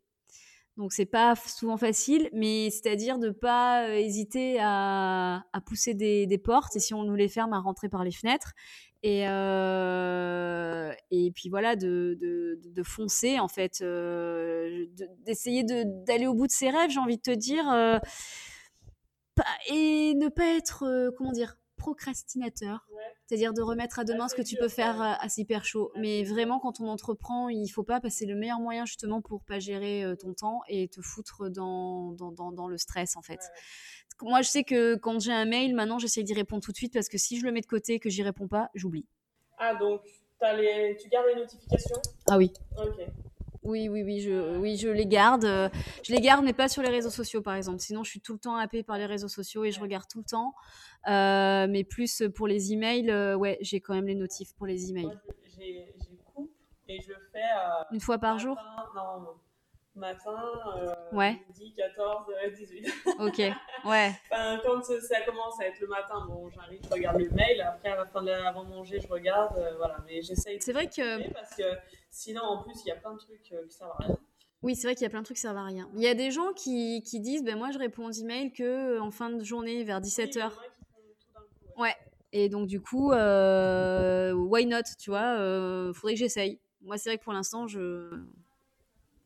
Donc 0.78 0.94
c'est 0.94 1.06
pas 1.06 1.36
souvent 1.36 1.78
facile, 1.78 2.30
mais 2.32 2.70
c'est-à-dire 2.70 3.20
de 3.20 3.30
pas 3.30 3.88
euh, 3.88 3.96
hésiter 3.96 4.58
à, 4.62 5.44
pousser 5.66 5.94
des 5.94 6.38
portes, 6.38 6.76
et 6.76 6.80
si 6.80 6.94
on 6.94 7.04
nous 7.04 7.16
les 7.16 7.28
ferme, 7.28 7.52
à 7.52 7.60
rentrer 7.60 7.90
par 7.90 8.06
les 8.06 8.12
fenêtres. 8.12 8.54
Et, 9.04 9.28
euh, 9.28 10.94
et 11.10 11.32
puis 11.32 11.50
voilà, 11.50 11.76
de, 11.76 12.18
de, 12.22 12.60
de 12.64 12.84
foncer 12.84 13.40
en 13.40 13.48
fait, 13.48 13.82
euh, 13.82 14.86
de- 14.96 15.10
d'essayer 15.26 15.64
de- 15.64 15.86
d'aller 16.06 16.28
au 16.28 16.36
bout 16.36 16.46
de 16.46 16.52
ses 16.52 16.70
rêves, 16.70 16.92
j'ai 16.92 17.00
envie 17.00 17.18
de 17.18 17.22
te 17.24 17.32
dire, 17.32 17.68
euh, 17.72 17.98
et 19.70 20.14
ne 20.16 20.28
pas 20.28 20.56
être, 20.56 21.12
comment 21.18 21.32
dire, 21.32 21.58
procrastinateur. 21.78 22.86
Ouais. 22.96 23.02
C'est-à-dire 23.26 23.54
de 23.54 23.62
remettre 23.64 23.98
à 23.98 24.04
demain 24.04 24.28
ce 24.28 24.36
que 24.36 24.44
tu 24.44 24.56
peux 24.56 24.68
faire 24.68 25.02
euh, 25.02 25.14
à 25.20 25.28
hyper 25.36 25.66
chaud. 25.66 25.92
Mais 25.98 26.24
vraiment, 26.24 26.60
quand 26.60 26.80
on 26.80 26.88
entreprend, 26.88 27.50
il 27.50 27.68
faut 27.70 27.84
pas 27.84 28.00
passer 28.00 28.28
le 28.28 28.36
meilleur 28.36 28.60
moyen 28.60 28.86
justement 28.86 29.22
pour 29.22 29.44
pas 29.44 29.58
gérer 29.60 30.06
ton 30.20 30.34
temps 30.36 30.62
et 30.68 30.90
te 30.90 31.02
foutre 31.02 31.50
dans, 31.50 32.12
dans, 32.12 32.32
dans, 32.32 32.52
dans 32.52 32.68
le 32.68 32.78
stress 32.78 33.16
en 33.18 33.24
fait. 33.24 33.40
Moi, 34.22 34.42
je 34.42 34.50
sais 34.50 34.64
que 34.64 34.96
quand 34.96 35.20
j'ai 35.20 35.32
un 35.34 35.46
mail, 35.46 35.76
maintenant, 35.76 36.00
j'essaie 36.00 36.24
d'y 36.24 36.34
répondre 36.34 36.64
tout 36.64 36.72
de 36.72 36.78
suite 36.78 36.94
parce 36.94 37.10
que 37.10 37.18
si 37.18 37.40
je 37.40 37.46
le 37.46 37.52
mets 37.52 37.62
de 37.62 37.66
côté 37.68 37.94
et 37.96 38.00
que 38.00 38.10
j'y 38.10 38.24
réponds 38.24 38.48
pas, 38.48 38.70
j'oublie. 38.76 39.06
Ah, 39.58 39.76
donc 39.76 40.02
les... 40.58 40.98
tu 41.00 41.08
gardes 41.10 41.28
les 41.34 41.42
notifications? 41.42 41.98
Ah 42.30 42.38
oui. 42.38 42.52
Ok. 42.78 43.00
Oui, 43.64 43.90
oui, 43.90 44.02
oui, 44.02 44.22
je, 44.22 44.58
oui, 44.58 44.76
je 44.76 44.90
les 44.90 45.06
garde. 45.06 45.46
euh, 45.46 45.70
Je 46.04 46.12
les 46.12 46.20
garde, 46.20 46.44
mais 46.44 46.54
pas 46.54 46.68
sur 46.68 46.82
les 46.82 46.90
réseaux 46.90 47.12
sociaux, 47.12 47.44
par 47.44 47.54
exemple. 47.54 47.80
Sinon, 47.80 48.04
je 48.04 48.10
suis 48.10 48.20
tout 48.20 48.34
le 48.34 48.40
temps 48.40 48.56
happée 48.56 48.82
par 48.82 48.98
les 48.98 49.06
réseaux 49.06 49.28
sociaux 49.28 49.64
et 49.64 49.72
je 49.72 49.80
regarde 49.80 50.08
tout 50.08 50.18
le 50.18 50.24
temps. 50.24 50.56
Euh, 51.08 51.68
mais 51.70 51.84
plus 51.84 52.24
pour 52.34 52.48
les 52.48 52.74
emails, 52.74 53.12
euh, 53.12 53.36
ouais, 53.36 53.60
j'ai 53.62 53.80
quand 53.80 53.94
même 53.94 54.08
les 54.08 54.16
notifs 54.16 54.54
pour 54.56 54.66
les 54.66 54.90
emails. 54.90 55.16
J'ai 55.60 55.94
coupe 56.34 56.52
et 56.88 57.00
je 57.02 57.14
fais. 57.32 57.38
euh, 57.40 57.84
Une 57.92 58.00
fois 58.00 58.18
par 58.18 58.40
jour? 58.40 58.56
matin, 58.56 58.90
Non, 58.96 59.28
matin, 59.96 60.38
euh, 60.78 60.94
Ouais. 61.16 61.40
midi, 61.50 61.74
14, 61.76 62.26
euh, 62.46 62.50
18. 62.52 62.86
Ok, 63.20 63.38
ouais. 63.86 64.12
Enfin, 64.32 64.60
quand 64.64 64.90
euh, 64.90 65.00
ça 65.02 65.22
commence 65.22 65.60
à 65.60 65.66
être 65.68 65.80
le 65.80 65.88
matin, 65.88 66.26
bon, 66.28 66.50
j'arrive, 66.50 66.80
je 66.84 66.90
regarde 66.90 67.20
le 67.20 67.30
mail. 67.32 67.62
Après, 67.62 67.90
à 67.90 67.96
la 67.98 68.06
fin 68.06 68.22
de 68.22 68.28
la- 68.30 68.48
avant 68.48 68.64
de 68.64 68.70
manger, 68.70 69.00
je 69.02 69.08
regarde. 69.08 69.58
euh, 69.58 69.76
voilà, 69.78 69.98
mais 70.08 70.22
j'essaye. 70.22 70.62
C'est 70.62 70.74
vrai 70.74 70.88
que- 70.88 71.32
Parce 71.34 71.56
que 71.56 71.64
sinon, 72.10 72.42
en 72.44 72.64
plus, 72.64 72.74
il 72.86 72.88
y 72.88 72.92
a 72.92 72.96
plein 72.96 73.14
de 73.14 73.20
trucs 73.20 73.52
euh, 73.52 73.66
qui 73.68 73.74
servent 73.76 73.92
à 74.00 74.04
rien. 74.06 74.18
Oui, 74.64 74.76
c'est 74.76 74.88
vrai 74.88 74.94
qu'il 74.96 75.04
y 75.04 75.08
a 75.08 75.10
plein 75.10 75.20
de 75.22 75.26
trucs 75.26 75.38
qui 75.38 75.42
servent 75.42 75.58
à 75.58 75.64
rien. 75.66 75.90
Il 75.96 76.02
y 76.02 76.08
a 76.08 76.14
des 76.14 76.30
gens 76.32 76.54
qui, 76.54 77.02
qui 77.04 77.20
disent, 77.20 77.44
ben 77.44 77.58
moi, 77.58 77.72
je 77.72 77.80
réponds 77.80 78.06
aux 78.08 78.12
emails 78.12 78.54
que 78.54 78.64
euh, 78.98 79.02
en 79.02 79.12
fin 79.12 79.30
de 79.30 79.44
journée, 79.44 79.84
vers 79.84 79.98
Oui, 79.98 80.04
il 80.08 80.20
y 80.20 80.24
en 80.24 80.26
17h. 80.28 80.46
a 80.46 80.50
qui 80.50 80.56
font 80.56 80.62
tout 81.20 81.34
d'un 81.34 81.42
coup, 81.42 81.82
ouais. 81.82 81.88
Ouais. 81.90 81.96
Et 82.34 82.48
donc, 82.48 82.68
du 82.68 82.80
coup, 82.80 83.12
euh, 83.12 84.32
why 84.34 84.66
not, 84.66 84.84
tu 85.00 85.10
vois 85.10 85.36
euh, 85.38 85.92
Faudrait 85.94 86.14
que 86.14 86.20
j'essaye. 86.20 86.60
Moi, 86.82 86.98
c'est 86.98 87.10
vrai 87.10 87.18
que 87.18 87.24
pour 87.24 87.34
l'instant, 87.34 87.68
je... 87.68 88.24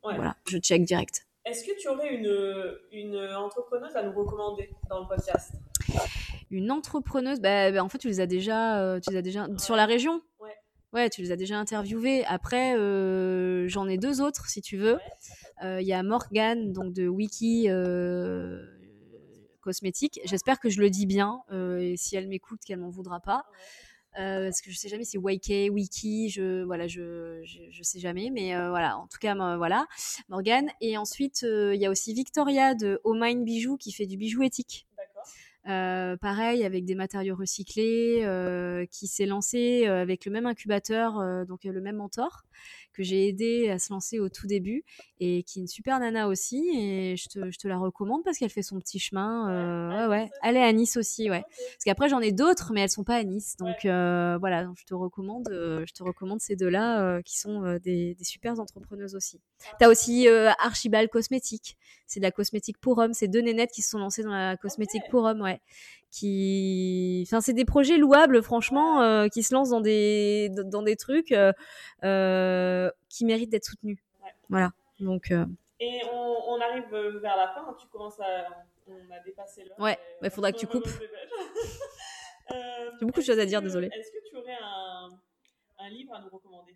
Ouais. 0.05 0.15
Voilà, 0.15 0.35
je 0.47 0.57
check 0.57 0.83
direct. 0.83 1.25
Est-ce 1.45 1.63
que 1.63 1.79
tu 1.79 1.87
aurais 1.87 2.13
une, 2.13 2.77
une 2.91 3.15
entrepreneuse 3.35 3.95
à 3.95 4.03
nous 4.03 4.13
recommander 4.13 4.69
dans 4.89 5.01
le 5.01 5.07
podcast? 5.07 5.53
Une 6.49 6.71
entrepreneuse, 6.71 7.39
bah, 7.39 7.71
bah, 7.71 7.83
en 7.83 7.89
fait, 7.89 7.97
tu 7.99 8.07
les 8.07 8.19
as 8.19 8.25
déjà, 8.25 8.79
euh, 8.81 8.99
tu 8.99 9.11
les 9.11 9.17
as 9.17 9.21
déjà 9.21 9.47
sur 9.57 9.75
la 9.75 9.85
région? 9.85 10.21
Ouais. 10.39 10.55
Ouais, 10.93 11.09
tu 11.09 11.21
les 11.21 11.31
as 11.31 11.35
déjà 11.35 11.57
interviewées. 11.57 12.25
Après, 12.25 12.75
euh, 12.77 13.67
j'en 13.67 13.87
ai 13.87 13.97
deux 13.97 14.21
autres, 14.21 14.47
si 14.47 14.61
tu 14.61 14.77
veux. 14.77 14.97
Euh, 15.63 15.81
Il 15.81 15.87
y 15.87 15.93
a 15.93 16.01
Morgane, 16.03 16.71
donc 16.73 16.93
de 16.93 17.07
Wiki 17.07 17.67
Cosmétique. 19.61 20.19
J'espère 20.25 20.59
que 20.59 20.69
je 20.69 20.79
le 20.81 20.89
dis 20.89 21.05
bien. 21.05 21.41
et 21.51 21.95
si 21.97 22.15
elle 22.15 22.27
m'écoute, 22.27 22.61
qu'elle 22.65 22.79
m'en 22.79 22.89
voudra 22.89 23.19
pas. 23.19 23.45
Euh, 24.17 24.45
parce 24.45 24.61
que 24.61 24.71
je 24.71 24.77
sais 24.77 24.87
jamais 24.87 25.03
si 25.03 25.17
YK, 25.17 25.73
Wiki, 25.73 26.29
je 26.29 26.63
voilà, 26.63 26.87
je, 26.87 27.41
je, 27.43 27.59
je 27.69 27.83
sais 27.83 27.99
jamais, 27.99 28.29
mais 28.31 28.55
euh, 28.55 28.69
voilà, 28.69 28.97
en 28.97 29.07
tout 29.07 29.17
cas 29.19 29.35
voilà, 29.57 29.87
Morgane. 30.29 30.69
Et 30.81 30.97
ensuite 30.97 31.43
euh, 31.43 31.75
il 31.75 31.81
y 31.81 31.85
a 31.85 31.89
aussi 31.89 32.13
Victoria 32.13 32.75
de 32.75 33.01
Oh 33.03 33.13
Mine 33.13 33.43
Bijoux 33.43 33.77
qui 33.77 33.91
fait 33.91 34.05
du 34.05 34.17
bijou 34.17 34.41
éthique. 34.43 34.87
Euh, 35.67 36.15
pareil 36.17 36.63
avec 36.63 36.85
des 36.85 36.93
matériaux 36.93 37.35
recyclés, 37.35 38.21
euh, 38.23 38.85
qui 38.85 39.07
s'est 39.07 39.25
lancé 39.25 39.87
euh, 39.87 39.99
avec 39.99 40.25
le 40.25 40.31
même 40.31 40.45
incubateur, 40.45 41.19
euh, 41.19 41.43
donc 41.43 41.63
le 41.63 41.81
même 41.81 41.95
mentor 41.95 42.43
que 42.95 43.03
j'ai 43.03 43.27
aidé 43.27 43.69
à 43.69 43.79
se 43.79 43.91
lancer 43.91 44.19
au 44.19 44.29
tout 44.29 44.47
début 44.47 44.83
et 45.19 45.43
qui 45.43 45.59
est 45.59 45.61
une 45.61 45.67
super 45.67 45.99
nana 45.99 46.27
aussi 46.27 46.69
et 46.75 47.15
je 47.17 47.27
te, 47.27 47.51
je 47.51 47.57
te 47.57 47.67
la 47.67 47.77
recommande 47.77 48.23
parce 48.23 48.37
qu'elle 48.37 48.49
fait 48.49 48.61
son 48.61 48.79
petit 48.79 48.99
chemin. 48.99 49.49
euh, 49.51 50.07
ouais, 50.07 50.23
ouais. 50.23 50.29
Elle 50.43 50.57
est 50.57 50.63
à 50.63 50.71
Nice 50.71 50.97
aussi, 50.97 51.29
ouais. 51.29 51.41
Parce 51.41 51.83
qu'après 51.85 52.09
j'en 52.09 52.19
ai 52.21 52.31
d'autres, 52.31 52.71
mais 52.73 52.81
elles 52.81 52.89
sont 52.89 53.03
pas 53.03 53.15
à 53.17 53.23
Nice, 53.23 53.55
donc 53.57 53.85
euh, 53.85 54.37
voilà. 54.39 54.63
Donc 54.63 54.77
je 54.79 54.85
te 54.85 54.93
recommande, 54.93 55.47
euh, 55.51 55.83
je 55.87 55.93
te 55.93 56.03
recommande 56.03 56.39
ces 56.41 56.55
deux-là 56.55 57.21
qui 57.23 57.37
sont 57.39 57.77
des, 57.83 58.15
des 58.15 58.23
super 58.23 58.59
entrepreneuses 58.59 59.15
aussi. 59.15 59.39
T'as 59.79 59.89
aussi 59.89 60.27
euh, 60.27 60.51
Archibald 60.59 61.09
Cosmétique, 61.09 61.77
c'est 62.07 62.19
de 62.19 62.25
la 62.25 62.31
cosmétique 62.31 62.77
pour 62.79 62.97
hommes. 62.97 63.13
C'est 63.13 63.27
deux 63.27 63.41
nénettes 63.41 63.71
qui 63.71 63.81
se 63.81 63.89
sont 63.89 63.99
lancées 63.99 64.23
dans 64.23 64.31
la 64.31 64.57
cosmétique 64.57 65.03
Ok. 65.05 65.11
pour 65.11 65.23
hommes, 65.23 65.41
ouais. 65.41 65.59
Qui, 66.17 67.25
enfin, 67.27 67.41
c'est 67.41 67.51
des 67.51 67.65
projets 67.65 67.97
louables, 67.97 68.41
franchement, 68.41 69.01
euh, 69.01 69.27
qui 69.27 69.43
se 69.43 69.53
lancent 69.53 69.71
dans 69.71 69.81
des 69.81 70.47
dans 70.49 70.81
des 70.81 70.95
trucs 70.95 71.33
euh, 71.33 71.51
euh, 72.05 72.89
qui 73.09 73.25
méritent 73.25 73.49
d'être 73.49 73.65
soutenus. 73.65 73.97
Ouais. 74.23 74.29
Voilà. 74.47 74.71
Donc 75.01 75.31
euh, 75.31 75.45
Et 75.81 75.99
on, 76.13 76.37
on 76.51 76.61
arrive 76.61 76.85
vers 77.19 77.35
la 77.35 77.49
fin, 77.49 77.65
hein, 77.67 77.75
tu 77.77 77.87
commences 77.87 78.17
à. 78.21 78.47
On 78.87 78.93
a 79.13 79.19
dépassé 79.25 79.65
l'heure. 79.65 79.77
Ouais, 79.77 79.99
bah, 80.21 80.29
faudra 80.29 80.53
que 80.53 80.57
tu 80.57 80.67
coupes. 80.67 80.87
Euh, 82.51 82.91
J'ai 82.99 83.05
beaucoup 83.07 83.21
de 83.21 83.25
choses 83.25 83.39
à 83.39 83.45
dire, 83.47 83.59
désolée. 83.59 83.89
Est-ce 83.91 84.11
que 84.11 84.29
tu 84.29 84.35
aurais 84.37 84.55
un, 84.61 85.09
un 85.79 85.89
livre 85.89 86.13
à 86.13 86.21
nous 86.21 86.29
recommander? 86.29 86.75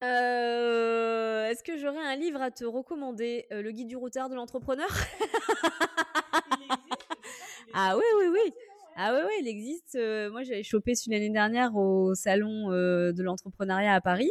Est-ce 0.00 1.62
que 1.64 1.76
j'aurais 1.76 2.06
un 2.06 2.14
livre 2.14 2.40
à 2.40 2.52
te 2.52 2.64
recommander? 2.64 3.46
Le 3.50 3.68
guide 3.72 3.88
du 3.88 3.96
routard 3.96 4.28
de 4.28 4.36
l'entrepreneur 4.36 4.88
Il 6.58 6.62
existe, 6.62 6.76
je 6.78 6.86
sais 6.86 7.08
pas, 7.08 7.16
il 7.48 7.55
est 7.55 7.55
Ah 7.74 7.96
oui, 7.96 8.02
oui, 8.18 8.26
oui. 8.32 8.38
ouais. 8.44 8.52
Ah 8.98 9.12
ouais, 9.12 9.22
ouais, 9.24 9.36
il 9.40 9.48
existe. 9.48 9.94
Euh, 9.96 10.30
moi, 10.30 10.42
j'avais 10.42 10.62
chopé 10.62 10.94
celui 10.94 11.12
l'année 11.12 11.28
dernière 11.28 11.76
au 11.76 12.14
salon 12.14 12.70
euh, 12.72 13.12
de 13.12 13.22
l'entrepreneuriat 13.22 13.92
à 13.94 14.00
Paris. 14.00 14.30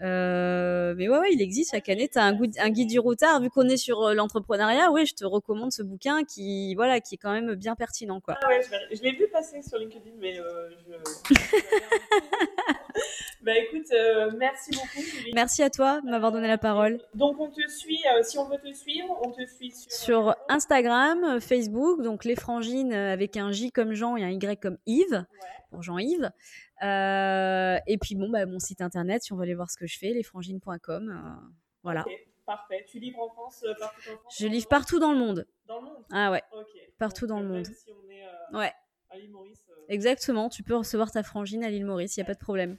Euh, 0.00 0.94
mais 0.96 1.08
ouais, 1.08 1.18
ouais, 1.18 1.32
il 1.32 1.40
existe. 1.40 1.70
Chaque 1.72 1.88
année, 1.88 2.08
tu 2.08 2.18
as 2.18 2.24
un, 2.24 2.32
goût- 2.32 2.50
un 2.58 2.70
guide 2.70 2.88
du 2.88 2.98
routard. 2.98 3.40
Vu 3.40 3.50
qu'on 3.50 3.68
est 3.68 3.76
sur 3.76 4.02
euh, 4.02 4.14
l'entrepreneuriat, 4.14 4.90
oui, 4.90 5.06
je 5.06 5.14
te 5.14 5.24
recommande 5.24 5.70
ce 5.70 5.82
bouquin 5.84 6.24
qui, 6.24 6.74
voilà, 6.74 7.00
qui 7.00 7.14
est 7.14 7.18
quand 7.18 7.32
même 7.32 7.54
bien 7.54 7.76
pertinent, 7.76 8.20
quoi. 8.20 8.36
Ah 8.42 8.48
ouais, 8.48 8.60
je, 8.90 8.96
je 8.96 9.02
l'ai 9.02 9.12
vu 9.12 9.28
passer 9.28 9.62
sur 9.62 9.78
LinkedIn, 9.78 10.10
mais 10.18 10.34
je. 10.34 10.42
bah 13.42 13.56
écoute, 13.58 13.86
euh, 13.92 14.30
merci 14.36 14.70
beaucoup. 14.72 15.00
Julie. 15.00 15.32
Merci 15.34 15.62
à 15.62 15.70
toi 15.70 16.00
de 16.00 16.10
m'avoir 16.10 16.32
donné 16.32 16.48
la 16.48 16.58
parole. 16.58 17.00
Donc 17.14 17.38
on 17.40 17.50
te 17.50 17.66
suit, 17.68 18.00
euh, 18.14 18.22
si 18.22 18.38
on 18.38 18.48
veut 18.48 18.58
te 18.58 18.72
suivre, 18.72 19.18
on 19.24 19.30
te 19.30 19.44
suit 19.46 19.72
sur. 19.72 19.90
Sur 19.92 20.36
Instagram, 20.48 21.24
euh, 21.24 21.40
Facebook, 21.40 22.02
donc 22.02 22.24
les 22.24 22.36
frangines 22.36 22.92
euh, 22.92 23.12
avec 23.12 23.36
un 23.36 23.50
J 23.52 23.72
comme 23.72 23.92
Jean 23.94 24.16
et 24.16 24.24
un 24.24 24.30
Y 24.30 24.60
comme 24.60 24.78
Yves, 24.86 25.12
Ouais. 25.12 25.26
pour 25.70 25.82
Jean-Yves. 25.82 26.30
Euh, 26.82 27.78
et 27.86 27.98
puis 27.98 28.14
bon, 28.14 28.30
bah, 28.30 28.46
mon 28.46 28.58
site 28.58 28.80
internet, 28.80 29.22
si 29.22 29.32
on 29.32 29.36
veut 29.36 29.42
aller 29.42 29.54
voir 29.54 29.70
ce 29.70 29.76
que 29.76 29.86
je 29.86 29.98
fais, 29.98 30.08
lesfrangines.com. 30.12 31.10
euh, 31.10 31.46
voilà. 31.82 32.04
Parfait. 32.46 32.84
Tu 32.88 32.98
livres 32.98 33.20
en 33.20 33.28
France, 33.30 33.62
euh, 33.64 33.74
partout 33.78 34.00
en 34.12 34.16
France 34.18 34.36
Je 34.38 34.46
livre 34.48 34.66
partout 34.66 34.98
dans 34.98 35.12
le 35.12 35.18
monde. 35.18 35.46
Dans 35.66 35.78
le 35.80 35.86
monde? 35.86 36.04
Ah 36.10 36.32
ouais. 36.32 36.42
Partout 36.98 37.26
Donc, 37.28 37.36
dans 37.38 37.40
le 37.40 37.46
euh, 37.46 37.48
monde. 37.58 37.66
Même 37.66 37.74
si 37.74 37.92
on 37.92 38.10
est 38.10 38.24
euh, 38.24 38.58
ouais, 38.58 38.72
à 39.10 39.16
l'île 39.18 39.30
Maurice. 39.30 39.58
euh, 39.70 39.74
exactement. 39.88 40.48
Tu 40.48 40.62
peux 40.62 40.76
recevoir 40.76 41.10
ta 41.10 41.22
frangine 41.22 41.64
à 41.64 41.70
l'île 41.70 41.84
Maurice, 41.86 42.16
il 42.16 42.20
n'y 42.20 42.24
a 42.24 42.26
pas 42.26 42.34
de 42.34 42.38
problème. 42.38 42.76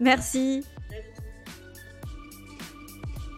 Merci. 0.00 0.64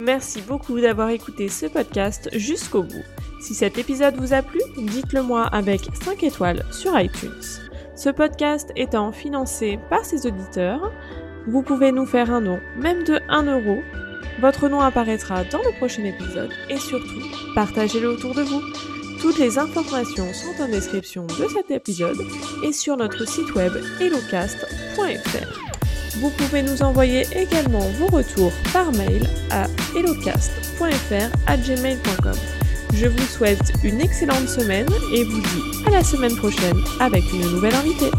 Merci 0.00 0.40
beaucoup 0.42 0.80
d'avoir 0.80 1.10
écouté 1.10 1.48
ce 1.48 1.66
podcast 1.66 2.28
jusqu'au 2.36 2.82
bout. 2.82 3.04
Si 3.40 3.54
cet 3.54 3.78
épisode 3.78 4.16
vous 4.16 4.32
a 4.32 4.42
plu, 4.42 4.60
dites-le 4.78 5.22
moi 5.22 5.46
avec 5.46 5.80
5 6.02 6.22
étoiles 6.22 6.64
sur 6.72 6.98
iTunes. 6.98 7.30
Ce 7.94 8.08
podcast 8.08 8.72
étant 8.74 9.12
financé 9.12 9.78
par 9.90 10.04
ses 10.04 10.26
auditeurs, 10.26 10.92
vous 11.46 11.62
pouvez 11.62 11.92
nous 11.92 12.06
faire 12.06 12.32
un 12.32 12.40
don, 12.40 12.58
même 12.78 13.04
de 13.04 13.20
1 13.28 13.42
euro. 13.60 13.80
Votre 14.40 14.68
nom 14.68 14.80
apparaîtra 14.80 15.44
dans 15.44 15.58
le 15.62 15.76
prochain 15.76 16.04
épisode 16.04 16.50
et 16.70 16.78
surtout, 16.78 17.22
partagez-le 17.54 18.08
autour 18.08 18.34
de 18.34 18.42
vous. 18.42 18.62
Toutes 19.22 19.38
les 19.38 19.56
informations 19.56 20.34
sont 20.34 20.60
en 20.60 20.68
description 20.68 21.24
de 21.26 21.48
cet 21.54 21.70
épisode 21.70 22.18
et 22.64 22.72
sur 22.72 22.96
notre 22.96 23.24
site 23.24 23.54
web 23.54 23.72
hellocast.fr. 24.00 26.18
Vous 26.18 26.30
pouvez 26.30 26.62
nous 26.62 26.82
envoyer 26.82 27.24
également 27.36 27.88
vos 27.98 28.08
retours 28.08 28.50
par 28.72 28.90
mail 28.90 29.22
à 29.50 29.68
hellocast.fr@gmail.com. 29.96 32.36
Je 32.94 33.06
vous 33.06 33.26
souhaite 33.26 33.72
une 33.84 34.00
excellente 34.00 34.48
semaine 34.48 34.88
et 35.14 35.22
vous 35.22 35.40
dis 35.40 35.62
à 35.86 35.90
la 35.90 36.02
semaine 36.02 36.34
prochaine 36.34 36.82
avec 36.98 37.22
une 37.32 37.42
nouvelle 37.42 37.76
invitée. 37.76 38.10